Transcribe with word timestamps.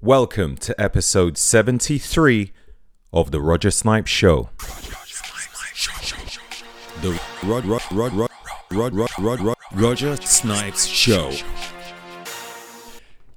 Welcome 0.00 0.56
to 0.58 0.80
episode 0.80 1.36
73 1.36 2.52
of 3.12 3.32
the 3.32 3.40
Roger 3.40 3.72
Snipes 3.72 4.08
Show. 4.08 4.48
The 7.02 7.20
Rod, 7.42 7.64
Rod, 7.64 7.82
Rod, 7.90 8.12
Rod, 8.12 8.30
Rod, 8.70 9.10
Rod, 9.18 9.40
Rod, 9.40 9.56
Roger 9.72 10.14
Snipes 10.18 10.86
Show. 10.86 11.32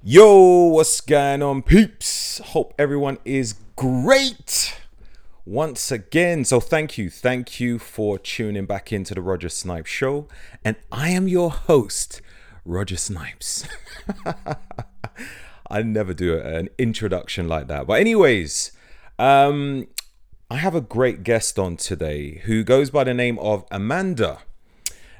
Yo, 0.04 0.66
what's 0.68 1.00
going 1.00 1.42
on, 1.42 1.62
peeps? 1.62 2.38
Hope 2.38 2.74
everyone 2.78 3.18
is 3.24 3.56
great 3.74 4.76
once 5.44 5.90
again. 5.90 6.44
So, 6.44 6.60
thank 6.60 6.96
you, 6.96 7.10
thank 7.10 7.58
you 7.58 7.80
for 7.80 8.20
tuning 8.20 8.66
back 8.66 8.92
into 8.92 9.16
the 9.16 9.20
Roger 9.20 9.48
Snipes 9.48 9.90
Show. 9.90 10.28
And 10.64 10.76
I 10.92 11.08
am 11.08 11.26
your 11.26 11.50
host, 11.50 12.22
Roger 12.64 12.96
Snipes. 12.96 13.66
I 15.72 15.82
never 15.82 16.12
do 16.12 16.38
an 16.38 16.68
introduction 16.76 17.48
like 17.48 17.66
that. 17.68 17.86
But, 17.86 17.98
anyways, 17.98 18.72
um, 19.18 19.88
I 20.50 20.56
have 20.56 20.74
a 20.74 20.82
great 20.82 21.22
guest 21.22 21.58
on 21.58 21.78
today 21.78 22.42
who 22.44 22.62
goes 22.62 22.90
by 22.90 23.04
the 23.04 23.14
name 23.14 23.38
of 23.38 23.64
Amanda. 23.70 24.40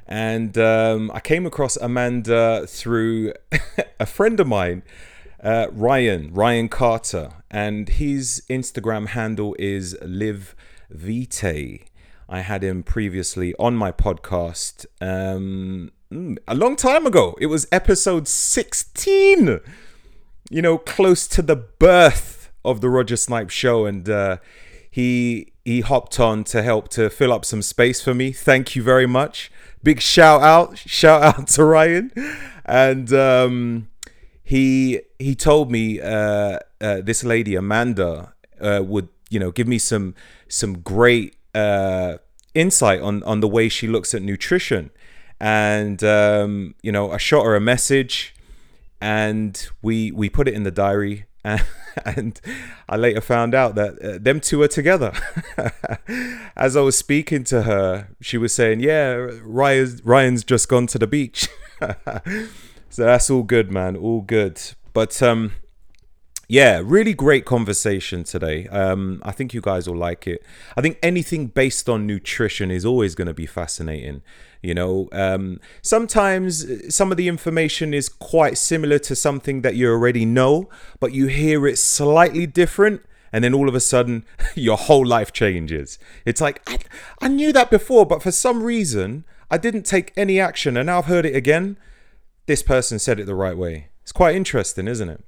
And 0.05 0.55
um, 0.59 1.09
I 1.11 1.21
came 1.21 1.47
across 1.47 1.75
Amanda 1.77 2.67
through 2.67 3.33
a 3.99 4.05
friend 4.05 4.39
of 4.39 4.45
mine, 4.45 4.83
uh, 5.43 5.67
Ryan, 5.71 6.31
Ryan 6.31 6.69
Carter. 6.69 7.31
And 7.49 7.89
his 7.89 8.43
Instagram 8.47 9.07
handle 9.07 9.55
is 9.57 9.97
Live 10.03 10.55
Vitae. 10.91 11.85
I 12.29 12.41
had 12.41 12.63
him 12.63 12.83
previously 12.83 13.55
on 13.57 13.75
my 13.75 13.91
podcast 13.91 14.85
um, 15.01 15.91
mm, 16.11 16.37
a 16.47 16.53
long 16.53 16.75
time 16.75 17.07
ago. 17.07 17.35
It 17.41 17.47
was 17.47 17.67
episode 17.71 18.27
16 18.27 19.59
you 20.53 20.61
know, 20.61 20.77
close 20.77 21.27
to 21.27 21.41
the 21.41 21.55
birth 21.55 22.51
of 22.63 22.79
the 22.79 22.87
Roger 22.87 23.17
Snipes 23.17 23.55
show, 23.55 23.87
and 23.87 24.07
uh, 24.07 24.37
he 24.89 25.51
he 25.65 25.81
hopped 25.81 26.19
on 26.19 26.43
to 26.43 26.61
help 26.61 26.89
to 26.89 27.09
fill 27.09 27.33
up 27.33 27.43
some 27.43 27.63
space 27.63 28.03
for 28.03 28.13
me. 28.13 28.31
Thank 28.31 28.75
you 28.75 28.83
very 28.83 29.07
much. 29.07 29.51
Big 29.81 29.99
shout 29.99 30.43
out, 30.43 30.77
shout 30.77 31.23
out 31.23 31.47
to 31.47 31.65
Ryan, 31.65 32.11
and 32.65 33.11
um, 33.11 33.87
he 34.43 35.01
he 35.17 35.33
told 35.33 35.71
me 35.71 35.99
uh, 35.99 36.59
uh, 36.79 37.01
this 37.01 37.23
lady 37.23 37.55
Amanda 37.55 38.33
uh, 38.61 38.83
would 38.85 39.09
you 39.31 39.39
know 39.39 39.49
give 39.49 39.67
me 39.67 39.79
some 39.79 40.13
some 40.47 40.81
great 40.81 41.35
uh, 41.55 42.17
insight 42.53 43.01
on 43.01 43.23
on 43.23 43.39
the 43.39 43.47
way 43.47 43.69
she 43.69 43.87
looks 43.87 44.13
at 44.13 44.21
nutrition, 44.21 44.91
and 45.39 46.03
um, 46.03 46.75
you 46.83 46.91
know 46.91 47.09
I 47.09 47.17
shot 47.17 47.43
her 47.43 47.55
a 47.55 47.59
message 47.59 48.35
and 49.03 49.67
we 49.81 50.11
we 50.11 50.29
put 50.29 50.47
it 50.47 50.53
in 50.53 50.63
the 50.63 50.71
diary 50.71 51.25
and, 52.05 52.39
I 52.87 52.95
later 52.95 53.19
found 53.19 53.53
out 53.53 53.75
that 53.75 54.01
uh, 54.01 54.17
them 54.17 54.39
two 54.39 54.61
are 54.61 54.69
together. 54.69 55.11
As 56.55 56.77
I 56.77 56.81
was 56.81 56.97
speaking 56.97 57.43
to 57.45 57.63
her, 57.63 58.07
she 58.21 58.37
was 58.37 58.53
saying, 58.53 58.79
"Yeah, 58.79 59.27
Ryan's, 59.43 60.01
Ryan's 60.05 60.45
just 60.45 60.69
gone 60.69 60.87
to 60.87 60.97
the 60.97 61.07
beach." 61.07 61.49
so 62.89 63.03
that's 63.03 63.29
all 63.29 63.43
good, 63.43 63.71
man. 63.71 63.97
All 63.97 64.21
good. 64.21 64.61
But 64.93 65.21
um, 65.21 65.51
yeah, 66.47 66.81
really 66.83 67.13
great 67.13 67.45
conversation 67.45 68.23
today. 68.23 68.67
Um, 68.67 69.21
I 69.23 69.31
think 69.31 69.53
you 69.53 69.61
guys 69.61 69.87
will 69.87 69.97
like 69.97 70.27
it. 70.27 70.43
I 70.75 70.81
think 70.81 70.99
anything 71.01 71.47
based 71.47 71.87
on 71.87 72.05
nutrition 72.05 72.69
is 72.69 72.85
always 72.85 73.15
going 73.15 73.27
to 73.27 73.33
be 73.33 73.45
fascinating. 73.45 74.21
You 74.61 74.73
know, 74.73 75.09
um, 75.11 75.59
sometimes 75.81 76.65
uh, 76.65 76.89
some 76.89 77.11
of 77.11 77.17
the 77.17 77.27
information 77.27 77.93
is 77.93 78.09
quite 78.09 78.57
similar 78.57 78.99
to 78.99 79.15
something 79.15 79.61
that 79.61 79.75
you 79.75 79.89
already 79.89 80.25
know, 80.25 80.69
but 80.99 81.13
you 81.13 81.27
hear 81.27 81.65
it 81.65 81.77
slightly 81.77 82.45
different. 82.45 83.01
And 83.31 83.43
then 83.43 83.53
all 83.53 83.67
of 83.67 83.75
a 83.75 83.79
sudden, 83.79 84.25
your 84.55 84.77
whole 84.77 85.05
life 85.05 85.33
changes. 85.33 85.97
It's 86.25 86.41
like, 86.41 86.61
I, 86.67 86.79
I 87.21 87.29
knew 87.29 87.51
that 87.53 87.71
before, 87.71 88.05
but 88.05 88.21
for 88.21 88.31
some 88.31 88.63
reason, 88.63 89.25
I 89.49 89.57
didn't 89.57 89.83
take 89.83 90.13
any 90.17 90.39
action. 90.39 90.77
And 90.77 90.87
now 90.87 90.99
I've 90.99 91.05
heard 91.05 91.25
it 91.25 91.35
again. 91.35 91.77
This 92.45 92.63
person 92.63 92.99
said 92.99 93.19
it 93.19 93.25
the 93.25 93.35
right 93.35 93.57
way. 93.57 93.87
It's 94.01 94.11
quite 94.11 94.35
interesting, 94.35 94.87
isn't 94.87 95.09
it? 95.09 95.23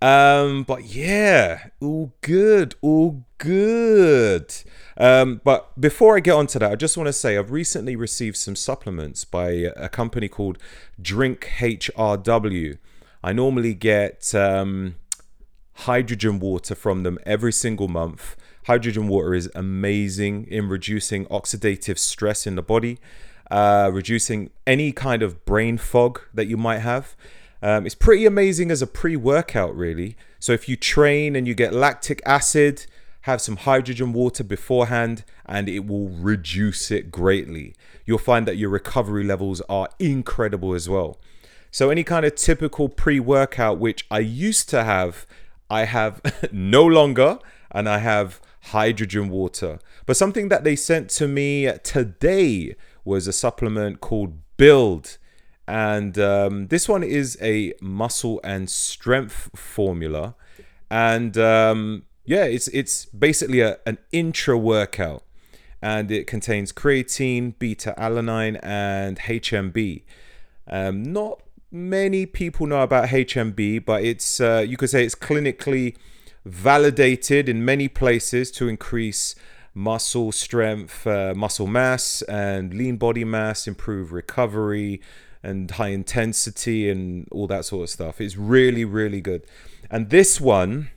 Um, 0.00 0.64
but 0.64 0.84
yeah, 0.84 1.68
all 1.80 2.12
good, 2.20 2.74
all 2.82 3.24
good. 3.38 4.54
Um, 4.96 5.40
but 5.44 5.78
before 5.80 6.16
I 6.16 6.20
get 6.20 6.34
onto 6.34 6.58
that, 6.58 6.70
I 6.70 6.74
just 6.76 6.96
want 6.96 7.06
to 7.06 7.12
say 7.12 7.36
I've 7.36 7.50
recently 7.50 7.96
received 7.96 8.36
some 8.36 8.56
supplements 8.56 9.24
by 9.24 9.50
a 9.76 9.88
company 9.88 10.28
called 10.28 10.58
Drink 11.00 11.50
HRW. 11.58 12.78
I 13.22 13.32
normally 13.32 13.74
get 13.74 14.34
um, 14.34 14.96
hydrogen 15.74 16.38
water 16.38 16.74
from 16.74 17.02
them 17.02 17.18
every 17.24 17.52
single 17.52 17.88
month. 17.88 18.36
Hydrogen 18.66 19.08
water 19.08 19.34
is 19.34 19.50
amazing 19.54 20.46
in 20.46 20.68
reducing 20.68 21.26
oxidative 21.26 21.98
stress 21.98 22.46
in 22.46 22.54
the 22.54 22.62
body, 22.62 22.98
uh, 23.50 23.90
reducing 23.92 24.50
any 24.66 24.92
kind 24.92 25.22
of 25.22 25.44
brain 25.44 25.76
fog 25.76 26.20
that 26.32 26.46
you 26.46 26.56
might 26.56 26.78
have. 26.78 27.16
Um, 27.64 27.86
it's 27.86 27.94
pretty 27.94 28.26
amazing 28.26 28.70
as 28.70 28.82
a 28.82 28.86
pre 28.86 29.16
workout, 29.16 29.74
really. 29.74 30.18
So 30.38 30.52
if 30.52 30.68
you 30.68 30.76
train 30.76 31.34
and 31.34 31.48
you 31.48 31.54
get 31.54 31.72
lactic 31.72 32.20
acid, 32.26 32.84
have 33.22 33.40
some 33.40 33.56
hydrogen 33.56 34.12
water 34.12 34.44
beforehand 34.44 35.24
and 35.46 35.66
it 35.66 35.86
will 35.86 36.10
reduce 36.10 36.90
it 36.90 37.10
greatly. 37.10 37.74
You'll 38.04 38.18
find 38.18 38.46
that 38.46 38.58
your 38.58 38.68
recovery 38.68 39.24
levels 39.24 39.62
are 39.62 39.88
incredible 39.98 40.74
as 40.74 40.90
well. 40.90 41.18
So, 41.70 41.88
any 41.88 42.04
kind 42.04 42.26
of 42.26 42.34
typical 42.34 42.90
pre 42.90 43.18
workout, 43.18 43.78
which 43.78 44.04
I 44.10 44.18
used 44.18 44.68
to 44.68 44.84
have, 44.84 45.26
I 45.70 45.86
have 45.86 46.20
no 46.52 46.84
longer, 46.84 47.38
and 47.70 47.88
I 47.88 47.98
have 47.98 48.42
hydrogen 48.74 49.30
water. 49.30 49.78
But 50.04 50.18
something 50.18 50.50
that 50.50 50.64
they 50.64 50.76
sent 50.76 51.08
to 51.12 51.26
me 51.26 51.72
today 51.82 52.76
was 53.06 53.26
a 53.26 53.32
supplement 53.32 54.02
called 54.02 54.34
Build. 54.58 55.16
And 55.66 56.18
um, 56.18 56.68
this 56.68 56.88
one 56.88 57.02
is 57.02 57.38
a 57.40 57.72
muscle 57.80 58.40
and 58.44 58.68
strength 58.68 59.50
formula. 59.54 60.34
And 60.90 61.36
um, 61.38 62.04
yeah, 62.24 62.44
it's 62.44 62.68
it's 62.68 63.06
basically 63.06 63.60
a, 63.60 63.78
an 63.86 63.98
intra 64.12 64.58
workout, 64.58 65.22
and 65.82 66.10
it 66.10 66.26
contains 66.26 66.72
creatine, 66.72 67.58
beta 67.58 67.94
alanine, 67.98 68.58
and 68.62 69.18
HMB. 69.18 70.02
Um, 70.68 71.02
not 71.02 71.42
many 71.70 72.24
people 72.24 72.66
know 72.66 72.82
about 72.82 73.08
HMB, 73.08 73.84
but 73.84 74.04
it's 74.04 74.40
uh, 74.40 74.64
you 74.66 74.76
could 74.76 74.90
say 74.90 75.04
it's 75.04 75.14
clinically 75.14 75.96
validated 76.44 77.48
in 77.48 77.64
many 77.64 77.88
places 77.88 78.50
to 78.52 78.68
increase 78.68 79.34
muscle 79.74 80.30
strength, 80.30 81.06
uh, 81.06 81.34
muscle 81.34 81.66
mass, 81.66 82.22
and 82.22 82.72
lean 82.72 82.96
body 82.96 83.24
mass, 83.24 83.66
improve 83.66 84.12
recovery, 84.12 85.00
and 85.44 85.70
high 85.70 85.88
intensity, 85.88 86.90
and 86.90 87.28
all 87.30 87.46
that 87.46 87.64
sort 87.64 87.84
of 87.84 87.90
stuff. 87.90 88.20
It's 88.20 88.36
really, 88.36 88.84
really 88.84 89.20
good. 89.20 89.46
And 89.90 90.10
this 90.10 90.40
one 90.40 90.90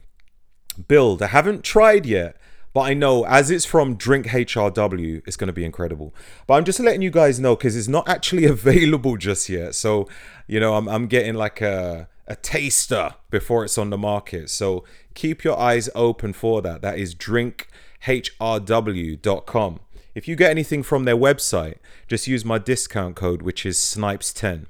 build. 0.87 1.21
I 1.21 1.27
haven't 1.27 1.63
tried 1.63 2.05
yet, 2.05 2.37
but 2.73 2.81
I 2.81 2.93
know 2.93 3.25
as 3.25 3.49
it's 3.49 3.65
from 3.65 3.95
Drink 3.95 4.27
HRW, 4.27 5.23
it's 5.25 5.35
going 5.35 5.47
to 5.47 5.53
be 5.53 5.65
incredible. 5.65 6.13
But 6.45 6.55
I'm 6.55 6.65
just 6.65 6.79
letting 6.79 7.01
you 7.01 7.09
guys 7.09 7.39
know 7.39 7.55
because 7.55 7.75
it's 7.75 7.87
not 7.87 8.07
actually 8.07 8.45
available 8.57 9.17
just 9.17 9.49
yet. 9.49 9.73
So, 9.75 10.07
you 10.47 10.59
know, 10.59 10.75
I'm, 10.75 10.87
I'm 10.87 11.07
getting 11.07 11.33
like 11.35 11.61
a, 11.61 12.07
a 12.27 12.35
taster 12.35 13.15
before 13.29 13.65
it's 13.65 13.77
on 13.77 13.89
the 13.89 13.97
market. 13.97 14.49
So 14.49 14.83
keep 15.15 15.43
your 15.43 15.59
eyes 15.59 15.89
open 15.95 16.33
for 16.33 16.61
that. 16.61 16.81
That 16.81 16.99
is 16.99 17.15
drinkhrw.com. 17.15 19.79
If 20.17 20.27
you 20.27 20.35
get 20.35 20.49
anything 20.49 20.81
from 20.81 21.05
their 21.05 21.15
website, 21.15 21.75
just 22.07 22.27
use 22.27 22.43
my 22.43 22.57
discount 22.57 23.15
code, 23.15 23.43
which 23.43 23.65
is 23.67 23.77
Snipes10. 23.77 24.65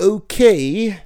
Okay, 0.00 1.00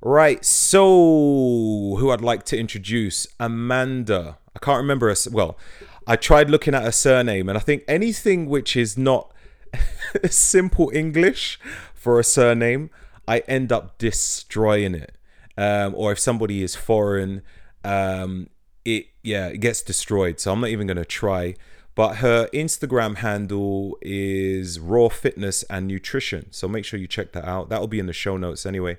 Right, 0.00 0.44
so 0.44 1.96
who 1.98 2.10
I'd 2.10 2.20
like 2.20 2.44
to 2.44 2.58
introduce 2.58 3.26
Amanda. 3.40 4.38
I 4.54 4.60
can't 4.60 4.78
remember 4.78 5.08
her. 5.08 5.16
Well, 5.30 5.58
I 6.06 6.14
tried 6.14 6.50
looking 6.50 6.72
at 6.72 6.84
her 6.84 6.92
surname, 6.92 7.48
and 7.48 7.58
I 7.58 7.60
think 7.60 7.82
anything 7.88 8.46
which 8.46 8.76
is 8.76 8.96
not 8.96 9.32
simple 10.30 10.92
English 10.94 11.58
for 11.94 12.20
a 12.20 12.24
surname, 12.24 12.90
I 13.26 13.40
end 13.48 13.72
up 13.72 13.98
destroying 13.98 14.94
it. 14.94 15.16
Um, 15.56 15.94
or 15.96 16.12
if 16.12 16.20
somebody 16.20 16.62
is 16.62 16.76
foreign, 16.76 17.42
um, 17.82 18.50
it 18.84 19.06
yeah, 19.24 19.48
it 19.48 19.58
gets 19.58 19.82
destroyed. 19.82 20.38
So 20.38 20.52
I'm 20.52 20.60
not 20.60 20.70
even 20.70 20.86
gonna 20.86 21.04
try. 21.04 21.56
But 21.98 22.18
her 22.18 22.48
Instagram 22.54 23.16
handle 23.16 23.98
is 24.00 24.78
Raw 24.78 25.08
Fitness 25.08 25.64
and 25.64 25.88
Nutrition. 25.88 26.46
So 26.52 26.68
make 26.68 26.84
sure 26.84 27.00
you 27.00 27.08
check 27.08 27.32
that 27.32 27.44
out. 27.44 27.70
That 27.70 27.80
will 27.80 27.88
be 27.88 27.98
in 27.98 28.06
the 28.06 28.12
show 28.12 28.36
notes 28.36 28.64
anyway. 28.64 28.98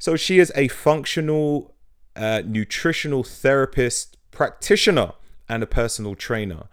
So 0.00 0.16
she 0.16 0.40
is 0.40 0.50
a 0.56 0.66
functional 0.66 1.72
uh, 2.16 2.42
nutritional 2.44 3.22
therapist 3.22 4.16
practitioner 4.32 5.12
and 5.48 5.62
a 5.62 5.68
personal 5.68 6.16
trainer. 6.16 6.64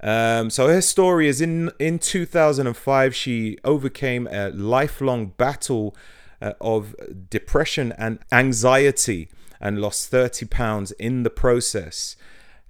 Um, 0.00 0.50
so 0.50 0.68
her 0.68 0.80
story 0.80 1.26
is 1.26 1.40
in 1.40 1.72
in 1.80 1.98
2005 1.98 3.12
she 3.12 3.58
overcame 3.64 4.28
a 4.30 4.50
lifelong 4.50 5.32
battle 5.36 5.96
uh, 6.40 6.52
of 6.60 6.94
depression 7.28 7.92
and 7.98 8.20
anxiety 8.30 9.28
and 9.60 9.80
lost 9.80 10.10
30 10.10 10.46
pounds 10.46 10.92
in 10.92 11.24
the 11.24 11.30
process. 11.30 12.14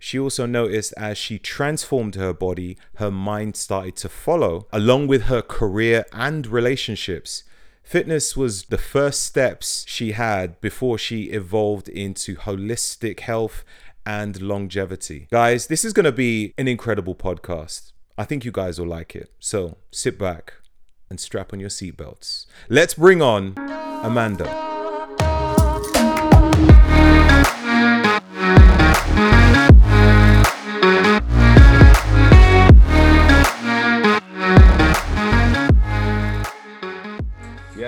She 0.04 0.18
also 0.18 0.46
noticed 0.46 0.92
as 0.96 1.16
she 1.16 1.38
transformed 1.38 2.16
her 2.16 2.32
body, 2.32 2.76
her 2.96 3.08
mind 3.12 3.54
started 3.54 3.94
to 3.98 4.08
follow, 4.08 4.66
along 4.72 5.06
with 5.06 5.26
her 5.26 5.42
career 5.42 6.04
and 6.12 6.44
relationships. 6.44 7.44
Fitness 7.84 8.36
was 8.36 8.64
the 8.64 8.78
first 8.78 9.22
steps 9.22 9.84
she 9.86 10.10
had 10.10 10.60
before 10.60 10.98
she 10.98 11.26
evolved 11.26 11.88
into 11.88 12.34
holistic 12.34 13.20
health 13.20 13.64
and 14.04 14.42
longevity. 14.42 15.28
Guys, 15.30 15.68
this 15.68 15.84
is 15.84 15.92
going 15.92 16.02
to 16.02 16.10
be 16.10 16.52
an 16.58 16.66
incredible 16.66 17.14
podcast. 17.14 17.92
I 18.18 18.24
think 18.24 18.44
you 18.44 18.50
guys 18.50 18.80
will 18.80 18.88
like 18.88 19.14
it. 19.14 19.30
So 19.38 19.76
sit 19.92 20.18
back 20.18 20.54
and 21.10 21.20
strap 21.20 21.52
on 21.52 21.60
your 21.60 21.70
seatbelts. 21.70 22.46
Let's 22.68 22.94
bring 22.94 23.22
on 23.22 23.54
Amanda. 23.56 24.71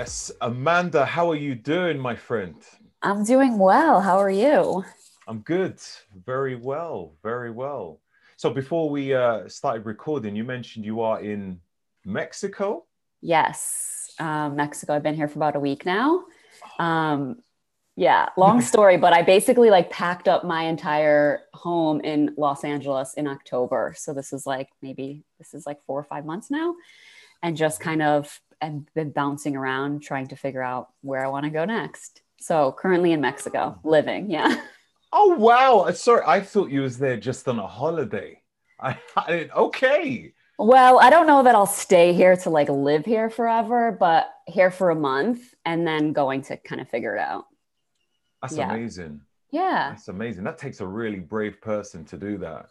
Yes, 0.05 0.31
Amanda, 0.39 1.03
how 1.03 1.31
are 1.31 1.35
you 1.35 1.55
doing, 1.55 1.97
my 1.97 2.15
friend? 2.15 2.55
I'm 3.01 3.23
doing 3.23 3.57
well. 3.57 4.01
How 4.01 4.19
are 4.19 4.29
you? 4.29 4.85
I'm 5.27 5.39
good. 5.39 5.79
Very 6.27 6.55
well. 6.55 7.15
Very 7.23 7.49
well. 7.49 8.01
So 8.37 8.51
before 8.51 8.87
we 8.87 9.15
uh, 9.15 9.49
started 9.49 9.83
recording, 9.83 10.35
you 10.35 10.43
mentioned 10.43 10.85
you 10.85 11.01
are 11.01 11.21
in 11.21 11.59
Mexico. 12.05 12.85
Yes, 13.21 14.11
um, 14.19 14.55
Mexico. 14.55 14.93
I've 14.93 15.01
been 15.01 15.15
here 15.15 15.27
for 15.27 15.39
about 15.39 15.55
a 15.55 15.59
week 15.59 15.87
now. 15.87 16.25
Um, 16.77 17.37
yeah, 17.95 18.29
long 18.37 18.61
story, 18.71 18.97
but 18.97 19.11
I 19.11 19.23
basically 19.23 19.71
like 19.71 19.89
packed 19.89 20.27
up 20.27 20.45
my 20.45 20.65
entire 20.65 21.45
home 21.55 21.99
in 22.01 22.35
Los 22.37 22.63
Angeles 22.63 23.15
in 23.15 23.25
October. 23.25 23.95
So 23.97 24.13
this 24.13 24.33
is 24.33 24.45
like 24.45 24.69
maybe 24.83 25.23
this 25.39 25.55
is 25.55 25.65
like 25.65 25.79
four 25.87 25.99
or 25.99 26.03
five 26.03 26.27
months 26.27 26.51
now, 26.51 26.75
and 27.41 27.57
just 27.57 27.79
kind 27.79 28.03
of 28.03 28.39
and 28.61 28.87
been 28.93 29.11
bouncing 29.11 29.55
around 29.55 30.01
trying 30.01 30.27
to 30.27 30.35
figure 30.35 30.61
out 30.61 30.89
where 31.01 31.23
I 31.23 31.27
want 31.27 31.45
to 31.45 31.49
go 31.49 31.65
next. 31.65 32.21
So 32.39 32.75
currently 32.77 33.11
in 33.11 33.21
Mexico, 33.21 33.79
living. 33.83 34.29
Yeah. 34.29 34.55
Oh 35.13 35.35
wow! 35.35 35.85
Uh, 35.87 35.93
sorry, 35.93 36.23
I 36.25 36.41
thought 36.41 36.69
you 36.69 36.81
was 36.81 36.97
there 36.97 37.15
just 37.15 37.47
on 37.47 37.57
a 37.57 37.67
holiday. 37.67 38.41
I, 38.79 38.97
I 39.15 39.49
okay. 39.55 40.33
Well, 40.57 40.99
I 40.99 41.09
don't 41.09 41.27
know 41.27 41.43
that 41.43 41.55
I'll 41.55 41.65
stay 41.65 42.13
here 42.13 42.35
to 42.37 42.49
like 42.49 42.69
live 42.69 43.05
here 43.05 43.29
forever, 43.29 43.95
but 43.97 44.29
here 44.47 44.71
for 44.71 44.89
a 44.89 44.95
month 44.95 45.53
and 45.65 45.85
then 45.85 46.13
going 46.13 46.41
to 46.43 46.57
kind 46.57 46.79
of 46.79 46.89
figure 46.89 47.15
it 47.15 47.19
out. 47.19 47.45
That's 48.41 48.57
yeah. 48.57 48.73
amazing. 48.73 49.21
Yeah. 49.51 49.91
That's 49.91 50.07
amazing. 50.07 50.43
That 50.43 50.57
takes 50.57 50.81
a 50.81 50.87
really 50.87 51.19
brave 51.19 51.61
person 51.61 52.05
to 52.05 52.17
do 52.17 52.37
that. 52.39 52.67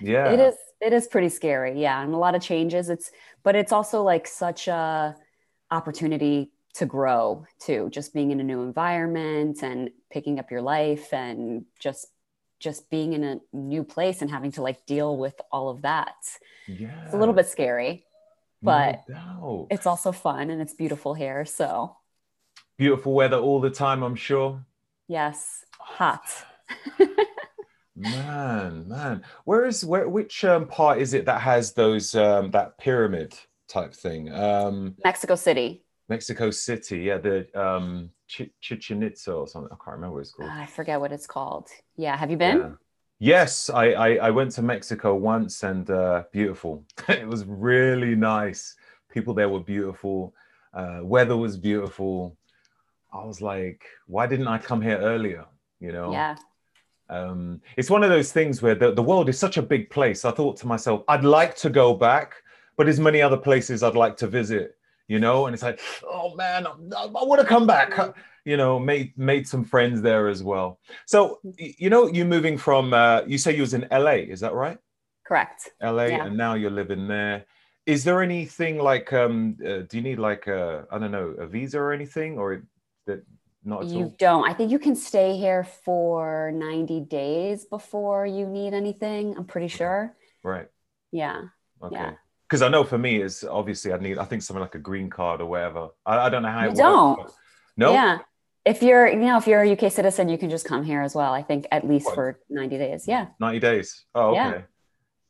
Yeah. 0.00 0.32
It 0.32 0.40
is 0.40 0.54
it 0.80 0.92
is 0.92 1.06
pretty 1.06 1.28
scary. 1.28 1.80
Yeah, 1.80 2.02
and 2.02 2.14
a 2.14 2.18
lot 2.18 2.34
of 2.34 2.42
changes. 2.42 2.90
It's 2.90 3.10
but 3.42 3.56
it's 3.56 3.72
also 3.72 4.02
like 4.02 4.26
such 4.26 4.68
a 4.68 5.16
opportunity 5.70 6.52
to 6.74 6.86
grow 6.86 7.46
too 7.60 7.88
just 7.92 8.12
being 8.12 8.32
in 8.32 8.40
a 8.40 8.44
new 8.44 8.62
environment 8.62 9.62
and 9.62 9.90
picking 10.10 10.38
up 10.38 10.50
your 10.50 10.60
life 10.60 11.12
and 11.12 11.64
just 11.78 12.08
just 12.58 12.90
being 12.90 13.12
in 13.12 13.22
a 13.22 13.38
new 13.52 13.84
place 13.84 14.22
and 14.22 14.30
having 14.30 14.50
to 14.50 14.62
like 14.62 14.84
deal 14.86 15.16
with 15.16 15.40
all 15.52 15.68
of 15.68 15.82
that. 15.82 16.14
Yeah 16.66 17.04
it's 17.04 17.14
a 17.14 17.18
little 17.18 17.34
bit 17.34 17.48
scary 17.48 18.04
but 18.62 19.04
no 19.08 19.66
it's 19.70 19.86
also 19.86 20.10
fun 20.10 20.50
and 20.50 20.60
it's 20.60 20.74
beautiful 20.74 21.14
here 21.14 21.44
so. 21.44 21.96
Beautiful 22.76 23.12
weather 23.12 23.36
all 23.36 23.60
the 23.60 23.70
time 23.70 24.02
i'm 24.02 24.16
sure. 24.16 24.64
Yes 25.06 25.64
oh, 25.80 25.84
hot 25.84 26.44
Man, 27.96 28.88
man, 28.88 29.22
where 29.44 29.66
is 29.66 29.84
where? 29.84 30.08
Which 30.08 30.44
um, 30.44 30.66
part 30.66 30.98
is 30.98 31.14
it 31.14 31.26
that 31.26 31.40
has 31.40 31.72
those 31.74 32.16
um, 32.16 32.50
that 32.50 32.76
pyramid 32.76 33.34
type 33.68 33.94
thing? 33.94 34.32
Um, 34.32 34.96
Mexico 35.04 35.36
City. 35.36 35.84
Mexico 36.08 36.50
City, 36.50 36.98
yeah, 37.00 37.18
the 37.18 37.46
um, 37.58 38.10
Ch- 38.26 38.50
Chichen 38.60 39.02
Itza 39.02 39.32
or 39.32 39.46
something. 39.46 39.70
I 39.72 39.76
can't 39.76 39.96
remember 39.96 40.14
what 40.14 40.22
it's 40.22 40.32
called. 40.32 40.50
I 40.50 40.66
forget 40.66 41.00
what 41.00 41.12
it's 41.12 41.26
called. 41.26 41.68
Yeah, 41.96 42.16
have 42.16 42.30
you 42.30 42.36
been? 42.36 42.58
Yeah. 42.58 42.70
Yes, 43.20 43.70
I, 43.70 43.92
I, 43.92 44.08
I 44.16 44.30
went 44.30 44.50
to 44.52 44.62
Mexico 44.62 45.14
once 45.14 45.62
and 45.62 45.88
uh, 45.88 46.24
beautiful. 46.32 46.84
it 47.08 47.26
was 47.26 47.44
really 47.44 48.16
nice. 48.16 48.74
People 49.08 49.34
there 49.34 49.48
were 49.48 49.60
beautiful. 49.60 50.34
Uh, 50.74 50.98
weather 51.02 51.36
was 51.36 51.56
beautiful. 51.56 52.36
I 53.12 53.24
was 53.24 53.40
like, 53.40 53.84
why 54.08 54.26
didn't 54.26 54.48
I 54.48 54.58
come 54.58 54.82
here 54.82 54.98
earlier? 54.98 55.46
You 55.78 55.92
know? 55.92 56.12
Yeah 56.12 56.36
um, 57.10 57.60
it's 57.76 57.90
one 57.90 58.02
of 58.02 58.10
those 58.10 58.32
things 58.32 58.62
where 58.62 58.74
the, 58.74 58.92
the 58.92 59.02
world 59.02 59.28
is 59.28 59.38
such 59.38 59.56
a 59.56 59.62
big 59.62 59.90
place. 59.90 60.24
I 60.24 60.30
thought 60.30 60.56
to 60.58 60.66
myself, 60.66 61.02
I'd 61.08 61.24
like 61.24 61.54
to 61.56 61.70
go 61.70 61.94
back, 61.94 62.34
but 62.76 62.84
there's 62.84 63.00
many 63.00 63.20
other 63.20 63.36
places 63.36 63.82
I'd 63.82 63.94
like 63.94 64.16
to 64.18 64.26
visit, 64.26 64.76
you 65.08 65.18
know? 65.18 65.46
And 65.46 65.54
it's 65.54 65.62
like, 65.62 65.80
oh 66.04 66.34
man, 66.34 66.66
I, 66.66 67.04
I 67.04 67.24
want 67.24 67.40
to 67.40 67.46
come 67.46 67.66
back. 67.66 68.16
You 68.46 68.58
know, 68.58 68.78
made 68.78 69.16
made 69.16 69.48
some 69.48 69.64
friends 69.64 70.02
there 70.02 70.28
as 70.28 70.42
well. 70.42 70.78
So, 71.06 71.40
you 71.56 71.88
know, 71.88 72.08
you 72.08 72.26
moving 72.26 72.58
from, 72.58 72.92
uh, 72.92 73.22
you 73.26 73.38
say 73.38 73.54
you 73.54 73.62
was 73.62 73.72
in 73.72 73.88
LA, 73.90 74.28
is 74.28 74.40
that 74.40 74.52
right? 74.52 74.78
Correct. 75.26 75.70
LA, 75.82 76.04
yeah. 76.04 76.26
and 76.26 76.36
now 76.36 76.52
you're 76.52 76.70
living 76.70 77.08
there. 77.08 77.46
Is 77.86 78.04
there 78.04 78.22
anything 78.22 78.78
like, 78.78 79.14
um, 79.14 79.56
uh, 79.62 79.88
do 79.88 79.96
you 79.96 80.02
need 80.02 80.18
like, 80.18 80.46
a, 80.46 80.86
I 80.90 80.98
don't 80.98 81.10
know, 81.10 81.34
a 81.38 81.46
visa 81.46 81.78
or 81.78 81.92
anything, 81.92 82.38
or 82.38 82.64
that 83.06 83.24
not 83.64 83.86
you 83.86 84.04
all. 84.04 84.14
don't. 84.18 84.48
I 84.48 84.52
think 84.52 84.70
you 84.70 84.78
can 84.78 84.94
stay 84.94 85.36
here 85.36 85.64
for 85.64 86.52
90 86.54 87.00
days 87.00 87.64
before 87.64 88.26
you 88.26 88.46
need 88.46 88.74
anything. 88.74 89.36
I'm 89.36 89.44
pretty 89.46 89.68
sure. 89.68 90.14
Right. 90.42 90.68
Yeah. 91.12 91.42
Okay. 91.82 91.96
Yeah. 91.96 92.12
Because 92.48 92.60
I 92.60 92.68
know 92.68 92.84
for 92.84 92.98
me, 92.98 93.22
it's 93.22 93.42
obviously 93.42 93.92
I'd 93.92 94.02
need, 94.02 94.18
I 94.18 94.24
think 94.24 94.42
something 94.42 94.60
like 94.60 94.74
a 94.74 94.78
green 94.78 95.08
card 95.08 95.40
or 95.40 95.46
whatever. 95.46 95.88
I, 96.04 96.18
I 96.18 96.28
don't 96.28 96.42
know 96.42 96.50
how 96.50 96.64
you 96.64 96.70
it 96.70 96.76
don't. 96.76 97.18
works. 97.18 97.32
No. 97.76 97.92
Yeah. 97.92 98.18
If 98.66 98.82
you're, 98.82 99.08
you 99.08 99.16
know, 99.16 99.38
if 99.38 99.46
you're 99.46 99.62
a 99.62 99.72
UK 99.72 99.90
citizen, 99.90 100.28
you 100.28 100.38
can 100.38 100.50
just 100.50 100.66
come 100.66 100.84
here 100.84 101.02
as 101.02 101.14
well. 101.14 101.32
I 101.32 101.42
think 101.42 101.66
at 101.72 101.86
least 101.88 102.06
what? 102.06 102.14
for 102.14 102.40
90 102.50 102.78
days. 102.78 103.04
Yeah. 103.08 103.28
90 103.40 103.60
days. 103.60 104.04
Oh, 104.14 104.30
okay. 104.30 104.36
Yeah. 104.36 104.60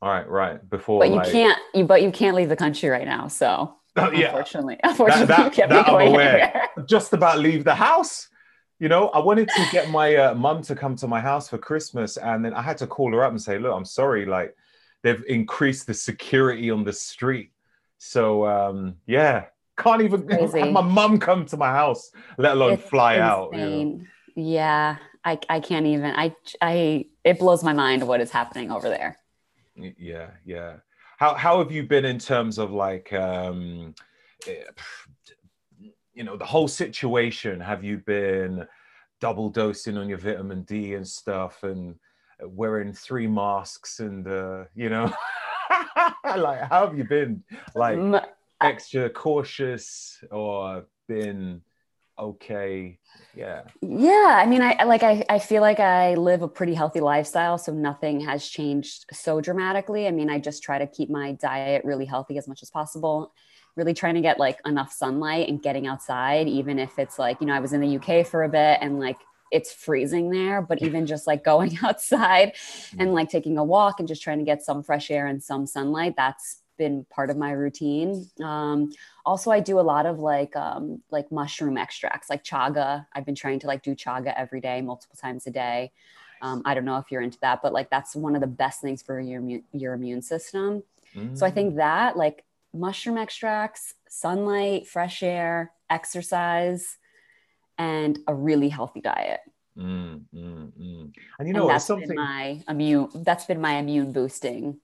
All 0.03 0.11
right. 0.11 0.29
Right. 0.29 0.71
Before. 0.71 1.01
But 1.01 1.11
you 1.11 1.17
like... 1.17 1.31
can't, 1.31 1.59
you, 1.73 1.85
but 1.85 2.03
you 2.03 2.11
can't 2.11 2.37
leave 2.37 2.49
the 2.49 2.57
country 2.57 2.89
right 2.89 3.07
now. 3.07 3.29
So. 3.29 3.77
Oh, 3.97 4.11
yeah. 4.11 4.27
Unfortunately, 4.27 4.77
unfortunately, 4.83 5.27
that, 5.27 5.55
that, 5.55 5.69
that 5.69 5.89
I'm 5.89 6.09
aware. 6.09 6.69
Just 6.85 7.13
about 7.13 7.39
leave 7.39 7.63
the 7.63 7.77
house. 7.77 8.29
You 8.81 8.89
know, 8.89 9.09
I 9.11 9.21
wanted 9.21 9.49
to 9.49 9.69
get 9.71 9.89
my 9.89 10.17
uh, 10.17 10.35
mum 10.35 10.63
to 10.63 10.75
come 10.75 10.97
to 10.97 11.07
my 11.07 11.21
house 11.21 11.49
for 11.49 11.59
Christmas, 11.59 12.17
and 12.17 12.45
then 12.45 12.55
I 12.55 12.63
had 12.63 12.77
to 12.79 12.89
call 12.89 13.13
her 13.13 13.23
up 13.23 13.31
and 13.31 13.41
say, 13.41 13.57
"Look, 13.57 13.73
I'm 13.73 13.85
sorry. 13.85 14.27
Like, 14.27 14.57
they've 15.03 15.23
increased 15.29 15.87
the 15.87 15.95
security 15.95 16.73
on 16.73 16.83
the 16.83 16.93
street, 16.93 17.53
so 17.99 18.45
um, 18.47 18.97
yeah, 19.07 19.45
can't 19.79 20.03
even 20.03 20.29
have 20.55 20.73
my 20.73 20.83
mum 20.83 21.21
come 21.21 21.47
to 21.47 21.57
my 21.57 21.71
house, 21.71 22.11
let 22.37 22.53
alone 22.55 22.73
it's 22.73 22.89
fly 22.89 23.15
insane. 23.15 23.31
out." 23.31 23.55
You 23.55 23.85
know? 23.85 24.01
Yeah, 24.35 24.97
I 25.25 25.39
I 25.49 25.61
can't 25.61 25.87
even. 25.87 26.07
I 26.17 26.35
I 26.61 27.07
it 27.23 27.39
blows 27.39 27.63
my 27.63 27.73
mind 27.73 28.07
what 28.09 28.21
is 28.21 28.33
happening 28.33 28.73
over 28.73 28.89
there. 28.89 29.19
Yeah, 29.77 30.31
yeah. 30.45 30.79
How 31.25 31.33
how 31.33 31.59
have 31.59 31.73
you 31.73 31.85
been 31.85 32.05
in 32.05 32.19
terms 32.19 32.59
of 32.59 32.71
like 32.71 33.11
um, 33.15 33.95
eh, 34.47 34.65
you 36.13 36.23
know 36.23 36.37
the 36.37 36.45
whole 36.45 36.69
situation? 36.69 37.61
Have 37.61 37.83
you 37.83 37.97
been 37.97 38.69
double 39.23 39.49
dosing 39.49 39.97
on 39.97 40.07
your 40.07 40.19
vitamin 40.19 40.65
d 40.65 40.93
and 40.93 41.09
stuff 41.09 41.63
and 41.63 41.95
wearing 42.43 42.93
three 42.93 43.27
masks 43.27 44.01
and 44.01 44.29
uh, 44.29 44.65
you 44.75 44.91
know? 44.91 45.11
Like 46.37 46.61
how 46.69 46.87
have 46.87 46.99
you 46.99 47.05
been 47.05 47.43
like 47.75 48.23
extra 48.61 49.09
cautious 49.09 50.23
or 50.31 50.85
been 51.09 51.63
okay 52.19 52.99
yeah. 53.37 53.63
Yeah 53.83 54.39
i 54.39 54.47
mean 54.47 54.63
i 54.63 54.85
like 54.85 55.03
I, 55.03 55.25
I 55.29 55.39
feel 55.41 55.61
like 55.61 55.81
i 55.81 56.15
live 56.15 56.43
a 56.43 56.49
pretty 56.49 56.75
healthy 56.75 57.01
lifestyle 57.01 57.59
so 57.59 57.73
nothing 57.73 58.21
has 58.21 58.47
changed 58.47 59.07
so 59.13 59.41
dramatically. 59.41 60.07
I 60.07 60.13
mean 60.13 60.31
i 60.31 60.39
just 60.39 60.63
try 60.63 60.79
to 60.79 60.87
keep 60.87 61.11
my 61.11 61.33
diet 61.33 61.85
really 61.85 62.05
healthy 62.05 62.39
as 62.39 62.47
much 62.47 62.63
as 62.63 62.71
possible 62.71 63.33
really 63.77 63.95
trying 63.95 64.15
to 64.15 64.21
get 64.21 64.39
like 64.39 64.59
enough 64.65 64.93
sunlight 64.93 65.49
and 65.49 65.63
getting 65.63 65.87
outside, 65.87 66.49
even 66.49 66.79
if 66.79 66.99
it's 66.99 67.19
like, 67.19 67.41
you 67.41 67.47
know, 67.47 67.55
I 67.55 67.61
was 67.61 67.73
in 67.73 67.81
the 67.81 67.97
UK 67.99 68.27
for 68.27 68.45
a 68.45 68.49
bit 68.49 68.79
and 68.81 69.01
like 69.01 69.19
it's 69.51 69.73
freezing 69.73 70.31
there, 70.31 70.63
but 70.63 70.83
even 70.83 71.07
just 71.07 71.27
like 71.27 71.45
going 71.45 71.79
outside 71.83 72.53
and 72.99 73.11
mm. 73.11 73.15
like 73.15 73.29
taking 73.29 73.59
a 73.59 73.65
walk 73.65 73.99
and 73.99 74.09
just 74.09 74.23
trying 74.23 74.39
to 74.39 74.45
get 74.45 74.63
some 74.63 74.83
fresh 74.83 75.11
air 75.11 75.27
and 75.27 75.43
some 75.43 75.67
sunlight, 75.67 76.15
that's 76.17 76.61
been 76.77 77.07
part 77.11 77.31
of 77.31 77.37
my 77.37 77.53
routine. 77.53 78.29
Um, 78.43 78.93
also, 79.25 79.51
I 79.51 79.61
do 79.61 79.79
a 79.79 79.83
lot 79.83 80.07
of 80.07 80.19
like 80.19 80.55
um, 80.57 81.03
like 81.11 81.31
mushroom 81.31 81.77
extracts, 81.77 82.31
like 82.31 82.45
chaga. 82.45 83.07
I've 83.13 83.27
been 83.27 83.35
trying 83.35 83.61
to 83.61 83.67
like 83.67 83.83
do 83.83 83.95
chaga 83.95 84.33
every 84.37 84.61
day, 84.61 84.81
multiple 84.81 85.17
times 85.21 85.47
a 85.47 85.51
day. 85.51 85.93
Um, 86.43 86.63
I 86.65 86.75
don't 86.75 86.85
know 86.85 86.99
if 86.99 87.11
you're 87.11 87.23
into 87.23 87.39
that, 87.41 87.61
but 87.63 87.73
like 87.73 87.91
that's 87.91 88.15
one 88.15 88.35
of 88.35 88.41
the 88.41 88.47
best 88.47 88.81
things 88.81 89.03
for 89.03 89.21
your 89.21 89.43
your 89.73 89.95
immune 89.95 90.23
system. 90.23 90.83
Mm. 91.15 91.39
So 91.39 91.47
I 91.47 91.51
think 91.51 91.75
mm. 91.75 91.77
that 91.77 92.17
like 92.17 92.45
mushroom 92.73 93.19
extracts, 93.19 93.95
sunlight, 94.09 94.87
fresh 94.87 95.23
air, 95.23 95.73
exercise, 95.89 96.99
and 97.79 98.19
a 98.27 98.35
really 98.35 98.69
healthy 98.69 99.01
diet. 99.01 99.41
Mm, 99.79 100.23
mm, 100.35 100.73
mm. 100.73 101.13
And 101.39 101.49
you 101.49 101.55
know, 101.55 101.63
and 101.63 101.71
that's 101.71 101.87
something. 101.87 102.09
been 102.09 102.17
my 102.17 102.63
immune. 102.69 103.09
That's 103.15 103.47
been 103.47 103.61
my 103.61 103.77
immune 103.77 104.13
boosting 104.13 104.81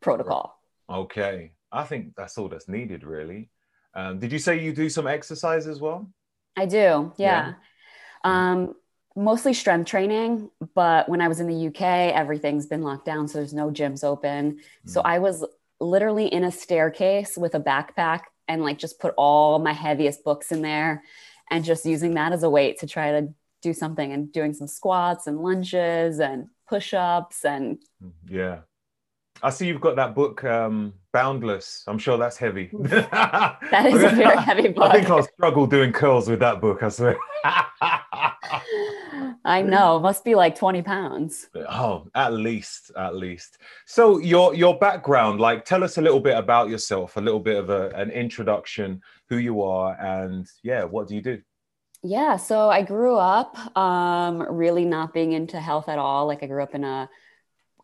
protocol. 0.00 0.61
Okay, 0.92 1.52
I 1.70 1.84
think 1.84 2.14
that's 2.16 2.36
all 2.36 2.48
that's 2.48 2.68
needed, 2.68 3.04
really. 3.04 3.50
Um, 3.94 4.18
did 4.18 4.32
you 4.32 4.38
say 4.38 4.62
you 4.62 4.72
do 4.72 4.88
some 4.88 5.06
exercise 5.06 5.66
as 5.66 5.80
well? 5.80 6.10
I 6.56 6.66
do, 6.66 7.12
yeah. 7.16 7.54
yeah. 7.54 7.54
Um, 8.24 8.74
mostly 9.16 9.54
strength 9.54 9.88
training, 9.88 10.50
but 10.74 11.08
when 11.08 11.20
I 11.20 11.28
was 11.28 11.40
in 11.40 11.46
the 11.46 11.68
UK, 11.68 11.80
everything's 12.14 12.66
been 12.66 12.82
locked 12.82 13.06
down, 13.06 13.28
so 13.28 13.38
there's 13.38 13.54
no 13.54 13.70
gyms 13.70 14.04
open. 14.04 14.52
Mm. 14.52 14.90
So 14.90 15.00
I 15.02 15.18
was 15.18 15.44
literally 15.80 16.26
in 16.26 16.44
a 16.44 16.52
staircase 16.52 17.36
with 17.36 17.54
a 17.54 17.60
backpack 17.60 18.20
and 18.48 18.62
like 18.62 18.78
just 18.78 19.00
put 19.00 19.14
all 19.16 19.58
my 19.58 19.72
heaviest 19.72 20.24
books 20.24 20.52
in 20.52 20.62
there 20.62 21.02
and 21.50 21.64
just 21.64 21.84
using 21.84 22.14
that 22.14 22.32
as 22.32 22.42
a 22.42 22.50
weight 22.50 22.78
to 22.80 22.86
try 22.86 23.20
to 23.20 23.28
do 23.62 23.72
something 23.72 24.12
and 24.12 24.32
doing 24.32 24.52
some 24.52 24.66
squats 24.66 25.26
and 25.26 25.40
lunges 25.40 26.18
and 26.18 26.48
push-ups 26.68 27.44
and 27.44 27.78
yeah 28.28 28.60
i 29.42 29.50
see 29.50 29.66
you've 29.66 29.80
got 29.80 29.96
that 29.96 30.14
book 30.14 30.44
um 30.44 30.92
boundless 31.12 31.84
i'm 31.86 31.98
sure 31.98 32.16
that's 32.16 32.36
heavy 32.36 32.70
that 32.82 33.86
is 33.86 34.02
a 34.02 34.10
very 34.10 34.36
heavy 34.38 34.68
book 34.68 34.84
i 34.84 34.92
think 34.92 35.10
i'll 35.10 35.22
struggle 35.22 35.66
doing 35.66 35.92
curls 35.92 36.28
with 36.28 36.40
that 36.40 36.60
book 36.60 36.82
i 36.82 36.88
swear 36.88 37.16
I 39.44 39.62
know, 39.62 39.98
must 39.98 40.24
be 40.24 40.34
like 40.34 40.54
20 40.54 40.82
pounds. 40.82 41.48
Oh, 41.68 42.06
at 42.14 42.32
least, 42.32 42.92
at 42.96 43.16
least. 43.16 43.58
So 43.86 44.18
your 44.18 44.54
your 44.54 44.78
background, 44.78 45.40
like 45.40 45.64
tell 45.64 45.82
us 45.82 45.98
a 45.98 46.02
little 46.02 46.20
bit 46.20 46.36
about 46.36 46.68
yourself, 46.68 47.16
a 47.16 47.20
little 47.20 47.40
bit 47.40 47.56
of 47.56 47.70
a, 47.70 47.88
an 47.90 48.10
introduction, 48.10 49.02
who 49.28 49.38
you 49.38 49.62
are, 49.62 49.96
and 50.00 50.46
yeah, 50.62 50.84
what 50.84 51.08
do 51.08 51.16
you 51.16 51.22
do? 51.22 51.42
Yeah, 52.04 52.36
so 52.36 52.68
I 52.68 52.82
grew 52.82 53.16
up 53.16 53.56
um, 53.76 54.42
really 54.42 54.84
not 54.84 55.12
being 55.12 55.32
into 55.32 55.60
health 55.60 55.88
at 55.88 55.98
all. 55.98 56.26
Like 56.26 56.42
I 56.42 56.46
grew 56.46 56.62
up 56.62 56.74
in 56.74 56.84
a 56.84 57.08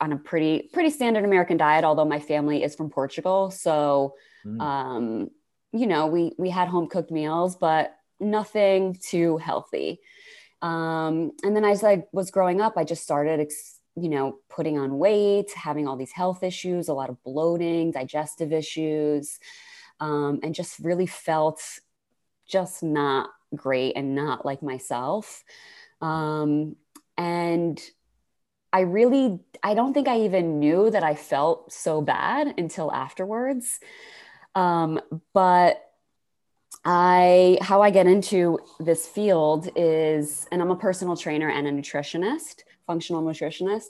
on 0.01 0.13
a 0.13 0.17
pretty 0.17 0.71
pretty 0.73 0.91
standard 0.91 1.25
American 1.25 1.57
diet, 1.57 1.85
although 1.85 2.05
my 2.05 2.21
family 2.21 2.63
is 2.63 2.75
from 2.75 2.91
Portugal. 2.91 3.51
So 3.51 4.15
mm. 4.45 4.61
um, 4.61 5.31
you 5.73 5.87
know, 5.87 6.07
we 6.07 6.33
we 6.39 6.51
had 6.51 6.69
home 6.69 6.89
cooked 6.89 7.11
meals, 7.11 7.57
but 7.57 7.95
nothing 8.21 8.97
too 9.01 9.37
healthy. 9.39 10.01
Um, 10.63 11.33
and 11.43 11.55
then 11.55 11.65
as 11.65 11.85
I 11.85 12.05
was 12.13 12.31
growing 12.31 12.61
up, 12.61 12.77
I 12.77 12.85
just 12.85 13.03
started, 13.03 13.41
ex- 13.41 13.79
you 13.95 14.09
know, 14.09 14.39
putting 14.49 14.79
on 14.79 14.99
weight, 14.99 15.53
having 15.53 15.87
all 15.87 15.97
these 15.97 16.13
health 16.13 16.43
issues, 16.43 16.89
a 16.89 16.95
lot 16.95 17.11
of 17.11 17.23
bloating, 17.23 17.93
digestive 17.93 18.53
issues, 18.53 19.39
um, 20.01 20.41
and 20.43 20.55
just 20.55 20.79
really 20.81 21.07
felt 21.07 21.63
just 22.47 22.83
not 22.83 23.31
great 23.55 23.93
and 23.97 24.15
not 24.15 24.45
like 24.45 24.63
myself. 24.63 25.45
Um, 26.01 26.77
and 27.17 27.81
I 28.73 28.81
really, 28.81 29.41
I 29.63 29.75
don't 29.75 29.95
think 29.95 30.09
I 30.09 30.21
even 30.21 30.59
knew 30.59 30.91
that 30.91 31.03
I 31.03 31.15
felt 31.15 31.73
so 31.73 32.01
bad 32.01 32.55
until 32.59 32.93
afterwards. 32.93 33.81
Um, 34.55 35.01
but 35.33 35.85
I 36.85 37.59
how 37.61 37.83
I 37.83 37.91
get 37.91 38.07
into 38.07 38.59
this 38.79 39.07
field 39.07 39.69
is, 39.75 40.47
and 40.53 40.63
I'm 40.63 40.71
a 40.71 40.77
personal 40.77 41.17
trainer 41.17 41.49
and 41.49 41.67
a 41.67 41.73
nutritionist, 41.73 42.63
functional 42.87 43.23
nutritionist. 43.23 43.87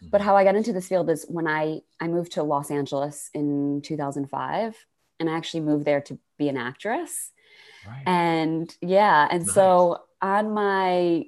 But 0.00 0.18
mm-hmm. 0.18 0.26
how 0.26 0.36
I 0.36 0.44
got 0.44 0.56
into 0.56 0.72
this 0.72 0.88
field 0.88 1.10
is 1.10 1.24
when 1.28 1.46
I 1.46 1.80
I 2.00 2.08
moved 2.08 2.32
to 2.32 2.42
Los 2.42 2.70
Angeles 2.70 3.30
in 3.34 3.82
2005, 3.82 4.76
and 5.20 5.30
I 5.30 5.36
actually 5.36 5.60
moved 5.60 5.84
there 5.84 6.00
to 6.02 6.18
be 6.38 6.48
an 6.48 6.56
actress. 6.56 7.30
Right. 7.86 8.02
And 8.06 8.76
yeah, 8.80 9.28
and 9.30 9.44
nice. 9.46 9.54
so 9.54 10.02
on 10.20 10.54
my, 10.54 11.24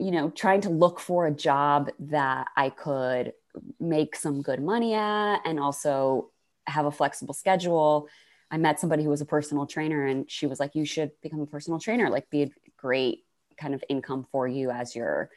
you 0.00 0.10
know, 0.10 0.30
trying 0.30 0.62
to 0.62 0.70
look 0.70 0.98
for 0.98 1.26
a 1.26 1.30
job 1.30 1.90
that 2.00 2.48
I 2.56 2.70
could 2.70 3.34
make 3.78 4.16
some 4.16 4.42
good 4.42 4.62
money 4.62 4.94
at, 4.94 5.40
and 5.44 5.60
also 5.60 6.30
have 6.66 6.86
a 6.86 6.90
flexible 6.90 7.34
schedule 7.34 8.08
I 8.50 8.58
met 8.58 8.80
somebody 8.80 9.04
who 9.04 9.10
was 9.10 9.20
a 9.20 9.26
personal 9.26 9.66
trainer 9.66 10.06
and 10.06 10.28
she 10.30 10.46
was 10.46 10.58
like, 10.58 10.74
you 10.74 10.84
should 10.84 11.12
become 11.22 11.40
a 11.40 11.46
personal 11.46 11.78
trainer, 11.78 12.10
like 12.10 12.28
be 12.30 12.42
a 12.42 12.50
great 12.76 13.24
kind 13.56 13.74
of 13.74 13.84
income 13.88 14.26
for 14.32 14.48
you 14.48 14.70
as 14.70 14.96
you're, 14.96 15.30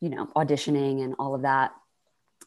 you 0.00 0.08
know, 0.08 0.26
auditioning 0.34 1.04
and 1.04 1.14
all 1.18 1.34
of 1.34 1.42
that. 1.42 1.72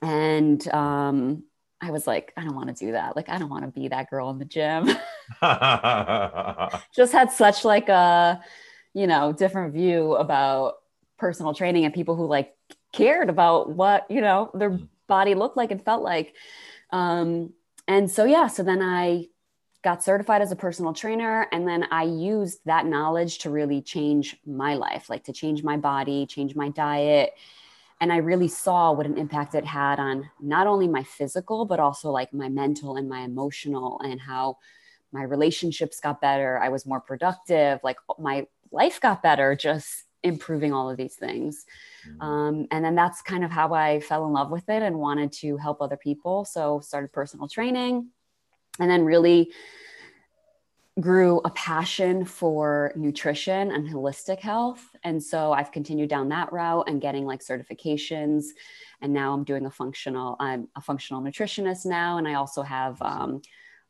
And 0.01 0.67
um, 0.73 1.43
I 1.79 1.91
was 1.91 2.05
like, 2.05 2.33
I 2.35 2.43
don't 2.43 2.55
want 2.55 2.75
to 2.75 2.85
do 2.85 2.91
that. 2.91 3.15
Like, 3.15 3.29
I 3.29 3.37
don't 3.37 3.49
want 3.49 3.63
to 3.63 3.79
be 3.79 3.87
that 3.87 4.09
girl 4.09 4.29
in 4.31 4.39
the 4.39 4.45
gym. 4.45 4.85
Just 6.93 7.13
had 7.13 7.31
such 7.31 7.63
like 7.63 7.87
a, 7.87 8.41
you 8.93 9.07
know, 9.07 9.31
different 9.31 9.73
view 9.73 10.15
about 10.15 10.75
personal 11.19 11.53
training 11.53 11.85
and 11.85 11.93
people 11.93 12.15
who 12.15 12.25
like 12.25 12.55
cared 12.93 13.29
about 13.29 13.69
what, 13.71 14.09
you 14.09 14.21
know, 14.21 14.51
their 14.53 14.71
mm. 14.71 14.87
body 15.07 15.35
looked 15.35 15.57
like 15.57 15.71
and 15.71 15.83
felt 15.83 16.03
like. 16.03 16.33
Um, 16.91 17.53
and 17.87 18.09
so, 18.09 18.25
yeah, 18.25 18.47
so 18.47 18.63
then 18.63 18.81
I 18.81 19.27
got 19.81 20.03
certified 20.03 20.41
as 20.41 20.51
a 20.51 20.55
personal 20.55 20.93
trainer 20.93 21.47
and 21.51 21.67
then 21.67 21.85
i 21.91 22.03
used 22.03 22.59
that 22.65 22.85
knowledge 22.85 23.39
to 23.39 23.49
really 23.49 23.81
change 23.81 24.35
my 24.45 24.75
life 24.75 25.09
like 25.09 25.23
to 25.23 25.33
change 25.33 25.63
my 25.63 25.77
body 25.77 26.25
change 26.25 26.55
my 26.55 26.69
diet 26.69 27.33
and 28.01 28.11
i 28.11 28.17
really 28.17 28.47
saw 28.47 28.91
what 28.91 29.05
an 29.05 29.17
impact 29.17 29.55
it 29.55 29.65
had 29.65 29.99
on 29.99 30.29
not 30.41 30.67
only 30.67 30.87
my 30.87 31.03
physical 31.03 31.65
but 31.65 31.79
also 31.79 32.11
like 32.11 32.33
my 32.33 32.49
mental 32.49 32.97
and 32.97 33.07
my 33.07 33.21
emotional 33.21 34.01
and 34.03 34.19
how 34.19 34.57
my 35.11 35.23
relationships 35.23 36.01
got 36.01 36.19
better 36.19 36.59
i 36.59 36.67
was 36.67 36.85
more 36.85 36.99
productive 36.99 37.79
like 37.83 37.97
my 38.17 38.45
life 38.71 38.99
got 38.99 39.23
better 39.23 39.55
just 39.55 40.03
improving 40.23 40.73
all 40.73 40.89
of 40.89 40.97
these 40.97 41.15
things 41.15 41.65
mm-hmm. 42.07 42.21
um, 42.21 42.67
and 42.71 42.83
then 42.83 42.95
that's 42.95 43.21
kind 43.21 43.43
of 43.43 43.51
how 43.51 43.73
i 43.73 43.99
fell 44.01 44.25
in 44.25 44.33
love 44.33 44.51
with 44.51 44.67
it 44.69 44.83
and 44.83 44.97
wanted 44.97 45.31
to 45.31 45.55
help 45.57 45.81
other 45.81 45.97
people 45.97 46.43
so 46.43 46.79
started 46.79 47.11
personal 47.11 47.47
training 47.47 48.07
and 48.79 48.89
then 48.89 49.03
really 49.03 49.51
grew 50.99 51.39
a 51.45 51.49
passion 51.51 52.25
for 52.25 52.91
nutrition 52.95 53.71
and 53.71 53.87
holistic 53.87 54.39
health. 54.39 54.83
And 55.03 55.21
so 55.21 55.51
I've 55.51 55.71
continued 55.71 56.09
down 56.09 56.29
that 56.29 56.51
route 56.51 56.89
and 56.89 57.01
getting 57.01 57.25
like 57.25 57.41
certifications. 57.41 58.45
And 59.01 59.13
now 59.13 59.33
I'm 59.33 59.43
doing 59.43 59.65
a 59.65 59.71
functional, 59.71 60.35
I'm 60.39 60.67
a 60.75 60.81
functional 60.81 61.21
nutritionist 61.21 61.85
now. 61.85 62.17
And 62.17 62.27
I 62.27 62.33
also 62.33 62.61
have 62.61 63.01
um, 63.01 63.41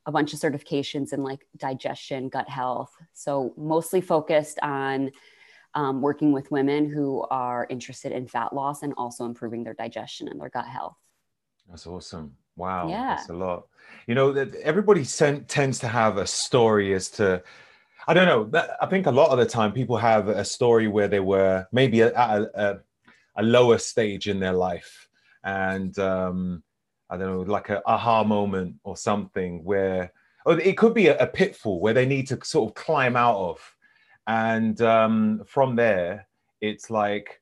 a 0.06 0.12
bunch 0.12 0.34
of 0.34 0.40
certifications 0.40 1.14
in 1.14 1.24
like 1.24 1.48
digestion, 1.58 2.30
gut 2.30 2.50
health. 2.50 2.96
So 3.14 3.54
mostly 3.58 4.02
focused 4.02 4.60
on 4.62 5.12
um, 5.76 6.02
working 6.02 6.32
with 6.32 6.52
women 6.52 6.90
who 6.90 7.26
are 7.30 7.68
interested 7.70 8.12
in 8.12 8.28
fat 8.28 8.54
loss 8.54 8.84
and 8.84 8.94
also 8.98 9.26
improving 9.26 9.64
their 9.64 9.74
digestion 9.74 10.28
and 10.28 10.40
their 10.40 10.50
gut 10.50 10.66
health. 10.66 10.98
That's 11.70 11.86
awesome. 11.86 12.36
Wow, 12.56 12.90
yeah. 12.90 13.16
that's 13.16 13.30
a 13.30 13.34
lot. 13.34 13.68
You 14.08 14.16
know, 14.16 14.34
that 14.34 14.54
everybody 14.56 15.04
sen- 15.04 15.46
tends 15.46 15.80
to 15.80 15.88
have 15.88 16.18
a 16.18 16.28
story 16.28 16.94
as 16.94 17.10
to, 17.12 17.42
I 18.08 18.14
don't 18.14 18.26
know. 18.54 18.62
I 18.82 18.86
think 18.88 19.06
a 19.06 19.12
lot 19.12 19.30
of 19.30 19.38
the 19.38 19.46
time 19.46 19.72
people 19.72 19.98
have 19.98 20.28
a 20.28 20.44
story 20.44 20.88
where 20.88 21.08
they 21.08 21.20
were 21.20 21.68
maybe 21.72 22.02
at 22.02 22.14
a, 22.14 22.50
a, 22.56 22.80
a 23.38 23.44
lower 23.44 23.78
stage 23.78 24.28
in 24.28 24.40
their 24.40 24.54
life, 24.54 25.08
and 25.44 25.98
um, 26.00 26.64
I 27.10 27.18
don't 27.18 27.28
know, 27.28 27.42
like 27.42 27.70
a 27.70 27.82
aha 27.88 28.24
moment 28.24 28.76
or 28.84 28.98
something 28.98 29.64
where, 29.64 30.12
or 30.46 30.60
it 30.60 30.78
could 30.78 30.94
be 30.94 31.08
a, 31.08 31.18
a 31.18 31.28
pitfall 31.28 31.80
where 31.80 31.94
they 31.94 32.06
need 32.06 32.28
to 32.28 32.40
sort 32.44 32.70
of 32.70 32.76
climb 32.76 33.16
out 33.16 33.38
of, 33.38 33.76
and 34.30 34.80
um, 34.84 35.42
from 35.48 35.76
there, 35.76 36.28
it's 36.62 36.92
like, 36.92 37.42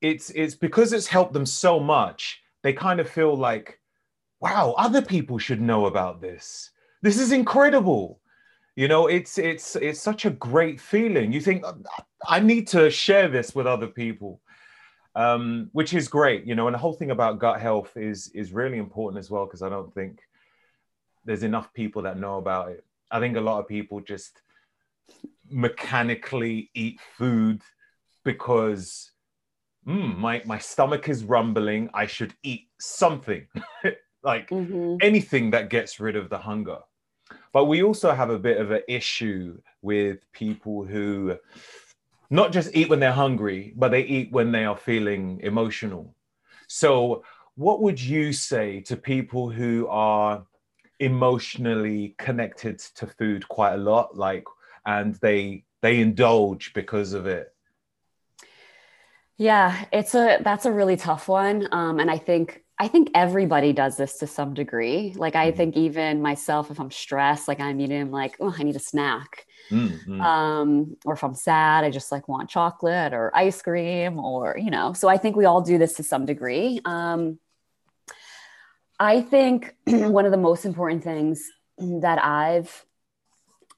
it's 0.00 0.30
it's 0.30 0.54
because 0.54 0.94
it's 0.94 1.06
helped 1.06 1.34
them 1.34 1.44
so 1.44 1.78
much. 1.78 2.40
They 2.62 2.72
kind 2.72 2.98
of 2.98 3.10
feel 3.10 3.36
like 3.36 3.78
wow, 4.40 4.74
other 4.78 5.02
people 5.02 5.36
should 5.36 5.60
know 5.60 5.84
about 5.84 6.22
this. 6.22 6.70
This 7.02 7.20
is 7.20 7.30
incredible. 7.30 8.20
You 8.74 8.88
know, 8.88 9.08
it's 9.08 9.36
it's 9.36 9.76
it's 9.76 10.00
such 10.00 10.24
a 10.24 10.30
great 10.30 10.80
feeling. 10.80 11.30
You 11.30 11.42
think 11.42 11.62
I 12.26 12.40
need 12.40 12.66
to 12.68 12.90
share 12.90 13.28
this 13.28 13.54
with 13.54 13.66
other 13.66 13.86
people, 13.86 14.40
um, 15.14 15.68
which 15.72 15.92
is 15.92 16.08
great. 16.08 16.46
You 16.46 16.54
know, 16.54 16.68
and 16.68 16.74
the 16.74 16.78
whole 16.78 16.94
thing 16.94 17.10
about 17.10 17.38
gut 17.38 17.60
health 17.60 17.98
is 17.98 18.28
is 18.28 18.54
really 18.54 18.78
important 18.78 19.18
as 19.18 19.30
well 19.30 19.44
because 19.44 19.60
I 19.60 19.68
don't 19.68 19.92
think 19.92 20.20
there's 21.26 21.42
enough 21.42 21.70
people 21.74 22.00
that 22.02 22.18
know 22.18 22.38
about 22.38 22.70
it. 22.70 22.82
I 23.10 23.20
think 23.20 23.36
a 23.36 23.42
lot 23.42 23.60
of 23.60 23.68
people 23.68 24.00
just 24.00 24.40
mechanically 25.48 26.70
eat 26.74 27.00
food 27.16 27.62
because 28.24 29.10
mm, 29.86 30.16
my 30.16 30.42
my 30.44 30.58
stomach 30.58 31.08
is 31.08 31.24
rumbling. 31.24 31.90
I 31.94 32.06
should 32.06 32.34
eat 32.42 32.68
something. 32.78 33.46
like 34.22 34.50
mm-hmm. 34.50 34.96
anything 35.00 35.50
that 35.50 35.70
gets 35.70 36.00
rid 36.00 36.16
of 36.16 36.28
the 36.28 36.38
hunger. 36.38 36.78
But 37.52 37.66
we 37.66 37.82
also 37.82 38.12
have 38.12 38.30
a 38.30 38.38
bit 38.38 38.58
of 38.58 38.70
an 38.70 38.82
issue 38.88 39.60
with 39.82 40.18
people 40.32 40.84
who 40.84 41.36
not 42.28 42.52
just 42.52 42.74
eat 42.74 42.88
when 42.88 43.00
they're 43.00 43.12
hungry, 43.12 43.72
but 43.76 43.90
they 43.90 44.02
eat 44.02 44.30
when 44.30 44.52
they 44.52 44.64
are 44.64 44.76
feeling 44.76 45.40
emotional. 45.42 46.14
So, 46.68 47.24
what 47.56 47.82
would 47.82 48.00
you 48.00 48.32
say 48.32 48.80
to 48.82 48.96
people 48.96 49.50
who 49.50 49.88
are 49.88 50.44
emotionally 51.00 52.14
connected 52.18 52.78
to 52.78 53.06
food 53.06 53.48
quite 53.48 53.74
a 53.74 53.78
lot, 53.78 54.16
like, 54.16 54.44
and 54.86 55.14
they 55.16 55.64
they 55.82 56.00
indulge 56.00 56.72
because 56.74 57.12
of 57.12 57.26
it? 57.26 57.54
Yeah, 59.36 59.86
it's 59.92 60.14
a 60.14 60.38
that's 60.42 60.66
a 60.66 60.72
really 60.72 60.96
tough 60.96 61.26
one. 61.28 61.66
Um, 61.72 61.98
and 61.98 62.10
I 62.10 62.18
think 62.18 62.62
I 62.78 62.88
think 62.88 63.10
everybody 63.14 63.72
does 63.72 63.96
this 63.96 64.18
to 64.18 64.26
some 64.26 64.54
degree. 64.54 65.14
Like 65.16 65.34
I 65.34 65.48
mm-hmm. 65.48 65.56
think 65.56 65.76
even 65.76 66.22
myself, 66.22 66.70
if 66.70 66.78
I'm 66.78 66.90
stressed, 66.90 67.48
like 67.48 67.60
I'm 67.60 67.80
eating, 67.80 68.10
like 68.10 68.36
oh, 68.40 68.54
I 68.56 68.62
need 68.62 68.76
a 68.76 68.80
snack. 68.80 69.46
Mm-hmm. 69.70 70.20
Um, 70.20 70.96
or 71.04 71.14
if 71.14 71.24
I'm 71.24 71.34
sad, 71.34 71.84
I 71.84 71.90
just 71.90 72.12
like 72.12 72.28
want 72.28 72.50
chocolate 72.50 73.14
or 73.14 73.34
ice 73.34 73.62
cream, 73.62 74.18
or 74.18 74.58
you 74.58 74.70
know. 74.70 74.92
So 74.92 75.08
I 75.08 75.16
think 75.16 75.36
we 75.36 75.46
all 75.46 75.62
do 75.62 75.78
this 75.78 75.94
to 75.94 76.02
some 76.02 76.26
degree. 76.26 76.80
Um, 76.84 77.38
I 78.98 79.22
think 79.22 79.74
one 79.86 80.26
of 80.26 80.32
the 80.32 80.36
most 80.36 80.66
important 80.66 81.02
things 81.02 81.50
that 81.78 82.22
I've 82.22 82.84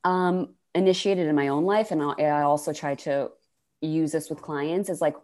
um, 0.02 0.54
initiated 0.74 1.26
in 1.26 1.34
my 1.34 1.48
own 1.48 1.64
life, 1.64 1.90
and 1.90 2.02
I 2.02 2.42
also 2.42 2.72
try 2.72 2.94
to 2.96 3.30
use 3.80 4.12
this 4.12 4.30
with 4.30 4.42
clients, 4.42 4.88
is 4.88 5.00
like 5.00 5.16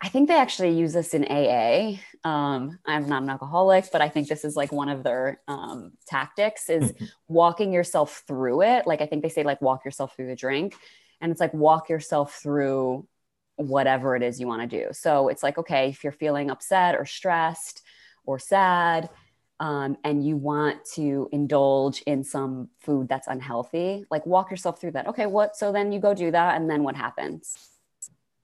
I 0.00 0.08
think 0.08 0.28
they 0.28 0.38
actually 0.38 0.78
use 0.78 0.92
this 0.92 1.12
in 1.12 1.24
AA. 1.24 1.98
Um, 2.22 2.78
I'm 2.86 3.08
not 3.08 3.22
an 3.24 3.30
alcoholic, 3.30 3.86
but 3.90 4.00
I 4.00 4.08
think 4.08 4.28
this 4.28 4.44
is 4.44 4.54
like 4.54 4.70
one 4.70 4.88
of 4.88 5.02
their 5.02 5.40
um, 5.48 5.92
tactics 6.06 6.70
is 6.70 6.92
walking 7.26 7.72
yourself 7.72 8.22
through 8.26 8.62
it. 8.62 8.86
Like 8.86 9.00
I 9.00 9.06
think 9.06 9.22
they 9.22 9.28
say 9.28 9.42
like 9.42 9.60
walk 9.60 9.84
yourself 9.84 10.14
through 10.14 10.28
the 10.28 10.36
drink, 10.36 10.76
and 11.20 11.32
it's 11.32 11.40
like 11.40 11.52
walk 11.52 11.88
yourself 11.88 12.34
through 12.40 13.08
whatever 13.56 14.14
it 14.14 14.22
is 14.22 14.38
you 14.38 14.46
want 14.46 14.70
to 14.70 14.84
do. 14.84 14.88
So 14.92 15.28
it's 15.28 15.42
like 15.42 15.58
okay, 15.58 15.88
if 15.88 16.04
you're 16.04 16.12
feeling 16.12 16.48
upset 16.50 16.94
or 16.94 17.04
stressed 17.04 17.82
or 18.24 18.38
sad, 18.38 19.10
um, 19.60 19.96
and 20.04 20.24
you 20.24 20.36
want 20.36 20.84
to 20.94 21.28
indulge 21.32 22.02
in 22.02 22.22
some 22.22 22.68
food 22.78 23.08
that's 23.08 23.26
unhealthy, 23.26 24.04
like 24.10 24.24
walk 24.26 24.50
yourself 24.50 24.80
through 24.80 24.92
that. 24.92 25.08
Okay, 25.08 25.26
what? 25.26 25.56
So 25.56 25.72
then 25.72 25.92
you 25.92 26.00
go 26.00 26.14
do 26.14 26.30
that, 26.30 26.56
and 26.56 26.70
then 26.70 26.82
what 26.82 26.96
happens? 26.96 27.56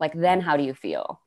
Like 0.00 0.12
then 0.12 0.40
how 0.40 0.56
do 0.56 0.64
you 0.64 0.74
feel? 0.74 1.20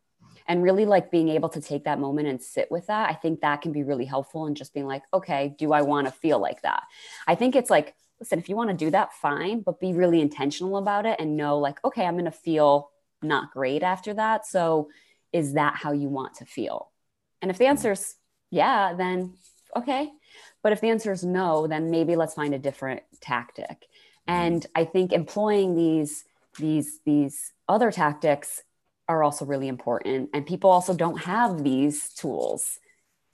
and 0.47 0.63
really 0.63 0.85
like 0.85 1.11
being 1.11 1.29
able 1.29 1.49
to 1.49 1.61
take 1.61 1.83
that 1.83 1.99
moment 1.99 2.27
and 2.27 2.41
sit 2.41 2.69
with 2.71 2.87
that 2.87 3.09
i 3.09 3.13
think 3.13 3.41
that 3.41 3.61
can 3.61 3.71
be 3.71 3.83
really 3.83 4.05
helpful 4.05 4.45
and 4.45 4.55
just 4.55 4.73
being 4.73 4.85
like 4.85 5.03
okay 5.13 5.53
do 5.57 5.73
i 5.73 5.81
want 5.81 6.07
to 6.07 6.13
feel 6.13 6.39
like 6.39 6.61
that 6.61 6.83
i 7.27 7.35
think 7.35 7.55
it's 7.55 7.69
like 7.69 7.95
listen 8.19 8.39
if 8.39 8.49
you 8.49 8.55
want 8.55 8.69
to 8.69 8.75
do 8.75 8.89
that 8.89 9.13
fine 9.13 9.61
but 9.61 9.79
be 9.79 9.93
really 9.93 10.21
intentional 10.21 10.77
about 10.77 11.05
it 11.05 11.19
and 11.19 11.37
know 11.37 11.57
like 11.57 11.83
okay 11.83 12.05
i'm 12.05 12.15
going 12.15 12.25
to 12.25 12.31
feel 12.31 12.89
not 13.21 13.51
great 13.51 13.83
after 13.83 14.13
that 14.13 14.45
so 14.45 14.89
is 15.33 15.53
that 15.53 15.75
how 15.75 15.91
you 15.91 16.07
want 16.07 16.33
to 16.35 16.45
feel 16.45 16.91
and 17.41 17.51
if 17.51 17.57
the 17.57 17.65
answer 17.65 17.91
is 17.91 18.15
yeah 18.49 18.93
then 18.93 19.33
okay 19.75 20.09
but 20.63 20.71
if 20.71 20.81
the 20.81 20.89
answer 20.89 21.11
is 21.11 21.23
no 21.23 21.67
then 21.67 21.91
maybe 21.91 22.15
let's 22.15 22.33
find 22.33 22.53
a 22.53 22.59
different 22.59 23.01
tactic 23.21 23.67
mm-hmm. 23.67 24.33
and 24.33 24.65
i 24.75 24.83
think 24.83 25.13
employing 25.13 25.75
these 25.75 26.25
these 26.57 26.99
these 27.05 27.53
other 27.67 27.91
tactics 27.91 28.63
are 29.07 29.23
also 29.23 29.45
really 29.45 29.67
important. 29.67 30.29
And 30.33 30.45
people 30.45 30.69
also 30.69 30.93
don't 30.93 31.21
have 31.21 31.63
these 31.63 32.09
tools 32.09 32.79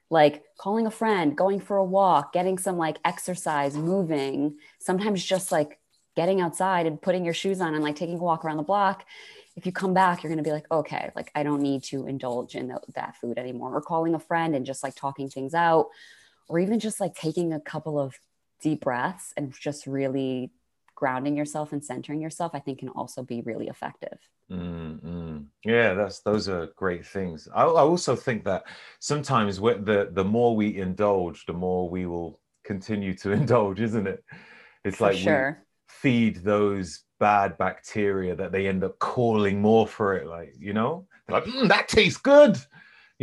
like 0.09 0.43
calling 0.59 0.85
a 0.85 0.91
friend, 0.91 1.35
going 1.35 1.59
for 1.59 1.77
a 1.77 1.83
walk, 1.83 2.33
getting 2.33 2.59
some 2.59 2.77
like 2.77 2.97
exercise, 3.03 3.75
moving, 3.75 4.57
sometimes 4.79 5.23
just 5.23 5.51
like 5.51 5.79
getting 6.15 6.39
outside 6.39 6.85
and 6.85 7.01
putting 7.01 7.25
your 7.25 7.33
shoes 7.33 7.59
on 7.59 7.73
and 7.73 7.83
like 7.83 7.95
taking 7.95 8.19
a 8.19 8.23
walk 8.23 8.45
around 8.45 8.57
the 8.57 8.63
block. 8.63 9.05
If 9.55 9.65
you 9.65 9.71
come 9.71 9.95
back, 9.95 10.21
you're 10.21 10.29
going 10.29 10.43
to 10.43 10.47
be 10.47 10.53
like, 10.53 10.69
okay, 10.71 11.09
like 11.15 11.31
I 11.33 11.41
don't 11.41 11.61
need 11.61 11.83
to 11.85 12.05
indulge 12.05 12.53
in 12.53 12.67
the, 12.67 12.79
that 12.93 13.15
food 13.17 13.39
anymore. 13.39 13.75
Or 13.75 13.81
calling 13.81 14.13
a 14.13 14.19
friend 14.19 14.55
and 14.55 14.65
just 14.65 14.83
like 14.83 14.93
talking 14.93 15.29
things 15.29 15.55
out, 15.55 15.87
or 16.49 16.59
even 16.59 16.79
just 16.79 16.99
like 16.99 17.15
taking 17.15 17.53
a 17.53 17.59
couple 17.59 17.99
of 17.99 18.15
deep 18.61 18.81
breaths 18.81 19.33
and 19.37 19.53
just 19.53 19.87
really 19.87 20.51
grounding 20.95 21.35
yourself 21.35 21.73
and 21.73 21.83
centering 21.83 22.21
yourself, 22.21 22.51
I 22.53 22.59
think 22.59 22.79
can 22.79 22.89
also 22.89 23.23
be 23.23 23.41
really 23.41 23.67
effective. 23.67 24.17
Mm-hmm. 24.51 25.39
Yeah, 25.65 25.93
that's 25.93 26.19
those 26.21 26.47
are 26.49 26.67
great 26.75 27.05
things. 27.05 27.47
I, 27.53 27.63
I 27.63 27.81
also 27.81 28.15
think 28.15 28.43
that 28.45 28.63
sometimes 28.99 29.57
the 29.57 30.09
the 30.11 30.23
more 30.23 30.55
we 30.55 30.77
indulge, 30.77 31.45
the 31.45 31.53
more 31.53 31.89
we 31.89 32.05
will 32.05 32.39
continue 32.63 33.15
to 33.15 33.31
indulge, 33.39 33.81
isn't 33.81 34.07
it? 34.07 34.23
It's 34.83 34.97
for 34.97 35.07
like 35.07 35.17
sure. 35.17 35.65
we 35.65 35.87
feed 35.87 36.43
those 36.43 37.03
bad 37.19 37.57
bacteria 37.57 38.35
that 38.35 38.51
they 38.51 38.67
end 38.67 38.83
up 38.83 38.99
calling 38.99 39.61
more 39.61 39.87
for 39.87 40.15
it. 40.15 40.27
Like 40.27 40.53
you 40.59 40.73
know, 40.73 41.07
They're 41.27 41.39
like 41.39 41.49
mm, 41.49 41.67
that 41.69 41.87
tastes 41.87 42.19
good. 42.19 42.57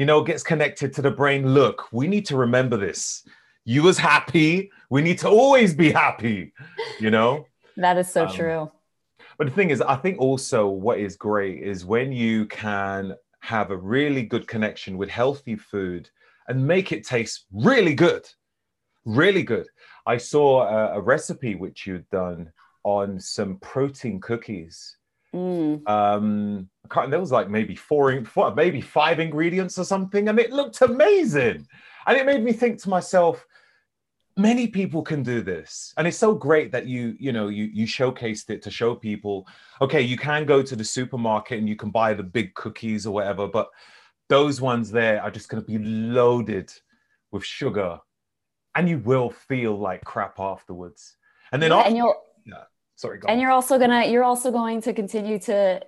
You 0.00 0.06
know, 0.06 0.22
gets 0.22 0.42
connected 0.42 0.94
to 0.94 1.02
the 1.02 1.10
brain. 1.10 1.52
Look, 1.52 1.92
we 1.92 2.08
need 2.08 2.24
to 2.28 2.36
remember 2.38 2.78
this. 2.78 3.22
You 3.66 3.82
was 3.82 3.98
happy. 3.98 4.70
We 4.88 5.02
need 5.02 5.18
to 5.18 5.28
always 5.28 5.74
be 5.74 5.92
happy. 5.92 6.54
You 7.00 7.10
know. 7.10 7.44
That 7.76 7.98
is 7.98 8.10
so 8.10 8.24
um, 8.24 8.32
true. 8.32 8.72
But 9.36 9.48
the 9.48 9.52
thing 9.52 9.68
is, 9.68 9.82
I 9.82 9.96
think 9.96 10.18
also 10.18 10.68
what 10.68 10.98
is 10.98 11.16
great 11.16 11.62
is 11.62 11.84
when 11.84 12.12
you 12.12 12.46
can 12.46 13.14
have 13.40 13.70
a 13.70 13.76
really 13.76 14.22
good 14.22 14.48
connection 14.48 14.96
with 14.96 15.10
healthy 15.10 15.56
food 15.56 16.08
and 16.48 16.66
make 16.66 16.92
it 16.92 17.06
taste 17.06 17.44
really 17.52 17.92
good, 17.92 18.26
really 19.04 19.42
good. 19.42 19.66
I 20.06 20.16
saw 20.16 20.62
a, 20.62 20.96
a 20.96 21.00
recipe 21.02 21.56
which 21.56 21.86
you'd 21.86 22.08
done 22.08 22.50
on 22.84 23.20
some 23.20 23.58
protein 23.58 24.18
cookies. 24.18 24.96
Mm. 25.34 25.88
Um, 25.88 26.68
there 27.08 27.20
was 27.20 27.32
like 27.32 27.48
maybe 27.48 27.76
four, 27.76 28.24
four, 28.24 28.54
maybe 28.54 28.80
five 28.80 29.20
ingredients 29.20 29.78
or 29.78 29.84
something, 29.84 30.28
and 30.28 30.38
it 30.38 30.52
looked 30.52 30.80
amazing. 30.82 31.66
And 32.06 32.16
it 32.16 32.26
made 32.26 32.42
me 32.42 32.52
think 32.52 32.80
to 32.82 32.88
myself, 32.88 33.46
many 34.36 34.66
people 34.66 35.02
can 35.02 35.22
do 35.22 35.42
this 35.42 35.92
and 35.96 36.06
it's 36.06 36.16
so 36.16 36.34
great 36.34 36.72
that 36.72 36.86
you 36.86 37.14
you 37.18 37.32
know 37.32 37.48
you 37.48 37.64
you 37.64 37.86
showcased 37.86 38.48
it 38.48 38.62
to 38.62 38.70
show 38.70 38.94
people 38.94 39.46
okay 39.82 40.00
you 40.00 40.16
can 40.16 40.46
go 40.46 40.62
to 40.62 40.76
the 40.76 40.84
supermarket 40.84 41.58
and 41.58 41.68
you 41.68 41.76
can 41.76 41.90
buy 41.90 42.14
the 42.14 42.22
big 42.22 42.54
cookies 42.54 43.06
or 43.06 43.12
whatever 43.12 43.46
but 43.46 43.68
those 44.28 44.60
ones 44.60 44.90
there 44.90 45.20
are 45.22 45.30
just 45.30 45.48
going 45.48 45.62
to 45.62 45.66
be 45.66 45.78
loaded 45.78 46.72
with 47.32 47.44
sugar 47.44 47.98
and 48.76 48.88
you 48.88 48.98
will 48.98 49.30
feel 49.30 49.76
like 49.76 50.02
crap 50.04 50.38
afterwards 50.38 51.16
and 51.52 51.60
then 51.60 51.70
yeah, 51.70 51.78
after, 51.78 51.88
and 51.88 51.96
you'll 51.96 52.14
sorry 53.00 53.18
and 53.28 53.40
you're 53.40 53.50
also 53.50 53.78
gonna 53.78 54.04
you're 54.06 54.24
also 54.24 54.50
going 54.50 54.80
to 54.82 54.92
continue 54.92 55.38
to 55.38 55.80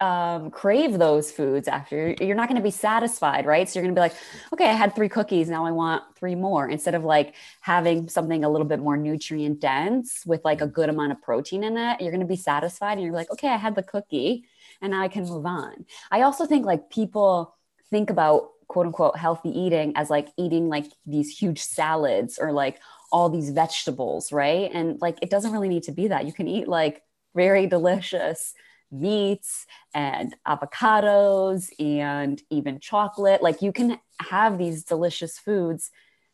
um, 0.00 0.52
crave 0.52 0.96
those 0.96 1.32
foods 1.32 1.66
after. 1.66 2.14
You're 2.20 2.36
not 2.36 2.48
going 2.48 2.60
to 2.60 2.62
be 2.62 2.70
satisfied 2.70 3.46
right? 3.46 3.68
So 3.68 3.78
you're 3.78 3.84
going 3.84 3.94
to 3.94 3.98
be 3.98 4.02
like 4.02 4.14
okay 4.52 4.68
i 4.70 4.72
had 4.72 4.94
three 4.94 5.08
cookies 5.08 5.50
now 5.50 5.66
i 5.66 5.72
want 5.72 6.02
three 6.16 6.34
more 6.34 6.68
instead 6.68 6.94
of 6.94 7.04
like 7.04 7.34
having 7.60 8.08
something 8.08 8.44
a 8.44 8.48
little 8.48 8.66
bit 8.66 8.80
more 8.80 8.96
nutrient 8.96 9.60
dense 9.60 10.22
with 10.24 10.42
like 10.44 10.60
a 10.60 10.66
good 10.66 10.88
amount 10.88 11.12
of 11.12 11.20
protein 11.20 11.64
in 11.64 11.76
it. 11.76 12.00
You're 12.00 12.12
going 12.12 12.28
to 12.28 12.34
be 12.36 12.36
satisfied 12.36 12.92
and 12.92 13.02
you're 13.02 13.12
like 13.12 13.30
okay 13.32 13.48
i 13.48 13.56
had 13.56 13.74
the 13.74 13.82
cookie 13.82 14.44
and 14.80 14.92
now 14.92 15.02
i 15.02 15.08
can 15.08 15.24
move 15.24 15.44
on. 15.44 15.84
I 16.10 16.22
also 16.22 16.46
think 16.46 16.64
like 16.64 16.90
people 16.90 17.56
think 17.90 18.08
about 18.08 18.50
quote 18.68 18.86
unquote 18.86 19.16
healthy 19.16 19.50
eating 19.50 19.92
as 19.96 20.10
like 20.10 20.28
eating 20.36 20.68
like 20.68 20.86
these 21.06 21.36
huge 21.36 21.60
salads 21.60 22.38
or 22.38 22.52
like 22.52 22.78
all 23.10 23.28
these 23.30 23.50
vegetables 23.50 24.32
right 24.32 24.70
and 24.74 25.00
like 25.00 25.18
it 25.22 25.30
doesn't 25.30 25.52
really 25.52 25.68
need 25.68 25.82
to 25.82 25.92
be 25.92 26.08
that 26.08 26.26
you 26.26 26.32
can 26.32 26.46
eat 26.46 26.68
like 26.68 27.02
very 27.34 27.66
delicious 27.66 28.54
meats 28.90 29.66
and 29.94 30.34
avocados 30.46 31.68
and 31.78 32.42
even 32.50 32.80
chocolate. 32.80 33.42
Like 33.42 33.62
you 33.62 33.72
can 33.72 33.98
have 34.20 34.58
these 34.58 34.84
delicious 34.84 35.38
foods 35.38 35.90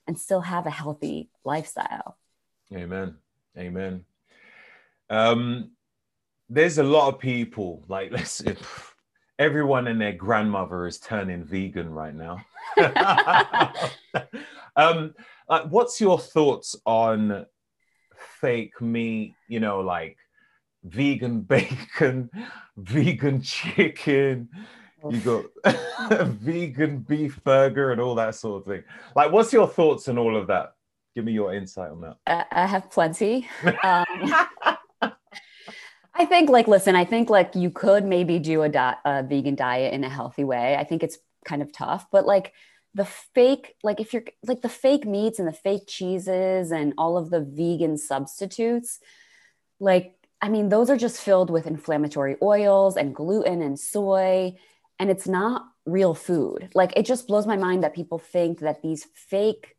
and 0.07 0.19
still 0.19 0.41
have 0.41 0.67
a 0.67 0.71
healthy 0.71 1.31
lifestyle. 1.45 2.17
Amen. 2.73 3.17
Amen. 3.57 4.05
Um, 5.11 5.73
there's 6.49 6.79
a 6.79 6.83
lot 6.83 7.13
of 7.13 7.21
people 7.21 7.85
like 7.89 8.11
let's 8.13 8.31
say 8.31 8.57
everyone 9.39 9.87
and 9.89 10.01
their 10.01 10.13
grandmother 10.13 10.87
is 10.87 10.99
turning 10.99 11.45
vegan 11.45 11.91
right 11.91 12.15
now. 12.15 12.45
um, 14.77 15.15
uh, 15.49 15.67
what's 15.69 16.01
your 16.01 16.19
thoughts 16.19 16.77
on 16.85 17.47
fake 18.41 18.81
meat? 18.81 19.35
You 19.49 19.61
know, 19.61 19.81
like 19.81 20.17
vegan 20.83 21.41
bacon, 21.43 22.31
vegan 22.77 23.43
chicken, 23.43 24.49
you 25.11 25.21
got 25.21 25.45
vegan 26.29 26.99
beef 26.99 27.43
burger 27.45 27.93
and 27.93 28.01
all 28.01 28.15
that 28.15 28.35
sort 28.35 28.63
of 28.63 28.67
thing. 28.67 28.85
Like, 29.15 29.33
what's 29.33 29.53
your 29.53 29.69
thoughts 29.69 30.09
on 30.09 30.19
all 30.19 30.37
of 30.37 30.47
that? 30.49 30.75
Give 31.15 31.25
me 31.25 31.33
your 31.33 31.55
insight 31.55 31.91
on 31.91 32.01
that. 32.01 32.49
I 32.51 32.67
have 32.67 32.91
plenty. 32.91 33.49
Um, 33.83 34.47
I 36.17 36.27
think, 36.27 36.49
like, 36.49 36.69
listen, 36.69 36.95
I 36.95 37.05
think 37.05 37.29
like 37.29 37.57
you 37.57 37.71
could 37.71 38.05
maybe 38.05 38.39
do 38.39 38.63
a, 38.63 38.69
di- 38.69 38.97
a 39.05 39.25
vegan 39.25 39.57
diet 39.57 39.93
in 39.93 40.05
a 40.05 40.09
healthy 40.09 40.45
way. 40.45 40.77
I 40.77 40.85
think 40.85 41.03
it's 41.03 41.19
kind 41.45 41.61
of 41.61 41.73
tough, 41.73 42.07
but 42.13 42.25
like 42.25 42.53
the 42.95 43.05
fake, 43.05 43.75
like 43.83 44.01
if 44.01 44.13
you're 44.13 44.25
like 44.45 44.63
the 44.63 44.69
fake 44.69 45.05
meats 45.07 45.39
and 45.39 45.49
the 45.49 45.53
fake 45.53 45.85
cheeses 45.87 46.71
and 46.71 46.95
all 46.97 47.17
of 47.17 47.31
the 47.31 47.41
vegan 47.41 47.99
substitutes, 47.99 49.01
like 49.81 50.15
I 50.45 50.51
mean, 50.51 50.69
those 50.69 50.91
are 50.91 50.97
just 50.99 51.23
filled 51.23 51.49
with 51.49 51.67
inflammatory 51.67 52.37
oils 52.43 52.99
and 52.99 53.15
gluten 53.15 53.63
and 53.63 53.81
soy, 53.81 54.55
and 54.99 55.11
it's 55.11 55.27
not 55.27 55.65
real 55.87 56.13
food. 56.13 56.69
Like, 56.75 56.93
it 56.97 57.07
just 57.07 57.27
blows 57.27 57.47
my 57.47 57.57
mind 57.57 57.83
that 57.83 57.95
people 57.95 58.19
think 58.19 58.61
that 58.61 58.83
these 58.83 59.07
fake 59.15 59.75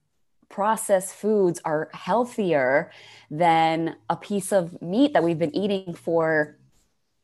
processed 0.49 1.13
foods 1.13 1.61
are 1.65 1.89
healthier 1.93 2.91
than 3.29 3.95
a 4.09 4.15
piece 4.15 4.51
of 4.51 4.81
meat 4.81 5.13
that 5.13 5.23
we've 5.23 5.37
been 5.37 5.55
eating 5.55 5.93
for, 5.93 6.57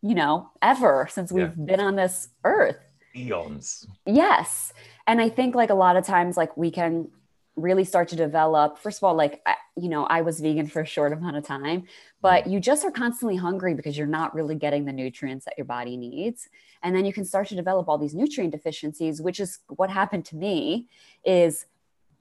you 0.03 0.13
know, 0.13 0.51
ever 0.61 1.07
since 1.09 1.31
we've 1.31 1.57
yeah. 1.57 1.65
been 1.65 1.79
on 1.79 1.95
this 1.95 2.29
earth. 2.43 2.77
eons. 3.15 3.87
Yes. 4.05 4.71
And 5.07 5.21
I 5.21 5.29
think 5.29 5.55
like 5.55 5.69
a 5.69 5.75
lot 5.75 5.95
of 5.95 6.05
times, 6.05 6.37
like 6.37 6.55
we 6.57 6.71
can 6.71 7.09
really 7.55 7.83
start 7.83 8.07
to 8.07 8.15
develop 8.15 8.77
first 8.77 8.99
of 8.99 9.03
all 9.03 9.13
like 9.13 9.45
you 9.75 9.89
know 9.89 10.05
i 10.05 10.21
was 10.21 10.39
vegan 10.39 10.67
for 10.67 10.81
a 10.81 10.85
short 10.85 11.11
amount 11.11 11.35
of 11.35 11.45
time 11.45 11.83
but 12.21 12.47
you 12.47 12.59
just 12.59 12.85
are 12.85 12.91
constantly 12.91 13.35
hungry 13.35 13.73
because 13.73 13.97
you're 13.97 14.07
not 14.07 14.33
really 14.33 14.55
getting 14.55 14.85
the 14.85 14.93
nutrients 14.93 15.45
that 15.45 15.55
your 15.57 15.65
body 15.65 15.97
needs. 15.97 16.47
And 16.83 16.95
then 16.95 17.03
you 17.03 17.13
can 17.13 17.25
start 17.25 17.47
to 17.47 17.55
develop 17.55 17.89
all 17.89 17.97
these 17.97 18.13
nutrient 18.13 18.53
deficiencies 18.53 19.21
which 19.21 19.39
is 19.39 19.59
what 19.67 19.89
happened 19.89 20.25
to 20.25 20.35
me 20.35 20.87
is 21.25 21.65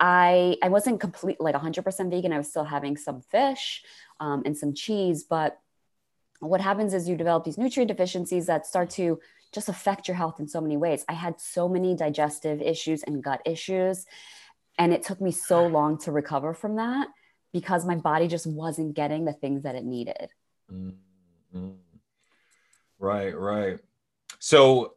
i 0.01 0.57
i 0.63 0.69
wasn't 0.69 1.01
complete 1.01 1.41
like 1.41 1.55
100% 1.55 2.11
vegan. 2.11 2.33
I 2.33 2.39
was 2.39 2.49
still 2.49 2.65
having 2.65 2.97
some 2.97 3.21
fish 3.21 3.85
um, 4.19 4.43
and 4.45 4.57
some 4.57 4.75
cheese 4.75 5.23
but 5.23 5.61
what 6.41 6.61
happens 6.61 6.95
is 6.95 7.09
you 7.09 7.17
develop 7.17 7.45
these 7.45 7.59
nutrient 7.59 7.89
deficiencies 7.89 8.47
that 8.47 8.67
start 8.67 8.91
to 8.91 9.21
just 9.53 9.69
affect 9.69 10.09
your 10.09 10.17
health 10.17 10.41
in 10.41 10.49
so 10.49 10.61
many 10.61 10.77
ways 10.77 11.05
i 11.09 11.13
had 11.13 11.41
so 11.41 11.69
many 11.69 11.95
digestive 11.95 12.61
issues 12.61 13.03
and 13.03 13.23
gut 13.23 13.41
issues 13.45 14.07
and 14.79 14.93
it 14.95 15.03
took 15.03 15.21
me 15.21 15.31
so 15.31 15.67
long 15.67 15.99
to 15.99 16.13
recover 16.13 16.55
from 16.55 16.77
that 16.77 17.09
because 17.53 17.85
my 17.85 17.97
body 17.97 18.29
just 18.29 18.47
wasn't 18.47 18.95
getting 18.95 19.25
the 19.25 19.33
things 19.33 19.65
that 19.65 19.75
it 19.75 19.85
needed. 19.85 20.31
Mm-hmm. 20.73 21.71
Right, 22.99 23.37
right. 23.37 23.79
So 24.39 24.95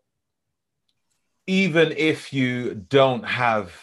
even 1.47 1.93
if 1.97 2.33
you 2.33 2.75
don't 2.75 3.23
have 3.23 3.73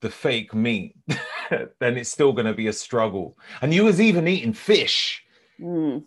the 0.00 0.10
fake 0.10 0.54
meat, 0.54 0.96
then 1.50 1.96
it's 1.96 2.10
still 2.10 2.32
going 2.32 2.46
to 2.46 2.54
be 2.54 2.68
a 2.68 2.72
struggle. 2.72 3.36
And 3.60 3.74
you 3.74 3.84
was 3.84 4.00
even 4.00 4.28
eating 4.28 4.52
fish, 4.52 5.24
mm. 5.60 6.04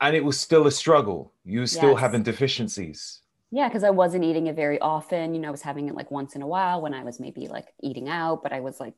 and 0.00 0.16
it 0.16 0.24
was 0.24 0.40
still 0.40 0.66
a 0.66 0.72
struggle. 0.72 1.32
You 1.44 1.60
were 1.60 1.66
still 1.66 1.92
yes. 1.92 2.00
having 2.00 2.22
deficiencies. 2.22 3.20
Yeah, 3.50 3.68
because 3.68 3.84
I 3.84 3.90
wasn't 3.90 4.24
eating 4.24 4.48
it 4.48 4.56
very 4.56 4.80
often. 4.80 5.34
You 5.34 5.40
know, 5.40 5.48
I 5.48 5.52
was 5.52 5.62
having 5.62 5.88
it 5.88 5.94
like 5.94 6.10
once 6.10 6.34
in 6.34 6.42
a 6.42 6.46
while 6.46 6.80
when 6.80 6.94
I 6.94 7.04
was 7.04 7.20
maybe 7.20 7.46
like 7.48 7.72
eating 7.82 8.08
out, 8.08 8.42
but 8.42 8.52
I 8.52 8.60
was 8.60 8.80
like 8.80 8.94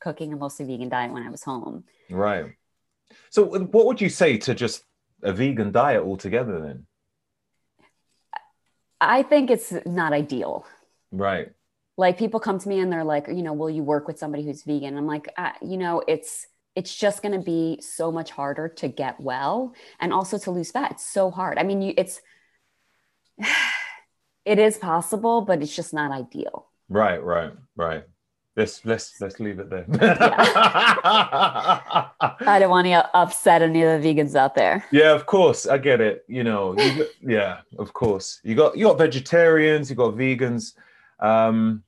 cooking 0.00 0.32
a 0.32 0.36
mostly 0.36 0.66
vegan 0.66 0.88
diet 0.88 1.12
when 1.12 1.22
I 1.22 1.30
was 1.30 1.42
home. 1.42 1.84
Right. 2.10 2.52
So, 3.30 3.44
what 3.44 3.86
would 3.86 4.00
you 4.00 4.10
say 4.10 4.36
to 4.38 4.54
just 4.54 4.84
a 5.22 5.32
vegan 5.32 5.72
diet 5.72 6.02
altogether 6.02 6.60
then? 6.60 6.86
I 9.00 9.22
think 9.22 9.50
it's 9.50 9.72
not 9.86 10.12
ideal. 10.12 10.66
Right. 11.10 11.50
Like 11.96 12.18
people 12.18 12.40
come 12.40 12.58
to 12.58 12.68
me 12.68 12.80
and 12.80 12.92
they're 12.92 13.04
like, 13.04 13.26
you 13.28 13.42
know, 13.42 13.52
will 13.52 13.70
you 13.70 13.82
work 13.82 14.06
with 14.06 14.18
somebody 14.18 14.44
who's 14.44 14.62
vegan? 14.62 14.96
I'm 14.96 15.06
like, 15.06 15.28
uh, 15.36 15.52
you 15.62 15.76
know, 15.76 16.02
it's 16.06 16.46
it's 16.76 16.94
just 16.94 17.22
going 17.22 17.32
to 17.32 17.44
be 17.44 17.80
so 17.80 18.12
much 18.12 18.30
harder 18.30 18.68
to 18.68 18.86
get 18.86 19.18
well 19.18 19.74
and 19.98 20.12
also 20.12 20.38
to 20.38 20.52
lose 20.52 20.70
fat. 20.70 20.92
It's 20.92 21.06
so 21.06 21.28
hard. 21.28 21.58
I 21.58 21.64
mean, 21.64 21.82
you, 21.82 21.94
it's 21.96 22.20
it 24.48 24.58
is 24.58 24.78
possible, 24.78 25.42
but 25.42 25.62
it's 25.62 25.76
just 25.76 25.92
not 25.92 26.10
ideal. 26.10 26.66
Right, 26.88 27.22
right, 27.22 27.52
right. 27.76 28.04
Let's 28.56 28.84
let's 28.84 29.20
let's 29.20 29.38
leave 29.38 29.60
it 29.60 29.70
there. 29.70 29.86
I 32.40 32.58
don't 32.58 32.70
want 32.70 32.86
to 32.88 33.16
upset 33.16 33.62
any 33.62 33.82
of 33.82 34.02
the 34.02 34.08
vegans 34.08 34.34
out 34.34 34.56
there. 34.56 34.84
Yeah, 34.90 35.12
of 35.12 35.26
course, 35.26 35.66
I 35.66 35.78
get 35.78 36.00
it. 36.00 36.24
You 36.26 36.42
know, 36.42 36.76
you 36.76 36.96
got, 36.96 37.06
yeah, 37.20 37.60
of 37.78 37.92
course. 37.92 38.40
You 38.42 38.56
got 38.56 38.76
you 38.76 38.86
got 38.86 38.98
vegetarians, 38.98 39.90
you 39.90 39.96
got 39.96 40.14
vegans. 40.14 40.72
Um, 41.20 41.84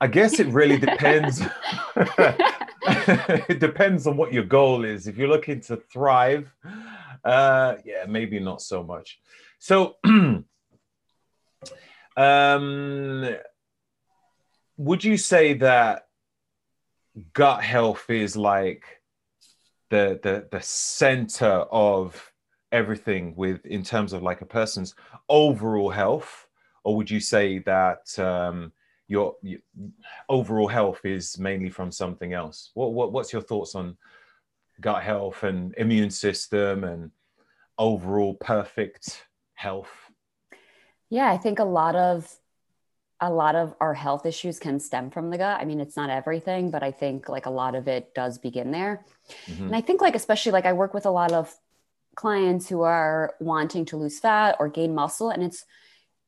I 0.00 0.06
guess 0.06 0.40
it 0.40 0.46
really 0.46 0.78
depends. 0.78 1.42
it 3.48 3.58
depends 3.58 4.06
on 4.06 4.16
what 4.16 4.32
your 4.32 4.44
goal 4.44 4.84
is. 4.84 5.06
If 5.06 5.18
you're 5.18 5.28
looking 5.28 5.60
to 5.62 5.76
thrive, 5.76 6.50
uh, 7.24 7.74
yeah, 7.84 8.04
maybe 8.08 8.38
not 8.38 8.62
so 8.62 8.82
much. 8.82 9.18
So, 9.58 9.96
um, 12.16 13.36
would 14.76 15.04
you 15.04 15.16
say 15.16 15.54
that 15.54 16.08
gut 17.32 17.62
health 17.62 18.08
is 18.10 18.36
like 18.36 18.84
the 19.90 20.18
the 20.22 20.48
the 20.50 20.62
center 20.62 21.64
of 21.70 22.32
everything 22.72 23.34
with 23.36 23.64
in 23.64 23.82
terms 23.82 24.12
of 24.12 24.22
like 24.22 24.40
a 24.40 24.46
person's 24.46 24.94
overall 25.28 25.90
health, 25.90 26.46
or 26.84 26.96
would 26.96 27.10
you 27.10 27.20
say 27.20 27.58
that 27.60 28.18
um, 28.18 28.72
your, 29.08 29.36
your 29.42 29.60
overall 30.28 30.66
health 30.68 31.00
is 31.04 31.38
mainly 31.38 31.70
from 31.70 31.92
something 31.92 32.32
else? 32.32 32.70
What, 32.74 32.92
what 32.92 33.12
what's 33.12 33.32
your 33.32 33.42
thoughts 33.42 33.74
on 33.74 33.96
gut 34.80 35.02
health 35.02 35.42
and 35.42 35.74
immune 35.78 36.10
system 36.10 36.84
and 36.84 37.10
overall 37.78 38.34
perfect 38.34 39.24
health? 39.54 40.05
Yeah, 41.10 41.30
I 41.30 41.36
think 41.36 41.58
a 41.58 41.64
lot 41.64 41.96
of 41.96 42.30
a 43.20 43.30
lot 43.30 43.54
of 43.54 43.74
our 43.80 43.94
health 43.94 44.26
issues 44.26 44.58
can 44.58 44.78
stem 44.78 45.10
from 45.10 45.30
the 45.30 45.38
gut. 45.38 45.60
I 45.60 45.64
mean, 45.64 45.80
it's 45.80 45.96
not 45.96 46.10
everything, 46.10 46.70
but 46.70 46.82
I 46.82 46.90
think 46.90 47.30
like 47.30 47.46
a 47.46 47.50
lot 47.50 47.74
of 47.74 47.88
it 47.88 48.14
does 48.14 48.36
begin 48.36 48.72
there. 48.72 49.06
Mm-hmm. 49.46 49.64
And 49.64 49.76
I 49.76 49.80
think 49.80 50.02
like 50.02 50.14
especially 50.14 50.52
like 50.52 50.66
I 50.66 50.74
work 50.74 50.92
with 50.92 51.06
a 51.06 51.10
lot 51.10 51.32
of 51.32 51.54
clients 52.14 52.68
who 52.68 52.82
are 52.82 53.34
wanting 53.40 53.86
to 53.86 53.96
lose 53.96 54.18
fat 54.18 54.56
or 54.58 54.68
gain 54.68 54.94
muscle 54.94 55.30
and 55.30 55.42
it's 55.42 55.64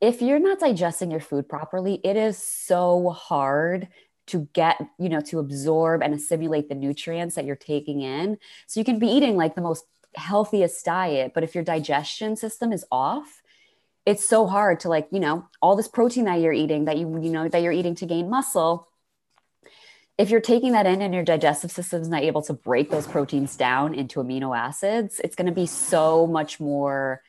if 0.01 0.23
you're 0.23 0.39
not 0.39 0.61
digesting 0.61 1.11
your 1.11 1.21
food 1.21 1.49
properly, 1.49 2.01
it 2.05 2.17
is 2.17 2.39
so 2.39 3.11
hard 3.11 3.89
to 4.29 4.49
get, 4.53 4.81
you 4.99 5.09
know, 5.09 5.21
to 5.23 5.39
absorb 5.39 6.03
and 6.03 6.15
assimilate 6.15 6.69
the 6.69 6.75
nutrients 6.75 7.35
that 7.35 7.45
you're 7.45 7.57
taking 7.57 8.03
in. 8.03 8.39
So 8.67 8.79
you 8.79 8.85
can 8.85 8.99
be 8.99 9.09
eating 9.09 9.37
like 9.37 9.55
the 9.55 9.61
most 9.61 9.85
healthiest 10.15 10.85
diet, 10.85 11.33
but 11.35 11.43
if 11.43 11.55
your 11.55 11.65
digestion 11.65 12.37
system 12.37 12.73
is 12.73 12.85
off, 12.93 13.38
it's 14.09 14.27
so 14.27 14.47
hard 14.47 14.81
to 14.81 14.89
like, 14.89 15.07
you 15.13 15.21
know, 15.21 15.47
all 15.61 15.77
this 15.77 15.87
protein 15.87 16.25
that 16.25 16.41
you're 16.41 16.53
eating 16.53 16.87
that 16.87 16.97
you 16.97 17.21
you 17.21 17.31
know 17.31 17.47
that 17.47 17.61
you're 17.61 17.73
eating 17.73 17.95
to 17.97 18.07
gain 18.07 18.31
muscle. 18.31 18.89
If 20.17 20.31
you're 20.31 20.41
taking 20.41 20.73
that 20.73 20.87
in 20.87 21.03
and 21.03 21.13
your 21.13 21.25
digestive 21.25 21.71
system 21.71 22.01
is 22.01 22.09
not 22.09 22.23
able 22.23 22.41
to 22.43 22.55
break 22.55 22.91
those 22.91 23.07
proteins 23.07 23.55
down 23.55 23.95
into 23.95 24.21
amino 24.21 24.57
acids, 24.57 25.21
it's 25.23 25.37
going 25.37 25.47
to 25.47 25.53
be 25.53 25.67
so 25.67 26.27
much 26.27 26.59
more 26.59 27.23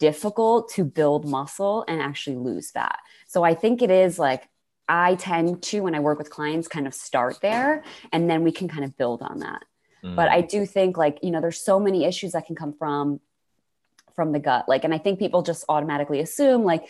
difficult 0.00 0.70
to 0.70 0.84
build 0.84 1.28
muscle 1.28 1.84
and 1.86 2.00
actually 2.00 2.36
lose 2.36 2.70
fat. 2.70 2.98
So 3.28 3.44
I 3.44 3.54
think 3.54 3.82
it 3.82 3.90
is 3.90 4.18
like 4.18 4.48
I 4.88 5.16
tend 5.16 5.62
to, 5.64 5.80
when 5.80 5.94
I 5.94 6.00
work 6.00 6.18
with 6.18 6.30
clients, 6.30 6.68
kind 6.68 6.86
of 6.86 6.94
start 6.94 7.38
there 7.40 7.84
and 8.12 8.28
then 8.28 8.42
we 8.42 8.50
can 8.50 8.66
kind 8.66 8.84
of 8.84 8.96
build 8.96 9.22
on 9.22 9.40
that. 9.40 9.62
But 10.02 10.28
I 10.28 10.42
mm. 10.42 10.48
do 10.48 10.66
think 10.66 10.96
like, 10.98 11.18
you 11.22 11.30
know, 11.30 11.40
there's 11.40 11.60
so 11.60 11.78
many 11.78 12.04
issues 12.04 12.32
that 12.32 12.46
can 12.46 12.56
come 12.56 12.74
from 12.74 13.20
from 14.14 14.32
the 14.32 14.38
gut. 14.38 14.68
Like, 14.68 14.84
and 14.84 14.94
I 14.94 14.98
think 14.98 15.18
people 15.18 15.42
just 15.42 15.64
automatically 15.68 16.20
assume 16.20 16.64
like, 16.64 16.86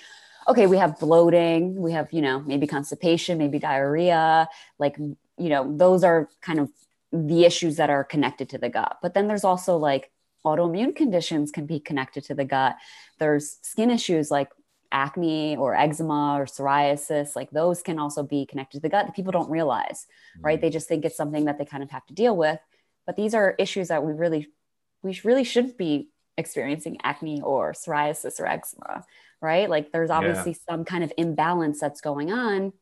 okay, 0.49 0.67
we 0.67 0.77
have 0.77 0.99
bloating, 0.99 1.75
we 1.75 1.93
have, 1.93 2.13
you 2.13 2.21
know, 2.21 2.41
maybe 2.41 2.67
constipation, 2.67 3.39
maybe 3.39 3.59
diarrhea, 3.59 4.49
like, 4.79 4.97
you 4.99 5.49
know, 5.49 5.77
those 5.77 6.05
are 6.05 6.29
kind 6.43 6.59
of 6.59 6.71
the 7.13 7.45
issues 7.45 7.77
that 7.77 7.91
are 7.91 8.05
connected 8.05 8.49
to 8.51 8.59
the 8.59 8.69
gut. 8.69 8.99
But 9.01 9.15
then 9.15 9.27
there's 9.27 9.45
also 9.45 9.77
like 9.77 10.11
autoimmune 10.45 10.95
conditions 10.95 11.51
can 11.51 11.67
be 11.67 11.81
connected 11.81 12.25
to 12.25 12.35
the 12.35 12.45
gut. 12.45 12.77
There's 13.19 13.59
skin 13.63 13.91
issues 13.91 14.31
like 14.31 14.49
acne 14.93 15.57
or 15.57 15.75
eczema 15.75 16.37
or 16.39 16.45
psoriasis, 16.45 17.35
like 17.35 17.51
those 17.51 17.83
can 17.83 17.99
also 17.99 18.23
be 18.23 18.47
connected 18.47 18.79
to 18.79 18.83
the 18.83 18.89
gut 18.89 19.07
that 19.07 19.17
people 19.17 19.33
don't 19.33 19.51
realize, 19.51 20.07
right? 20.41 20.59
Mm. 20.59 20.63
They 20.63 20.71
just 20.71 20.89
think 20.89 21.05
it's 21.05 21.17
something 21.17 21.47
that 21.47 21.59
they 21.59 21.65
kind 21.65 21.83
of 21.83 21.91
have 21.91 22.07
to 22.07 22.15
deal 22.15 22.37
with. 22.37 22.59
But 23.07 23.17
these 23.17 23.35
are 23.35 23.55
issues 23.59 23.89
that 23.89 24.05
we 24.05 24.13
really, 24.13 24.49
we 25.03 25.19
really 25.25 25.45
shouldn't 25.45 25.77
be 25.77 26.11
experiencing 26.37 26.99
acne 27.03 27.40
or 27.42 27.73
psoriasis 27.73 28.40
or 28.40 28.47
eczema, 28.47 29.05
right? 29.40 29.68
Like 29.68 29.92
there's 29.92 30.11
obviously 30.11 30.53
yeah. 30.53 30.73
some 30.73 30.85
kind 30.85 31.05
of 31.05 31.12
imbalance 31.16 31.81
that's 31.81 32.01
going 32.01 32.33
on. 32.33 32.73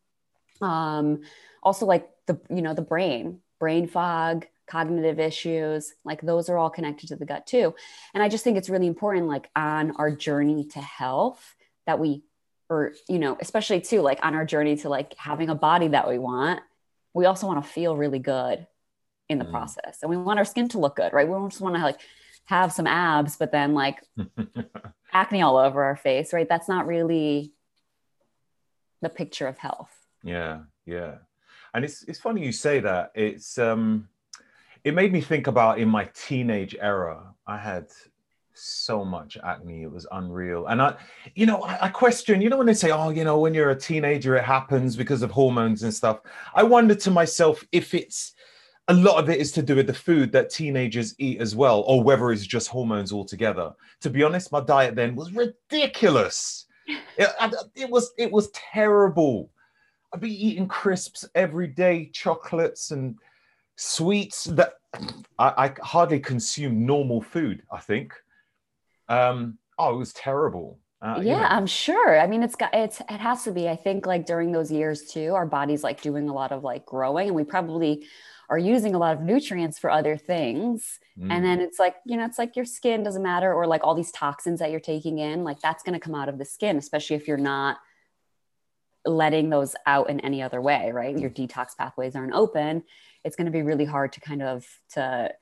Um, 0.60 1.22
also, 1.62 1.86
like 1.86 2.08
the 2.26 2.40
you 2.50 2.62
know 2.62 2.74
the 2.74 2.82
brain, 2.82 3.40
brain 3.58 3.86
fog, 3.86 4.46
cognitive 4.66 5.18
issues, 5.18 5.92
like 6.04 6.20
those 6.22 6.48
are 6.48 6.58
all 6.58 6.70
connected 6.70 7.08
to 7.08 7.16
the 7.16 7.26
gut 7.26 7.46
too. 7.46 7.74
And 8.14 8.22
I 8.22 8.28
just 8.28 8.44
think 8.44 8.56
it's 8.56 8.70
really 8.70 8.86
important, 8.86 9.26
like 9.26 9.50
on 9.54 9.92
our 9.92 10.10
journey 10.10 10.64
to 10.72 10.80
health, 10.80 11.54
that 11.86 11.98
we, 11.98 12.22
or 12.68 12.94
you 13.08 13.18
know, 13.18 13.36
especially 13.40 13.80
too, 13.80 14.00
like 14.00 14.24
on 14.24 14.34
our 14.34 14.44
journey 14.44 14.76
to 14.76 14.88
like 14.88 15.14
having 15.16 15.50
a 15.50 15.54
body 15.54 15.88
that 15.88 16.08
we 16.08 16.18
want, 16.18 16.60
we 17.14 17.26
also 17.26 17.46
want 17.46 17.62
to 17.62 17.70
feel 17.70 17.96
really 17.96 18.18
good 18.18 18.66
in 19.28 19.38
the 19.38 19.44
mm. 19.44 19.50
process 19.50 19.98
and 20.02 20.10
we 20.10 20.16
want 20.16 20.38
our 20.38 20.44
skin 20.44 20.68
to 20.68 20.78
look 20.78 20.96
good 20.96 21.12
right 21.12 21.26
we 21.26 21.34
don't 21.34 21.50
just 21.50 21.62
want 21.62 21.74
to 21.74 21.82
like 21.82 22.00
have 22.46 22.72
some 22.72 22.86
abs 22.86 23.36
but 23.36 23.52
then 23.52 23.74
like 23.74 24.02
acne 25.12 25.42
all 25.42 25.56
over 25.56 25.84
our 25.84 25.96
face 25.96 26.32
right? 26.32 26.48
That's 26.48 26.68
not 26.68 26.86
really 26.86 27.52
the 29.00 29.08
picture 29.08 29.46
of 29.46 29.58
health. 29.58 29.90
Yeah 30.22 30.60
yeah. 30.86 31.16
And 31.74 31.84
it's 31.84 32.02
it's 32.04 32.18
funny 32.18 32.44
you 32.44 32.52
say 32.52 32.80
that. 32.80 33.12
It's 33.14 33.58
um 33.58 34.08
it 34.84 34.94
made 34.94 35.12
me 35.12 35.20
think 35.20 35.46
about 35.46 35.78
in 35.78 35.88
my 35.88 36.10
teenage 36.12 36.74
era 36.80 37.22
i 37.46 37.56
had 37.56 37.86
so 38.52 39.04
much 39.04 39.38
acne 39.44 39.84
it 39.84 39.90
was 39.90 40.06
unreal. 40.12 40.66
And 40.66 40.82
i 40.82 40.96
you 41.34 41.46
know 41.46 41.62
I, 41.62 41.86
I, 41.86 41.88
question 41.88 42.42
you 42.42 42.50
know 42.50 42.58
when 42.58 42.66
they 42.66 42.74
say 42.74 42.90
oh 42.90 43.10
you 43.10 43.24
know 43.24 43.38
when 43.38 43.54
you're 43.54 43.70
a 43.70 43.78
teenager 43.78 44.36
it 44.36 44.44
happens 44.44 44.96
because 44.96 45.22
of 45.22 45.30
hormones 45.30 45.82
and 45.82 45.94
stuff. 45.94 46.20
I 46.54 46.62
wonder 46.62 46.94
to 46.94 47.10
myself 47.10 47.64
if 47.72 47.94
it's 47.94 48.34
a 48.88 48.94
lot 48.94 49.18
of 49.18 49.30
it 49.30 49.38
is 49.38 49.52
to 49.52 49.62
do 49.62 49.76
with 49.76 49.86
the 49.86 49.94
food 49.94 50.32
that 50.32 50.50
teenagers 50.50 51.14
eat 51.18 51.40
as 51.40 51.54
well, 51.54 51.82
or 51.86 52.02
whether 52.02 52.32
it's 52.32 52.46
just 52.46 52.68
hormones 52.68 53.12
altogether. 53.12 53.72
To 54.00 54.10
be 54.10 54.22
honest, 54.22 54.52
my 54.52 54.60
diet 54.60 54.96
then 54.96 55.14
was 55.14 55.32
ridiculous. 55.32 56.66
It, 57.16 57.28
it 57.76 57.88
was 57.88 58.12
it 58.18 58.30
was 58.30 58.50
terrible. 58.50 59.50
I'd 60.12 60.20
be 60.20 60.46
eating 60.46 60.66
crisps 60.66 61.24
every 61.34 61.68
day, 61.68 62.10
chocolates 62.12 62.90
and 62.90 63.16
sweets 63.76 64.44
that 64.44 64.74
I, 65.38 65.66
I 65.66 65.74
hardly 65.80 66.20
consume 66.20 66.84
normal 66.84 67.22
food. 67.22 67.62
I 67.70 67.78
think. 67.78 68.14
Um, 69.08 69.58
oh, 69.78 69.94
it 69.94 69.98
was 69.98 70.12
terrible. 70.12 70.78
Uh, 71.00 71.20
yeah, 71.22 71.34
you 71.34 71.40
know. 71.40 71.48
I'm 71.48 71.66
sure. 71.66 72.18
I 72.18 72.26
mean, 72.26 72.42
it's 72.42 72.56
got 72.56 72.74
it's 72.74 73.00
it 73.00 73.20
has 73.20 73.44
to 73.44 73.52
be. 73.52 73.68
I 73.68 73.76
think 73.76 74.06
like 74.06 74.26
during 74.26 74.50
those 74.50 74.72
years 74.72 75.02
too, 75.06 75.34
our 75.34 75.46
body's 75.46 75.84
like 75.84 76.02
doing 76.02 76.28
a 76.28 76.32
lot 76.32 76.50
of 76.50 76.64
like 76.64 76.84
growing, 76.84 77.28
and 77.28 77.36
we 77.36 77.44
probably 77.44 78.06
are 78.52 78.58
using 78.58 78.94
a 78.94 78.98
lot 78.98 79.16
of 79.16 79.22
nutrients 79.22 79.78
for 79.78 79.90
other 79.90 80.18
things. 80.18 81.00
Mm. 81.18 81.32
And 81.32 81.44
then 81.44 81.60
it's 81.62 81.78
like 81.78 81.96
you 82.04 82.18
know, 82.18 82.26
it's 82.26 82.38
like 82.38 82.54
your 82.54 82.66
skin 82.66 83.02
doesn't 83.02 83.22
matter, 83.22 83.50
or 83.50 83.66
like 83.66 83.82
all 83.82 83.94
these 83.94 84.12
toxins 84.12 84.60
that 84.60 84.70
you're 84.70 84.78
taking 84.78 85.18
in, 85.18 85.42
like 85.42 85.58
that's 85.60 85.82
going 85.82 85.94
to 85.94 86.00
come 86.00 86.14
out 86.14 86.28
of 86.28 86.36
the 86.36 86.44
skin, 86.44 86.76
especially 86.76 87.16
if 87.16 87.26
you're 87.26 87.38
not 87.38 87.78
letting 89.06 89.48
those 89.48 89.74
out 89.86 90.10
in 90.10 90.20
any 90.20 90.42
other 90.42 90.60
way, 90.60 90.92
right? 90.92 91.18
Your 91.18 91.30
detox 91.30 91.74
pathways 91.78 92.14
aren't 92.14 92.34
open. 92.34 92.84
It's 93.24 93.36
going 93.36 93.46
to 93.46 93.50
be 93.50 93.62
really 93.62 93.86
hard 93.86 94.12
to 94.12 94.20
kind 94.20 94.42
of 94.42 94.66
to 94.90 95.32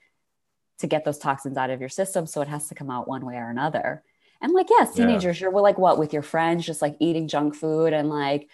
to 0.79 0.87
get 0.87 1.05
those 1.05 1.19
toxins 1.19 1.57
out 1.57 1.71
of 1.71 1.81
your 1.81 1.89
system. 1.89 2.27
So 2.27 2.43
it 2.43 2.49
has 2.49 2.69
to 2.69 2.77
come 2.77 2.91
out 2.91 3.09
one 3.09 3.27
way 3.27 3.35
or 3.35 3.51
another. 3.51 4.05
And 4.41 4.53
like, 4.53 4.71
yes, 4.71 4.95
teenagers, 4.95 5.41
yeah. 5.41 5.49
you're 5.49 5.61
like 5.61 5.79
what 5.79 5.99
with 5.99 6.13
your 6.13 6.23
friends, 6.23 6.65
just 6.65 6.81
like 6.81 6.97
eating 7.01 7.27
junk 7.27 7.57
food 7.57 7.93
and 7.93 8.09
like, 8.09 8.49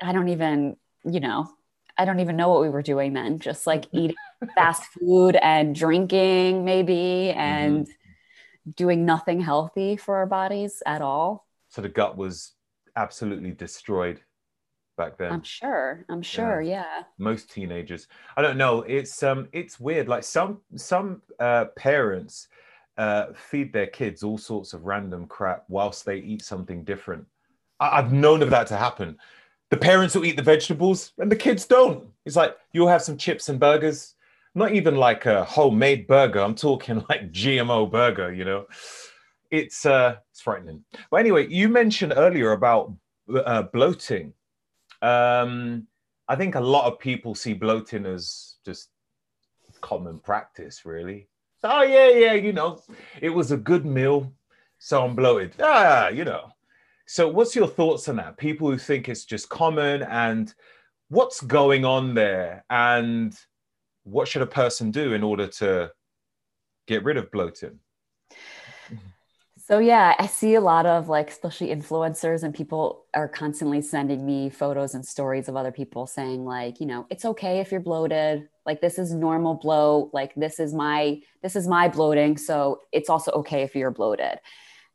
I 0.00 0.12
don't 0.12 0.28
even, 0.28 0.76
you 1.04 1.18
know, 1.18 1.50
I 1.98 2.04
don't 2.04 2.20
even 2.20 2.36
know 2.36 2.48
what 2.48 2.62
we 2.62 2.68
were 2.68 2.82
doing 2.82 3.12
then. 3.12 3.38
Just 3.38 3.66
like 3.66 3.86
eating 3.92 4.16
fast 4.54 4.84
food 4.98 5.36
and 5.36 5.74
drinking, 5.74 6.64
maybe, 6.64 7.30
and 7.30 7.86
mm-hmm. 7.86 8.70
doing 8.76 9.04
nothing 9.04 9.40
healthy 9.40 9.96
for 9.96 10.16
our 10.16 10.26
bodies 10.26 10.82
at 10.86 11.02
all. 11.02 11.46
So 11.68 11.82
the 11.82 11.88
gut 11.88 12.16
was 12.16 12.52
absolutely 12.96 13.52
destroyed 13.52 14.20
back 14.96 15.16
then. 15.16 15.32
I'm 15.32 15.42
sure. 15.42 16.04
I'm 16.08 16.22
sure. 16.22 16.60
Yeah. 16.60 16.84
yeah. 16.98 17.02
Most 17.18 17.50
teenagers. 17.50 18.08
I 18.36 18.42
don't 18.42 18.58
know. 18.58 18.82
It's 18.82 19.22
um. 19.22 19.48
It's 19.52 19.80
weird. 19.80 20.08
Like 20.08 20.24
some 20.24 20.60
some 20.76 21.22
uh, 21.38 21.66
parents 21.76 22.48
uh, 22.96 23.26
feed 23.34 23.72
their 23.72 23.86
kids 23.86 24.22
all 24.22 24.38
sorts 24.38 24.74
of 24.74 24.84
random 24.84 25.26
crap 25.26 25.64
whilst 25.68 26.04
they 26.04 26.18
eat 26.18 26.42
something 26.42 26.84
different. 26.84 27.26
I- 27.80 27.98
I've 27.98 28.12
known 28.12 28.42
of 28.42 28.50
that 28.50 28.66
to 28.68 28.76
happen. 28.76 29.18
The 29.72 29.78
parents 29.78 30.14
will 30.14 30.24
eat 30.24 30.36
the 30.36 30.42
vegetables 30.42 31.12
and 31.18 31.32
the 31.32 31.36
kids 31.36 31.64
don't. 31.64 32.06
It's 32.24 32.36
like 32.36 32.56
you'll 32.72 32.88
have 32.88 33.02
some 33.02 33.16
chips 33.16 33.48
and 33.48 33.58
burgers, 33.58 34.14
not 34.54 34.72
even 34.72 34.96
like 34.96 35.26
a 35.26 35.44
homemade 35.44 36.06
burger. 36.06 36.40
I'm 36.40 36.54
talking 36.54 37.04
like 37.08 37.32
GMO 37.32 37.90
burger, 37.90 38.32
you 38.32 38.44
know. 38.44 38.66
It's 39.50 39.84
uh 39.84 40.16
it's 40.30 40.40
frightening. 40.40 40.84
But 41.10 41.16
anyway, 41.20 41.48
you 41.48 41.68
mentioned 41.68 42.12
earlier 42.16 42.52
about 42.52 42.92
uh, 43.34 43.62
bloating. 43.62 44.32
Um, 45.02 45.88
I 46.28 46.36
think 46.36 46.54
a 46.54 46.60
lot 46.60 46.86
of 46.86 47.00
people 47.00 47.34
see 47.34 47.52
bloating 47.52 48.06
as 48.06 48.56
just 48.64 48.90
common 49.80 50.20
practice, 50.20 50.84
really 50.84 51.28
oh 51.64 51.82
yeah, 51.82 52.08
yeah, 52.08 52.32
you 52.34 52.52
know, 52.52 52.82
it 53.20 53.30
was 53.30 53.52
a 53.52 53.56
good 53.56 53.84
meal, 53.84 54.32
so 54.78 55.04
I'm 55.04 55.14
bloated. 55.14 55.54
Ah, 55.60 56.08
you 56.08 56.24
know. 56.24 56.52
So 57.12 57.28
what's 57.28 57.54
your 57.54 57.66
thoughts 57.68 58.08
on 58.08 58.16
that? 58.16 58.38
People 58.38 58.70
who 58.70 58.78
think 58.78 59.06
it's 59.06 59.26
just 59.26 59.50
common 59.50 60.02
and 60.02 60.50
what's 61.10 61.42
going 61.42 61.84
on 61.84 62.14
there 62.14 62.64
and 62.70 63.38
what 64.04 64.28
should 64.28 64.40
a 64.40 64.46
person 64.46 64.90
do 64.90 65.12
in 65.12 65.22
order 65.22 65.46
to 65.46 65.92
get 66.86 67.04
rid 67.04 67.18
of 67.18 67.30
bloating? 67.30 67.80
So 69.64 69.78
yeah, 69.78 70.16
I 70.18 70.26
see 70.26 70.56
a 70.56 70.60
lot 70.60 70.86
of 70.86 71.08
like 71.08 71.30
especially 71.30 71.68
influencers 71.68 72.42
and 72.42 72.52
people 72.52 73.06
are 73.14 73.28
constantly 73.28 73.80
sending 73.80 74.26
me 74.26 74.50
photos 74.50 74.94
and 74.94 75.06
stories 75.06 75.48
of 75.48 75.54
other 75.56 75.70
people 75.70 76.06
saying 76.08 76.44
like, 76.44 76.80
you 76.80 76.86
know, 76.86 77.06
it's 77.10 77.24
okay 77.24 77.60
if 77.60 77.70
you're 77.70 77.80
bloated, 77.80 78.48
like 78.66 78.80
this 78.80 78.98
is 78.98 79.14
normal 79.14 79.54
bloat, 79.54 80.10
like 80.12 80.34
this 80.34 80.58
is 80.58 80.74
my 80.74 81.20
this 81.42 81.54
is 81.54 81.68
my 81.68 81.88
bloating, 81.88 82.36
so 82.36 82.80
it's 82.90 83.08
also 83.08 83.30
okay 83.32 83.62
if 83.62 83.76
you're 83.76 83.92
bloated. 83.92 84.40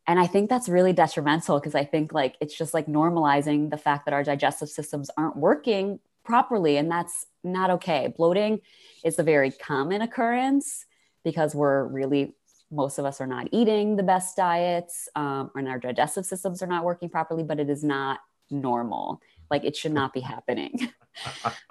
And 0.08 0.20
I 0.20 0.26
think 0.26 0.50
that's 0.50 0.70
really 0.70 0.94
detrimental 0.94 1.60
because 1.60 1.76
I 1.76 1.84
think 1.84 2.14
like 2.14 2.36
it's 2.40 2.58
just 2.58 2.74
like 2.74 2.88
normalizing 2.88 3.70
the 3.70 3.78
fact 3.78 4.06
that 4.06 4.14
our 4.14 4.24
digestive 4.24 4.70
systems 4.70 5.12
aren't 5.18 5.36
working 5.36 6.00
properly 6.24 6.78
and 6.78 6.90
that's 6.90 7.26
not 7.44 7.70
okay. 7.72 8.14
Bloating 8.16 8.62
is 9.04 9.20
a 9.20 9.24
very 9.24 9.52
common 9.52 10.02
occurrence 10.02 10.86
because 11.24 11.54
we're 11.54 11.84
really 11.86 12.36
most 12.72 13.00
of 13.00 13.06
us 13.06 13.22
are 13.22 13.28
not 13.28 13.48
eating 13.52 13.96
the 13.96 14.04
best 14.04 14.36
diets 14.36 15.08
um, 15.16 15.52
and 15.56 15.70
our 15.70 15.80
digestive 15.80 16.26
systems 16.26 16.62
are 16.62 16.68
not 16.68 16.84
working 16.84 17.10
properly 17.10 17.44
but 17.44 17.60
it 17.60 17.70
is 17.70 17.84
not 17.84 18.20
normal. 18.50 19.22
Like 19.52 19.66
it 19.66 19.76
should 19.76 19.94
not 19.94 20.14
be 20.14 20.22
happening. 20.22 20.90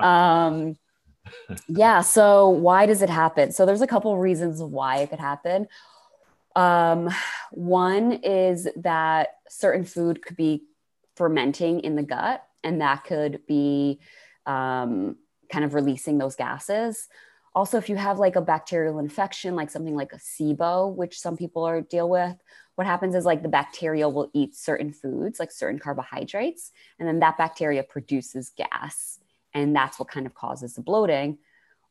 Um, 0.01 0.77
yeah 1.69 2.01
so 2.01 2.49
why 2.49 2.85
does 2.85 3.01
it 3.01 3.09
happen? 3.09 3.53
So 3.53 3.65
there's 3.65 3.81
a 3.81 3.87
couple 3.87 4.19
reasons 4.19 4.61
why 4.61 4.97
it 4.99 5.11
could 5.11 5.21
happen 5.21 5.69
um, 6.57 7.09
one 7.53 8.13
is 8.25 8.67
that 8.77 9.37
certain 9.49 9.85
food 9.85 10.23
could 10.23 10.37
be 10.37 10.65
fermenting 11.15 11.81
in 11.81 11.95
the 11.95 12.03
gut 12.03 12.43
and 12.65 12.81
that 12.81 13.05
could 13.05 13.47
be 13.47 14.01
um, 14.47 15.17
kind 15.51 15.65
of 15.65 15.75
releasing 15.75 16.19
those 16.19 16.35
gases 16.35 17.09
also, 17.57 17.79
if 17.79 17.89
you 17.89 17.97
have 17.97 18.19
like 18.19 18.37
a 18.37 18.43
bacterial 18.43 18.99
infection, 18.99 19.57
like 19.57 19.71
something 19.71 19.97
like 19.97 20.13
a 20.13 20.19
SIBO, 20.19 20.95
which 20.95 21.19
some 21.19 21.39
people 21.39 21.65
are 21.65 21.81
deal 21.81 22.07
with, 22.07 22.37
what 22.75 22.87
happens 22.87 23.15
is 23.15 23.25
like 23.25 23.43
the 23.43 23.49
bacteria 23.49 24.07
will 24.11 24.31
eat 24.35 24.55
certain 24.55 24.93
foods, 24.93 25.41
like 25.41 25.51
certain 25.51 25.79
carbohydrates, 25.79 26.71
and 26.99 27.09
then 27.09 27.21
that 27.21 27.39
bacteria 27.39 27.83
produces 27.83 28.51
gas. 28.51 29.21
And 29.55 29.75
that's 29.75 29.99
what 29.99 30.09
kind 30.09 30.27
of 30.27 30.35
causes 30.35 30.75
the 30.75 30.83
bloating. 30.83 31.39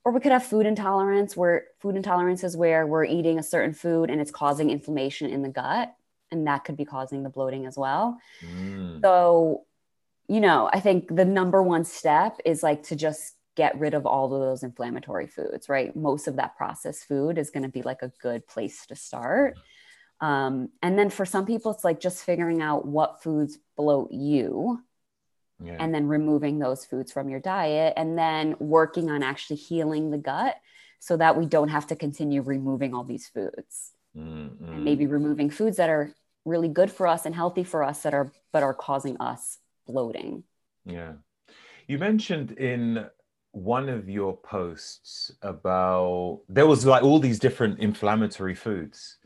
Or 0.05 0.11
we 0.11 0.19
could 0.19 0.31
have 0.31 0.45
food 0.45 0.67
intolerance, 0.67 1.35
where 1.35 1.65
food 1.79 1.95
intolerance 1.95 2.43
is 2.43 2.55
where 2.55 2.85
we're 2.85 3.05
eating 3.05 3.39
a 3.39 3.43
certain 3.43 3.73
food 3.73 4.09
and 4.11 4.21
it's 4.21 4.31
causing 4.31 4.69
inflammation 4.69 5.31
in 5.31 5.41
the 5.41 5.49
gut. 5.49 5.93
And 6.31 6.47
that 6.47 6.63
could 6.63 6.77
be 6.77 6.85
causing 6.85 7.23
the 7.23 7.29
bloating 7.29 7.65
as 7.65 7.75
well. 7.75 8.19
Mm. 8.45 9.01
So, 9.01 9.65
you 10.27 10.39
know, 10.39 10.69
I 10.71 10.79
think 10.79 11.13
the 11.13 11.25
number 11.25 11.61
one 11.61 11.85
step 11.85 12.37
is 12.45 12.61
like 12.63 12.83
to 12.83 12.95
just 12.95 13.33
get 13.55 13.79
rid 13.79 13.93
of 13.93 14.05
all 14.05 14.33
of 14.33 14.41
those 14.41 14.63
inflammatory 14.63 15.27
foods, 15.27 15.69
right? 15.69 15.95
Most 15.95 16.27
of 16.27 16.35
that 16.35 16.55
processed 16.55 17.07
food 17.07 17.37
is 17.37 17.49
going 17.49 17.63
to 17.63 17.69
be 17.69 17.81
like 17.81 18.01
a 18.01 18.11
good 18.21 18.45
place 18.47 18.85
to 18.87 18.95
start. 18.95 19.57
Um, 20.21 20.69
and 20.81 20.99
then 20.99 21.09
for 21.09 21.25
some 21.25 21.45
people, 21.45 21.71
it's 21.71 21.83
like 21.83 21.99
just 21.99 22.23
figuring 22.23 22.61
out 22.61 22.85
what 22.85 23.23
foods 23.23 23.57
bloat 23.75 24.11
you 24.11 24.81
yeah. 25.63 25.77
and 25.79 25.93
then 25.93 26.07
removing 26.07 26.59
those 26.59 26.85
foods 26.85 27.11
from 27.11 27.29
your 27.29 27.39
diet 27.39 27.93
and 27.97 28.17
then 28.17 28.55
working 28.59 29.09
on 29.09 29.23
actually 29.23 29.55
healing 29.55 30.11
the 30.11 30.17
gut 30.17 30.55
so 30.99 31.17
that 31.17 31.37
we 31.37 31.45
don't 31.45 31.69
have 31.69 31.87
to 31.87 31.95
continue 31.95 32.41
removing 32.41 32.93
all 32.93 33.03
these 33.03 33.27
foods 33.27 33.91
mm-hmm. 34.17 34.65
and 34.65 34.83
maybe 34.83 35.05
removing 35.05 35.49
foods 35.49 35.77
that 35.77 35.89
are 35.89 36.11
really 36.45 36.67
good 36.67 36.91
for 36.91 37.07
us 37.07 37.25
and 37.25 37.35
healthy 37.35 37.63
for 37.63 37.83
us 37.83 38.03
that 38.03 38.13
are 38.13 38.31
but 38.51 38.63
are 38.63 38.73
causing 38.73 39.17
us 39.19 39.57
bloating 39.87 40.43
yeah 40.85 41.13
you 41.87 41.97
mentioned 41.97 42.51
in 42.53 43.05
one 43.55 43.87
of 43.87 44.09
your 44.09 44.35
posts 44.35 45.31
about 45.41 46.41
there 46.49 46.67
was 46.67 46.85
like 46.85 47.03
all 47.03 47.19
these 47.19 47.39
different 47.39 47.79
inflammatory 47.79 48.53
foods. 48.53 49.17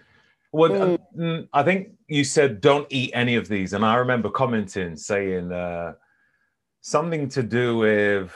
Well, 0.51 0.71
mm. 0.71 0.97
mm. 1.17 1.47
I 1.51 1.63
think 1.63 1.93
you 2.07 2.23
said 2.23 2.61
don't 2.61 2.87
eat 2.91 3.11
any 3.13 3.35
of 3.35 3.47
these, 3.47 3.73
and 3.73 3.83
I 3.83 3.95
remember 3.95 4.29
commenting 4.29 4.95
saying 4.97 5.51
uh, 5.51 5.93
something 6.89 7.29
to 7.29 7.43
do 7.43 7.77
with 7.77 8.35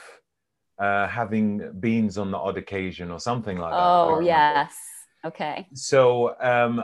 uh, 0.78 1.08
having 1.08 1.72
beans 1.80 2.18
on 2.18 2.32
the 2.32 2.38
odd 2.38 2.58
occasion 2.58 3.10
or 3.12 3.20
something 3.20 3.58
like 3.58 3.72
that. 3.72 3.78
Oh 3.78 4.20
yes, 4.20 4.76
okay. 5.26 5.68
So 5.74 6.36
um, 6.39 6.84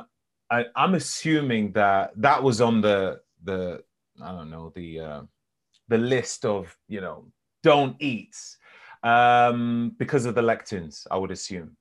I, 0.49 0.65
am 0.75 0.95
assuming 0.95 1.71
that 1.73 2.11
that 2.17 2.41
was 2.41 2.59
on 2.61 2.81
the 2.81 3.21
the 3.43 3.83
I 4.21 4.31
don't 4.31 4.49
know 4.49 4.71
the 4.75 4.99
uh, 4.99 5.21
the 5.87 5.97
list 5.97 6.45
of 6.45 6.75
you 6.87 7.01
know 7.01 7.27
don't 7.61 7.95
eat 7.99 8.35
um, 9.03 9.95
because 9.97 10.25
of 10.25 10.35
the 10.35 10.41
lectins, 10.41 11.05
I 11.11 11.17
would 11.17 11.31
assume. 11.31 11.77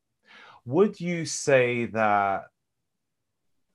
Would 0.66 1.00
you 1.00 1.24
say 1.24 1.86
that 1.86 2.44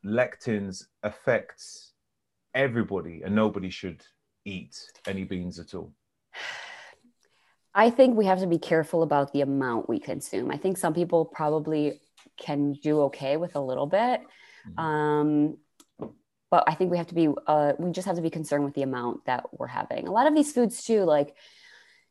lectins 0.05 0.85
affects 1.01 1.93
everybody 2.53 3.23
and 3.23 3.33
nobody 3.33 3.69
should 3.69 4.05
eat 4.45 4.75
any 5.07 5.23
beans 5.23 5.59
at 5.59 5.73
all? 5.73 5.91
I 7.75 7.89
think 7.89 8.15
we 8.15 8.25
have 8.25 8.39
to 8.39 8.47
be 8.47 8.59
careful 8.59 9.03
about 9.03 9.33
the 9.33 9.41
amount 9.41 9.89
we 9.89 9.99
consume. 9.99 10.51
I 10.51 10.57
think 10.57 10.77
some 10.77 10.93
people 10.93 11.25
probably 11.25 11.99
can 12.37 12.73
do 12.73 13.01
okay 13.03 13.37
with 13.37 13.55
a 13.55 13.59
little 13.59 13.87
bit. 13.87 14.21
Mm-hmm. 14.69 14.79
Um, 14.79 15.57
but 16.51 16.65
I 16.67 16.75
think 16.75 16.91
we 16.91 16.97
have 16.97 17.07
to 17.07 17.15
be, 17.15 17.29
uh, 17.47 17.73
we 17.79 17.91
just 17.91 18.05
have 18.05 18.15
to 18.17 18.21
be 18.21 18.29
concerned 18.29 18.63
with 18.63 18.75
the 18.75 18.83
amount 18.83 19.25
that 19.25 19.45
we're 19.57 19.67
having. 19.67 20.07
A 20.07 20.11
lot 20.11 20.27
of 20.27 20.35
these 20.35 20.51
foods, 20.51 20.83
too, 20.83 21.03
like 21.03 21.35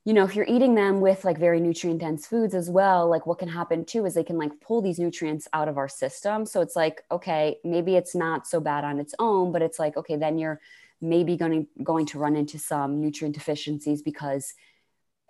you 0.04 0.14
know, 0.14 0.24
if 0.24 0.34
you're 0.34 0.46
eating 0.48 0.74
them 0.74 1.00
with 1.00 1.24
like 1.24 1.38
very 1.38 1.60
nutrient 1.60 2.00
dense 2.00 2.26
foods 2.26 2.54
as 2.54 2.68
well, 2.68 3.08
like 3.08 3.24
what 3.24 3.38
can 3.38 3.48
happen 3.48 3.84
too 3.84 4.04
is 4.04 4.14
they 4.14 4.24
can 4.24 4.36
like 4.36 4.50
pull 4.60 4.82
these 4.82 4.98
nutrients 4.98 5.46
out 5.52 5.68
of 5.68 5.78
our 5.78 5.88
system. 5.88 6.44
So 6.44 6.60
it's 6.60 6.74
like, 6.74 7.04
okay, 7.10 7.58
maybe 7.62 7.94
it's 7.94 8.14
not 8.14 8.46
so 8.46 8.58
bad 8.58 8.84
on 8.84 8.98
its 8.98 9.14
own, 9.20 9.52
but 9.52 9.62
it's 9.62 9.78
like, 9.78 9.96
okay, 9.96 10.16
then 10.16 10.38
you're 10.38 10.60
maybe 11.00 11.36
going 11.36 11.52
to 11.52 11.84
going 11.84 12.06
to 12.06 12.18
run 12.18 12.34
into 12.34 12.58
some 12.58 13.00
nutrient 13.00 13.34
deficiencies 13.34 14.02
because 14.02 14.54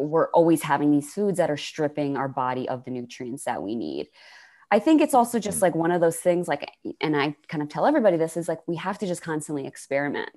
we're 0.03 0.31
always 0.31 0.63
having 0.63 0.91
these 0.91 1.13
foods 1.13 1.39
that 1.39 1.51
are 1.51 1.57
stripping 1.57 2.17
our 2.17 2.29
body 2.29 2.69
of 2.69 2.85
the 2.85 2.91
nutrients 2.91 3.45
that 3.45 3.63
we 3.63 3.75
need. 3.75 4.09
I 4.71 4.79
think 4.79 5.03
it's 5.03 5.15
also 5.15 5.39
just 5.39 5.61
like 5.61 5.75
one 5.75 5.91
of 5.91 6.01
those 6.01 6.17
things 6.17 6.49
like 6.49 6.71
and 7.01 7.17
I 7.17 7.37
kind 7.49 7.63
of 7.63 7.69
tell 7.69 7.85
everybody 7.85 8.17
this 8.17 8.37
is 8.37 8.49
like 8.49 8.67
we 8.67 8.77
have 8.77 8.99
to 8.99 9.07
just 9.07 9.21
constantly 9.23 9.67
experiment, 9.67 10.31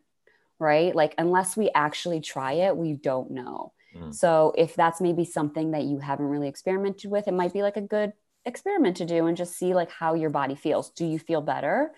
right? 0.59 0.93
Like 0.93 1.15
unless 1.17 1.55
we 1.55 1.69
actually 1.73 2.19
try 2.19 2.53
it, 2.53 2.75
we 2.75 2.93
don't 2.93 3.31
know. 3.31 3.71
Mm. 3.95 4.13
So 4.13 4.53
if 4.57 4.75
that's 4.75 4.99
maybe 4.99 5.23
something 5.23 5.71
that 5.71 5.83
you 5.83 5.99
haven't 5.99 6.25
really 6.25 6.49
experimented 6.49 7.09
with, 7.09 7.27
it 7.27 7.33
might 7.33 7.53
be 7.53 7.61
like 7.61 7.77
a 7.77 7.81
good 7.81 8.11
experiment 8.45 8.97
to 8.97 9.05
do 9.05 9.25
and 9.25 9.37
just 9.37 9.57
see 9.57 9.73
like 9.73 9.91
how 9.91 10.13
your 10.13 10.29
body 10.29 10.55
feels. 10.55 10.89
Do 10.91 11.05
you 11.05 11.17
feel 11.17 11.41
better? 11.41 11.91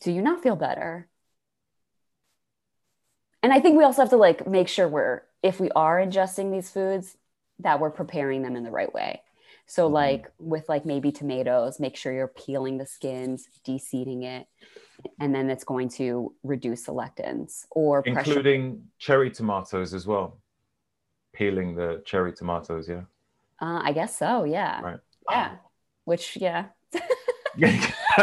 Do 0.00 0.12
you 0.12 0.22
not 0.22 0.42
feel 0.42 0.56
better? 0.56 1.08
And 3.42 3.52
I 3.52 3.60
think 3.60 3.76
we 3.76 3.84
also 3.84 4.02
have 4.02 4.10
to 4.10 4.16
like 4.16 4.46
make 4.46 4.68
sure 4.68 4.88
we're 4.88 5.22
if 5.44 5.60
we 5.60 5.70
are 5.76 6.00
ingesting 6.00 6.50
these 6.50 6.70
foods 6.70 7.16
that 7.60 7.78
we're 7.78 7.90
preparing 7.90 8.42
them 8.42 8.56
in 8.56 8.64
the 8.64 8.70
right 8.72 8.92
way. 8.92 9.22
So 9.66 9.84
mm-hmm. 9.84 9.94
like 9.94 10.32
with 10.40 10.68
like 10.68 10.84
maybe 10.84 11.12
tomatoes, 11.12 11.78
make 11.78 11.96
sure 11.96 12.12
you're 12.12 12.26
peeling 12.28 12.78
the 12.78 12.86
skins, 12.86 13.46
de-seeding 13.62 14.24
it, 14.24 14.48
and 15.20 15.32
then 15.32 15.50
it's 15.50 15.64
going 15.64 15.90
to 15.90 16.34
reduce 16.42 16.84
the 16.84 16.92
lectins 16.92 17.66
or 17.70 18.02
including 18.04 18.72
pressure. 18.72 18.82
cherry 18.98 19.30
tomatoes 19.30 19.94
as 19.94 20.06
well 20.06 20.38
peeling 21.34 21.74
the 21.74 22.02
cherry 22.06 22.32
tomatoes, 22.32 22.88
yeah? 22.88 23.02
Uh, 23.60 23.80
I 23.82 23.92
guess 23.92 24.16
so, 24.16 24.44
yeah. 24.44 24.80
Right. 24.80 25.00
Yeah. 25.28 25.56
Which, 26.04 26.36
yeah. 26.36 26.66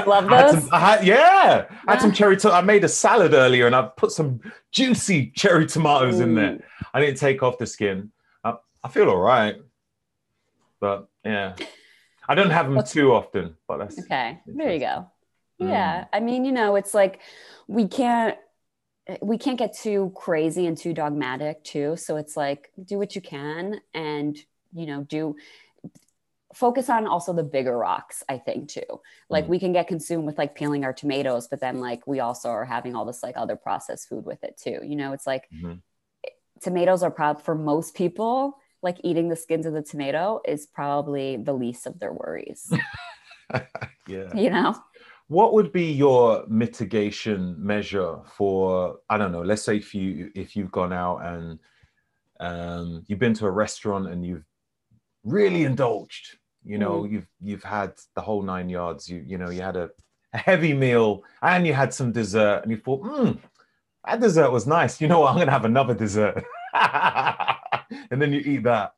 Love 0.05 0.29
those. 0.29 0.69
I 0.69 0.79
had, 0.79 1.05
yeah, 1.05 1.65
I 1.87 1.91
had 1.91 2.01
some 2.01 2.11
cherry. 2.11 2.37
To- 2.37 2.51
I 2.51 2.61
made 2.61 2.83
a 2.83 2.89
salad 2.89 3.33
earlier, 3.33 3.65
and 3.65 3.75
I 3.75 3.83
put 3.83 4.11
some 4.11 4.39
juicy 4.71 5.31
cherry 5.35 5.65
tomatoes 5.65 6.19
Ooh. 6.19 6.23
in 6.23 6.35
there. 6.35 6.59
I 6.93 7.01
didn't 7.01 7.17
take 7.17 7.43
off 7.43 7.57
the 7.57 7.65
skin. 7.65 8.11
I, 8.43 8.55
I 8.83 8.89
feel 8.89 9.09
all 9.09 9.17
right, 9.17 9.55
but 10.79 11.07
yeah, 11.25 11.55
I 12.27 12.35
don't 12.35 12.51
have 12.51 12.71
them 12.71 12.83
too 12.85 13.13
often. 13.13 13.55
But 13.67 13.77
that's 13.77 13.99
okay. 13.99 14.39
There 14.45 14.73
you 14.73 14.79
go. 14.79 15.07
Mm. 15.61 15.69
Yeah, 15.69 16.05
I 16.11 16.19
mean, 16.19 16.45
you 16.45 16.51
know, 16.51 16.75
it's 16.75 16.93
like 16.93 17.19
we 17.67 17.87
can't 17.87 18.37
we 19.21 19.37
can't 19.37 19.57
get 19.57 19.75
too 19.75 20.11
crazy 20.15 20.67
and 20.67 20.77
too 20.77 20.93
dogmatic 20.93 21.63
too 21.63 21.95
so 21.95 22.17
it's 22.17 22.37
like 22.37 22.71
do 22.85 22.97
what 22.97 23.15
you 23.15 23.21
can 23.21 23.81
and 23.93 24.37
you 24.73 24.85
know 24.85 25.03
do 25.03 25.35
focus 26.53 26.89
on 26.89 27.07
also 27.07 27.33
the 27.33 27.43
bigger 27.43 27.77
rocks 27.77 28.23
i 28.29 28.37
think 28.37 28.69
too. 28.69 28.81
Like 29.29 29.45
mm-hmm. 29.45 29.51
we 29.51 29.59
can 29.59 29.73
get 29.73 29.87
consumed 29.87 30.25
with 30.25 30.37
like 30.37 30.55
peeling 30.55 30.83
our 30.83 30.93
tomatoes 30.93 31.47
but 31.47 31.59
then 31.59 31.79
like 31.79 32.05
we 32.07 32.19
also 32.19 32.49
are 32.49 32.65
having 32.65 32.95
all 32.95 33.05
this 33.05 33.23
like 33.23 33.35
other 33.37 33.55
processed 33.55 34.09
food 34.09 34.25
with 34.25 34.43
it 34.43 34.59
too. 34.61 34.79
You 34.83 34.95
know 34.95 35.13
it's 35.13 35.27
like 35.27 35.47
mm-hmm. 35.53 35.75
tomatoes 36.61 37.03
are 37.03 37.11
probably 37.11 37.43
for 37.43 37.55
most 37.55 37.95
people 37.95 38.57
like 38.83 38.97
eating 39.03 39.29
the 39.29 39.35
skins 39.35 39.65
of 39.65 39.73
the 39.73 39.83
tomato 39.83 40.41
is 40.45 40.65
probably 40.65 41.37
the 41.37 41.53
least 41.53 41.85
of 41.85 41.99
their 41.99 42.13
worries. 42.13 42.71
Yeah. 44.07 44.33
You 44.35 44.49
know? 44.49 44.75
What 45.27 45.53
would 45.53 45.71
be 45.71 45.91
your 45.91 46.45
mitigation 46.47 47.55
measure 47.57 48.17
for 48.35 48.97
i 49.09 49.17
don't 49.17 49.31
know 49.31 49.41
let's 49.41 49.61
say 49.61 49.77
if 49.77 49.95
you 49.95 50.29
if 50.35 50.55
you've 50.57 50.71
gone 50.71 50.91
out 50.91 51.19
and 51.19 51.59
um, 52.41 53.05
you've 53.07 53.19
been 53.19 53.35
to 53.35 53.45
a 53.45 53.51
restaurant 53.51 54.07
and 54.09 54.25
you've 54.25 54.43
really 55.23 55.63
indulged 55.63 56.37
you 56.63 56.77
know 56.77 57.03
mm. 57.03 57.11
you've 57.11 57.27
you've 57.41 57.63
had 57.63 57.93
the 58.15 58.21
whole 58.21 58.41
nine 58.41 58.69
yards 58.69 59.09
you 59.09 59.23
you 59.25 59.37
know 59.37 59.49
you 59.49 59.61
had 59.61 59.75
a, 59.75 59.89
a 60.33 60.37
heavy 60.37 60.73
meal 60.73 61.23
and 61.41 61.65
you 61.65 61.73
had 61.73 61.93
some 61.93 62.11
dessert 62.11 62.61
and 62.63 62.71
you 62.71 62.77
thought 62.77 63.01
hmm 63.01 63.31
that 64.05 64.19
dessert 64.19 64.51
was 64.51 64.67
nice. 64.67 64.99
You 64.99 65.07
know 65.07 65.19
what? 65.21 65.31
I'm 65.31 65.37
gonna 65.37 65.51
have 65.51 65.65
another 65.65 65.93
dessert. 65.93 66.43
And 68.09 68.21
then 68.21 68.31
you 68.31 68.39
eat 68.39 68.63
that. 68.63 68.93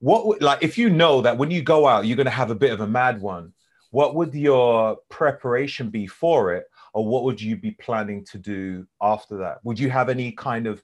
What 0.00 0.42
like 0.42 0.64
if 0.64 0.76
you 0.76 0.90
know 0.90 1.20
that 1.20 1.38
when 1.38 1.52
you 1.52 1.62
go 1.62 1.86
out 1.86 2.06
you're 2.06 2.16
gonna 2.16 2.30
have 2.30 2.50
a 2.50 2.56
bit 2.56 2.72
of 2.72 2.80
a 2.80 2.86
mad 2.88 3.20
one 3.20 3.52
what 3.90 4.16
would 4.16 4.34
your 4.34 4.96
preparation 5.08 5.90
be 5.90 6.08
for 6.08 6.54
it? 6.54 6.64
Or 6.92 7.06
what 7.06 7.22
would 7.22 7.40
you 7.40 7.56
be 7.56 7.70
planning 7.72 8.24
to 8.26 8.38
do 8.38 8.86
after 9.00 9.38
that? 9.38 9.58
Would 9.64 9.78
you 9.78 9.90
have 9.90 10.08
any 10.08 10.32
kind 10.32 10.66
of 10.66 10.82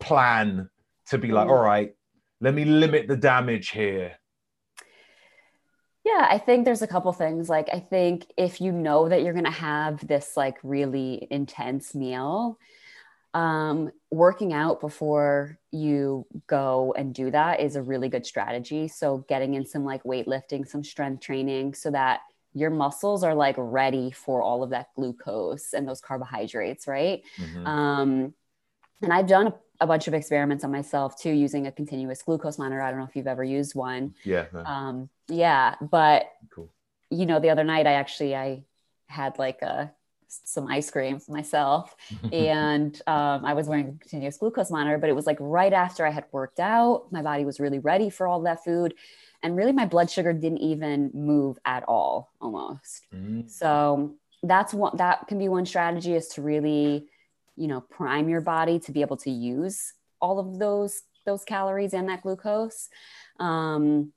plan 0.00 0.70
to 1.08 1.18
be 1.18 1.28
like 1.28 1.48
mm. 1.48 1.50
all 1.50 1.62
right 1.62 1.94
let 2.40 2.54
me 2.54 2.64
limit 2.64 3.08
the 3.08 3.16
damage 3.16 3.70
here 3.70 4.12
yeah 6.04 6.26
i 6.30 6.38
think 6.38 6.64
there's 6.64 6.82
a 6.82 6.86
couple 6.86 7.12
things 7.12 7.48
like 7.48 7.68
i 7.72 7.78
think 7.78 8.26
if 8.36 8.60
you 8.60 8.72
know 8.72 9.08
that 9.08 9.22
you're 9.22 9.32
going 9.32 9.44
to 9.44 9.50
have 9.50 10.06
this 10.06 10.36
like 10.36 10.56
really 10.62 11.26
intense 11.30 11.94
meal 11.94 12.58
um, 13.34 13.90
working 14.10 14.52
out 14.52 14.80
before 14.80 15.58
you 15.70 16.26
go 16.46 16.94
and 16.96 17.14
do 17.14 17.30
that 17.30 17.60
is 17.60 17.76
a 17.76 17.82
really 17.82 18.08
good 18.08 18.26
strategy. 18.26 18.88
So 18.88 19.18
getting 19.28 19.54
in 19.54 19.66
some 19.66 19.84
like 19.84 20.02
weightlifting, 20.04 20.66
some 20.66 20.82
strength 20.82 21.20
training 21.20 21.74
so 21.74 21.90
that 21.90 22.20
your 22.54 22.70
muscles 22.70 23.22
are 23.22 23.34
like 23.34 23.56
ready 23.58 24.10
for 24.10 24.42
all 24.42 24.62
of 24.62 24.70
that 24.70 24.88
glucose 24.96 25.74
and 25.74 25.86
those 25.86 26.00
carbohydrates, 26.00 26.88
right? 26.88 27.22
Mm-hmm. 27.38 27.66
Um, 27.66 28.34
and 29.02 29.12
I've 29.12 29.26
done 29.26 29.48
a, 29.48 29.54
a, 29.80 29.86
bunch 29.86 30.08
of 30.08 30.14
experiments 30.14 30.64
on 30.64 30.70
myself 30.70 31.20
too, 31.20 31.30
using 31.30 31.66
a 31.66 31.72
continuous 31.72 32.22
glucose 32.22 32.58
monitor. 32.58 32.80
I 32.80 32.90
don't 32.90 33.00
know 33.00 33.06
if 33.06 33.16
you've 33.16 33.26
ever 33.26 33.44
used 33.44 33.74
one. 33.74 34.14
Yeah. 34.24 34.46
Um, 34.52 35.08
yeah, 35.28 35.74
but 35.80 36.30
cool. 36.50 36.70
you 37.10 37.26
know, 37.26 37.40
the 37.40 37.50
other 37.50 37.64
night 37.64 37.86
I 37.86 37.94
actually 37.94 38.34
I 38.34 38.64
had 39.06 39.38
like 39.38 39.62
a 39.62 39.92
some 40.28 40.66
ice 40.66 40.90
cream 40.90 41.18
for 41.18 41.32
myself 41.32 41.96
and 42.32 43.00
um, 43.06 43.44
i 43.46 43.54
was 43.54 43.66
wearing 43.66 43.88
a 43.88 43.98
continuous 43.98 44.36
glucose 44.36 44.70
monitor 44.70 44.98
but 44.98 45.08
it 45.08 45.16
was 45.16 45.26
like 45.26 45.38
right 45.40 45.72
after 45.72 46.04
i 46.04 46.10
had 46.10 46.24
worked 46.32 46.60
out 46.60 47.06
my 47.10 47.22
body 47.22 47.46
was 47.46 47.58
really 47.58 47.78
ready 47.78 48.10
for 48.10 48.26
all 48.26 48.42
that 48.42 48.62
food 48.62 48.92
and 49.42 49.56
really 49.56 49.72
my 49.72 49.86
blood 49.86 50.10
sugar 50.10 50.32
didn't 50.32 50.58
even 50.58 51.10
move 51.14 51.58
at 51.64 51.82
all 51.84 52.30
almost 52.40 53.06
mm. 53.14 53.48
so 53.48 54.14
that's 54.42 54.72
what 54.72 54.98
that 54.98 55.26
can 55.28 55.38
be 55.38 55.48
one 55.48 55.66
strategy 55.66 56.14
is 56.14 56.28
to 56.28 56.42
really 56.42 57.08
you 57.58 57.68
know 57.68 57.80
prime 57.80 58.28
your 58.28 58.40
body 58.40 58.78
to 58.80 58.92
be 58.92 59.00
able 59.02 59.16
to 59.18 59.30
use 59.30 59.92
all 60.20 60.38
of 60.38 60.58
those 60.58 61.02
those 61.26 61.44
calories 61.44 61.92
and 61.92 62.08
that 62.08 62.22
glucose. 62.22 62.88
Um, 63.38 64.12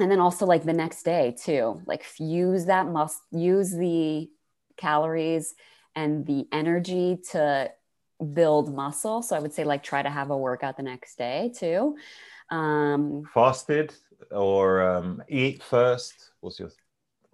and 0.00 0.10
then 0.10 0.20
also 0.20 0.46
like 0.46 0.64
the 0.64 0.72
next 0.72 1.02
day 1.02 1.36
too 1.38 1.82
like 1.86 2.02
use 2.18 2.64
that 2.66 2.86
must 2.86 3.20
use 3.30 3.72
the 3.72 4.30
calories 4.78 5.54
and 5.94 6.24
the 6.24 6.46
energy 6.50 7.18
to 7.32 7.70
build 8.32 8.74
muscle. 8.74 9.22
So 9.22 9.36
i 9.36 9.40
would 9.40 9.52
say 9.52 9.64
like 9.64 9.82
try 9.82 10.02
to 10.02 10.08
have 10.08 10.30
a 10.30 10.36
workout 10.36 10.76
the 10.76 10.82
next 10.82 11.18
day 11.18 11.52
too. 11.54 11.96
Um, 12.50 13.24
fasted 13.34 13.94
or 14.30 14.82
um, 14.82 15.22
eat 15.28 15.62
first? 15.62 16.32
What's 16.40 16.58
your 16.58 16.70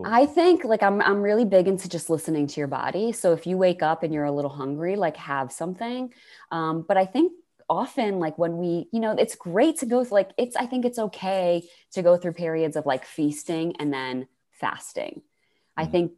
I 0.05 0.27
think 0.27 0.65
like 0.65 0.83
I'm 0.83 1.01
I'm 1.03 1.23
really 1.23 1.45
big 1.45 1.67
into 1.67 1.89
just 1.89 2.09
listening 2.09 2.47
to 2.47 2.61
your 2.61 2.69
body. 2.69 3.13
So 3.13 3.33
if 3.33 3.47
you 3.47 3.57
wake 3.57 3.83
up 3.83 4.03
and 4.03 4.15
you're 4.15 4.25
a 4.25 4.33
little 4.33 4.51
hungry, 4.51 4.97
like 4.97 5.17
have 5.17 5.51
something. 5.51 6.13
Um, 6.53 6.85
but 6.87 6.97
I 6.97 7.05
think 7.05 7.33
often 7.69 8.19
like 8.19 8.39
when 8.39 8.59
we, 8.59 8.89
you 8.93 9.01
know, 9.01 9.13
it's 9.13 9.35
great 9.35 9.79
to 9.79 9.87
go 9.87 10.05
through 10.05 10.15
like 10.15 10.31
it's 10.39 10.57
I 10.57 10.67
think 10.67 10.85
it's 10.85 10.99
okay 10.99 11.69
to 11.93 12.03
go 12.03 12.17
through 12.17 12.35
periods 12.35 12.77
of 12.77 12.87
like 12.87 13.05
feasting 13.05 13.75
and 13.79 13.93
then 13.93 14.29
fasting. 14.53 15.23
Mm-hmm. 15.23 15.81
I 15.81 15.87
think 15.87 16.13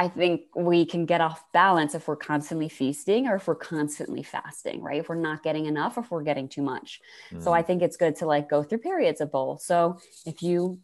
I 0.00 0.08
think 0.08 0.42
we 0.56 0.86
can 0.86 1.04
get 1.04 1.20
off 1.20 1.44
balance 1.52 1.94
if 1.94 2.08
we're 2.08 2.16
constantly 2.16 2.70
feasting 2.70 3.26
or 3.26 3.36
if 3.36 3.46
we're 3.46 3.54
constantly 3.54 4.22
fasting, 4.22 4.80
right? 4.80 4.98
If 4.98 5.10
we're 5.10 5.14
not 5.16 5.42
getting 5.42 5.66
enough, 5.66 5.98
if 5.98 6.10
we're 6.10 6.22
getting 6.22 6.48
too 6.48 6.62
much. 6.62 7.02
Mm. 7.30 7.44
So 7.44 7.52
I 7.52 7.60
think 7.60 7.82
it's 7.82 7.98
good 7.98 8.16
to 8.16 8.26
like 8.26 8.48
go 8.48 8.62
through 8.62 8.78
periods 8.78 9.20
of 9.20 9.30
both. 9.30 9.60
So 9.60 9.98
if 10.24 10.42
you 10.42 10.80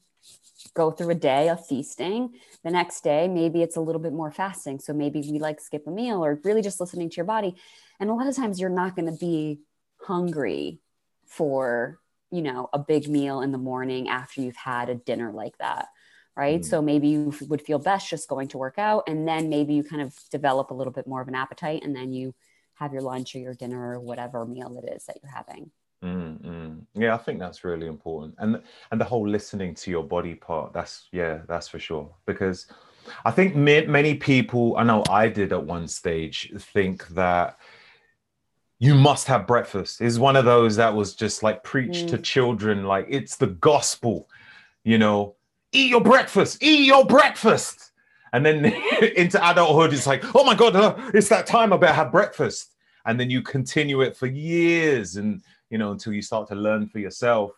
go 0.77 0.91
through 0.91 1.11
a 1.11 1.15
day 1.15 1.49
of 1.49 1.67
feasting, 1.67 2.35
the 2.63 2.71
next 2.71 3.03
day, 3.03 3.27
maybe 3.27 3.63
it's 3.63 3.77
a 3.77 3.81
little 3.81 4.01
bit 4.01 4.13
more 4.13 4.31
fasting. 4.31 4.79
So 4.79 4.93
maybe 4.93 5.21
we 5.21 5.39
like 5.39 5.61
skip 5.61 5.87
a 5.87 5.91
meal 5.91 6.25
or 6.25 6.41
really 6.45 6.63
just 6.63 6.81
listening 6.81 7.11
to 7.11 7.17
your 7.17 7.25
body. 7.25 7.57
And 7.99 8.11
a 8.11 8.15
lot 8.15 8.29
of 8.29 8.37
times 8.37 8.61
you're 8.61 8.71
not 8.71 8.95
going 8.95 9.11
to 9.11 9.19
be 9.19 9.61
hungry 10.03 10.81
for, 11.27 11.99
you 12.31 12.43
know, 12.43 12.69
a 12.73 12.79
big 12.79 13.09
meal 13.09 13.41
in 13.41 13.51
the 13.51 13.59
morning 13.59 14.09
after 14.09 14.43
you've 14.43 14.57
had 14.57 14.89
a 14.91 14.95
dinner 14.95 15.33
like 15.33 15.57
that 15.59 15.89
right? 16.37 16.61
Mm. 16.61 16.65
So 16.65 16.83
maybe 16.83 17.09
you 17.09 17.33
would 17.49 17.63
feel 17.63 17.79
best 17.79 18.11
just 18.11 18.29
going 18.29 18.49
to 18.49 18.59
work 18.59 18.79
out, 18.79 19.05
and 19.09 19.27
then 19.27 19.49
maybe 19.49 19.73
you 19.75 19.83
kind 19.83 20.03
of 20.03 20.15
develop 20.31 20.71
a 20.71 20.75
little 20.75 20.93
bit 20.93 21.07
more 21.07 21.23
of 21.23 21.29
an 21.29 21.35
appetite, 21.35 21.83
and 21.83 21.97
then 21.97 22.13
you 22.13 22.35
have 22.75 22.93
your 22.93 23.03
lunch 23.03 23.35
or 23.35 23.39
your 23.39 23.55
dinner 23.55 23.93
or 23.93 24.01
whatever 24.01 24.45
meal 24.45 24.79
it 24.85 24.93
is 24.95 25.07
that 25.07 25.17
you're 25.23 25.33
having. 25.33 25.71
Mm, 26.07 26.41
mm. 26.41 26.81
Yeah, 26.95 27.15
I 27.15 27.19
think 27.19 27.41
that's 27.41 27.65
really 27.65 27.87
important, 27.87 28.35
and 28.39 28.63
and 28.91 29.01
the 29.01 29.05
whole 29.05 29.29
listening 29.29 29.75
to 29.75 29.91
your 29.91 30.05
body 30.05 30.35
part. 30.35 30.73
That's 30.73 31.09
yeah, 31.11 31.41
that's 31.49 31.69
for 31.69 31.79
sure. 31.79 32.15
Because 32.27 32.67
I 33.25 33.31
think 33.31 33.57
many 33.57 34.15
people, 34.15 34.77
I 34.77 34.85
know 34.85 35.03
I 35.09 35.29
did 35.29 35.53
at 35.53 35.65
one 35.65 35.89
stage, 35.89 36.53
think 36.59 37.07
that 37.09 37.59
you 38.79 38.95
must 38.95 39.27
have 39.27 39.47
breakfast 39.47 40.01
is 40.01 40.19
one 40.19 40.37
of 40.37 40.45
those 40.45 40.77
that 40.77 40.95
was 40.95 41.15
just 41.15 41.43
like 41.43 41.65
preached 41.65 42.07
mm. 42.07 42.11
to 42.11 42.19
children 42.19 42.85
like 42.85 43.07
it's 43.09 43.37
the 43.37 43.47
gospel 43.47 44.29
you 44.85 44.99
know 44.99 45.35
eat 45.73 45.89
your 45.89 46.03
breakfast 46.03 46.63
eat 46.63 46.85
your 46.85 47.03
breakfast 47.07 47.93
and 48.35 48.45
then 48.45 48.67
into 49.17 49.39
adulthood 49.51 49.95
it's 49.95 50.07
like 50.07 50.23
oh 50.35 50.45
my 50.45 50.55
god 50.55 50.77
uh, 50.77 50.95
it's 51.15 51.31
that 51.31 51.47
time 51.47 51.73
i 51.73 51.77
better 51.79 51.95
have 51.95 52.13
breakfast 52.13 52.75
and 53.07 53.19
then 53.19 53.31
you 53.31 53.41
continue 53.41 54.03
it 54.03 54.15
for 54.15 54.27
years 54.27 55.17
and 55.17 55.43
you 55.71 55.79
know 55.79 55.93
until 55.93 56.13
you 56.13 56.23
start 56.23 56.49
to 56.49 56.55
learn 56.55 56.89
for 56.89 56.99
yourself. 56.99 57.53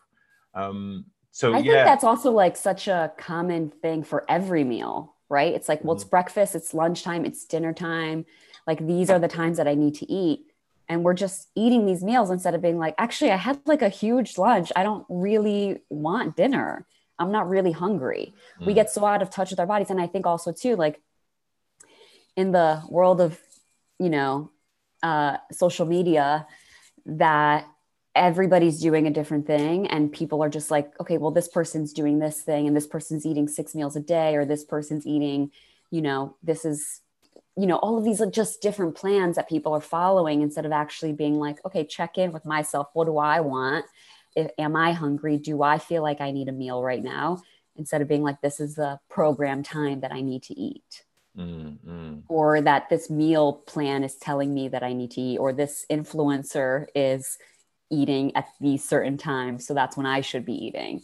Um 0.54 1.06
so 1.30 1.52
i 1.52 1.58
yeah. 1.58 1.72
think 1.72 1.84
that's 1.84 2.04
also 2.04 2.32
like 2.32 2.56
such 2.56 2.88
a 2.88 3.12
common 3.18 3.70
thing 3.70 4.02
for 4.02 4.24
every 4.28 4.64
meal 4.64 5.14
right? 5.28 5.54
It's 5.54 5.68
like 5.68 5.84
well 5.84 5.94
it's 5.94 6.04
mm-hmm. 6.04 6.10
breakfast 6.10 6.54
it's 6.54 6.74
lunchtime 6.74 7.24
it's 7.24 7.44
dinner 7.44 7.72
time. 7.72 8.24
Like 8.66 8.86
these 8.86 9.10
are 9.10 9.18
the 9.18 9.28
times 9.28 9.56
that 9.56 9.68
i 9.68 9.74
need 9.74 9.94
to 9.96 10.10
eat. 10.10 10.52
And 10.88 11.04
we're 11.04 11.14
just 11.14 11.48
eating 11.54 11.84
these 11.84 12.02
meals 12.02 12.30
instead 12.30 12.54
of 12.54 12.62
being 12.62 12.78
like 12.78 12.94
actually 12.98 13.30
i 13.30 13.36
had 13.36 13.60
like 13.66 13.82
a 13.82 13.88
huge 13.88 14.38
lunch. 14.38 14.72
I 14.74 14.82
don't 14.82 15.06
really 15.08 15.82
want 15.90 16.36
dinner. 16.36 16.86
I'm 17.18 17.32
not 17.32 17.48
really 17.48 17.72
hungry. 17.72 18.34
Mm. 18.60 18.66
we 18.66 18.74
get 18.74 18.90
so 18.90 19.04
out 19.04 19.22
of 19.22 19.30
touch 19.30 19.50
with 19.50 19.60
our 19.60 19.66
bodies. 19.66 19.90
And 19.90 20.00
i 20.00 20.06
think 20.06 20.26
also 20.26 20.52
too 20.52 20.76
like 20.76 21.00
in 22.36 22.52
the 22.52 22.82
world 22.88 23.20
of 23.20 23.38
you 23.98 24.10
know 24.10 24.50
uh, 25.02 25.36
social 25.52 25.86
media 25.86 26.46
that 27.06 27.66
everybody's 28.18 28.80
doing 28.80 29.06
a 29.06 29.10
different 29.10 29.46
thing 29.46 29.86
and 29.86 30.12
people 30.12 30.42
are 30.42 30.48
just 30.48 30.72
like 30.72 30.90
okay 31.00 31.18
well 31.18 31.30
this 31.30 31.46
person's 31.46 31.92
doing 31.92 32.18
this 32.18 32.42
thing 32.42 32.66
and 32.66 32.76
this 32.76 32.86
person's 32.86 33.24
eating 33.24 33.46
six 33.46 33.76
meals 33.76 33.94
a 33.94 34.00
day 34.00 34.34
or 34.34 34.44
this 34.44 34.64
person's 34.64 35.06
eating 35.06 35.50
you 35.90 36.02
know 36.02 36.36
this 36.42 36.64
is 36.64 37.00
you 37.56 37.64
know 37.66 37.76
all 37.76 37.96
of 37.96 38.04
these 38.04 38.20
are 38.20 38.30
just 38.30 38.60
different 38.60 38.96
plans 38.96 39.36
that 39.36 39.48
people 39.48 39.72
are 39.72 39.80
following 39.80 40.42
instead 40.42 40.66
of 40.66 40.72
actually 40.72 41.12
being 41.12 41.36
like 41.36 41.64
okay 41.64 41.84
check 41.84 42.18
in 42.18 42.32
with 42.32 42.44
myself. 42.44 42.88
What 42.92 43.04
do 43.04 43.18
i 43.18 43.40
want? 43.40 43.84
If, 44.34 44.50
am 44.58 44.74
i 44.74 44.92
hungry? 44.92 45.38
Do 45.38 45.62
i 45.62 45.78
feel 45.78 46.02
like 46.02 46.20
i 46.20 46.32
need 46.32 46.48
a 46.48 46.52
meal 46.52 46.82
right 46.82 47.02
now 47.02 47.40
instead 47.76 48.02
of 48.02 48.08
being 48.08 48.22
like 48.24 48.40
this 48.40 48.58
is 48.58 48.74
the 48.74 48.98
program 49.08 49.62
time 49.62 50.00
that 50.00 50.12
i 50.12 50.20
need 50.20 50.42
to 50.44 50.58
eat. 50.58 51.04
Mm-hmm. 51.36 52.20
or 52.26 52.60
that 52.62 52.88
this 52.88 53.08
meal 53.08 53.52
plan 53.52 54.02
is 54.02 54.16
telling 54.16 54.52
me 54.52 54.66
that 54.66 54.82
i 54.82 54.92
need 54.92 55.12
to 55.12 55.20
eat 55.20 55.38
or 55.38 55.52
this 55.52 55.86
influencer 55.88 56.86
is 56.96 57.38
eating 57.90 58.34
at 58.36 58.48
these 58.60 58.84
certain 58.84 59.16
times 59.16 59.66
so 59.66 59.74
that's 59.74 59.96
when 59.96 60.06
i 60.06 60.20
should 60.20 60.44
be 60.44 60.66
eating. 60.66 61.00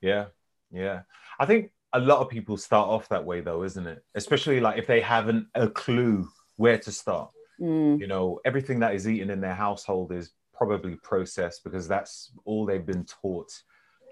Yeah 0.00 0.26
yeah. 0.74 1.02
I 1.38 1.46
think 1.46 1.70
a 1.92 2.00
lot 2.00 2.18
of 2.18 2.28
people 2.28 2.56
start 2.56 2.88
off 2.88 3.08
that 3.08 3.24
way 3.24 3.40
though 3.40 3.62
isn't 3.62 3.86
it? 3.86 4.04
Especially 4.14 4.60
like 4.60 4.78
if 4.78 4.86
they 4.86 5.00
haven't 5.00 5.46
a 5.54 5.68
clue 5.68 6.28
where 6.56 6.78
to 6.78 6.92
start. 6.92 7.30
Mm. 7.60 8.00
you 8.00 8.08
know 8.08 8.40
everything 8.44 8.80
that 8.80 8.96
is 8.96 9.06
eaten 9.08 9.30
in 9.30 9.40
their 9.40 9.54
household 9.54 10.10
is 10.10 10.32
probably 10.52 10.96
processed 10.96 11.62
because 11.62 11.86
that's 11.86 12.32
all 12.44 12.66
they've 12.66 12.84
been 12.84 13.04
taught. 13.04 13.52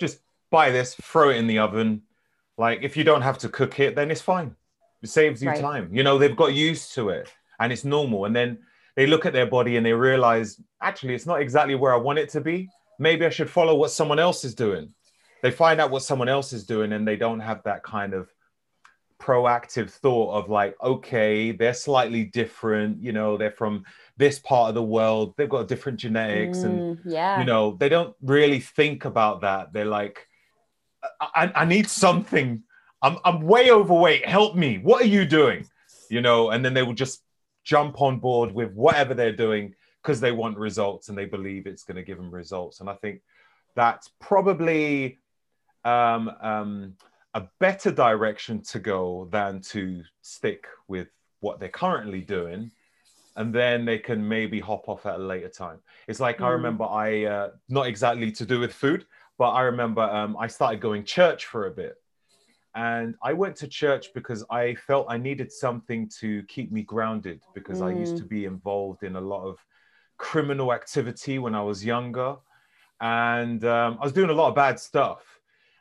Just 0.01 0.21
buy 0.51 0.71
this 0.71 0.95
throw 0.95 1.31
it 1.31 1.37
in 1.37 1.49
the 1.49 1.59
oven. 1.59 2.03
Like 2.57 2.83
if 2.83 2.97
you 2.97 3.03
don't 3.03 3.23
have 3.23 3.39
to 3.39 3.49
cook 3.49 3.81
it 3.81 3.97
then 3.97 4.11
it's 4.13 4.21
fine. 4.21 4.55
It 5.03 5.09
saves 5.09 5.43
you 5.43 5.49
right. 5.49 5.61
time. 5.61 5.91
You 5.93 6.05
know 6.05 6.19
they've 6.19 6.37
got 6.37 6.55
used 6.55 6.95
to 6.95 7.09
it 7.09 7.29
and 7.59 7.73
it's 7.73 7.85
normal. 7.85 8.27
And 8.27 8.37
then 8.37 8.59
they 8.97 9.07
look 9.07 9.27
at 9.27 9.33
their 9.33 9.47
body 9.47 9.77
and 9.77 9.87
they 9.87 9.93
realize 9.93 10.61
actually 10.81 11.15
it's 11.15 11.27
not 11.27 11.41
exactly 11.41 11.75
where 11.75 11.95
i 11.95 11.97
want 11.97 12.19
it 12.19 12.29
to 12.31 12.41
be. 12.41 12.69
Maybe 12.99 13.27
i 13.27 13.31
should 13.31 13.51
follow 13.51 13.75
what 13.75 13.91
someone 13.91 14.19
else 14.19 14.45
is 14.45 14.55
doing. 14.55 14.93
They 15.43 15.51
find 15.51 15.81
out 15.81 15.91
what 15.91 16.03
someone 16.03 16.29
else 16.29 16.53
is 16.53 16.65
doing 16.65 16.93
and 16.93 17.07
they 17.07 17.17
don't 17.17 17.41
have 17.41 17.63
that 17.65 17.83
kind 17.83 18.15
of 18.15 18.33
proactive 19.23 19.89
thought 19.89 20.35
of 20.35 20.51
like 20.51 20.75
okay 20.83 21.53
they're 21.53 21.75
slightly 21.75 22.25
different 22.25 23.01
you 23.01 23.13
know 23.13 23.37
they're 23.37 23.53
from 23.53 23.85
this 24.17 24.41
part 24.41 24.69
of 24.69 24.75
the 24.75 24.83
world 24.83 25.33
they've 25.37 25.49
got 25.49 25.69
different 25.69 26.01
genetics 26.01 26.59
mm, 26.59 26.65
and 26.65 27.01
yeah. 27.05 27.39
you 27.39 27.45
know 27.45 27.77
they 27.79 27.89
don't 27.89 28.17
really 28.21 28.59
think 28.59 29.05
about 29.05 29.43
that. 29.43 29.73
They're 29.73 29.85
like 29.85 30.27
I, 31.21 31.51
I 31.55 31.65
need 31.65 31.89
something. 31.89 32.63
I'm, 33.01 33.19
I'm 33.25 33.41
way 33.41 33.73
overweight. 33.73 34.27
Help 34.27 34.55
me. 34.55 34.79
What 34.79 35.03
are 35.03 35.07
you 35.07 35.25
doing? 35.25 35.67
You 36.11 36.21
know 36.21 36.51
and 36.51 36.65
then 36.65 36.75
they 36.75 36.83
will 36.83 36.93
just 36.93 37.23
jump 37.65 38.01
on 38.01 38.19
board 38.19 38.53
with 38.53 38.73
whatever 38.73 39.15
they're 39.15 39.37
doing 39.37 39.75
because 40.03 40.21
they 40.21 40.33
want 40.33 40.59
results 40.59 41.09
and 41.09 41.17
they 41.17 41.25
believe 41.25 41.67
it's 41.67 41.85
going 41.85 41.97
to 41.97 42.03
give 42.03 42.17
them 42.17 42.31
results. 42.31 42.81
And 42.81 42.91
i 42.91 42.95
think 42.95 43.23
that's 43.75 44.11
probably 44.21 45.19
um, 45.85 46.31
um, 46.41 46.95
a 47.35 47.45
better 47.59 47.91
direction 47.91 48.63
to 48.63 48.79
go 48.79 49.29
than 49.31 49.61
to 49.61 50.03
stick 50.21 50.67
with 50.89 51.09
what 51.41 51.59
they're 51.59 51.69
currently 51.69 52.21
doing. 52.21 52.71
And 53.35 53.55
then 53.55 53.87
they 53.87 53.99
can 53.99 54.29
maybe 54.29 54.61
hop 54.61 54.89
off 54.89 55.07
at 55.07 55.15
a 55.15 55.23
later 55.23 55.49
time. 55.49 55.79
It's 56.07 56.21
like 56.21 56.39
mm. 56.39 56.45
i 56.45 56.51
remember 56.51 56.85
i 56.85 57.25
uh, 57.25 57.51
not 57.69 57.87
exactly 57.87 58.31
to 58.33 58.45
do 58.45 58.61
with 58.61 58.73
food 58.73 59.07
but 59.39 59.51
i 59.53 59.63
remember 59.63 60.03
um, 60.03 60.37
i 60.39 60.47
started 60.47 60.81
going 60.81 61.05
church 61.05 61.47
for 61.47 61.67
a 61.67 61.71
bit 61.71 61.97
and 62.75 63.15
i 63.23 63.33
went 63.33 63.55
to 63.55 63.69
church 63.69 64.09
because 64.15 64.45
i 64.51 64.75
felt 64.75 65.07
i 65.09 65.17
needed 65.17 65.53
something 65.53 66.09
to 66.09 66.43
keep 66.45 66.73
me 66.73 66.83
grounded 66.83 67.41
because 67.55 67.81
mm. 67.81 67.87
i 67.89 67.99
used 67.99 68.17
to 68.17 68.25
mm. 68.25 68.29
be 68.29 68.45
involved 68.45 69.03
in 69.03 69.17
a 69.17 69.21
lot 69.21 69.45
of 69.45 69.59
criminal 70.17 70.73
activity 70.73 71.39
when 71.39 71.55
i 71.55 71.63
was 71.63 71.85
younger 71.85 72.37
and 73.01 73.65
um, 73.65 73.99
i 74.01 74.05
was 74.05 74.13
doing 74.13 74.31
a 74.31 74.33
lot 74.33 74.49
of 74.49 74.55
bad 74.55 74.79
stuff 74.79 75.33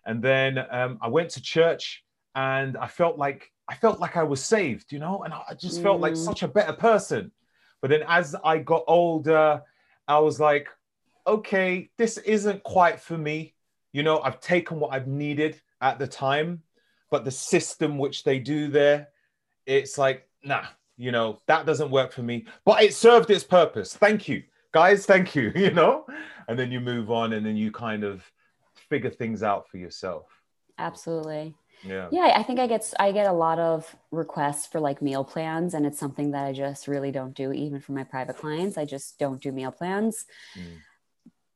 and 0.05 0.21
then 0.21 0.57
um, 0.69 0.97
I 1.01 1.07
went 1.07 1.29
to 1.31 1.41
church 1.41 2.03
and 2.35 2.77
I 2.77 2.87
felt 2.87 3.17
like 3.17 3.51
I 3.67 3.75
felt 3.75 3.99
like 3.99 4.17
I 4.17 4.23
was 4.23 4.43
saved, 4.43 4.91
you 4.91 4.99
know, 4.99 5.23
and 5.23 5.33
I 5.33 5.53
just 5.53 5.81
felt 5.81 6.01
like 6.01 6.13
mm. 6.13 6.25
such 6.25 6.43
a 6.43 6.47
better 6.47 6.73
person. 6.73 7.31
But 7.81 7.89
then 7.89 8.03
as 8.07 8.35
I 8.43 8.57
got 8.57 8.83
older, 8.87 9.61
I 10.07 10.19
was 10.19 10.39
like, 10.39 10.67
okay, 11.25 11.89
this 11.97 12.17
isn't 12.17 12.63
quite 12.63 12.99
for 12.99 13.17
me. 13.17 13.53
You 13.93 14.03
know, 14.03 14.19
I've 14.19 14.41
taken 14.41 14.79
what 14.79 14.93
I've 14.93 15.07
needed 15.07 15.61
at 15.79 15.99
the 15.99 16.07
time, 16.07 16.63
but 17.11 17.25
the 17.25 17.31
system 17.31 17.99
which 17.99 18.23
they 18.23 18.39
do 18.39 18.69
there, 18.69 19.09
it's 19.67 19.97
like, 19.97 20.27
nah, 20.43 20.63
you 20.97 21.11
know, 21.11 21.39
that 21.45 21.65
doesn't 21.65 21.91
work 21.91 22.13
for 22.13 22.23
me. 22.23 22.47
But 22.65 22.81
it 22.81 22.95
served 22.95 23.29
its 23.29 23.43
purpose. 23.43 23.95
Thank 23.95 24.27
you, 24.27 24.43
guys. 24.71 25.05
Thank 25.05 25.35
you, 25.35 25.51
you 25.55 25.71
know, 25.71 26.05
and 26.47 26.57
then 26.57 26.71
you 26.71 26.79
move 26.79 27.11
on 27.11 27.33
and 27.33 27.45
then 27.45 27.57
you 27.57 27.71
kind 27.71 28.03
of 28.03 28.23
figure 28.89 29.11
things 29.11 29.43
out 29.43 29.69
for 29.69 29.77
yourself. 29.77 30.25
Absolutely. 30.77 31.53
Yeah. 31.83 32.09
Yeah, 32.11 32.33
I 32.35 32.43
think 32.43 32.59
I 32.59 32.67
get 32.67 32.93
I 32.99 33.11
get 33.11 33.27
a 33.27 33.33
lot 33.33 33.59
of 33.59 33.95
requests 34.11 34.67
for 34.67 34.79
like 34.79 35.01
meal 35.01 35.23
plans 35.23 35.73
and 35.73 35.85
it's 35.85 35.99
something 35.99 36.31
that 36.31 36.45
I 36.45 36.53
just 36.53 36.87
really 36.87 37.11
don't 37.11 37.35
do 37.35 37.51
even 37.51 37.79
for 37.79 37.93
my 37.93 38.03
private 38.03 38.37
clients. 38.37 38.77
I 38.77 38.85
just 38.85 39.17
don't 39.17 39.41
do 39.41 39.51
meal 39.51 39.71
plans. 39.71 40.25
Mm. 40.55 40.77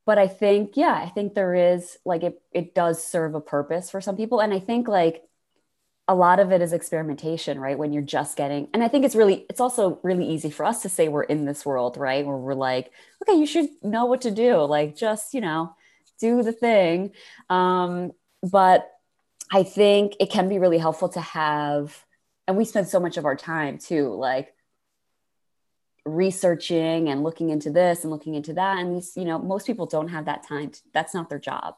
But 0.04 0.18
I 0.18 0.26
think 0.28 0.76
yeah, 0.76 0.94
I 0.94 1.08
think 1.08 1.34
there 1.34 1.54
is 1.54 1.96
like 2.04 2.24
it 2.24 2.42
it 2.52 2.74
does 2.74 3.04
serve 3.04 3.34
a 3.34 3.40
purpose 3.40 3.90
for 3.90 4.00
some 4.00 4.16
people 4.16 4.40
and 4.40 4.52
I 4.52 4.58
think 4.58 4.88
like 4.88 5.22
a 6.08 6.14
lot 6.14 6.38
of 6.38 6.52
it 6.52 6.62
is 6.62 6.72
experimentation, 6.72 7.58
right? 7.58 7.76
When 7.76 7.92
you're 7.92 8.02
just 8.02 8.36
getting, 8.36 8.68
and 8.72 8.82
I 8.82 8.88
think 8.88 9.04
it's 9.04 9.16
really, 9.16 9.44
it's 9.50 9.60
also 9.60 9.98
really 10.02 10.28
easy 10.28 10.50
for 10.50 10.64
us 10.64 10.82
to 10.82 10.88
say 10.88 11.08
we're 11.08 11.24
in 11.24 11.44
this 11.44 11.66
world, 11.66 11.96
right? 11.96 12.24
Where 12.24 12.36
we're 12.36 12.54
like, 12.54 12.92
okay, 13.22 13.36
you 13.36 13.46
should 13.46 13.68
know 13.82 14.04
what 14.06 14.20
to 14.20 14.30
do. 14.30 14.58
Like, 14.62 14.94
just, 14.96 15.34
you 15.34 15.40
know, 15.40 15.74
do 16.20 16.42
the 16.42 16.52
thing. 16.52 17.12
Um, 17.50 18.12
but 18.42 18.88
I 19.52 19.64
think 19.64 20.14
it 20.20 20.30
can 20.30 20.48
be 20.48 20.58
really 20.58 20.78
helpful 20.78 21.08
to 21.10 21.20
have, 21.20 22.04
and 22.46 22.56
we 22.56 22.64
spend 22.64 22.88
so 22.88 23.00
much 23.00 23.16
of 23.16 23.24
our 23.24 23.36
time 23.36 23.78
too, 23.78 24.14
like 24.14 24.54
researching 26.04 27.08
and 27.08 27.24
looking 27.24 27.50
into 27.50 27.70
this 27.70 28.04
and 28.04 28.12
looking 28.12 28.36
into 28.36 28.52
that. 28.52 28.78
And 28.78 28.94
these, 28.94 29.16
you 29.16 29.24
know, 29.24 29.40
most 29.40 29.66
people 29.66 29.86
don't 29.86 30.08
have 30.08 30.26
that 30.26 30.46
time. 30.46 30.70
To, 30.70 30.80
that's 30.94 31.14
not 31.14 31.28
their 31.28 31.40
job. 31.40 31.74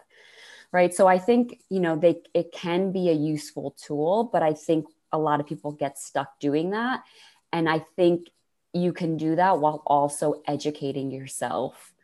Right. 0.71 0.93
So 0.93 1.07
I 1.07 1.19
think, 1.19 1.61
you 1.71 1.81
know, 1.81 1.97
they, 1.97 2.21
it 2.35 2.53
can 2.53 2.93
be 2.93 3.09
a 3.09 3.15
useful 3.15 3.75
tool, 3.83 4.29
but 4.31 4.43
I 4.43 4.53
think 4.53 4.87
a 5.13 5.19
lot 5.19 5.41
of 5.41 5.47
people 5.47 5.73
get 5.73 5.99
stuck 5.99 6.39
doing 6.41 6.71
that. 6.71 7.05
And 7.53 7.69
I 7.69 7.79
think 7.97 8.29
you 8.75 8.93
can 8.93 9.17
do 9.17 9.37
that 9.37 9.61
while 9.61 9.83
also 9.87 10.43
educating 10.47 11.11
yourself 11.11 11.95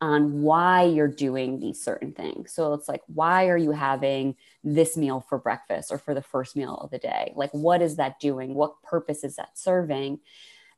on 0.00 0.42
why 0.42 0.84
you're 0.84 1.08
doing 1.08 1.58
these 1.58 1.82
certain 1.82 2.12
things. 2.12 2.52
So 2.52 2.74
it's 2.74 2.88
like, 2.88 3.02
why 3.06 3.48
are 3.48 3.56
you 3.56 3.72
having 3.72 4.36
this 4.62 4.96
meal 4.96 5.24
for 5.26 5.38
breakfast 5.38 5.90
or 5.90 5.98
for 5.98 6.14
the 6.14 6.22
first 6.22 6.54
meal 6.54 6.76
of 6.76 6.90
the 6.90 6.98
day? 6.98 7.32
Like, 7.34 7.50
what 7.52 7.80
is 7.80 7.96
that 7.96 8.20
doing? 8.20 8.54
What 8.54 8.82
purpose 8.82 9.24
is 9.24 9.36
that 9.36 9.58
serving? 9.58 10.20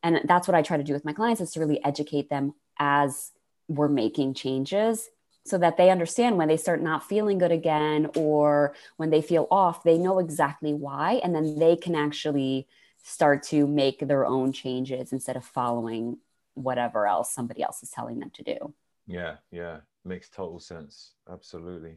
And 0.03 0.21
that's 0.25 0.47
what 0.47 0.55
I 0.55 0.63
try 0.63 0.77
to 0.77 0.85
do 0.85 0.93
with 0.93 1.05
my 1.05 1.13
clients 1.13 1.41
is 1.41 1.51
to 1.53 1.61
really 1.61 1.85
educate 1.85 2.31
them 2.31 2.55
as 2.79 3.33
we're 3.67 3.89
making 3.89 4.35
changes 4.35 5.11
so 5.49 5.59
that 5.59 5.77
they 5.77 5.91
understand 5.91 6.37
when 6.37 6.49
they 6.49 6.57
start 6.57 6.83
not 6.83 7.09
feeling 7.09 7.39
good 7.39 7.53
again 7.53 8.09
or 8.17 8.75
when 8.97 9.11
they 9.11 9.23
feel 9.23 9.47
off, 9.51 9.83
they 9.83 9.99
know 9.99 10.19
exactly 10.19 10.75
why. 10.75 11.15
And 11.25 11.35
then 11.35 11.59
they 11.59 11.77
can 11.77 11.95
actually 11.95 12.67
start 13.03 13.43
to 13.45 13.67
make 13.67 14.07
their 14.07 14.27
own 14.27 14.53
changes 14.53 15.13
instead 15.13 15.37
of 15.37 15.45
following 15.45 16.19
whatever 16.55 17.07
else 17.07 17.33
somebody 17.33 17.63
else 17.63 17.83
is 17.83 17.91
telling 17.91 18.19
them 18.19 18.31
to 18.31 18.43
do. 18.43 18.75
Yeah, 19.07 19.37
yeah, 19.51 19.79
makes 20.05 20.29
total 20.29 20.61
sense. 20.61 21.13
Absolutely. 21.31 21.97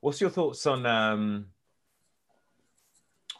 What's 0.00 0.20
your 0.20 0.30
thoughts 0.30 0.66
on? 0.66 0.86
um 0.86 1.46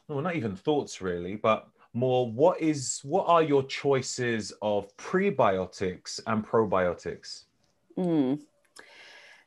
Well, 0.07 0.21
not 0.21 0.37
even 0.37 0.55
thoughts 0.55 1.01
really, 1.01 1.37
but 1.37 1.69
more 1.93 2.31
what 2.31 2.61
is 2.61 3.01
what 3.03 3.27
are 3.27 3.43
your 3.43 3.65
choices 3.65 4.53
of 4.63 4.97
prebiotics 4.97 6.21
and 6.27 6.47
probiotics? 6.47 7.45
Mm. 7.97 8.41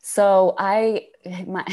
So 0.03 0.53
I 0.57 1.07
my 1.47 1.65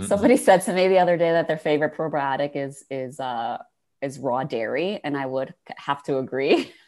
somebody 0.00 0.36
said 0.36 0.62
to 0.62 0.72
me 0.72 0.88
the 0.88 0.98
other 0.98 1.16
day 1.16 1.30
that 1.30 1.46
their 1.46 1.58
favorite 1.58 1.94
probiotic 1.96 2.52
is 2.56 2.84
is 2.90 3.20
uh 3.20 3.58
is 4.02 4.18
raw 4.18 4.42
dairy 4.42 5.00
and 5.04 5.16
I 5.16 5.26
would 5.26 5.54
have 5.76 6.02
to 6.04 6.18
agree. 6.18 6.72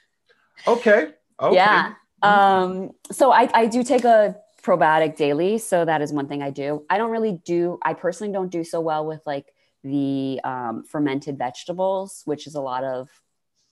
Okay. 0.68 1.08
okay. 1.40 1.54
Yeah. 1.56 1.94
Um 2.22 2.90
so 3.10 3.32
I 3.32 3.50
I 3.52 3.66
do 3.66 3.82
take 3.82 4.04
a 4.04 4.36
probiotic 4.62 5.16
daily, 5.16 5.58
so 5.58 5.84
that 5.84 6.02
is 6.02 6.12
one 6.12 6.28
thing 6.28 6.40
I 6.40 6.50
do. 6.50 6.84
I 6.88 6.98
don't 6.98 7.10
really 7.10 7.40
do 7.44 7.78
I 7.82 7.94
personally 7.94 8.32
don't 8.32 8.50
do 8.50 8.62
so 8.62 8.80
well 8.80 9.04
with 9.04 9.22
like 9.26 9.46
the 9.82 10.40
um, 10.44 10.84
fermented 10.84 11.36
vegetables, 11.36 12.22
which 12.24 12.46
is 12.46 12.54
a 12.54 12.60
lot 12.60 12.84
of 12.84 13.08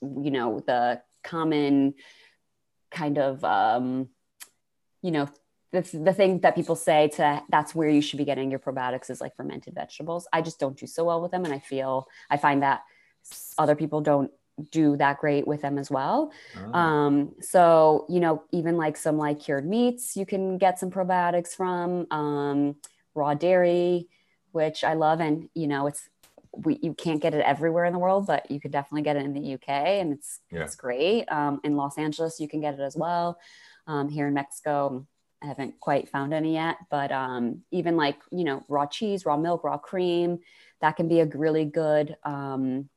you 0.00 0.30
know 0.30 0.60
the 0.66 1.00
common 1.22 1.94
kind 2.90 3.18
of 3.18 3.44
um, 3.44 4.08
you 5.02 5.12
know 5.12 5.28
the, 5.72 5.82
the 5.82 6.12
thing 6.12 6.40
that 6.40 6.54
people 6.54 6.76
say 6.76 7.08
to 7.08 7.42
that's 7.48 7.74
where 7.74 7.88
you 7.88 8.00
should 8.00 8.18
be 8.18 8.24
getting 8.24 8.50
your 8.50 8.58
probiotics 8.58 9.10
is 9.10 9.20
like 9.20 9.36
fermented 9.36 9.74
vegetables 9.74 10.26
i 10.32 10.42
just 10.42 10.58
don't 10.58 10.78
do 10.78 10.86
so 10.86 11.04
well 11.04 11.20
with 11.20 11.30
them 11.30 11.44
and 11.44 11.54
i 11.54 11.58
feel 11.58 12.08
i 12.28 12.36
find 12.36 12.62
that 12.62 12.82
other 13.58 13.76
people 13.76 14.00
don't 14.00 14.30
do 14.70 14.96
that 14.96 15.18
great 15.18 15.46
with 15.46 15.62
them 15.62 15.78
as 15.78 15.90
well 15.90 16.32
oh. 16.58 16.72
um, 16.78 17.34
so 17.40 18.04
you 18.08 18.20
know 18.20 18.42
even 18.52 18.76
like 18.76 18.96
some 18.96 19.16
like 19.16 19.40
cured 19.40 19.66
meats 19.66 20.16
you 20.16 20.26
can 20.26 20.58
get 20.58 20.78
some 20.78 20.90
probiotics 20.90 21.54
from 21.54 22.06
um, 22.10 22.76
raw 23.14 23.34
dairy 23.34 24.08
which 24.52 24.84
i 24.84 24.94
love 24.94 25.20
and 25.20 25.48
you 25.54 25.66
know 25.66 25.86
it's 25.86 26.08
we, 26.52 26.78
you 26.82 26.94
can't 26.94 27.22
get 27.22 27.34
it 27.34 27.44
everywhere 27.44 27.84
in 27.84 27.92
the 27.92 27.98
world, 27.98 28.26
but 28.26 28.50
you 28.50 28.60
could 28.60 28.72
definitely 28.72 29.02
get 29.02 29.16
it 29.16 29.24
in 29.24 29.32
the 29.32 29.54
UK, 29.54 29.68
and 29.68 30.12
it's 30.12 30.40
yeah. 30.50 30.62
it's 30.62 30.74
great. 30.74 31.24
Um, 31.30 31.60
in 31.62 31.76
Los 31.76 31.96
Angeles, 31.96 32.40
you 32.40 32.48
can 32.48 32.60
get 32.60 32.74
it 32.74 32.80
as 32.80 32.96
well. 32.96 33.38
Um, 33.86 34.08
here 34.08 34.26
in 34.26 34.34
Mexico, 34.34 35.06
I 35.42 35.46
haven't 35.46 35.80
quite 35.80 36.08
found 36.08 36.34
any 36.34 36.54
yet, 36.54 36.76
but 36.90 37.10
um, 37.10 37.62
even 37.70 37.96
like, 37.96 38.16
you 38.30 38.44
know, 38.44 38.62
raw 38.68 38.86
cheese, 38.86 39.24
raw 39.24 39.36
milk, 39.36 39.64
raw 39.64 39.78
cream, 39.78 40.40
that 40.80 40.96
can 40.96 41.08
be 41.08 41.20
a 41.20 41.26
really 41.26 41.64
good 41.64 42.16
um, 42.24 42.88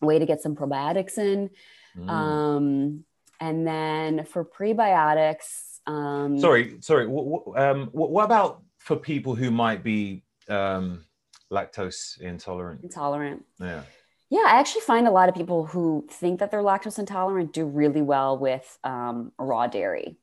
way 0.00 0.18
to 0.18 0.26
get 0.26 0.42
some 0.42 0.54
probiotics 0.54 1.16
in. 1.16 1.50
Mm. 1.96 2.08
Um, 2.08 3.04
and 3.40 3.66
then 3.66 4.24
for 4.26 4.44
prebiotics, 4.44 5.78
um, 5.86 6.38
sorry, 6.38 6.76
sorry. 6.80 7.06
What, 7.06 7.58
um, 7.60 7.88
what, 7.92 8.24
about 8.24 8.62
for 8.78 8.96
people 8.96 9.34
who 9.34 9.50
might 9.50 9.82
be 9.82 10.22
um, 10.48 11.04
lactose 11.50 12.20
intolerant? 12.20 12.82
Intolerant. 12.82 13.44
Yeah. 13.60 13.82
Yeah, 14.30 14.44
I 14.46 14.60
actually 14.60 14.82
find 14.82 15.06
a 15.06 15.10
lot 15.10 15.28
of 15.28 15.34
people 15.34 15.66
who 15.66 16.06
think 16.10 16.40
that 16.40 16.50
they're 16.50 16.62
lactose 16.62 16.98
intolerant 16.98 17.52
do 17.52 17.66
really 17.66 18.00
well 18.00 18.38
with 18.38 18.78
um, 18.82 19.32
raw 19.38 19.66
dairy. 19.66 20.16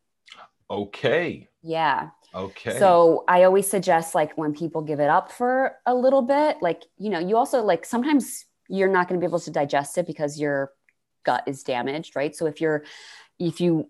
Okay. 0.70 1.48
Yeah. 1.62 2.10
Okay. 2.34 2.78
So 2.78 3.24
I 3.28 3.44
always 3.44 3.70
suggest 3.70 4.14
like 4.14 4.38
when 4.38 4.54
people 4.54 4.82
give 4.82 5.00
it 5.00 5.10
up 5.10 5.32
for 5.32 5.76
a 5.86 5.96
little 5.96 6.22
bit, 6.22 6.58
like, 6.62 6.84
you 6.98 7.10
know, 7.10 7.20
you 7.20 7.38
also 7.38 7.64
like 7.64 7.86
sometimes 7.86 8.46
you're 8.68 8.90
not 8.90 9.08
going 9.08 9.20
to 9.20 9.24
be 9.26 9.30
able 9.30 9.40
to 9.40 9.52
digest 9.52 9.98
it 9.98 10.06
because 10.06 10.40
your 10.40 10.72
gut 11.24 11.44
is 11.48 11.64
damaged, 11.64 12.16
right? 12.16 12.36
So 12.36 12.46
if 12.46 12.62
you're, 12.62 12.84
if 13.40 13.60
you 13.60 13.90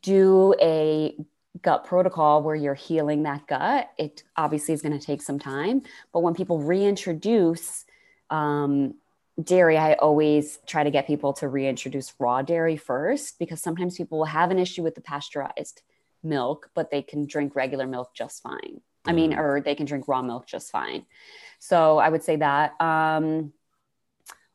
do 0.00 0.54
a 0.60 1.16
gut 1.60 1.84
protocol 1.84 2.42
where 2.42 2.54
you're 2.54 2.74
healing 2.74 3.24
that 3.24 3.46
gut, 3.48 3.90
it 3.98 4.22
obviously 4.36 4.74
is 4.74 4.82
going 4.82 4.98
to 4.98 5.04
take 5.04 5.20
some 5.20 5.40
time. 5.40 5.82
But 6.12 6.20
when 6.20 6.34
people 6.34 6.60
reintroduce, 6.60 7.84
um, 8.30 8.94
dairy, 9.42 9.76
I 9.76 9.94
always 9.94 10.58
try 10.66 10.84
to 10.84 10.90
get 10.90 11.06
people 11.06 11.32
to 11.34 11.48
reintroduce 11.48 12.14
raw 12.18 12.42
dairy 12.42 12.76
first 12.76 13.38
because 13.38 13.60
sometimes 13.60 13.96
people 13.96 14.18
will 14.18 14.26
have 14.26 14.50
an 14.50 14.58
issue 14.58 14.82
with 14.82 14.94
the 14.94 15.00
pasteurized 15.00 15.82
milk, 16.22 16.70
but 16.74 16.90
they 16.90 17.02
can 17.02 17.26
drink 17.26 17.54
regular 17.54 17.86
milk 17.86 18.14
just 18.14 18.42
fine. 18.42 18.80
I 19.04 19.12
mean, 19.12 19.32
mm. 19.32 19.38
or 19.38 19.60
they 19.60 19.74
can 19.74 19.86
drink 19.86 20.06
raw 20.06 20.22
milk 20.22 20.46
just 20.46 20.70
fine. 20.70 21.06
So 21.58 21.98
I 21.98 22.08
would 22.08 22.22
say 22.22 22.36
that. 22.36 22.80
Um, 22.80 23.52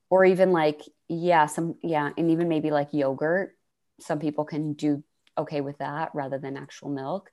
or 0.10 0.24
even 0.24 0.52
like, 0.52 0.82
yeah, 1.10 1.48
some, 1.48 1.76
yeah, 1.84 2.12
and 2.18 2.32
even 2.32 2.48
maybe 2.48 2.72
like 2.72 2.94
yogurt. 2.94 3.58
Some 4.00 4.20
people 4.20 4.46
can 4.46 4.74
do 4.74 5.04
okay 5.38 5.62
with 5.62 5.80
that 5.80 6.12
rather 6.14 6.38
than 6.38 6.56
actual 6.56 6.90
milk. 6.90 7.30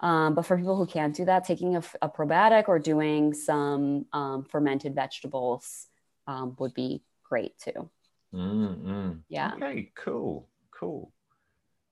Um, 0.00 0.34
but 0.34 0.46
for 0.46 0.56
people 0.56 0.76
who 0.76 0.86
can't 0.86 1.14
do 1.14 1.24
that, 1.26 1.44
taking 1.44 1.76
a, 1.76 1.82
a 2.02 2.08
probiotic 2.08 2.68
or 2.68 2.78
doing 2.78 3.32
some 3.32 4.06
um, 4.12 4.44
fermented 4.44 4.94
vegetables 4.94 5.86
um, 6.26 6.56
would 6.58 6.74
be 6.74 7.02
great 7.22 7.58
too. 7.58 7.90
Mm-hmm. 8.34 9.12
Yeah. 9.28 9.52
Okay, 9.54 9.92
cool, 9.94 10.48
cool. 10.70 11.12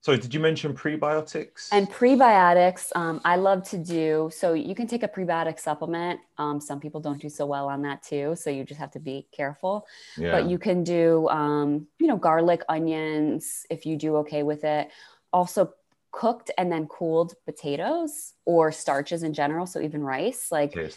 So, 0.03 0.17
did 0.17 0.33
you 0.33 0.41
mention 0.41 0.73
prebiotics? 0.73 1.69
And 1.71 1.89
prebiotics, 1.89 2.91
um, 2.93 3.21
I 3.23 3.37
love 3.37 3.63
to 3.69 3.77
do. 3.77 4.29
So, 4.33 4.51
you 4.51 4.75
can 4.75 4.85
take 4.85 5.01
a 5.01 5.07
prebiotic 5.07 5.57
supplement. 5.61 6.19
Um, 6.37 6.59
some 6.59 6.81
people 6.81 6.99
don't 6.99 7.21
do 7.21 7.29
so 7.29 7.45
well 7.45 7.69
on 7.69 7.81
that 7.83 8.03
too. 8.03 8.35
So, 8.35 8.49
you 8.49 8.65
just 8.65 8.81
have 8.81 8.91
to 8.91 8.99
be 8.99 9.27
careful. 9.31 9.87
Yeah. 10.17 10.31
But 10.31 10.49
you 10.49 10.57
can 10.57 10.83
do, 10.83 11.29
um, 11.29 11.87
you 11.99 12.07
know, 12.07 12.17
garlic, 12.17 12.63
onions, 12.67 13.65
if 13.69 13.85
you 13.85 13.95
do 13.95 14.17
okay 14.17 14.43
with 14.43 14.65
it. 14.65 14.89
Also, 15.31 15.73
cooked 16.11 16.51
and 16.57 16.69
then 16.69 16.85
cooled 16.87 17.35
potatoes 17.45 18.33
or 18.43 18.73
starches 18.73 19.23
in 19.23 19.33
general. 19.33 19.65
So, 19.65 19.79
even 19.79 20.03
rice. 20.03 20.51
Like, 20.51 20.75
okay. 20.75 20.91